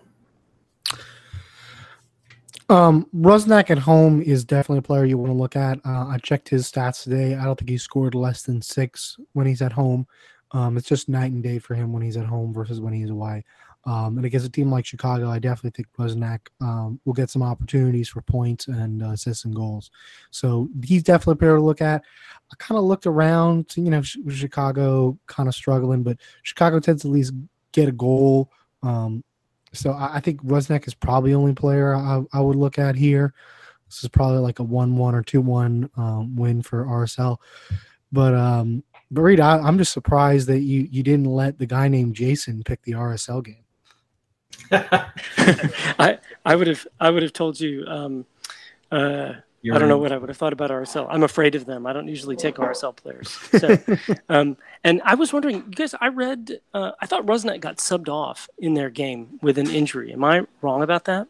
Um, 2.71 3.07
Rusnak 3.15 3.71
at 3.71 3.79
home 3.79 4.21
is 4.21 4.45
definitely 4.45 4.79
a 4.79 4.83
player 4.83 5.07
you 5.07 5.17
want 5.17 5.31
to 5.31 5.39
look 5.39 5.57
at. 5.57 5.79
Uh, 5.87 6.07
I 6.07 6.19
checked 6.23 6.49
his 6.49 6.71
stats 6.71 7.03
today. 7.03 7.35
I 7.35 7.45
don't 7.45 7.59
think 7.59 7.71
he 7.71 7.79
scored 7.79 8.15
less 8.15 8.43
than 8.43 8.61
six 8.61 9.17
when 9.33 9.47
he's 9.47 9.63
at 9.63 9.73
home. 9.73 10.07
Um, 10.53 10.77
it's 10.77 10.89
just 10.89 11.09
night 11.09 11.33
and 11.33 11.43
day 11.43 11.59
for 11.59 11.75
him 11.75 11.93
when 11.93 12.03
he's 12.03 12.17
at 12.17 12.27
home 12.27 12.53
versus 12.53 12.81
when 12.81 12.93
he's 12.93 13.11
away. 13.11 13.45
Um, 13.85 14.19
and 14.19 14.27
against 14.27 14.47
a 14.47 14.51
team 14.51 14.71
like 14.71 14.85
Chicago, 14.85 15.31
I 15.31 15.39
definitely 15.39 15.71
think 15.71 15.89
Rusnak 15.99 16.41
um, 16.61 17.01
will 17.07 17.15
get 17.15 17.31
some 17.31 17.43
opportunities 17.43 18.09
for 18.09 18.21
points 18.21 18.67
and 18.67 19.03
uh, 19.03 19.11
assists 19.11 19.47
and 19.47 19.55
goals. 19.55 19.91
So 20.31 20.69
he's 20.85 21.03
definitely 21.03 21.33
a 21.33 21.37
player 21.37 21.57
to 21.57 21.63
look 21.63 21.81
at. 21.81 22.03
I 22.53 22.57
kind 22.59 22.77
of 22.77 22.85
looked 22.85 23.07
around, 23.07 23.73
you 23.77 23.91
know, 23.91 24.03
Chicago 24.03 25.19
kind 25.27 25.49
of 25.49 25.55
struggling, 25.55 26.03
but 26.03 26.19
Chicago 26.43 26.81
tends 26.81 27.03
to 27.03 27.09
at 27.09 27.15
least 27.15 27.33
get 27.73 27.89
a 27.89 27.93
goal. 27.93 28.51
Um, 28.83 29.25
so 29.73 29.93
I, 29.93 30.17
I 30.17 30.21
think 30.21 30.43
Wozniak 30.43 30.87
is 30.87 30.95
probably 30.95 31.33
the 31.33 31.39
only 31.39 31.55
player 31.55 31.95
I, 31.95 32.23
I 32.33 32.41
would 32.41 32.57
look 32.57 32.79
at 32.79 32.95
here. 32.95 33.35
This 33.89 34.03
is 34.03 34.09
probably 34.09 34.39
like 34.39 34.59
a 34.59 34.65
one-one 34.65 35.15
or 35.15 35.23
two-one 35.23 35.91
um, 35.97 36.37
win 36.37 36.63
for 36.63 36.85
RSL. 36.85 37.39
But 38.13 38.35
um, 38.35 38.83
but 39.11 39.23
Reed, 39.23 39.41
I, 39.41 39.67
am 39.67 39.79
just 39.79 39.93
surprised 39.93 40.49
that 40.49 40.61
you 40.61 40.89
you 40.91 41.03
didn't 41.03 41.27
let 41.27 41.59
the 41.59 41.67
guy 41.67 41.89
named 41.89 42.15
Jason 42.15 42.63
pick 42.63 42.83
the 42.83 42.93
RSL 42.93 43.45
game. 43.45 43.65
I 45.99 46.19
I 46.45 46.57
would 46.57 46.67
have 46.67 46.87
I 47.01 47.11
would 47.11 47.23
have 47.23 47.33
told 47.33 47.61
you. 47.61 47.85
Um, 47.87 48.27
uh, 48.91 49.35
I 49.65 49.79
don't 49.79 49.89
know 49.89 49.99
what 49.99 50.13
I 50.13 50.19
would 50.19 50.29
have 50.29 50.37
thought 50.37 50.53
about 50.53 50.71
RSL. 50.71 51.07
I'm 51.11 51.25
afraid 51.25 51.55
of 51.55 51.67
them. 51.67 51.87
I 51.87 51.93
don't 51.93 52.09
usually 52.09 52.37
take 52.37 52.57
RSL 52.57 52.97
players. 52.97 53.37
So, 53.59 53.77
um, 54.29 54.57
and 54.85 55.03
I 55.05 55.17
was 55.17 55.33
wondering, 55.33 55.57
you 55.57 55.73
guys, 55.73 55.95
I 56.01 56.09
read, 56.09 56.61
uh, 56.73 56.93
I 57.01 57.07
thought 57.07 57.27
Rusnak 57.27 57.61
got 57.61 57.79
subbed 57.79 58.09
off 58.09 58.49
in 58.59 58.75
their 58.75 58.89
game 58.89 59.41
with 59.43 59.59
an 59.59 59.69
injury. 59.69 60.13
Am 60.13 60.23
I 60.23 60.47
wrong 60.63 60.83
about 60.83 61.07
that? 61.07 61.27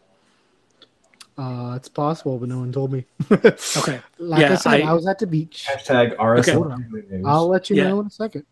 Uh, 1.38 1.74
it's 1.76 1.88
possible, 1.88 2.36
but 2.38 2.48
no 2.48 2.58
one 2.58 2.72
told 2.72 2.92
me. 2.92 3.06
okay. 3.30 4.00
Like 4.18 4.40
yeah, 4.40 4.52
I 4.52 4.54
said, 4.56 4.82
I, 4.82 4.90
I, 4.90 4.92
was 4.92 5.06
at 5.06 5.18
the 5.20 5.26
beach. 5.26 5.66
Hashtag 5.70 6.16
RSL. 6.16 6.72
Okay. 6.72 7.22
I'll 7.24 7.48
let 7.48 7.70
you 7.70 7.76
yeah. 7.76 7.88
know 7.88 8.00
in 8.00 8.06
a 8.08 8.10
second. 8.10 8.44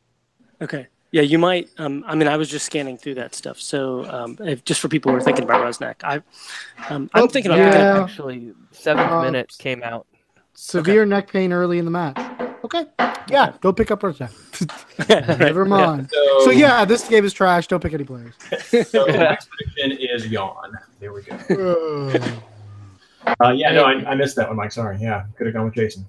Okay. 0.63 0.87
Yeah, 1.17 1.23
you 1.23 1.39
might. 1.39 1.71
Um, 1.79 2.05
I 2.07 2.15
mean, 2.15 2.29
I 2.29 2.37
was 2.37 2.51
just 2.51 2.67
scanning 2.67 2.99
through 2.99 3.15
that 3.15 3.35
stuff. 3.35 3.59
So, 3.59 4.05
um, 4.05 4.37
if, 4.41 4.63
just 4.67 4.83
for 4.83 4.89
people 4.89 5.11
who 5.11 5.17
are 5.17 5.23
thinking 5.23 5.45
about 5.45 5.63
Rusnak, 5.63 6.05
I, 6.05 6.17
um, 6.93 7.09
I'm 7.15 7.23
oh, 7.23 7.27
thinking 7.27 7.53
about 7.53 7.73
yeah. 7.73 8.03
actually 8.03 8.53
seventh 8.73 9.11
uh, 9.11 9.23
minute 9.23 9.57
came 9.57 9.83
out. 9.83 10.07
Severe 10.53 11.05
okay. 11.05 11.09
neck 11.09 11.33
pain 11.33 11.55
early 11.55 11.79
in 11.79 11.87
the 11.87 11.91
match. 11.91 12.19
Okay. 12.65 12.85
Yeah, 13.31 13.55
go 13.63 13.73
pick 13.73 13.91
up 13.91 14.03
Rusnak. 14.03 14.31
Never 15.39 15.65
mind. 15.65 16.11
Yeah. 16.13 16.21
So, 16.21 16.45
so, 16.45 16.51
yeah, 16.51 16.85
this 16.85 17.09
game 17.09 17.25
is 17.25 17.33
trash. 17.33 17.67
Don't 17.67 17.83
pick 17.83 17.95
any 17.95 18.05
players. 18.05 18.35
so 18.67 19.07
the 19.07 19.17
next 19.17 19.49
prediction 19.49 19.93
is 19.93 20.27
yawn. 20.27 20.77
There 21.01 21.15
we 21.15 21.23
go. 21.23 22.13
Uh, 23.43 23.53
yeah, 23.53 23.73
no, 23.73 23.85
I, 23.85 24.11
I, 24.11 24.15
missed 24.17 24.37
that 24.37 24.49
one, 24.49 24.59
Mike. 24.59 24.71
Sorry. 24.71 24.99
Yeah, 25.01 25.25
could 25.39 25.47
have 25.47 25.55
gone 25.55 25.65
with 25.65 25.75
Jason. 25.75 26.07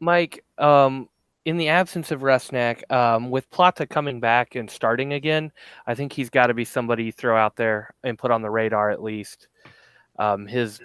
Mike, 0.00 0.42
um, 0.56 1.09
in 1.44 1.56
the 1.56 1.68
absence 1.68 2.10
of 2.10 2.20
Rusnak, 2.20 2.90
um, 2.92 3.30
with 3.30 3.50
Plata 3.50 3.86
coming 3.86 4.20
back 4.20 4.54
and 4.54 4.70
starting 4.70 5.14
again, 5.14 5.50
I 5.86 5.94
think 5.94 6.12
he's 6.12 6.30
got 6.30 6.48
to 6.48 6.54
be 6.54 6.64
somebody 6.64 7.04
you 7.04 7.12
throw 7.12 7.36
out 7.36 7.56
there 7.56 7.94
and 8.04 8.18
put 8.18 8.30
on 8.30 8.42
the 8.42 8.50
radar 8.50 8.90
at 8.90 9.02
least. 9.02 9.48
Um, 10.18 10.46
his 10.46 10.80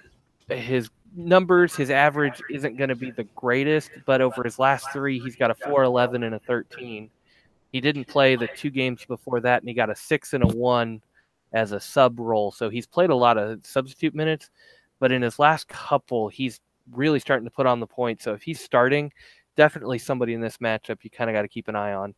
his 0.49 0.89
numbers, 1.15 1.75
his 1.75 1.89
average 1.89 2.41
isn't 2.49 2.77
going 2.77 2.89
to 2.89 2.95
be 2.95 3.11
the 3.11 3.23
greatest, 3.35 3.89
but 4.05 4.21
over 4.21 4.43
his 4.43 4.59
last 4.59 4.91
three, 4.93 5.19
he's 5.19 5.35
got 5.35 5.51
a 5.51 5.55
4 5.55 5.83
and 5.83 6.35
a 6.35 6.39
13. 6.39 7.09
He 7.71 7.81
didn't 7.81 8.05
play 8.05 8.35
the 8.35 8.47
two 8.55 8.69
games 8.69 9.03
before 9.05 9.39
that, 9.41 9.61
and 9.61 9.67
he 9.67 9.73
got 9.73 9.89
a 9.89 9.95
6 9.95 10.33
and 10.33 10.43
a 10.43 10.47
1 10.47 11.01
as 11.53 11.71
a 11.71 11.79
sub 11.79 12.19
role. 12.19 12.51
So 12.51 12.69
he's 12.69 12.85
played 12.85 13.09
a 13.09 13.15
lot 13.15 13.37
of 13.37 13.65
substitute 13.65 14.13
minutes 14.13 14.49
but 14.99 15.11
in 15.11 15.21
his 15.21 15.39
last 15.39 15.67
couple, 15.67 16.29
he's 16.29 16.61
really 16.91 17.19
starting 17.19 17.45
to 17.45 17.51
put 17.51 17.65
on 17.65 17.79
the 17.79 17.87
point. 17.87 18.21
So 18.21 18.33
if 18.33 18.43
he's 18.43 18.61
starting, 18.61 19.11
definitely 19.55 19.99
somebody 19.99 20.33
in 20.33 20.41
this 20.41 20.57
matchup 20.57 21.03
you 21.03 21.09
kind 21.09 21.29
of 21.29 21.33
got 21.33 21.43
to 21.43 21.47
keep 21.47 21.67
an 21.67 21.75
eye 21.75 21.93
on. 21.93 22.13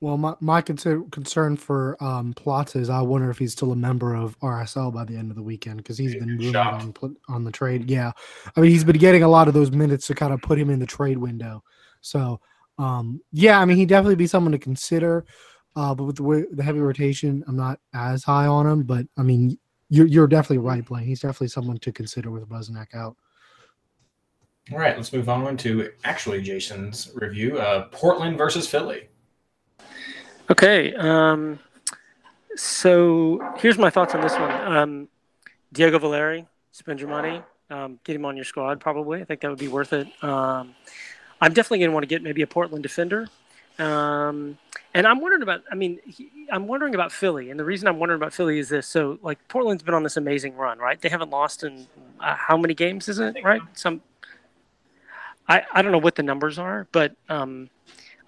Well, 0.00 0.18
my, 0.18 0.34
my 0.40 0.60
concern, 0.60 1.08
concern 1.10 1.56
for 1.56 1.96
um, 2.04 2.34
Plata 2.34 2.78
is 2.78 2.90
I 2.90 3.00
wonder 3.00 3.30
if 3.30 3.38
he's 3.38 3.52
still 3.52 3.72
a 3.72 3.76
member 3.76 4.14
of 4.14 4.38
RSL 4.40 4.92
by 4.92 5.04
the 5.04 5.16
end 5.16 5.30
of 5.30 5.36
the 5.36 5.42
weekend 5.42 5.78
because 5.78 5.96
he's 5.96 6.14
been 6.14 6.36
rumored 6.36 6.56
on, 6.56 7.16
on 7.28 7.44
the 7.44 7.50
trade. 7.50 7.88
Yeah. 7.88 8.12
I 8.54 8.60
mean, 8.60 8.70
he's 8.70 8.84
been 8.84 8.98
getting 8.98 9.22
a 9.22 9.28
lot 9.28 9.48
of 9.48 9.54
those 9.54 9.70
minutes 9.70 10.06
to 10.08 10.14
kind 10.14 10.34
of 10.34 10.42
put 10.42 10.58
him 10.58 10.68
in 10.68 10.80
the 10.80 10.86
trade 10.86 11.16
window. 11.16 11.64
So, 12.02 12.40
um, 12.78 13.22
yeah, 13.32 13.58
I 13.58 13.64
mean, 13.64 13.78
he'd 13.78 13.88
definitely 13.88 14.16
be 14.16 14.26
someone 14.26 14.52
to 14.52 14.58
consider. 14.58 15.24
Uh, 15.76 15.94
but 15.94 16.04
with 16.04 16.16
the, 16.16 16.46
the 16.52 16.62
heavy 16.62 16.80
rotation, 16.80 17.42
I'm 17.48 17.56
not 17.56 17.80
as 17.94 18.22
high 18.22 18.46
on 18.46 18.66
him. 18.66 18.82
But 18.82 19.06
I 19.16 19.22
mean, 19.22 19.58
you're 19.88 20.06
you're 20.06 20.26
definitely 20.26 20.58
right, 20.58 20.84
Blaine. 20.84 21.04
He's 21.04 21.20
definitely 21.20 21.48
someone 21.48 21.78
to 21.78 21.92
consider 21.92 22.30
with 22.30 22.48
Wozniak 22.48 22.94
out. 22.94 23.16
All 24.72 24.78
right, 24.78 24.96
let's 24.96 25.12
move 25.12 25.28
on 25.28 25.56
to 25.58 25.92
actually 26.04 26.42
Jason's 26.42 27.12
review. 27.14 27.58
Uh, 27.58 27.86
Portland 27.92 28.36
versus 28.36 28.66
Philly. 28.66 29.08
Okay, 30.50 30.92
um, 30.94 31.60
so 32.56 33.54
here's 33.58 33.78
my 33.78 33.90
thoughts 33.90 34.14
on 34.14 34.20
this 34.20 34.32
one. 34.32 34.50
Um, 34.50 35.08
Diego 35.72 35.98
Valeri, 35.98 36.46
spend 36.72 36.98
your 36.98 37.08
money, 37.08 37.42
um, 37.70 38.00
get 38.02 38.16
him 38.16 38.24
on 38.24 38.34
your 38.34 38.44
squad. 38.44 38.80
Probably, 38.80 39.20
I 39.20 39.24
think 39.24 39.40
that 39.40 39.50
would 39.50 39.58
be 39.58 39.68
worth 39.68 39.92
it. 39.92 40.08
Um, 40.22 40.74
I'm 41.40 41.52
definitely 41.52 41.78
going 41.78 41.90
to 41.90 41.94
want 41.94 42.02
to 42.02 42.08
get 42.08 42.22
maybe 42.22 42.42
a 42.42 42.46
Portland 42.46 42.82
defender. 42.82 43.28
Um, 43.78 44.58
and 44.94 45.06
I'm 45.06 45.20
wondering 45.20 45.42
about, 45.42 45.62
I 45.70 45.74
mean, 45.74 46.00
he, 46.06 46.30
I'm 46.50 46.66
wondering 46.66 46.94
about 46.94 47.12
Philly. 47.12 47.50
And 47.50 47.60
the 47.60 47.64
reason 47.64 47.86
I'm 47.86 47.98
wondering 47.98 48.18
about 48.18 48.32
Philly 48.32 48.58
is 48.58 48.70
this. 48.70 48.86
So, 48.86 49.18
like, 49.22 49.46
Portland's 49.48 49.82
been 49.82 49.94
on 49.94 50.02
this 50.02 50.16
amazing 50.16 50.56
run, 50.56 50.78
right? 50.78 51.00
They 51.00 51.10
haven't 51.10 51.30
lost 51.30 51.62
in 51.62 51.86
uh, 52.20 52.34
how 52.34 52.56
many 52.56 52.72
games 52.72 53.08
is 53.08 53.18
it, 53.18 53.36
right? 53.44 53.60
Some, 53.74 54.00
I, 55.48 55.62
I 55.72 55.82
don't 55.82 55.92
know 55.92 55.98
what 55.98 56.14
the 56.14 56.22
numbers 56.22 56.58
are, 56.58 56.86
but 56.92 57.14
um, 57.28 57.70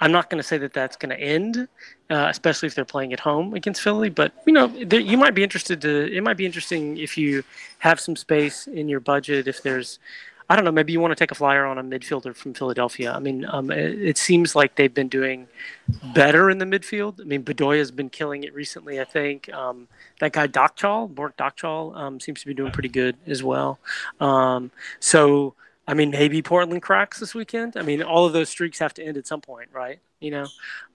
I'm 0.00 0.12
not 0.12 0.30
going 0.30 0.38
to 0.38 0.46
say 0.46 0.58
that 0.58 0.72
that's 0.72 0.96
going 0.96 1.10
to 1.10 1.20
end, 1.20 1.68
uh, 2.10 2.26
especially 2.30 2.68
if 2.68 2.74
they're 2.74 2.84
playing 2.84 3.12
at 3.12 3.20
home 3.20 3.54
against 3.54 3.82
Philly. 3.82 4.10
But, 4.10 4.32
you 4.46 4.52
know, 4.52 4.66
you 4.68 5.18
might 5.18 5.34
be 5.34 5.42
interested 5.42 5.80
to, 5.82 6.12
it 6.12 6.22
might 6.22 6.36
be 6.36 6.46
interesting 6.46 6.98
if 6.98 7.18
you 7.18 7.42
have 7.80 7.98
some 7.98 8.14
space 8.14 8.66
in 8.66 8.88
your 8.88 9.00
budget, 9.00 9.48
if 9.48 9.62
there's, 9.62 9.98
I 10.50 10.56
don't 10.56 10.64
know. 10.64 10.72
Maybe 10.72 10.92
you 10.92 11.00
want 11.00 11.10
to 11.10 11.14
take 11.14 11.30
a 11.30 11.34
flyer 11.34 11.66
on 11.66 11.76
a 11.76 11.82
midfielder 11.82 12.34
from 12.34 12.54
Philadelphia. 12.54 13.12
I 13.12 13.18
mean, 13.18 13.44
um, 13.44 13.70
it, 13.70 14.00
it, 14.00 14.16
seems 14.16 14.56
like 14.56 14.76
they've 14.76 14.92
been 14.92 15.08
doing 15.08 15.46
better 16.14 16.48
in 16.48 16.56
the 16.56 16.64
midfield. 16.64 17.20
I 17.20 17.24
mean, 17.24 17.44
Bedoya 17.44 17.78
has 17.78 17.90
been 17.90 18.08
killing 18.08 18.44
it 18.44 18.54
recently. 18.54 18.98
I 18.98 19.04
think 19.04 19.52
um, 19.52 19.88
that 20.20 20.32
guy 20.32 20.46
Dočkal, 20.46 21.14
Bork 21.14 21.36
Dočkal, 21.36 21.94
um, 21.94 22.18
seems 22.18 22.40
to 22.40 22.46
be 22.46 22.54
doing 22.54 22.72
pretty 22.72 22.88
good 22.88 23.16
as 23.26 23.42
well. 23.42 23.78
Um, 24.20 24.70
so, 25.00 25.54
I 25.88 25.94
mean, 25.94 26.10
maybe 26.10 26.42
Portland 26.42 26.82
cracks 26.82 27.18
this 27.18 27.34
weekend. 27.34 27.76
I 27.76 27.82
mean, 27.82 28.02
all 28.02 28.26
of 28.26 28.34
those 28.34 28.50
streaks 28.50 28.78
have 28.78 28.92
to 28.94 29.02
end 29.02 29.16
at 29.16 29.26
some 29.26 29.40
point, 29.40 29.70
right? 29.72 30.00
You 30.20 30.32
know, 30.32 30.46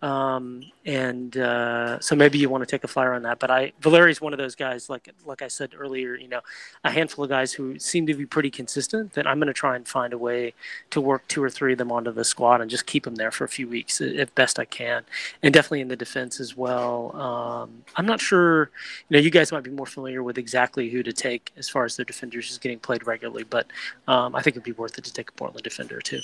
um, 0.01 0.61
and 0.85 1.37
uh, 1.37 1.97
so 1.99 2.15
maybe 2.15 2.37
you 2.37 2.49
want 2.49 2.61
to 2.61 2.69
take 2.69 2.83
a 2.83 2.87
flyer 2.87 3.13
on 3.13 3.21
that. 3.23 3.39
But 3.39 3.49
I 3.49 3.71
Valeri's 3.79 4.19
one 4.19 4.33
of 4.33 4.39
those 4.39 4.55
guys, 4.55 4.89
like 4.89 5.09
like 5.25 5.41
I 5.41 5.47
said 5.47 5.71
earlier, 5.77 6.15
you 6.15 6.27
know, 6.27 6.41
a 6.83 6.91
handful 6.91 7.23
of 7.23 7.29
guys 7.29 7.53
who 7.53 7.79
seem 7.79 8.05
to 8.07 8.13
be 8.13 8.25
pretty 8.25 8.51
consistent. 8.51 9.13
That 9.13 9.25
I'm 9.25 9.39
going 9.39 9.47
to 9.47 9.53
try 9.53 9.75
and 9.77 9.87
find 9.87 10.11
a 10.11 10.17
way 10.17 10.53
to 10.89 10.99
work 10.99 11.25
two 11.29 11.41
or 11.41 11.49
three 11.49 11.71
of 11.71 11.77
them 11.77 11.91
onto 11.91 12.11
the 12.11 12.25
squad 12.25 12.59
and 12.59 12.69
just 12.69 12.85
keep 12.85 13.05
them 13.05 13.15
there 13.15 13.31
for 13.31 13.45
a 13.45 13.49
few 13.49 13.67
weeks 13.67 14.01
if 14.01 14.33
best 14.35 14.59
I 14.59 14.65
can, 14.65 15.03
and 15.41 15.53
definitely 15.53 15.81
in 15.81 15.87
the 15.87 15.95
defense 15.95 16.41
as 16.41 16.57
well. 16.57 17.15
Um, 17.15 17.83
I'm 17.95 18.05
not 18.05 18.19
sure, 18.19 18.71
you 19.09 19.17
know, 19.17 19.19
you 19.19 19.29
guys 19.29 19.51
might 19.51 19.63
be 19.63 19.71
more 19.71 19.85
familiar 19.85 20.21
with 20.21 20.37
exactly 20.37 20.89
who 20.89 21.01
to 21.03 21.13
take 21.13 21.51
as 21.55 21.69
far 21.69 21.85
as 21.85 21.95
the 21.95 22.03
defenders 22.03 22.51
is 22.51 22.57
getting 22.57 22.79
played 22.79 23.07
regularly, 23.07 23.43
but 23.43 23.67
um, 24.07 24.35
I 24.35 24.41
think 24.41 24.55
it'd 24.55 24.63
be 24.63 24.73
worth 24.73 24.97
it 24.97 25.05
to 25.05 25.13
take 25.13 25.29
a 25.29 25.33
Portland 25.33 25.63
defender 25.63 26.01
too. 26.01 26.19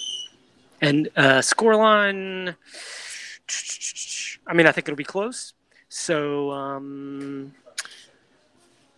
And 0.82 1.10
uh, 1.16 1.40
scoreline, 1.40 2.56
I 4.48 4.54
mean, 4.54 4.66
I 4.66 4.72
think 4.72 4.88
it'll 4.88 4.96
be 4.96 5.04
close. 5.04 5.54
So 5.90 6.52
um, 6.52 7.54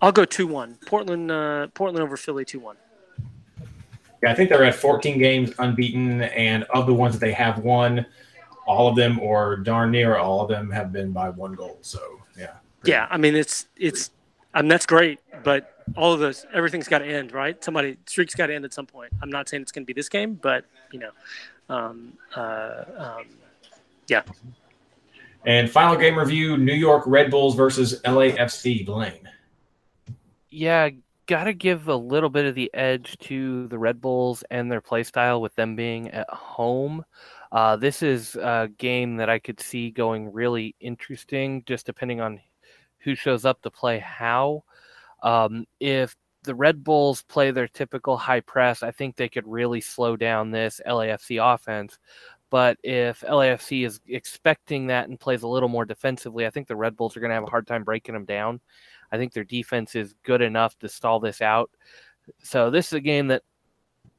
I'll 0.01 0.11
go 0.11 0.25
two 0.25 0.47
one. 0.47 0.77
Portland, 0.85 1.31
uh, 1.31 1.67
Portland 1.73 2.03
over 2.03 2.17
Philly 2.17 2.45
two 2.45 2.59
one. 2.59 2.77
Yeah, 4.21 4.31
I 4.31 4.35
think 4.35 4.49
they're 4.49 4.63
at 4.63 4.75
14 4.75 5.17
games 5.17 5.51
unbeaten, 5.57 6.21
and 6.21 6.63
of 6.65 6.85
the 6.85 6.93
ones 6.93 7.15
that 7.15 7.25
they 7.25 7.31
have 7.31 7.59
won, 7.59 8.05
all 8.67 8.87
of 8.87 8.95
them 8.95 9.19
or 9.19 9.57
darn 9.57 9.91
near 9.91 10.17
all 10.17 10.41
of 10.41 10.47
them 10.47 10.69
have 10.69 10.91
been 10.91 11.11
by 11.11 11.29
one 11.29 11.53
goal. 11.53 11.77
So 11.81 12.21
yeah. 12.37 12.53
Yeah, 12.83 13.07
I 13.09 13.17
mean 13.17 13.35
it's 13.35 13.67
it's 13.77 14.11
I 14.53 14.61
mean 14.61 14.69
that's 14.69 14.85
great, 14.85 15.19
but 15.43 15.83
all 15.95 16.13
of 16.13 16.19
those 16.19 16.45
everything's 16.53 16.87
got 16.87 16.99
to 16.99 17.05
end, 17.05 17.31
right? 17.31 17.61
Somebody 17.63 17.97
streak's 18.05 18.35
got 18.35 18.47
to 18.47 18.55
end 18.55 18.65
at 18.65 18.73
some 18.73 18.85
point. 18.85 19.11
I'm 19.21 19.29
not 19.29 19.49
saying 19.49 19.63
it's 19.63 19.71
going 19.71 19.83
to 19.83 19.87
be 19.87 19.93
this 19.93 20.09
game, 20.09 20.35
but 20.35 20.65
you 20.91 20.99
know, 20.99 21.11
um, 21.71 22.13
uh, 22.35 22.83
um, 22.97 23.25
yeah. 24.07 24.23
And 25.45 25.69
final 25.69 25.95
game 25.95 26.17
review: 26.17 26.57
New 26.57 26.73
York 26.73 27.03
Red 27.07 27.31
Bulls 27.31 27.55
versus 27.55 28.01
LAFC. 28.03 28.85
Blaine. 28.85 29.27
Yeah, 30.49 30.89
gotta 31.27 31.53
give 31.53 31.87
a 31.87 31.95
little 31.95 32.29
bit 32.29 32.45
of 32.45 32.55
the 32.55 32.69
edge 32.73 33.17
to 33.19 33.67
the 33.69 33.79
Red 33.79 34.01
Bulls 34.01 34.43
and 34.51 34.69
their 34.69 34.81
play 34.81 35.03
style 35.03 35.41
with 35.41 35.55
them 35.55 35.75
being 35.75 36.09
at 36.09 36.29
home. 36.29 37.03
Uh, 37.51 37.75
this 37.77 38.03
is 38.03 38.35
a 38.35 38.69
game 38.77 39.15
that 39.17 39.29
I 39.29 39.39
could 39.39 39.59
see 39.59 39.91
going 39.91 40.31
really 40.31 40.75
interesting, 40.79 41.63
just 41.65 41.85
depending 41.85 42.21
on 42.21 42.39
who 42.99 43.15
shows 43.15 43.45
up 43.45 43.61
to 43.61 43.71
play 43.71 43.99
how. 43.99 44.63
Um, 45.23 45.65
if 45.79 46.15
the 46.43 46.55
Red 46.55 46.83
Bulls 46.83 47.21
play 47.23 47.51
their 47.51 47.67
typical 47.67 48.17
high 48.17 48.41
press, 48.41 48.83
I 48.83 48.91
think 48.91 49.15
they 49.15 49.29
could 49.29 49.47
really 49.47 49.81
slow 49.81 50.15
down 50.15 50.51
this 50.51 50.81
LAFC 50.87 51.39
offense. 51.41 51.99
But 52.49 52.77
if 52.83 53.21
LAFC 53.21 53.85
is 53.85 54.01
expecting 54.07 54.87
that 54.87 55.07
and 55.07 55.19
plays 55.19 55.43
a 55.43 55.47
little 55.47 55.69
more 55.69 55.85
defensively, 55.85 56.45
I 56.45 56.49
think 56.49 56.67
the 56.67 56.75
Red 56.75 56.97
Bulls 56.97 57.15
are 57.15 57.21
going 57.21 57.29
to 57.29 57.35
have 57.35 57.43
a 57.43 57.49
hard 57.49 57.65
time 57.65 57.83
breaking 57.83 58.13
them 58.13 58.25
down. 58.25 58.59
I 59.11 59.17
think 59.17 59.33
their 59.33 59.45
defense 59.45 59.95
is 59.95 60.15
good 60.23 60.41
enough 60.41 60.77
to 60.79 60.89
stall 60.89 61.19
this 61.19 61.41
out. 61.41 61.71
So 62.43 62.69
this 62.69 62.87
is 62.87 62.93
a 62.93 62.99
game 62.99 63.27
that 63.27 63.43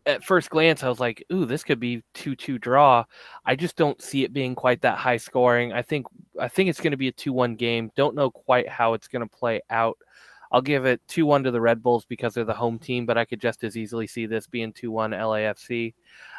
at 0.07 0.25
first 0.25 0.51
glance 0.51 0.83
I 0.83 0.89
was 0.89 0.99
like, 0.99 1.25
"Ooh, 1.33 1.45
this 1.45 1.63
could 1.63 1.79
be 1.79 2.03
2-2 2.15 2.59
draw." 2.59 3.05
I 3.45 3.55
just 3.55 3.77
don't 3.77 4.01
see 4.03 4.25
it 4.25 4.33
being 4.33 4.55
quite 4.55 4.81
that 4.83 4.99
high 4.99 5.17
scoring. 5.17 5.73
I 5.73 5.83
think 5.83 6.07
I 6.41 6.49
think 6.49 6.69
it's 6.69 6.81
going 6.81 6.93
to 6.93 6.97
be 6.97 7.09
a 7.09 7.13
2-1 7.13 7.57
game. 7.57 7.91
Don't 7.97 8.17
know 8.17 8.31
quite 8.31 8.69
how 8.69 8.95
it's 8.95 9.09
going 9.09 9.23
to 9.23 9.37
play 9.37 9.61
out. 9.71 9.99
I'll 10.53 10.63
give 10.63 10.85
it 10.85 11.01
2-1 11.09 11.45
to 11.45 11.51
the 11.51 11.61
Red 11.61 11.83
Bulls 11.83 12.05
because 12.05 12.35
they're 12.35 12.45
the 12.45 12.53
home 12.53 12.79
team, 12.79 13.07
but 13.07 13.19
I 13.19 13.25
could 13.25 13.41
just 13.41 13.65
as 13.65 13.77
easily 13.77 14.07
see 14.07 14.27
this 14.27 14.47
being 14.47 14.73
2-1 14.73 15.17
LAFC. 15.19 15.95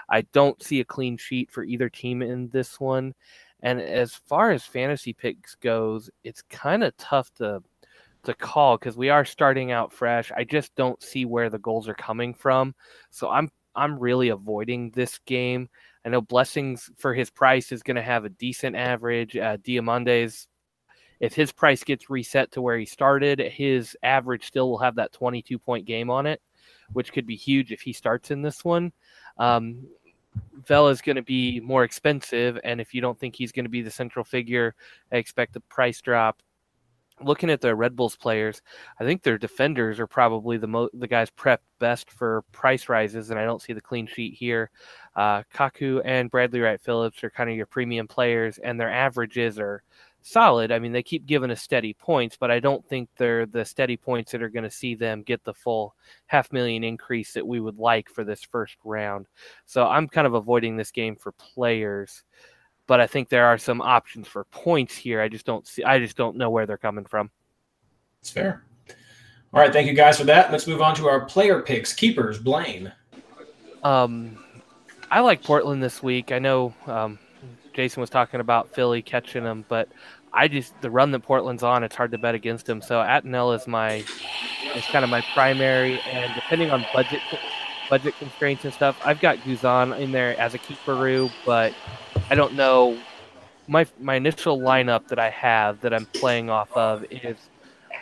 I 0.10 0.22
don't 0.34 0.62
see 0.62 0.80
a 0.80 0.86
clean 0.86 1.18
sheet 1.18 1.52
for 1.52 1.64
either 1.64 1.90
team 1.90 2.22
in 2.22 2.50
this 2.50 2.80
one. 2.80 3.16
And 3.64 3.82
as 3.82 4.14
far 4.14 4.52
as 4.52 4.64
fantasy 4.64 5.14
picks 5.14 5.56
goes, 5.56 6.10
it's 6.24 6.44
kind 6.44 6.84
of 6.84 6.96
tough 6.98 7.34
to 7.36 7.64
to 8.24 8.34
call 8.34 8.78
because 8.78 8.96
we 8.96 9.10
are 9.10 9.26
starting 9.26 9.72
out 9.72 9.92
fresh. 9.92 10.32
I 10.36 10.46
just 10.46 10.74
don't 10.76 11.02
see 11.04 11.26
where 11.26 11.50
the 11.50 11.60
goals 11.60 11.90
are 11.90 11.94
coming 11.94 12.34
from. 12.34 12.74
So 13.10 13.30
I'm 13.30 13.50
I'm 13.76 14.00
really 14.00 14.30
avoiding 14.30 14.92
this 14.92 15.20
game. 15.26 15.70
I 16.06 16.10
know 16.10 16.22
Blessings 16.22 16.90
for 16.98 17.14
his 17.14 17.30
price 17.30 17.72
is 17.72 17.84
going 17.84 17.96
to 17.96 18.02
have 18.02 18.26
a 18.26 18.30
decent 18.30 18.76
average. 18.76 19.38
Uh, 19.38 19.58
Diomande's, 19.64 20.48
if 21.24 21.34
his 21.34 21.54
price 21.54 21.86
gets 21.86 22.10
reset 22.10 22.52
to 22.52 22.62
where 22.62 22.78
he 22.78 22.86
started, 22.86 23.40
his 23.40 23.96
average 24.04 24.46
still 24.46 24.70
will 24.70 24.80
have 24.80 24.96
that 24.96 25.14
22 25.14 25.58
point 25.58 25.86
game 25.86 26.10
on 26.10 26.26
it, 26.26 26.42
which 26.92 27.14
could 27.14 27.26
be 27.26 27.38
huge 27.38 27.72
if 27.72 27.80
he 27.80 27.94
starts 27.94 28.30
in 28.30 28.42
this 28.42 28.66
one. 28.66 28.92
Um, 29.38 29.88
Vela 30.68 30.90
is 30.90 31.02
going 31.02 31.16
to 31.16 31.22
be 31.22 31.62
more 31.62 31.86
expensive, 31.86 32.60
and 32.66 32.82
if 32.82 32.94
you 32.94 33.00
don't 33.00 33.18
think 33.18 33.38
he's 33.38 33.54
going 33.54 33.64
to 33.64 33.70
be 33.70 33.82
the 33.82 33.90
central 33.90 34.26
figure, 34.26 34.76
I 35.14 35.16
expect 35.16 35.54
the 35.54 35.62
price 35.62 36.02
drop 36.02 36.44
looking 37.22 37.50
at 37.50 37.62
the 37.62 37.76
Red 37.76 37.96
Bulls 37.96 38.16
players, 38.16 38.62
I 39.00 39.04
think 39.04 39.22
their 39.22 39.38
defenders 39.38 40.00
are 40.00 40.08
probably 40.08 40.58
the 40.58 40.68
mo- 40.68 40.90
the 40.94 41.08
guys 41.08 41.30
prepped 41.30 41.60
best 41.80 42.12
for 42.12 42.44
price 42.52 42.90
rises, 42.90 43.30
and 43.30 43.40
I 43.40 43.46
don't 43.46 43.62
see 43.62 43.74
the 43.74 43.82
clean 43.82 44.08
sheet 44.08 44.34
here. 44.34 44.72
Uh, 45.16 45.44
Kaku 45.54 46.02
and 46.04 46.32
Bradley 46.32 46.60
Wright 46.60 46.82
Phillips 46.82 47.24
are 47.24 47.30
kind 47.30 47.50
of 47.50 47.56
your 47.56 47.66
premium 47.66 48.08
players, 48.08 48.58
and 48.58 48.80
their 48.80 48.92
averages 48.92 49.60
are 49.60 49.84
solid. 50.24 50.72
I 50.72 50.80
mean, 50.80 50.92
they 50.92 51.04
keep 51.04 51.26
giving 51.26 51.52
us 51.52 51.62
steady 51.62 51.94
points, 51.94 52.38
but 52.40 52.50
I 52.50 52.60
don't 52.60 52.86
think 52.88 53.10
they're 53.18 53.46
the 53.46 53.64
steady 53.66 53.98
points 53.98 54.32
that 54.32 54.42
are 54.42 54.50
going 54.50 54.64
to 54.64 54.70
see 54.70 54.96
them 54.96 55.22
get 55.22 55.44
the 55.44 55.54
full 55.54 55.96
half 56.28 56.52
million 56.52 56.84
increase 56.84 57.34
that 57.34 57.46
we 57.46 57.60
would 57.60 57.78
like 57.78 58.10
for 58.10 58.24
this 58.24 58.44
first 58.44 58.78
round. 58.84 59.28
So 59.66 59.86
I'm 59.86 60.08
kind 60.08 60.28
of 60.28 60.34
avoiding 60.34 60.78
this 60.78 60.92
game 60.92 61.16
for 61.16 61.32
players 61.34 62.24
but 62.88 63.00
I 63.00 63.08
think 63.08 63.30
there 63.30 63.46
are 63.46 63.58
some 63.58 63.82
options 63.82 64.28
for 64.28 64.44
points 64.46 64.96
here. 64.96 65.22
I 65.22 65.30
just 65.30 65.46
don't 65.46 65.66
see. 65.68 65.84
I 65.84 66.00
just 66.00 66.18
don't 66.18 66.38
know 66.38 66.50
where 66.50 66.66
they're 66.66 66.78
coming 66.78 67.06
from. 67.06 67.32
It's 68.22 68.30
fair. 68.30 68.64
All 69.54 69.60
right, 69.60 69.72
thank 69.72 69.88
you 69.88 69.94
guys 69.94 70.18
for 70.18 70.24
that. 70.26 70.52
Let's 70.52 70.68
move 70.68 70.82
on 70.82 70.96
to 70.96 71.08
our 71.08 71.26
player 71.26 71.62
picks. 71.62 71.94
Keepers, 71.94 72.40
Blaine. 72.40 72.92
Um, 73.84 74.44
I 75.12 75.20
like 75.20 75.44
Portland 75.44 75.84
this 75.84 76.02
week. 76.02 76.32
I 76.32 76.40
know 76.40 76.74
um, 76.88 77.20
Jason 77.74 78.02
was 78.02 78.10
talking 78.10 78.40
about 78.40 78.74
Philly 78.74 79.02
catching 79.02 79.44
them, 79.44 79.66
but 79.68 79.90
I 80.32 80.48
just 80.48 80.80
the 80.82 80.90
run 80.90 81.12
that 81.12 81.20
Portland's 81.20 81.64
on, 81.64 81.84
it's 81.84 81.96
hard 81.96 82.12
to 82.12 82.18
bet 82.18 82.36
against 82.36 82.66
them. 82.66 82.82
So 82.82 82.96
Attinella 82.96 83.60
is 83.60 83.68
my 83.68 84.04
is 84.76 84.86
kind 84.86 85.04
of 85.04 85.10
my 85.10 85.22
primary, 85.34 86.00
and 86.02 86.34
depending 86.36 86.72
on 86.72 86.86
budget 86.94 87.22
budget 87.90 88.16
constraints 88.18 88.66
and 88.66 88.74
stuff, 88.74 89.00
I've 89.06 89.20
got 89.20 89.38
Guzan 89.40 90.00
in 90.00 90.12
there 90.12 90.40
as 90.40 90.54
a 90.54 90.58
keeper, 90.58 91.30
but 91.46 91.74
I 92.30 92.36
don't 92.36 92.54
know. 92.54 92.98
My 93.68 93.86
my 94.00 94.16
initial 94.16 94.60
lineup 94.60 95.08
that 95.08 95.20
I 95.20 95.30
have 95.30 95.82
that 95.82 95.94
I'm 95.94 96.06
playing 96.08 96.50
off 96.50 96.72
of 96.74 97.06
is 97.12 97.38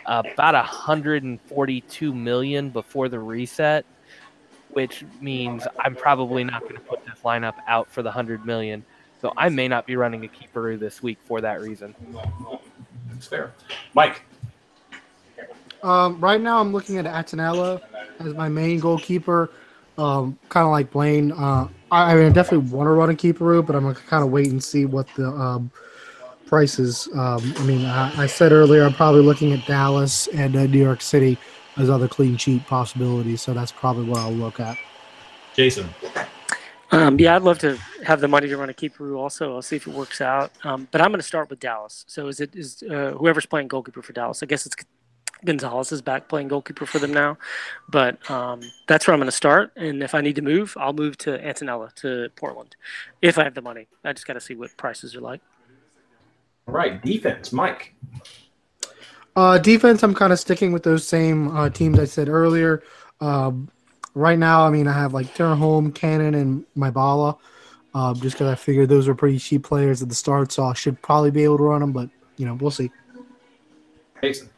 about 0.06 0.54
142 0.54 2.14
million 2.14 2.70
before 2.70 3.08
the 3.08 3.18
reset, 3.18 3.84
which 4.70 5.04
means 5.20 5.66
I'm 5.78 5.94
probably 5.94 6.44
not 6.44 6.62
going 6.62 6.74
to 6.74 6.80
put 6.80 7.04
this 7.04 7.18
lineup 7.24 7.54
out 7.66 7.90
for 7.90 8.02
the 8.02 8.08
100 8.08 8.44
million. 8.44 8.84
So 9.22 9.32
I 9.36 9.48
may 9.48 9.68
not 9.68 9.86
be 9.86 9.94
running 9.94 10.24
a 10.24 10.28
keeper 10.28 10.76
this 10.76 11.00
week 11.00 11.18
for 11.24 11.40
that 11.40 11.60
reason. 11.60 11.94
That's 13.08 13.28
fair. 13.28 13.52
Mike. 13.94 14.22
Um, 15.84 16.20
right 16.20 16.40
now, 16.40 16.60
I'm 16.60 16.72
looking 16.72 16.98
at 16.98 17.04
Attinella 17.04 17.80
as 18.18 18.34
my 18.34 18.48
main 18.48 18.80
goalkeeper. 18.80 19.50
Um, 19.96 20.38
kind 20.48 20.64
of 20.64 20.72
like 20.72 20.90
Blaine. 20.90 21.30
Uh, 21.32 21.68
I, 21.92 22.12
I 22.12 22.14
mean, 22.16 22.26
I 22.26 22.30
definitely 22.30 22.70
want 22.70 22.88
to 22.88 22.90
run 22.90 23.10
a 23.10 23.14
Keeperoo, 23.14 23.64
but 23.64 23.76
I'm 23.76 23.82
gonna 23.82 23.94
kind 23.94 24.24
of 24.24 24.30
wait 24.30 24.48
and 24.50 24.62
see 24.62 24.86
what 24.86 25.06
the 25.14 25.28
um, 25.28 25.70
prices. 26.46 27.08
Um, 27.14 27.54
I 27.58 27.64
mean, 27.64 27.84
I, 27.84 28.22
I, 28.22 28.26
said 28.26 28.52
earlier 28.52 28.84
I'm 28.84 28.94
probably 28.94 29.22
looking 29.22 29.52
at 29.52 29.64
Dallas 29.66 30.28
and 30.28 30.56
uh, 30.56 30.66
New 30.66 30.82
York 30.82 31.02
City 31.02 31.38
as 31.76 31.90
other 31.90 32.08
clean 32.08 32.36
sheet 32.36 32.66
possibilities, 32.66 33.42
so 33.42 33.54
that's 33.54 33.72
probably 33.72 34.04
what 34.04 34.18
I'll 34.18 34.32
look 34.32 34.60
at. 34.60 34.78
Jason. 35.54 35.88
Um, 36.92 37.18
yeah, 37.18 37.34
I'd 37.34 37.42
love 37.42 37.58
to 37.60 37.78
have 38.04 38.20
the 38.20 38.28
money 38.28 38.48
to 38.48 38.56
run 38.56 38.68
a 38.68 38.74
keeper 38.74 39.14
also. 39.14 39.54
I'll 39.54 39.62
see 39.62 39.76
if 39.76 39.86
it 39.86 39.94
works 39.94 40.20
out. 40.20 40.52
Um, 40.62 40.86
but 40.90 41.00
I'm 41.00 41.08
going 41.08 41.20
to 41.20 41.26
start 41.26 41.48
with 41.48 41.58
Dallas. 41.58 42.04
So 42.06 42.28
is 42.28 42.38
it 42.38 42.54
is 42.54 42.82
uh, 42.82 43.12
whoever's 43.18 43.46
playing 43.46 43.68
goalkeeper 43.68 44.02
for 44.02 44.12
Dallas? 44.12 44.42
I 44.42 44.46
guess 44.46 44.66
it's 44.66 44.76
Gonzalez 45.44 45.90
is 45.90 46.02
back 46.02 46.28
playing 46.28 46.48
goalkeeper 46.48 46.86
for 46.86 46.98
them 46.98 47.12
now. 47.12 47.38
But 47.88 48.30
um, 48.30 48.60
that's 48.86 49.06
where 49.06 49.14
I'm 49.14 49.20
going 49.20 49.26
to 49.26 49.32
start. 49.32 49.72
And 49.76 50.02
if 50.02 50.14
I 50.14 50.20
need 50.20 50.36
to 50.36 50.42
move, 50.42 50.76
I'll 50.78 50.92
move 50.92 51.16
to 51.18 51.38
Attinella 51.38 51.92
to 51.96 52.28
Portland 52.36 52.76
if 53.22 53.38
I 53.38 53.44
have 53.44 53.54
the 53.54 53.62
money. 53.62 53.88
I 54.04 54.12
just 54.12 54.26
got 54.26 54.34
to 54.34 54.40
see 54.40 54.54
what 54.54 54.76
prices 54.76 55.16
are 55.16 55.20
like. 55.20 55.40
All 56.68 56.74
right, 56.74 57.02
defense, 57.02 57.52
Mike. 57.52 57.94
Uh, 59.34 59.58
defense, 59.58 60.02
I'm 60.02 60.14
kind 60.14 60.32
of 60.32 60.38
sticking 60.38 60.72
with 60.72 60.82
those 60.82 61.06
same 61.06 61.56
uh, 61.56 61.70
teams 61.70 61.98
I 61.98 62.04
said 62.04 62.28
earlier. 62.28 62.82
Um, 63.20 63.70
right 64.14 64.38
now, 64.38 64.66
I 64.66 64.70
mean, 64.70 64.86
I 64.86 64.92
have 64.92 65.14
like 65.14 65.36
Home, 65.36 65.92
Cannon, 65.92 66.34
and 66.34 66.64
Mabiala, 66.76 67.38
uh, 67.94 68.14
just 68.14 68.36
because 68.36 68.50
I 68.50 68.54
figured 68.54 68.88
those 68.88 69.08
were 69.08 69.14
pretty 69.14 69.38
cheap 69.38 69.64
players 69.64 70.02
at 70.02 70.08
the 70.08 70.14
start, 70.14 70.52
so 70.52 70.64
I 70.64 70.74
should 70.74 71.00
probably 71.02 71.30
be 71.30 71.44
able 71.44 71.58
to 71.58 71.64
run 71.64 71.80
them, 71.80 71.92
but 71.92 72.08
you 72.36 72.46
know, 72.46 72.54
we'll 72.54 72.70
see. 72.70 72.90
Jason. 74.22 74.48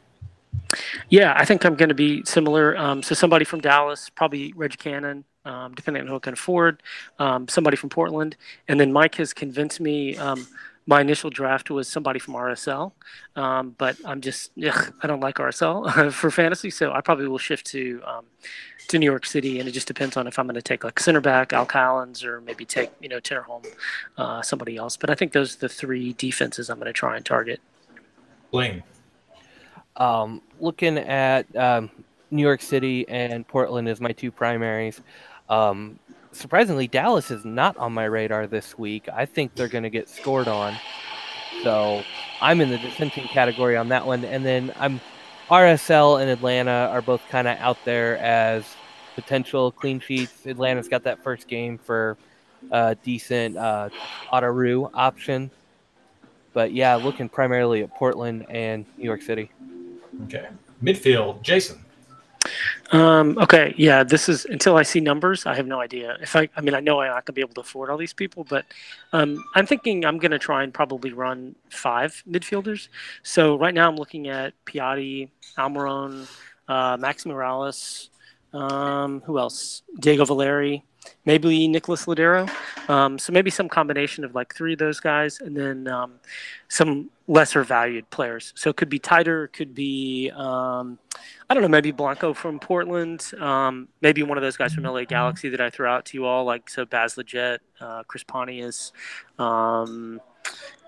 Yeah, 1.09 1.35
I 1.37 1.45
think 1.45 1.65
I'm 1.65 1.75
going 1.75 1.89
to 1.89 1.95
be 1.95 2.25
similar. 2.25 2.77
Um, 2.77 3.03
so 3.03 3.15
somebody 3.15 3.45
from 3.45 3.61
Dallas, 3.61 4.09
probably 4.09 4.53
Reg 4.55 4.77
Cannon, 4.79 5.25
um, 5.45 5.75
depending 5.75 6.03
on 6.03 6.09
who 6.09 6.17
I 6.17 6.19
can 6.19 6.33
afford. 6.33 6.83
Um, 7.19 7.49
somebody 7.49 7.77
from 7.77 7.91
Portland, 7.91 8.37
and 8.69 8.79
then 8.79 8.93
Mike 8.93 9.17
has 9.17 9.33
convinced 9.33 9.81
me. 9.81 10.17
Um, 10.17 10.47
my 10.87 11.01
initial 11.01 11.31
draft 11.31 11.71
was 11.71 11.89
somebody 11.89 12.19
from 12.19 12.35
RSL, 12.35 12.93
um, 13.37 13.75
but 13.79 13.97
I'm 14.05 14.21
just 14.21 14.51
ugh, 14.67 14.95
I 15.03 15.07
don't 15.07 15.21
like 15.21 15.37
RSL 15.37 16.13
for 16.13 16.31
fantasy, 16.31 16.71
so 16.71 16.93
I 16.93 17.01
probably 17.01 17.27
will 17.27 17.39
shift 17.39 17.67
to 17.69 18.03
um, 18.07 18.27
to 18.89 18.99
New 18.99 19.07
York 19.07 19.27
City, 19.27 19.59
and 19.59 19.69
it 19.69 19.73
just 19.73 19.87
depends 19.87 20.17
on 20.17 20.27
if 20.27 20.39
I'm 20.39 20.47
going 20.47 20.55
to 20.55 20.63
take 20.63 20.85
like 20.85 21.01
center 21.01 21.21
back 21.21 21.53
Al 21.53 21.67
Callens 21.67 22.25
or 22.25 22.41
maybe 22.41 22.65
take 22.65 22.91
you 23.01 23.09
know 23.09 23.21
Tinnerholm, 23.21 23.67
uh, 24.17 24.43
somebody 24.43 24.77
else. 24.77 24.97
But 24.97 25.11
I 25.11 25.15
think 25.15 25.33
those 25.33 25.57
are 25.57 25.61
the 25.61 25.69
three 25.69 26.13
defenses 26.15 26.71
I'm 26.71 26.79
going 26.79 26.87
to 26.87 26.93
try 26.93 27.17
and 27.17 27.25
target. 27.25 27.61
Blaine. 28.51 28.83
Um, 29.97 30.43
looking 30.61 30.99
at 30.99 31.55
um, 31.57 31.91
New 32.31 32.43
York 32.43 32.63
City 32.63 33.09
and 33.09 33.47
Portland 33.47 33.89
as 33.89 34.01
my 34.01 34.13
two 34.13 34.31
primaries. 34.31 35.01
Um, 35.49 35.99
surprisingly, 36.33 36.89
Dallas 36.89 37.31
is 37.31 37.45
not 37.45 37.77
on 37.77 37.93
my 37.93 38.05
radar 38.05 38.47
this 38.47 38.77
week. 38.77 39.09
I 39.13 39.25
think 39.25 39.55
they're 39.55 39.69
going 39.69 39.85
to 39.85 39.91
get 39.91 40.09
scored 40.09 40.49
on. 40.49 40.77
So 41.63 42.03
I'm 42.41 42.61
in 42.61 42.71
the 42.71 42.79
dissenting 42.79 43.25
category 43.29 43.77
on 43.77 43.89
that 43.89 44.07
one. 44.07 44.25
And 44.25 44.45
then 44.45 44.73
I'm 44.77 45.01
RSL 45.49 46.21
and 46.21 46.31
Atlanta 46.31 46.89
are 46.91 47.03
both 47.03 47.23
kind 47.29 47.47
of 47.47 47.59
out 47.59 47.79
there 47.85 48.19
as 48.19 48.65
potential 49.15 49.71
clean 49.73 50.01
sheets. 50.01 50.47
Atlanta's 50.47 50.89
got 50.89 51.05
that 51.05 51.23
first 51.23 51.49
game 51.49 51.79
for 51.79 52.17
a 52.71 52.95
decent 52.95 53.57
uh, 53.57 53.89
autoroo 54.33 54.91
option. 54.95 55.51
But 56.53 56.73
yeah, 56.73 56.95
looking 56.95 57.29
primarily 57.29 57.83
at 57.83 57.95
Portland 57.95 58.47
and 58.49 58.85
New 58.97 59.05
York 59.05 59.23
City. 59.23 59.51
Okay. 60.25 60.49
Midfield, 60.83 61.43
Jason. 61.43 61.85
Um, 62.93 63.39
okay, 63.39 63.75
yeah, 63.77 64.05
this 64.05 64.29
is 64.29 64.45
until 64.45 64.77
I 64.77 64.83
see 64.83 65.01
numbers, 65.01 65.47
I 65.47 65.55
have 65.55 65.67
no 65.67 65.81
idea. 65.81 66.17
If 66.21 66.37
I, 66.37 66.49
I 66.57 66.61
mean, 66.61 66.75
I 66.75 66.81
know 66.81 67.01
I'm 67.01 67.09
not 67.09 67.25
gonna 67.25 67.35
be 67.35 67.41
able 67.41 67.55
to 67.55 67.63
afford 67.63 67.89
all 67.91 67.97
these 67.97 68.13
people, 68.13 68.45
but 68.45 68.67
um, 69.13 69.43
I'm 69.55 69.67
thinking 69.67 70.05
I'm 70.05 70.19
gonna 70.19 70.39
try 70.39 70.63
and 70.63 70.73
probably 70.73 71.13
run 71.13 71.55
five 71.71 72.23
midfielders. 72.31 72.89
So 73.23 73.57
right 73.59 73.73
now 73.73 73.89
I'm 73.89 73.97
looking 73.97 74.29
at 74.29 74.53
Piatti, 74.67 75.31
Almiron, 75.59 76.29
uh, 76.69 76.97
Max 77.01 77.25
Moralez, 77.25 78.11
um, 78.55 79.21
who 79.23 79.39
else? 79.39 79.83
Diego 79.99 80.25
Valeri, 80.25 80.85
maybe 81.25 81.69
Nicholas 81.69 82.07
Lodeiro. 82.07 82.49
Um, 82.89 83.19
so 83.19 83.33
maybe 83.33 83.51
some 83.51 83.69
combination 83.69 84.25
of 84.25 84.35
like 84.35 84.55
three 84.55 84.75
of 84.75 84.79
those 84.79 85.01
guys, 85.01 85.41
and 85.41 85.57
then 85.57 85.89
um, 85.89 86.15
some 86.69 87.11
lesser 87.27 87.65
valued 87.65 88.09
players. 88.11 88.53
So 88.57 88.71
it 88.71 88.77
could 88.77 88.89
be 88.89 88.99
Taïder, 89.01 89.53
could 89.53 89.75
be 89.75 90.31
um, 90.35 90.99
I 91.49 91.55
don't 91.55 91.63
know, 91.63 91.69
maybe 91.69 91.91
Blanco 91.91 92.33
from 92.33 92.59
Portland, 92.59 93.31
um, 93.41 93.89
maybe 94.01 94.23
one 94.23 94.39
of 94.39 94.43
those 94.43 94.57
guys 94.57 94.73
from 94.73 94.85
LA 94.85 95.05
Galaxy 95.05 95.49
that 95.51 95.61
I 95.61 95.71
throw 95.71 95.93
out 95.93 96.07
to 96.07 96.17
you 96.17 96.25
all, 96.25 96.45
like 96.45 96.71
so 96.71 96.85
Baz 96.85 97.15
Lletget, 97.17 97.59
uh, 97.81 98.03
Chris 98.05 98.25
Pontius. 98.25 98.93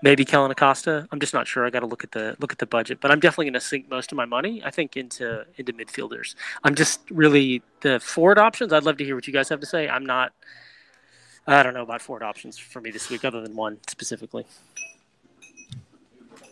Maybe 0.01 0.25
Kellyn 0.25 0.51
Acosta. 0.51 1.07
I'm 1.11 1.19
just 1.19 1.33
not 1.33 1.47
sure. 1.47 1.65
I 1.65 1.69
got 1.69 1.79
to 1.79 1.85
look 1.85 2.03
at 2.03 2.11
the 2.11 2.35
look 2.39 2.51
at 2.51 2.59
the 2.59 2.65
budget, 2.65 2.99
but 3.01 3.11
I'm 3.11 3.19
definitely 3.19 3.45
going 3.45 3.53
to 3.53 3.61
sink 3.61 3.89
most 3.89 4.11
of 4.11 4.15
my 4.15 4.25
money, 4.25 4.61
I 4.63 4.71
think, 4.71 4.97
into 4.97 5.45
into 5.57 5.73
midfielders. 5.73 6.35
I'm 6.63 6.75
just 6.75 7.09
really 7.09 7.61
the 7.81 7.99
forward 7.99 8.37
options. 8.37 8.73
I'd 8.73 8.83
love 8.83 8.97
to 8.97 9.05
hear 9.05 9.15
what 9.15 9.27
you 9.27 9.33
guys 9.33 9.49
have 9.49 9.59
to 9.59 9.65
say. 9.65 9.87
I'm 9.87 10.05
not. 10.05 10.33
I 11.47 11.63
don't 11.63 11.73
know 11.73 11.83
about 11.83 12.01
forward 12.01 12.23
options 12.23 12.57
for 12.57 12.81
me 12.81 12.91
this 12.91 13.09
week, 13.09 13.23
other 13.23 13.41
than 13.41 13.55
one 13.55 13.79
specifically. 13.87 14.45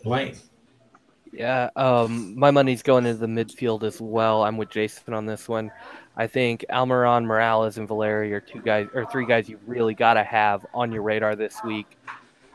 Blaine. 0.02 0.36
Yeah, 1.32 1.68
um, 1.76 2.38
my 2.38 2.50
money's 2.50 2.82
going 2.82 3.04
into 3.04 3.18
the 3.18 3.26
midfield 3.26 3.82
as 3.82 4.00
well. 4.00 4.42
I'm 4.42 4.56
with 4.56 4.70
Jason 4.70 5.12
on 5.12 5.26
this 5.26 5.48
one. 5.48 5.70
I 6.16 6.26
think 6.26 6.64
Almiron, 6.70 7.26
Moralez, 7.26 7.76
and 7.76 7.86
Valeri 7.86 8.32
are 8.32 8.40
two 8.40 8.62
guys 8.62 8.88
or 8.94 9.04
three 9.04 9.26
guys 9.26 9.48
you 9.48 9.58
really 9.66 9.92
got 9.92 10.14
to 10.14 10.24
have 10.24 10.64
on 10.72 10.92
your 10.92 11.02
radar 11.02 11.36
this 11.36 11.62
week. 11.62 11.98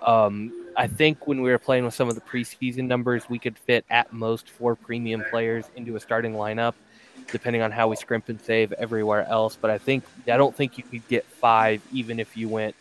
Um, 0.01 0.51
I 0.75 0.87
think 0.87 1.27
when 1.27 1.41
we 1.41 1.49
were 1.51 1.57
playing 1.57 1.85
with 1.85 1.93
some 1.93 2.09
of 2.09 2.15
the 2.15 2.21
preseason 2.21 2.87
numbers, 2.87 3.29
we 3.29 3.39
could 3.39 3.57
fit 3.57 3.85
at 3.89 4.13
most 4.13 4.49
four 4.49 4.75
premium 4.75 5.23
players 5.29 5.65
into 5.75 5.95
a 5.95 5.99
starting 5.99 6.33
lineup, 6.33 6.73
depending 7.31 7.61
on 7.61 7.71
how 7.71 7.87
we 7.87 7.95
scrimp 7.95 8.29
and 8.29 8.39
save 8.39 8.71
everywhere 8.73 9.27
else. 9.27 9.57
But 9.59 9.69
I 9.71 9.77
think 9.77 10.03
I 10.27 10.37
don't 10.37 10.55
think 10.55 10.77
you 10.77 10.83
could 10.83 11.07
get 11.07 11.25
five 11.25 11.81
even 11.91 12.19
if 12.19 12.37
you 12.37 12.47
went 12.47 12.75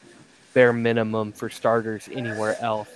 bare 0.54 0.72
minimum 0.72 1.32
for 1.32 1.48
starters 1.48 2.08
anywhere 2.12 2.60
else. 2.60 2.88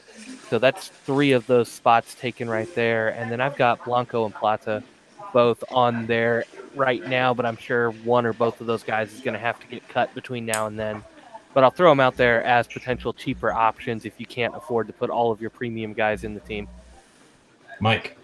So 0.49 0.59
that's 0.59 0.89
three 0.89 1.33
of 1.33 1.47
those 1.47 1.69
spots 1.69 2.15
taken 2.15 2.49
right 2.49 2.73
there. 2.75 3.09
And 3.09 3.31
then 3.31 3.41
I've 3.41 3.57
got 3.57 3.85
Blanco 3.85 4.25
and 4.25 4.35
Plata 4.35 4.83
both 5.33 5.65
on 5.71 6.07
there 6.07 6.45
right 6.75 7.07
now, 7.09 7.35
but 7.35 7.45
I'm 7.45 7.57
sure 7.57 7.91
one 7.91 8.25
or 8.27 8.33
both 8.33 8.61
of 8.61 8.67
those 8.67 8.83
guys 8.83 9.13
is 9.13 9.21
going 9.21 9.35
to 9.35 9.41
have 9.41 9.59
to 9.61 9.67
get 9.67 9.87
cut 9.89 10.15
between 10.15 10.47
now 10.47 10.67
and 10.67 10.79
then. 10.79 11.03
But 11.55 11.65
I'll 11.65 11.71
throw 11.71 11.91
them 11.91 12.01
out 12.01 12.17
there 12.17 12.43
as 12.43 12.67
potential 12.67 13.13
cheaper 13.13 13.53
options 13.53 14.05
if 14.05 14.19
you 14.19 14.27
can't 14.27 14.55
afford 14.57 14.89
to 14.89 14.93
put 14.93 15.09
all 15.09 15.31
of 15.31 15.41
your 15.41 15.51
premium 15.51 15.93
guys 15.93 16.25
in 16.25 16.35
the 16.35 16.41
team. 16.41 16.69
Mike. 17.81 18.19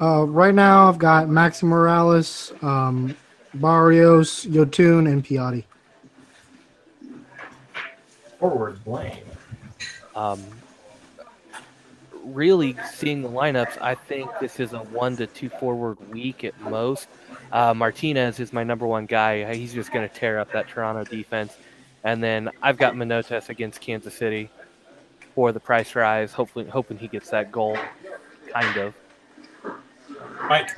Uh, 0.00 0.24
right 0.24 0.54
now, 0.54 0.88
I've 0.88 0.98
got 0.98 1.28
Maxi 1.28 1.62
Moralez, 1.62 2.60
um, 2.64 3.16
Barrios, 3.54 4.44
Yotun, 4.46 5.08
and 5.08 5.24
Piatti. 5.24 5.64
Forward 8.40 8.82
Blaine. 8.84 9.22
Um, 10.16 10.42
really 12.24 12.76
seeing 12.92 13.22
the 13.22 13.28
lineups, 13.28 13.80
I 13.80 13.94
think 13.94 14.30
this 14.40 14.58
is 14.60 14.72
a 14.72 14.78
one 14.78 15.16
to 15.16 15.26
two 15.26 15.48
forward 15.48 15.98
week 16.10 16.44
at 16.44 16.58
most. 16.60 17.08
Uh, 17.52 17.74
Martinez 17.74 18.40
is 18.40 18.52
my 18.52 18.64
number 18.64 18.86
one 18.86 19.04
guy. 19.04 19.54
He's 19.54 19.74
just 19.74 19.92
going 19.92 20.08
to 20.08 20.14
tear 20.14 20.38
up 20.38 20.50
that 20.52 20.68
Toronto 20.68 21.04
defense. 21.04 21.54
And 22.02 22.22
then 22.22 22.50
I've 22.62 22.78
got 22.78 22.94
Manotas 22.94 23.50
against 23.50 23.80
Kansas 23.80 24.14
City 24.14 24.48
for 25.34 25.52
the 25.52 25.60
price 25.60 25.94
rise. 25.94 26.32
Hopefully, 26.32 26.66
hoping 26.66 26.96
he 26.96 27.08
gets 27.08 27.30
that 27.30 27.52
goal, 27.52 27.78
kind 28.52 28.76
of. 28.78 28.94
Mike. 30.48 30.70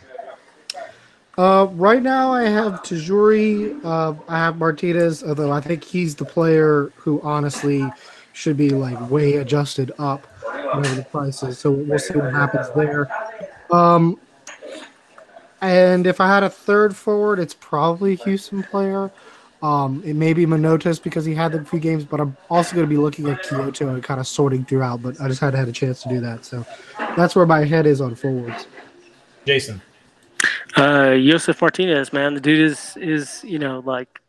Uh, 1.38 1.68
right 1.72 2.02
now, 2.02 2.32
I 2.32 2.44
have 2.44 2.82
Tajouri. 2.82 3.82
Uh, 3.84 4.14
I 4.28 4.38
have 4.38 4.58
Martinez, 4.58 5.24
although 5.24 5.50
I 5.50 5.60
think 5.60 5.82
he's 5.82 6.14
the 6.14 6.24
player 6.24 6.92
who 6.96 7.20
honestly 7.22 7.88
should 8.32 8.56
be 8.56 8.70
like 8.70 9.10
way 9.10 9.34
adjusted 9.34 9.92
up 9.98 10.26
whatever 10.42 10.94
the 10.94 11.04
price 11.04 11.42
is. 11.42 11.58
So 11.58 11.70
we'll 11.70 11.98
see 11.98 12.14
what 12.14 12.32
happens 12.32 12.68
there. 12.70 13.08
Um, 13.70 14.18
and 15.64 16.06
if 16.06 16.20
I 16.20 16.28
had 16.28 16.42
a 16.42 16.50
third 16.50 16.94
forward, 16.94 17.38
it's 17.38 17.54
probably 17.54 18.12
a 18.12 18.16
Houston 18.16 18.62
player. 18.62 19.10
Um, 19.62 20.02
it 20.04 20.14
may 20.14 20.34
be 20.34 20.44
Manotas 20.44 21.02
because 21.02 21.24
he 21.24 21.34
had 21.34 21.52
the 21.52 21.64
few 21.64 21.80
games, 21.80 22.04
but 22.04 22.20
I'm 22.20 22.36
also 22.50 22.74
going 22.76 22.86
to 22.86 22.90
be 22.90 22.98
looking 22.98 23.28
at 23.28 23.42
Quioto 23.42 23.88
and 23.94 24.02
kind 24.02 24.20
of 24.20 24.26
sorting 24.26 24.64
throughout. 24.64 25.02
But 25.02 25.18
I 25.20 25.28
just 25.28 25.40
hadn't 25.40 25.58
had 25.58 25.68
a 25.68 25.72
chance 25.72 26.02
to 26.02 26.08
do 26.10 26.20
that, 26.20 26.44
so 26.44 26.66
that's 27.16 27.34
where 27.34 27.46
my 27.46 27.64
head 27.64 27.86
is 27.86 28.02
on 28.02 28.14
forwards. 28.14 28.66
Jason. 29.46 29.80
Uh, 30.76 31.16
Josef 31.16 31.60
Martinez, 31.62 32.12
man, 32.12 32.34
the 32.34 32.40
dude 32.40 32.60
is 32.60 32.96
is 32.98 33.42
you 33.42 33.58
know 33.58 33.82
like 33.86 34.20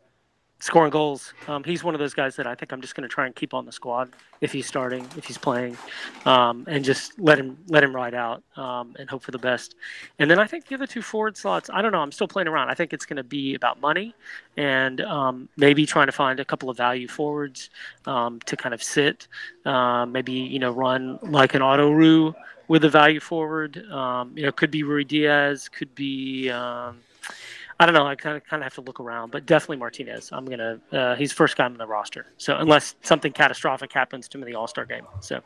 scoring 0.58 0.90
goals. 0.90 1.34
Um, 1.48 1.62
he's 1.64 1.84
one 1.84 1.94
of 1.94 1.98
those 1.98 2.14
guys 2.14 2.36
that 2.36 2.46
I 2.46 2.54
think 2.54 2.72
I'm 2.72 2.80
just 2.80 2.94
going 2.94 3.02
to 3.02 3.12
try 3.12 3.26
and 3.26 3.34
keep 3.34 3.52
on 3.52 3.66
the 3.66 3.72
squad 3.72 4.10
if 4.40 4.52
he's 4.52 4.66
starting, 4.66 5.06
if 5.16 5.24
he's 5.24 5.38
playing, 5.38 5.76
um, 6.24 6.64
and 6.66 6.84
just 6.84 7.18
let 7.18 7.38
him 7.38 7.58
let 7.68 7.84
him 7.84 7.94
ride 7.94 8.14
out 8.14 8.42
um, 8.56 8.94
and 8.98 9.08
hope 9.08 9.22
for 9.22 9.32
the 9.32 9.38
best. 9.38 9.74
And 10.18 10.30
then 10.30 10.38
I 10.38 10.46
think 10.46 10.66
the 10.66 10.74
other 10.74 10.86
two 10.86 11.02
forward 11.02 11.36
slots, 11.36 11.68
I 11.72 11.82
don't 11.82 11.92
know. 11.92 12.00
I'm 12.00 12.12
still 12.12 12.28
playing 12.28 12.48
around. 12.48 12.70
I 12.70 12.74
think 12.74 12.92
it's 12.92 13.06
going 13.06 13.18
to 13.18 13.24
be 13.24 13.54
about 13.54 13.80
money 13.80 14.14
and 14.56 15.00
um, 15.02 15.48
maybe 15.56 15.84
trying 15.84 16.06
to 16.06 16.12
find 16.12 16.40
a 16.40 16.44
couple 16.44 16.70
of 16.70 16.76
value 16.76 17.08
forwards 17.08 17.70
um, 18.06 18.40
to 18.46 18.56
kind 18.56 18.74
of 18.74 18.82
sit. 18.82 19.28
Uh, 19.64 20.06
maybe 20.06 20.32
you 20.32 20.58
know 20.58 20.70
run 20.70 21.18
like 21.22 21.54
an 21.54 21.62
autoroo 21.62 22.34
with 22.68 22.84
a 22.84 22.90
value 22.90 23.20
forward. 23.20 23.76
You 23.76 24.42
know, 24.42 24.52
could 24.52 24.70
be 24.70 24.82
Ruidiaz, 24.82 25.70
could 25.70 25.94
be. 25.94 26.50
I 27.78 27.84
don't 27.84 27.94
know. 27.94 28.06
I 28.06 28.14
kind 28.14 28.36
of 28.36 28.44
kind 28.44 28.62
of 28.62 28.64
have 28.64 28.74
to 28.74 28.80
look 28.80 29.00
around, 29.00 29.30
but 29.30 29.44
definitely 29.44 29.76
Martinez. 29.76 30.30
I'm 30.32 30.46
gonna. 30.46 30.80
Uh, 30.90 31.14
he's 31.14 31.32
first 31.32 31.56
guy 31.56 31.64
on 31.66 31.76
the 31.76 31.86
roster. 31.86 32.26
So 32.38 32.56
unless 32.56 32.94
something 33.02 33.32
catastrophic 33.32 33.92
happens 33.92 34.28
to 34.28 34.38
him 34.38 34.44
in 34.44 34.50
the 34.50 34.54
All 34.54 34.66
Star 34.66 34.86
game, 34.86 35.06
so. 35.20 35.42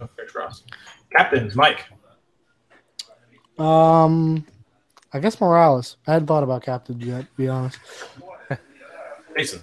Okay, 0.00 0.26
trust. 0.28 0.70
Captains, 1.10 1.56
Mike. 1.56 1.86
Um, 3.58 4.44
I 5.12 5.18
guess 5.18 5.36
Moralez. 5.36 5.96
I 6.06 6.12
hadn't 6.12 6.28
thought 6.28 6.42
about 6.42 6.62
captains 6.62 7.04
yet. 7.04 7.22
To 7.22 7.36
be 7.36 7.48
honest. 7.48 7.78
Jason. 9.36 9.62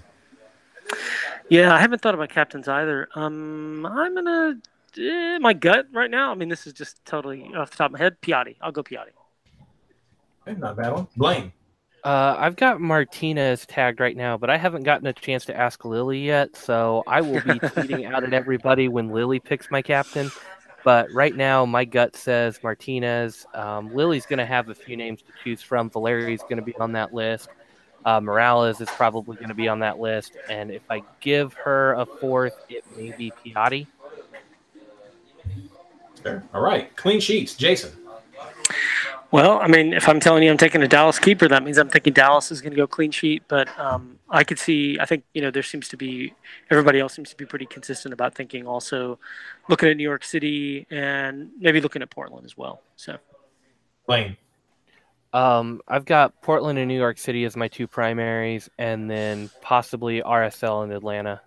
Yeah, 1.50 1.74
I 1.74 1.80
haven't 1.80 2.02
thought 2.02 2.16
about 2.16 2.30
captains 2.30 2.68
either. 2.68 3.08
Um, 3.16 3.86
I'm 3.86 4.16
gonna. 4.16 4.60
Eh, 4.98 5.38
my 5.40 5.54
gut 5.54 5.88
right 5.94 6.12
now. 6.12 6.32
I 6.32 6.36
mean, 6.36 6.50
this 6.50 6.68
is 6.68 6.74
just 6.74 7.04
totally 7.06 7.52
off 7.56 7.72
the 7.72 7.78
top 7.78 7.88
of 7.88 7.94
my 7.94 8.00
head. 8.00 8.18
Piatti. 8.22 8.58
I'll 8.62 8.72
go 8.72 8.84
Piatti. 8.84 9.12
Okay, 10.48 10.60
not 10.60 10.74
a 10.74 10.76
bad 10.76 10.94
one. 10.94 11.08
Blaine. 11.16 11.52
Uh, 12.04 12.36
I've 12.38 12.58
got 12.58 12.82
Martinez 12.82 13.66
tagged 13.66 14.02
right 14.02 14.18
now, 14.18 14.38
but 14.38 14.50
I 14.50 14.58
haven't 14.58 14.84
gotten 14.84 15.08
a 15.08 15.14
chance 15.14 15.46
to 15.46 15.56
ask 15.58 15.86
Lily 15.86 16.20
yet, 16.20 16.56
so 16.56 17.02
I 17.08 17.22
will 17.22 17.40
be 17.42 17.60
tweeting 17.60 18.12
out 18.12 18.26
at 18.26 18.34
everybody 18.34 18.90
when 18.90 19.10
Lily 19.10 19.40
picks 19.40 19.72
my 19.72 19.82
captain. 19.82 20.30
But 20.84 21.10
right 21.14 21.34
now, 21.34 21.66
my 21.66 21.86
gut 21.86 22.18
says 22.18 22.60
Martinez. 22.62 23.46
Um, 23.54 23.94
Lily's 23.96 24.26
going 24.26 24.40
to 24.40 24.46
have 24.46 24.68
a 24.68 24.76
few 24.76 24.98
names 24.98 25.22
to 25.22 25.32
choose 25.42 25.62
from. 25.62 25.90
Valeri's 25.90 26.42
going 26.42 26.58
to 26.58 26.62
be 26.62 26.76
on 26.76 26.92
that 26.92 27.14
list. 27.14 27.48
Uh, 28.04 28.20
Moralez 28.20 28.82
is 28.82 28.90
probably 28.90 29.38
going 29.38 29.48
to 29.48 29.56
be 29.56 29.70
on 29.70 29.80
that 29.80 29.98
list. 29.98 30.34
And 30.50 30.72
if 30.72 30.82
I 30.90 31.04
give 31.22 31.54
her 31.54 31.94
a 31.94 32.06
fourth, 32.06 32.66
it 32.68 32.84
may 32.98 33.12
be 33.12 33.32
Piatti. 33.32 33.88
Fair. 36.22 36.44
All 36.54 36.62
right. 36.62 36.94
Clean 36.98 37.22
sheets. 37.22 37.56
Jason. 37.56 37.94
Well, 39.34 39.60
I 39.60 39.68
mean, 39.68 39.94
if 39.94 40.08
I'm 40.08 40.20
telling 40.20 40.44
you 40.44 40.52
I'm 40.52 40.60
taking 40.60 40.84
a 40.84 40.88
Dallas 40.88 41.18
keeper, 41.18 41.48
that 41.48 41.64
means 41.64 41.80
I'm 41.80 41.90
thinking 41.90 42.14
Dallas 42.14 42.52
is 42.52 42.62
going 42.62 42.70
to 42.70 42.78
go 42.78 42.86
clean 42.86 43.10
sheet. 43.10 43.42
But 43.48 43.68
um, 43.80 44.20
I 44.30 44.44
could 44.44 44.60
see, 44.60 45.00
I 45.00 45.06
think, 45.06 45.24
you 45.34 45.42
know, 45.42 45.50
there 45.50 45.64
seems 45.64 45.88
to 45.88 45.98
be, 45.98 46.36
everybody 46.70 47.00
else 47.00 47.16
seems 47.16 47.32
to 47.32 47.36
be 47.36 47.44
pretty 47.44 47.66
consistent 47.66 48.14
about 48.14 48.36
thinking 48.36 48.68
also 48.68 49.18
looking 49.70 49.90
at 49.90 49.98
New 49.98 50.04
York 50.04 50.24
City 50.24 50.86
and 50.92 51.50
maybe 51.60 51.82
looking 51.82 52.04
at 52.04 52.12
Portland 52.12 52.46
as 52.46 52.56
well. 52.56 52.84
So, 52.96 53.18
Blaine. 54.06 54.38
Um, 55.34 55.82
I've 55.88 56.06
got 56.06 56.40
Portland 56.44 56.78
and 56.78 56.88
New 56.88 57.00
York 57.00 57.18
City 57.18 57.44
as 57.44 57.58
my 57.58 57.68
two 57.68 57.88
primaries, 57.88 58.70
and 58.78 59.10
then 59.10 59.50
possibly 59.64 60.22
RSL 60.22 60.84
and 60.84 60.94
Atlanta. 60.94 61.42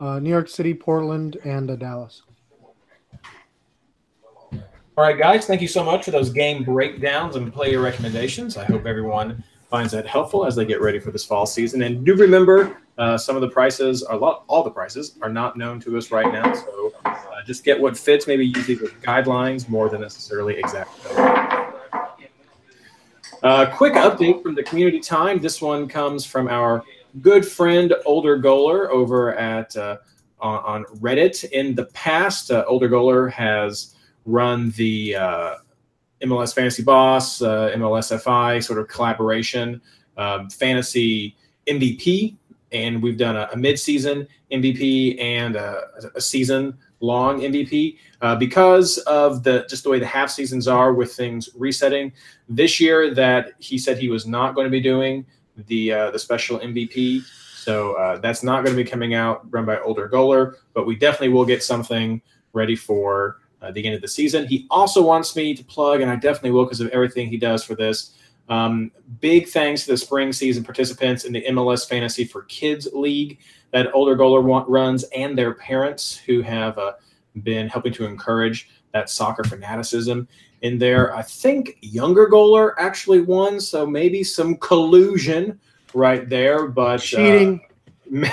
Uh, 0.00 0.18
New 0.18 0.30
York 0.30 0.48
City, 0.48 0.74
Portland, 0.74 1.36
and 1.44 1.70
uh, 1.70 1.76
Dallas. 1.76 2.22
All 4.96 5.02
right, 5.02 5.18
guys, 5.18 5.44
thank 5.44 5.60
you 5.60 5.66
so 5.66 5.82
much 5.82 6.04
for 6.04 6.12
those 6.12 6.30
game 6.30 6.62
breakdowns 6.62 7.34
and 7.34 7.52
player 7.52 7.80
recommendations. 7.80 8.56
I 8.56 8.64
hope 8.64 8.86
everyone 8.86 9.42
finds 9.68 9.90
that 9.90 10.06
helpful 10.06 10.46
as 10.46 10.54
they 10.54 10.64
get 10.64 10.80
ready 10.80 11.00
for 11.00 11.10
this 11.10 11.24
fall 11.24 11.46
season. 11.46 11.82
And 11.82 12.06
do 12.06 12.14
remember, 12.14 12.80
uh, 12.96 13.18
some 13.18 13.34
of 13.34 13.42
the 13.42 13.48
prices, 13.48 14.04
are 14.04 14.16
lot, 14.16 14.44
all 14.46 14.62
the 14.62 14.70
prices, 14.70 15.18
are 15.20 15.28
not 15.28 15.56
known 15.56 15.80
to 15.80 15.98
us 15.98 16.12
right 16.12 16.32
now. 16.32 16.54
So 16.54 16.92
uh, 17.04 17.16
just 17.44 17.64
get 17.64 17.80
what 17.80 17.98
fits. 17.98 18.28
Maybe 18.28 18.46
use 18.46 18.66
these 18.66 18.78
guidelines 18.78 19.68
more 19.68 19.88
than 19.88 20.00
necessarily 20.00 20.58
exact. 20.58 20.90
Uh, 23.42 23.66
quick 23.74 23.94
update 23.94 24.44
from 24.44 24.54
the 24.54 24.62
community 24.62 25.00
time. 25.00 25.40
This 25.40 25.60
one 25.60 25.88
comes 25.88 26.24
from 26.24 26.46
our 26.46 26.84
good 27.20 27.44
friend 27.44 27.92
Older 28.06 28.38
Goaler 28.38 28.88
over 28.90 29.34
at 29.34 29.76
uh, 29.76 29.96
on, 30.38 30.62
on 30.64 30.84
Reddit. 31.00 31.42
In 31.50 31.74
the 31.74 31.86
past, 31.86 32.52
uh, 32.52 32.64
Older 32.68 32.88
Goaler 32.88 33.28
has 33.32 33.93
run 34.24 34.70
the 34.72 35.16
uh, 35.16 35.54
MLS 36.22 36.54
Fantasy 36.54 36.82
Boss, 36.82 37.42
uh, 37.42 37.72
MLS 37.76 38.18
FI 38.20 38.60
sort 38.60 38.78
of 38.78 38.88
collaboration 38.88 39.80
um, 40.16 40.48
fantasy 40.50 41.36
MVP, 41.66 42.36
and 42.72 43.02
we've 43.02 43.18
done 43.18 43.36
a, 43.36 43.48
a 43.52 43.56
mid-season 43.56 44.26
MVP 44.52 45.20
and 45.20 45.56
a, 45.56 45.82
a 46.14 46.20
season-long 46.20 47.40
MVP 47.40 47.98
uh, 48.20 48.36
because 48.36 48.98
of 48.98 49.42
the 49.42 49.66
just 49.68 49.84
the 49.84 49.90
way 49.90 49.98
the 49.98 50.06
half 50.06 50.30
seasons 50.30 50.68
are 50.68 50.92
with 50.92 51.12
things 51.12 51.48
resetting. 51.56 52.12
This 52.48 52.80
year, 52.80 53.14
that 53.14 53.52
he 53.58 53.78
said 53.78 53.98
he 53.98 54.08
was 54.08 54.26
not 54.26 54.54
going 54.54 54.66
to 54.66 54.70
be 54.70 54.80
doing 54.80 55.26
the 55.66 55.92
uh, 55.92 56.10
the 56.10 56.18
special 56.18 56.58
MVP. 56.58 57.22
So 57.56 57.94
uh, 57.94 58.18
that's 58.18 58.42
not 58.42 58.64
going 58.64 58.76
to 58.76 58.82
be 58.82 58.88
coming 58.88 59.14
out 59.14 59.50
run 59.50 59.64
by 59.64 59.78
Older 59.80 60.08
Goaler, 60.08 60.56
but 60.74 60.86
we 60.86 60.96
definitely 60.96 61.30
will 61.30 61.46
get 61.46 61.62
something 61.62 62.20
ready 62.52 62.76
for 62.76 63.38
uh, 63.64 63.70
the 63.70 63.84
end 63.84 63.94
of 63.94 64.02
the 64.02 64.08
season. 64.08 64.46
He 64.46 64.66
also 64.70 65.02
wants 65.02 65.34
me 65.34 65.54
to 65.54 65.64
plug, 65.64 66.00
and 66.00 66.10
I 66.10 66.16
definitely 66.16 66.50
will 66.50 66.64
because 66.64 66.80
of 66.80 66.88
everything 66.90 67.28
he 67.28 67.38
does 67.38 67.64
for 67.64 67.74
this. 67.74 68.14
Um, 68.48 68.90
big 69.20 69.48
thanks 69.48 69.84
to 69.84 69.92
the 69.92 69.96
spring 69.96 70.32
season 70.32 70.64
participants 70.64 71.24
in 71.24 71.32
the 71.32 71.42
MLS 71.50 71.88
Fantasy 71.88 72.24
for 72.24 72.42
Kids 72.42 72.88
League 72.92 73.38
that 73.70 73.94
Older 73.94 74.16
Goaler 74.16 74.42
want, 74.42 74.68
runs 74.68 75.04
and 75.16 75.36
their 75.36 75.54
parents 75.54 76.16
who 76.16 76.42
have 76.42 76.76
uh, 76.78 76.92
been 77.42 77.68
helping 77.68 77.92
to 77.94 78.04
encourage 78.04 78.68
that 78.92 79.08
soccer 79.08 79.44
fanaticism 79.44 80.28
in 80.60 80.78
there. 80.78 81.16
I 81.16 81.22
think 81.22 81.78
Younger 81.80 82.28
Goaler 82.28 82.74
actually 82.78 83.22
won, 83.22 83.60
so 83.60 83.86
maybe 83.86 84.22
some 84.22 84.56
collusion 84.56 85.58
right 85.94 86.28
there, 86.28 86.68
but 86.68 86.98
Cheating. 86.98 87.60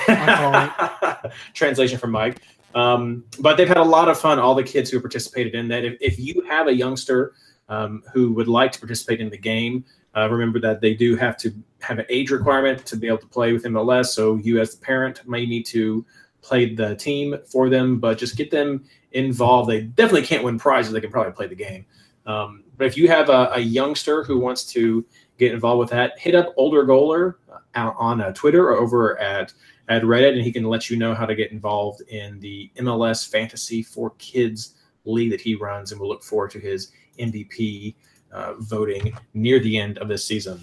Uh, 0.08 1.16
translation 1.54 1.98
from 1.98 2.12
Mike. 2.12 2.42
Um, 2.74 3.26
but 3.40 3.58
they've 3.58 3.68
had 3.68 3.78
a 3.78 3.84
lot 3.84 4.10
of 4.10 4.20
fun. 4.20 4.40
All 4.40 4.56
the 4.56 4.64
kids 4.64 4.90
who 4.90 5.00
participated 5.00 5.56
in 5.56 5.68
that. 5.70 5.84
If, 5.84 5.98
if 6.00 6.20
you 6.20 6.42
have 6.48 6.68
a 6.68 6.74
youngster 6.74 7.34
um, 7.70 8.04
who 8.14 8.34
would 8.34 8.48
like 8.48 8.72
to 8.74 8.80
participate 8.80 9.20
in 9.20 9.30
the 9.30 9.38
game, 9.38 9.86
uh, 10.16 10.30
remember 10.30 10.60
that 10.60 10.82
they 10.82 10.94
do 10.94 11.16
have 11.16 11.38
to 11.38 11.54
have 11.80 12.00
an 12.00 12.06
age 12.10 12.32
requirement 12.32 12.86
to 12.86 12.98
be 12.98 13.08
able 13.08 13.18
to 13.18 13.28
play 13.28 13.54
with 13.54 13.64
MLS. 13.64 14.08
So 14.08 14.36
you, 14.38 14.60
as 14.60 14.76
the 14.76 14.86
parent, 14.86 15.28
may 15.28 15.46
need 15.46 15.66
to 15.68 16.06
play 16.42 16.74
the 16.74 16.96
team 16.96 17.38
for 17.46 17.70
them, 17.70 18.00
but 18.00 18.18
just 18.18 18.36
get 18.36 18.52
them 18.52 18.84
involved. 19.14 19.70
They 19.70 19.82
definitely 19.82 20.26
can't 20.26 20.44
win 20.44 20.58
prizes. 20.58 20.92
They 20.92 21.02
can 21.02 21.12
probably 21.12 21.34
play 21.34 21.48
the 21.48 21.56
game. 21.56 21.86
Um, 22.26 22.64
but 22.78 22.88
if 22.88 22.98
you 22.98 23.08
have 23.08 23.30
a, 23.30 23.52
a, 23.54 23.60
youngster 23.60 24.24
who 24.24 24.38
wants 24.38 24.64
to 24.74 25.04
get 25.38 25.54
involved 25.54 25.80
with 25.80 25.90
that, 25.90 26.20
hit 26.20 26.36
up 26.36 26.54
Older 26.56 26.86
Goaler 26.86 27.36
uh, 27.50 27.92
on 27.98 28.22
uh, 28.22 28.32
Twitter 28.34 28.68
or 28.70 28.78
over 28.78 29.20
at 29.20 29.54
at 29.90 30.04
Reddit, 30.04 30.34
and 30.34 30.42
he 30.42 30.52
can 30.52 30.64
let 30.64 30.90
you 30.90 30.98
know 30.98 31.14
how 31.14 31.26
to 31.26 31.36
get 31.36 31.52
involved 31.52 32.02
in 32.10 32.40
the 32.40 32.72
MLS 32.78 33.30
Fantasy 33.30 33.84
for 33.84 34.12
Kids 34.18 34.76
league 35.06 35.32
that 35.32 35.42
he 35.42 35.56
runs. 35.56 35.92
And 35.92 36.00
we'll 36.00 36.10
look 36.10 36.24
forward 36.24 36.52
to 36.52 36.60
his 36.60 36.92
MVP 37.20 37.96
uh, 38.32 38.54
voting 38.60 39.14
near 39.34 39.60
the 39.60 39.78
end 39.78 39.98
of 39.98 40.08
this 40.08 40.26
season. 40.26 40.62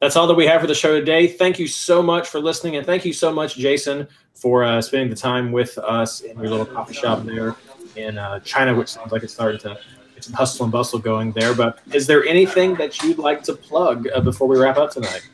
That's 0.00 0.14
all 0.14 0.28
that 0.28 0.34
we 0.34 0.46
have 0.46 0.60
for 0.60 0.68
the 0.68 0.74
show 0.74 0.98
today. 0.98 1.26
Thank 1.26 1.58
you 1.58 1.66
so 1.66 2.02
much 2.02 2.28
for 2.28 2.38
listening, 2.38 2.76
and 2.76 2.86
thank 2.86 3.04
you 3.04 3.12
so 3.12 3.32
much, 3.32 3.56
Jason, 3.56 4.06
for 4.32 4.62
uh, 4.62 4.80
spending 4.80 5.10
the 5.10 5.16
time 5.16 5.50
with 5.50 5.76
us 5.78 6.20
in 6.20 6.38
your 6.38 6.48
little 6.48 6.66
coffee 6.66 6.94
shop 6.94 7.24
there 7.24 7.56
in 7.96 8.16
uh, 8.16 8.38
China, 8.40 8.76
which 8.76 8.88
sounds 8.88 9.10
like 9.10 9.24
it's 9.24 9.34
starting 9.34 9.58
to 9.60 9.76
get 10.14 10.22
some 10.22 10.34
hustle 10.34 10.64
and 10.64 10.72
bustle 10.72 11.00
going 11.00 11.32
there. 11.32 11.52
But 11.52 11.80
is 11.92 12.06
there 12.06 12.24
anything 12.24 12.76
that 12.76 13.02
you'd 13.02 13.18
like 13.18 13.42
to 13.44 13.54
plug 13.54 14.06
uh, 14.14 14.20
before 14.20 14.46
we 14.46 14.56
wrap 14.56 14.76
up 14.76 14.92
tonight? 14.92 15.28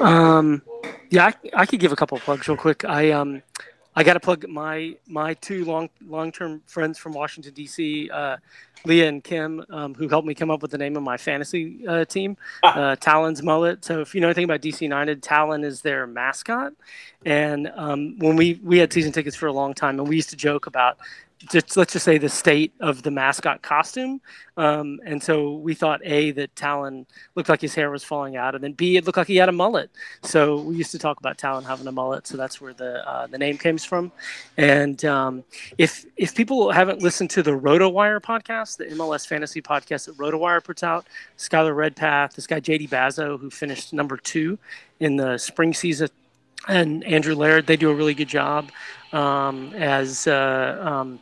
Um, 0.00 0.62
yeah, 1.10 1.26
I, 1.26 1.34
I, 1.54 1.66
could 1.66 1.80
give 1.80 1.92
a 1.92 1.96
couple 1.96 2.16
of 2.16 2.22
plugs 2.22 2.46
real 2.48 2.56
quick. 2.56 2.84
I 2.84 3.10
um, 3.10 3.42
I 3.96 4.04
got 4.04 4.14
to 4.14 4.20
plug 4.20 4.48
my 4.48 4.94
my 5.06 5.34
two 5.34 5.64
long 5.64 5.90
long 6.06 6.30
term 6.30 6.62
friends 6.66 6.98
from 6.98 7.12
Washington 7.12 7.52
D.C. 7.54 8.10
Uh, 8.10 8.36
Leah 8.84 9.08
and 9.08 9.24
Kim, 9.24 9.64
um, 9.70 9.94
who 9.94 10.08
helped 10.08 10.26
me 10.26 10.34
come 10.34 10.50
up 10.50 10.62
with 10.62 10.70
the 10.70 10.78
name 10.78 10.96
of 10.96 11.02
my 11.02 11.16
fantasy 11.16 11.86
uh, 11.86 12.04
team, 12.04 12.36
uh, 12.62 12.94
Talon's 12.96 13.42
Mullet. 13.42 13.84
So 13.84 14.00
if 14.00 14.14
you 14.14 14.20
know 14.20 14.28
anything 14.28 14.44
about 14.44 14.60
DC 14.60 14.80
United, 14.80 15.22
Talon 15.22 15.64
is 15.64 15.82
their 15.82 16.06
mascot. 16.06 16.74
And 17.24 17.72
um, 17.74 18.18
when 18.18 18.36
we 18.36 18.60
we 18.62 18.78
had 18.78 18.92
season 18.92 19.12
tickets 19.12 19.34
for 19.36 19.46
a 19.46 19.52
long 19.52 19.74
time, 19.74 19.98
and 19.98 20.08
we 20.08 20.16
used 20.16 20.30
to 20.30 20.36
joke 20.36 20.66
about 20.66 20.98
just 21.38 21.76
let's 21.76 21.92
just 21.92 22.04
say 22.04 22.18
the 22.18 22.28
state 22.28 22.72
of 22.80 23.02
the 23.02 23.10
mascot 23.10 23.62
costume. 23.62 24.20
Um, 24.56 24.98
and 25.04 25.22
so 25.22 25.54
we 25.54 25.74
thought 25.74 26.00
A 26.04 26.32
that 26.32 26.54
Talon 26.56 27.06
looked 27.36 27.48
like 27.48 27.60
his 27.60 27.74
hair 27.74 27.90
was 27.90 28.02
falling 28.02 28.36
out, 28.36 28.54
and 28.54 28.64
then 28.64 28.72
B 28.72 28.96
it 28.96 29.06
looked 29.06 29.18
like 29.18 29.28
he 29.28 29.36
had 29.36 29.48
a 29.48 29.52
mullet. 29.52 29.90
So 30.22 30.60
we 30.60 30.76
used 30.76 30.90
to 30.90 30.98
talk 30.98 31.20
about 31.20 31.38
Talon 31.38 31.64
having 31.64 31.86
a 31.86 31.92
mullet, 31.92 32.26
so 32.26 32.36
that's 32.36 32.60
where 32.60 32.74
the 32.74 33.08
uh, 33.08 33.28
the 33.28 33.38
name 33.38 33.56
comes 33.56 33.84
from. 33.84 34.10
And 34.56 35.04
um, 35.04 35.44
if 35.78 36.04
if 36.16 36.34
people 36.34 36.72
haven't 36.72 37.02
listened 37.02 37.30
to 37.30 37.42
the 37.42 37.52
RotoWire 37.52 38.20
podcast, 38.20 38.78
the 38.78 38.86
MLS 38.86 39.26
fantasy 39.26 39.62
podcast 39.62 40.06
that 40.06 40.16
RotoWire 40.16 40.62
puts 40.64 40.82
out, 40.82 41.06
Skylar 41.36 41.74
Redpath, 41.74 42.34
this 42.34 42.46
guy 42.46 42.60
JD 42.60 42.88
Bazo 42.88 43.38
who 43.38 43.50
finished 43.50 43.92
number 43.92 44.16
two 44.16 44.58
in 44.98 45.16
the 45.16 45.38
spring 45.38 45.72
season 45.72 46.08
and 46.66 47.04
Andrew 47.04 47.34
Laird, 47.34 47.66
they 47.66 47.76
do 47.76 47.90
a 47.90 47.94
really 47.94 48.14
good 48.14 48.28
job 48.28 48.70
um, 49.12 49.72
as 49.74 50.26
uh, 50.26 50.78
um, 50.82 51.20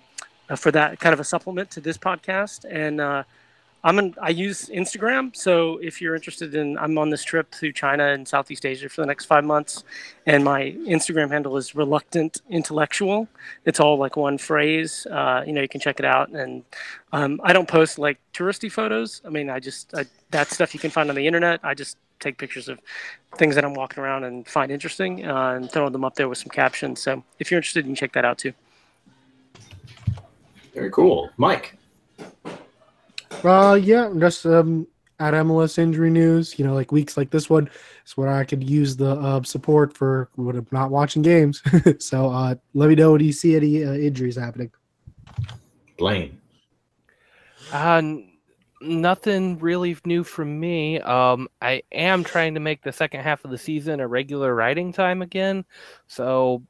for 0.55 0.71
that 0.71 1.01
kind 1.01 1.13
of 1.13 1.21
a 1.21 1.25
supplement 1.25 1.71
to 1.73 1.81
this 1.81 1.99
podcast. 1.99 2.65
And 2.71 3.01
uh, 3.01 3.25
I'm 3.85 4.01
an, 4.01 4.17
I 4.21 4.31
use 4.31 4.69
Instagram, 4.69 5.37
so 5.37 5.79
if 5.79 6.01
you're 6.01 6.17
interested 6.17 6.57
in, 6.57 6.77
I'm 6.77 6.99
on 6.99 7.11
this 7.11 7.23
trip 7.23 7.55
through 7.55 7.73
China 7.73 8.09
and 8.09 8.27
Southeast 8.27 8.67
Asia 8.67 8.89
for 8.89 9.01
the 9.01 9.07
next 9.07 9.27
five 9.27 9.45
months, 9.45 9.85
and 10.27 10.43
my 10.43 10.73
Instagram 10.89 11.31
handle 11.31 11.57
is 11.57 11.73
reluctant 11.77 12.43
intellectual. 12.51 13.29
It's 13.65 13.79
all 13.79 13.97
like 13.97 14.17
one 14.17 14.39
phrase. 14.39 15.07
Uh, 15.09 15.45
you 15.47 15.53
know, 15.53 15.61
you 15.63 15.69
can 15.69 15.81
check 15.81 16.01
it 16.01 16.05
out. 16.05 16.31
And 16.31 16.65
um, 17.13 17.41
I 17.45 17.53
don't 17.53 17.69
post 17.69 17.97
like 17.97 18.19
touristy 18.35 18.73
photos. 18.73 19.23
I 19.25 19.29
mean, 19.29 19.49
I 19.51 19.61
just 19.61 19.95
I, 19.95 20.07
that 20.31 20.49
stuff 20.49 20.75
you 20.75 20.81
can 20.81 20.91
find 20.91 21.09
on 21.09 21.15
the 21.15 21.27
internet. 21.27 21.61
I 21.63 21.75
just 21.75 21.97
take 22.19 22.39
pictures 22.39 22.69
of 22.69 22.81
things 23.37 23.55
that 23.55 23.65
I'm 23.65 23.75
walking 23.75 24.03
around 24.03 24.25
and 24.25 24.49
find 24.49 24.73
interesting, 24.73 25.25
uh, 25.25 25.53
and 25.53 25.71
throw 25.71 25.91
them 25.91 26.05
up 26.05 26.17
there 26.17 26.29
with 26.29 26.39
some 26.39 26.51
captions. 26.51 27.01
So 27.01 27.23
if 27.39 27.53
you're 27.53 27.59
interested, 27.59 27.85
you 27.85 27.91
can 27.91 27.95
check 27.95 28.15
that 28.15 28.25
out 28.25 28.39
too. 28.39 28.53
Very 30.77 30.91
cool, 30.91 31.31
Mike. 31.39 31.75
Uh, 33.43 33.81
yeah, 33.83 34.13
just 34.19 34.45
um, 34.45 34.87
at 35.19 35.33
MLS 35.33 35.79
injury 35.79 36.11
news. 36.11 36.59
You 36.59 36.67
know, 36.67 36.75
like 36.75 36.93
weeks 36.93 37.17
like 37.17 37.31
this 37.31 37.49
one 37.49 37.71
is 38.05 38.15
where 38.15 38.29
I 38.29 38.45
could 38.45 38.63
use 38.63 38.95
the 38.95 39.13
uh, 39.13 39.43
support 39.43 39.97
for 39.97 40.29
when 40.35 40.55
I'm 40.55 40.67
not 40.71 40.91
watching 40.91 41.23
games. 41.23 41.63
so 41.99 42.29
uh, 42.29 42.57
let 42.75 42.91
me 42.91 42.95
know 42.95 43.13
when 43.13 43.25
you 43.25 43.33
see 43.33 43.57
any 43.57 43.85
uh, 43.85 43.95
injuries 43.95 44.37
happening. 44.37 44.71
Blaine. 45.97 46.39
Uh, 47.73 48.03
nothing 48.83 49.59
really 49.59 49.97
new 50.05 50.25
from 50.25 50.61
me. 50.61 51.01
Um, 51.01 51.49
I 51.63 51.85
am 51.91 52.23
trying 52.23 52.53
to 52.53 52.61
make 52.61 52.83
the 52.83 52.93
second 52.93 53.23
half 53.23 53.47
of 53.47 53.51
the 53.51 53.57
season 53.57 54.01
a 54.01 54.07
regular 54.07 54.55
writing 54.55 54.93
time 54.93 55.23
again. 55.23 55.65
So 56.07 56.63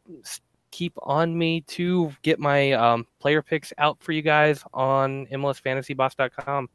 keep 0.71 0.93
on 1.03 1.37
me 1.37 1.63
to 1.63 2.13
get 2.23 2.39
my 2.39 2.73
um, 2.73 3.07
player 3.19 3.43
picks 3.43 3.73
out 3.79 4.01
for 4.01 4.13
you 4.13 4.23
guys 4.23 4.63
on 4.73 5.27
MLSFantasyBoss.com. 5.27 6.69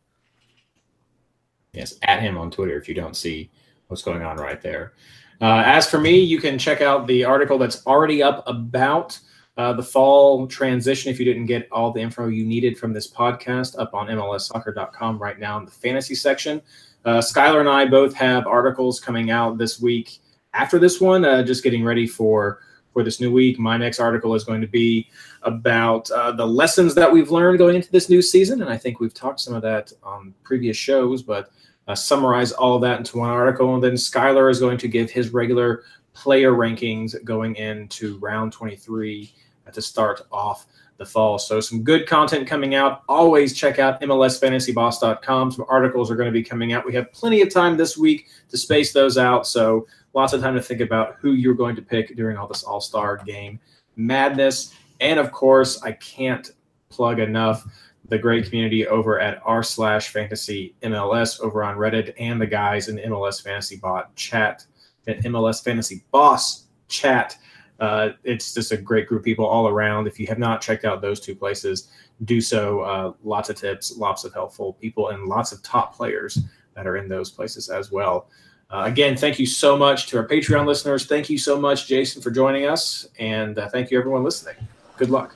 Yes, 1.73 1.95
at 2.03 2.21
him 2.21 2.37
on 2.37 2.51
Twitter 2.51 2.77
if 2.77 2.87
you 2.89 2.95
don't 2.95 3.15
see 3.15 3.49
what's 3.87 4.01
going 4.01 4.23
on 4.23 4.37
right 4.37 4.61
there. 4.61 4.93
Uh, 5.39 5.63
as 5.65 5.89
for 5.89 5.99
me, 5.99 6.19
you 6.19 6.39
can 6.39 6.59
check 6.59 6.81
out 6.81 7.07
the 7.07 7.23
article 7.23 7.57
that's 7.57 7.85
already 7.87 8.21
up 8.21 8.43
about 8.47 9.19
uh, 9.57 9.73
the 9.73 9.83
fall 9.83 10.47
transition 10.47 11.11
if 11.11 11.19
you 11.19 11.25
didn't 11.25 11.45
get 11.45 11.67
all 11.71 11.91
the 11.91 11.99
info 11.99 12.27
you 12.27 12.45
needed 12.45 12.77
from 12.77 12.93
this 12.93 13.09
podcast 13.11 13.77
up 13.79 13.93
on 13.93 14.07
MLSsoccer.com 14.07 15.17
right 15.17 15.39
now 15.39 15.57
in 15.57 15.65
the 15.65 15.71
fantasy 15.71 16.15
section. 16.15 16.61
Uh, 17.05 17.17
Skylar 17.17 17.59
and 17.59 17.69
I 17.69 17.85
both 17.85 18.13
have 18.13 18.45
articles 18.47 18.99
coming 18.99 19.31
out 19.31 19.57
this 19.57 19.81
week 19.81 20.19
after 20.53 20.77
this 20.77 21.01
one, 21.01 21.25
uh, 21.25 21.43
just 21.43 21.63
getting 21.63 21.83
ready 21.83 22.05
for 22.05 22.59
for 22.93 23.03
this 23.03 23.19
new 23.19 23.31
week. 23.31 23.59
My 23.59 23.77
next 23.77 23.99
article 23.99 24.35
is 24.35 24.43
going 24.43 24.61
to 24.61 24.67
be 24.67 25.09
about 25.43 26.09
uh, 26.11 26.31
the 26.31 26.45
lessons 26.45 26.93
that 26.95 27.11
we've 27.11 27.31
learned 27.31 27.57
going 27.57 27.75
into 27.75 27.91
this 27.91 28.09
new 28.09 28.21
season, 28.21 28.61
and 28.61 28.69
I 28.69 28.77
think 28.77 28.99
we've 28.99 29.13
talked 29.13 29.39
some 29.39 29.53
of 29.53 29.61
that 29.63 29.91
on 30.03 30.33
previous 30.43 30.77
shows, 30.77 31.21
but 31.21 31.51
uh, 31.87 31.95
summarize 31.95 32.51
all 32.51 32.79
that 32.79 32.99
into 32.99 33.17
one 33.17 33.29
article. 33.29 33.73
And 33.73 33.83
then 33.83 33.93
Skylar 33.93 34.49
is 34.51 34.59
going 34.59 34.77
to 34.79 34.87
give 34.87 35.09
his 35.09 35.33
regular 35.33 35.83
player 36.13 36.51
rankings 36.51 37.21
going 37.23 37.55
into 37.55 38.17
round 38.19 38.51
23 38.53 39.33
to 39.71 39.81
start 39.81 40.21
off 40.31 40.65
the 40.97 41.05
fall. 41.05 41.39
So 41.39 41.59
some 41.59 41.83
good 41.83 42.07
content 42.07 42.47
coming 42.47 42.75
out. 42.75 43.01
Always 43.09 43.53
check 43.53 43.79
out 43.79 43.99
MLSFantasyBoss.com. 44.01 45.51
Some 45.51 45.65
articles 45.67 46.11
are 46.11 46.15
going 46.15 46.27
to 46.27 46.31
be 46.31 46.43
coming 46.43 46.73
out. 46.73 46.85
We 46.85 46.93
have 46.93 47.11
plenty 47.11 47.41
of 47.41 47.51
time 47.51 47.75
this 47.75 47.97
week 47.97 48.27
to 48.49 48.57
space 48.57 48.93
those 48.93 49.17
out. 49.17 49.47
So 49.47 49.87
lots 50.13 50.33
of 50.33 50.41
time 50.41 50.55
to 50.55 50.61
think 50.61 50.81
about 50.81 51.15
who 51.19 51.33
you're 51.33 51.53
going 51.53 51.75
to 51.75 51.81
pick 51.81 52.15
during 52.15 52.37
all 52.37 52.47
this 52.47 52.63
All 52.63 52.81
Star 52.81 53.17
game 53.17 53.59
madness. 53.95 54.73
And 54.99 55.19
of 55.19 55.31
course, 55.31 55.81
I 55.83 55.93
can't 55.93 56.51
plug 56.89 57.19
enough 57.19 57.65
the 58.05 58.17
great 58.17 58.45
community 58.45 58.85
over 58.87 59.19
at 59.19 59.41
r 59.45 59.63
slash 59.63 60.09
fantasy 60.09 60.75
MLS 60.83 61.39
over 61.39 61.63
on 61.63 61.77
Reddit 61.77 62.13
and 62.19 62.41
the 62.41 62.45
guys 62.45 62.89
in 62.89 62.95
the 62.97 63.03
MLS 63.03 63.41
Fantasy 63.41 63.77
Bot 63.77 64.13
chat 64.15 64.65
and 65.07 65.23
MLS 65.25 65.63
Fantasy 65.63 66.03
Boss 66.11 66.65
chat. 66.89 67.37
Uh, 67.79 68.09
it's 68.23 68.53
just 68.53 68.71
a 68.71 68.77
great 68.77 69.07
group 69.07 69.21
of 69.21 69.25
people 69.25 69.45
all 69.45 69.67
around. 69.67 70.07
If 70.07 70.19
you 70.19 70.27
have 70.27 70.37
not 70.37 70.61
checked 70.61 70.85
out 70.85 71.01
those 71.01 71.19
two 71.19 71.35
places, 71.35 71.89
do 72.25 72.41
so. 72.41 72.81
Uh, 72.81 73.13
lots 73.23 73.49
of 73.49 73.55
tips, 73.55 73.97
lots 73.97 74.23
of 74.23 74.33
helpful 74.33 74.73
people, 74.73 75.09
and 75.09 75.27
lots 75.27 75.51
of 75.51 75.63
top 75.63 75.95
players 75.95 76.39
that 76.75 76.85
are 76.85 76.97
in 76.97 77.07
those 77.07 77.31
places 77.31 77.69
as 77.69 77.91
well. 77.91 78.29
Uh, 78.71 78.83
again, 78.85 79.17
thank 79.17 79.37
you 79.37 79.45
so 79.45 79.77
much 79.77 80.07
to 80.07 80.17
our 80.17 80.25
Patreon 80.25 80.65
listeners. 80.65 81.05
Thank 81.05 81.29
you 81.29 81.37
so 81.37 81.59
much, 81.59 81.87
Jason, 81.87 82.21
for 82.21 82.31
joining 82.31 82.67
us. 82.67 83.07
And 83.19 83.59
uh, 83.59 83.67
thank 83.67 83.91
you, 83.91 83.99
everyone 83.99 84.23
listening. 84.23 84.55
Good 84.97 85.09
luck. 85.09 85.35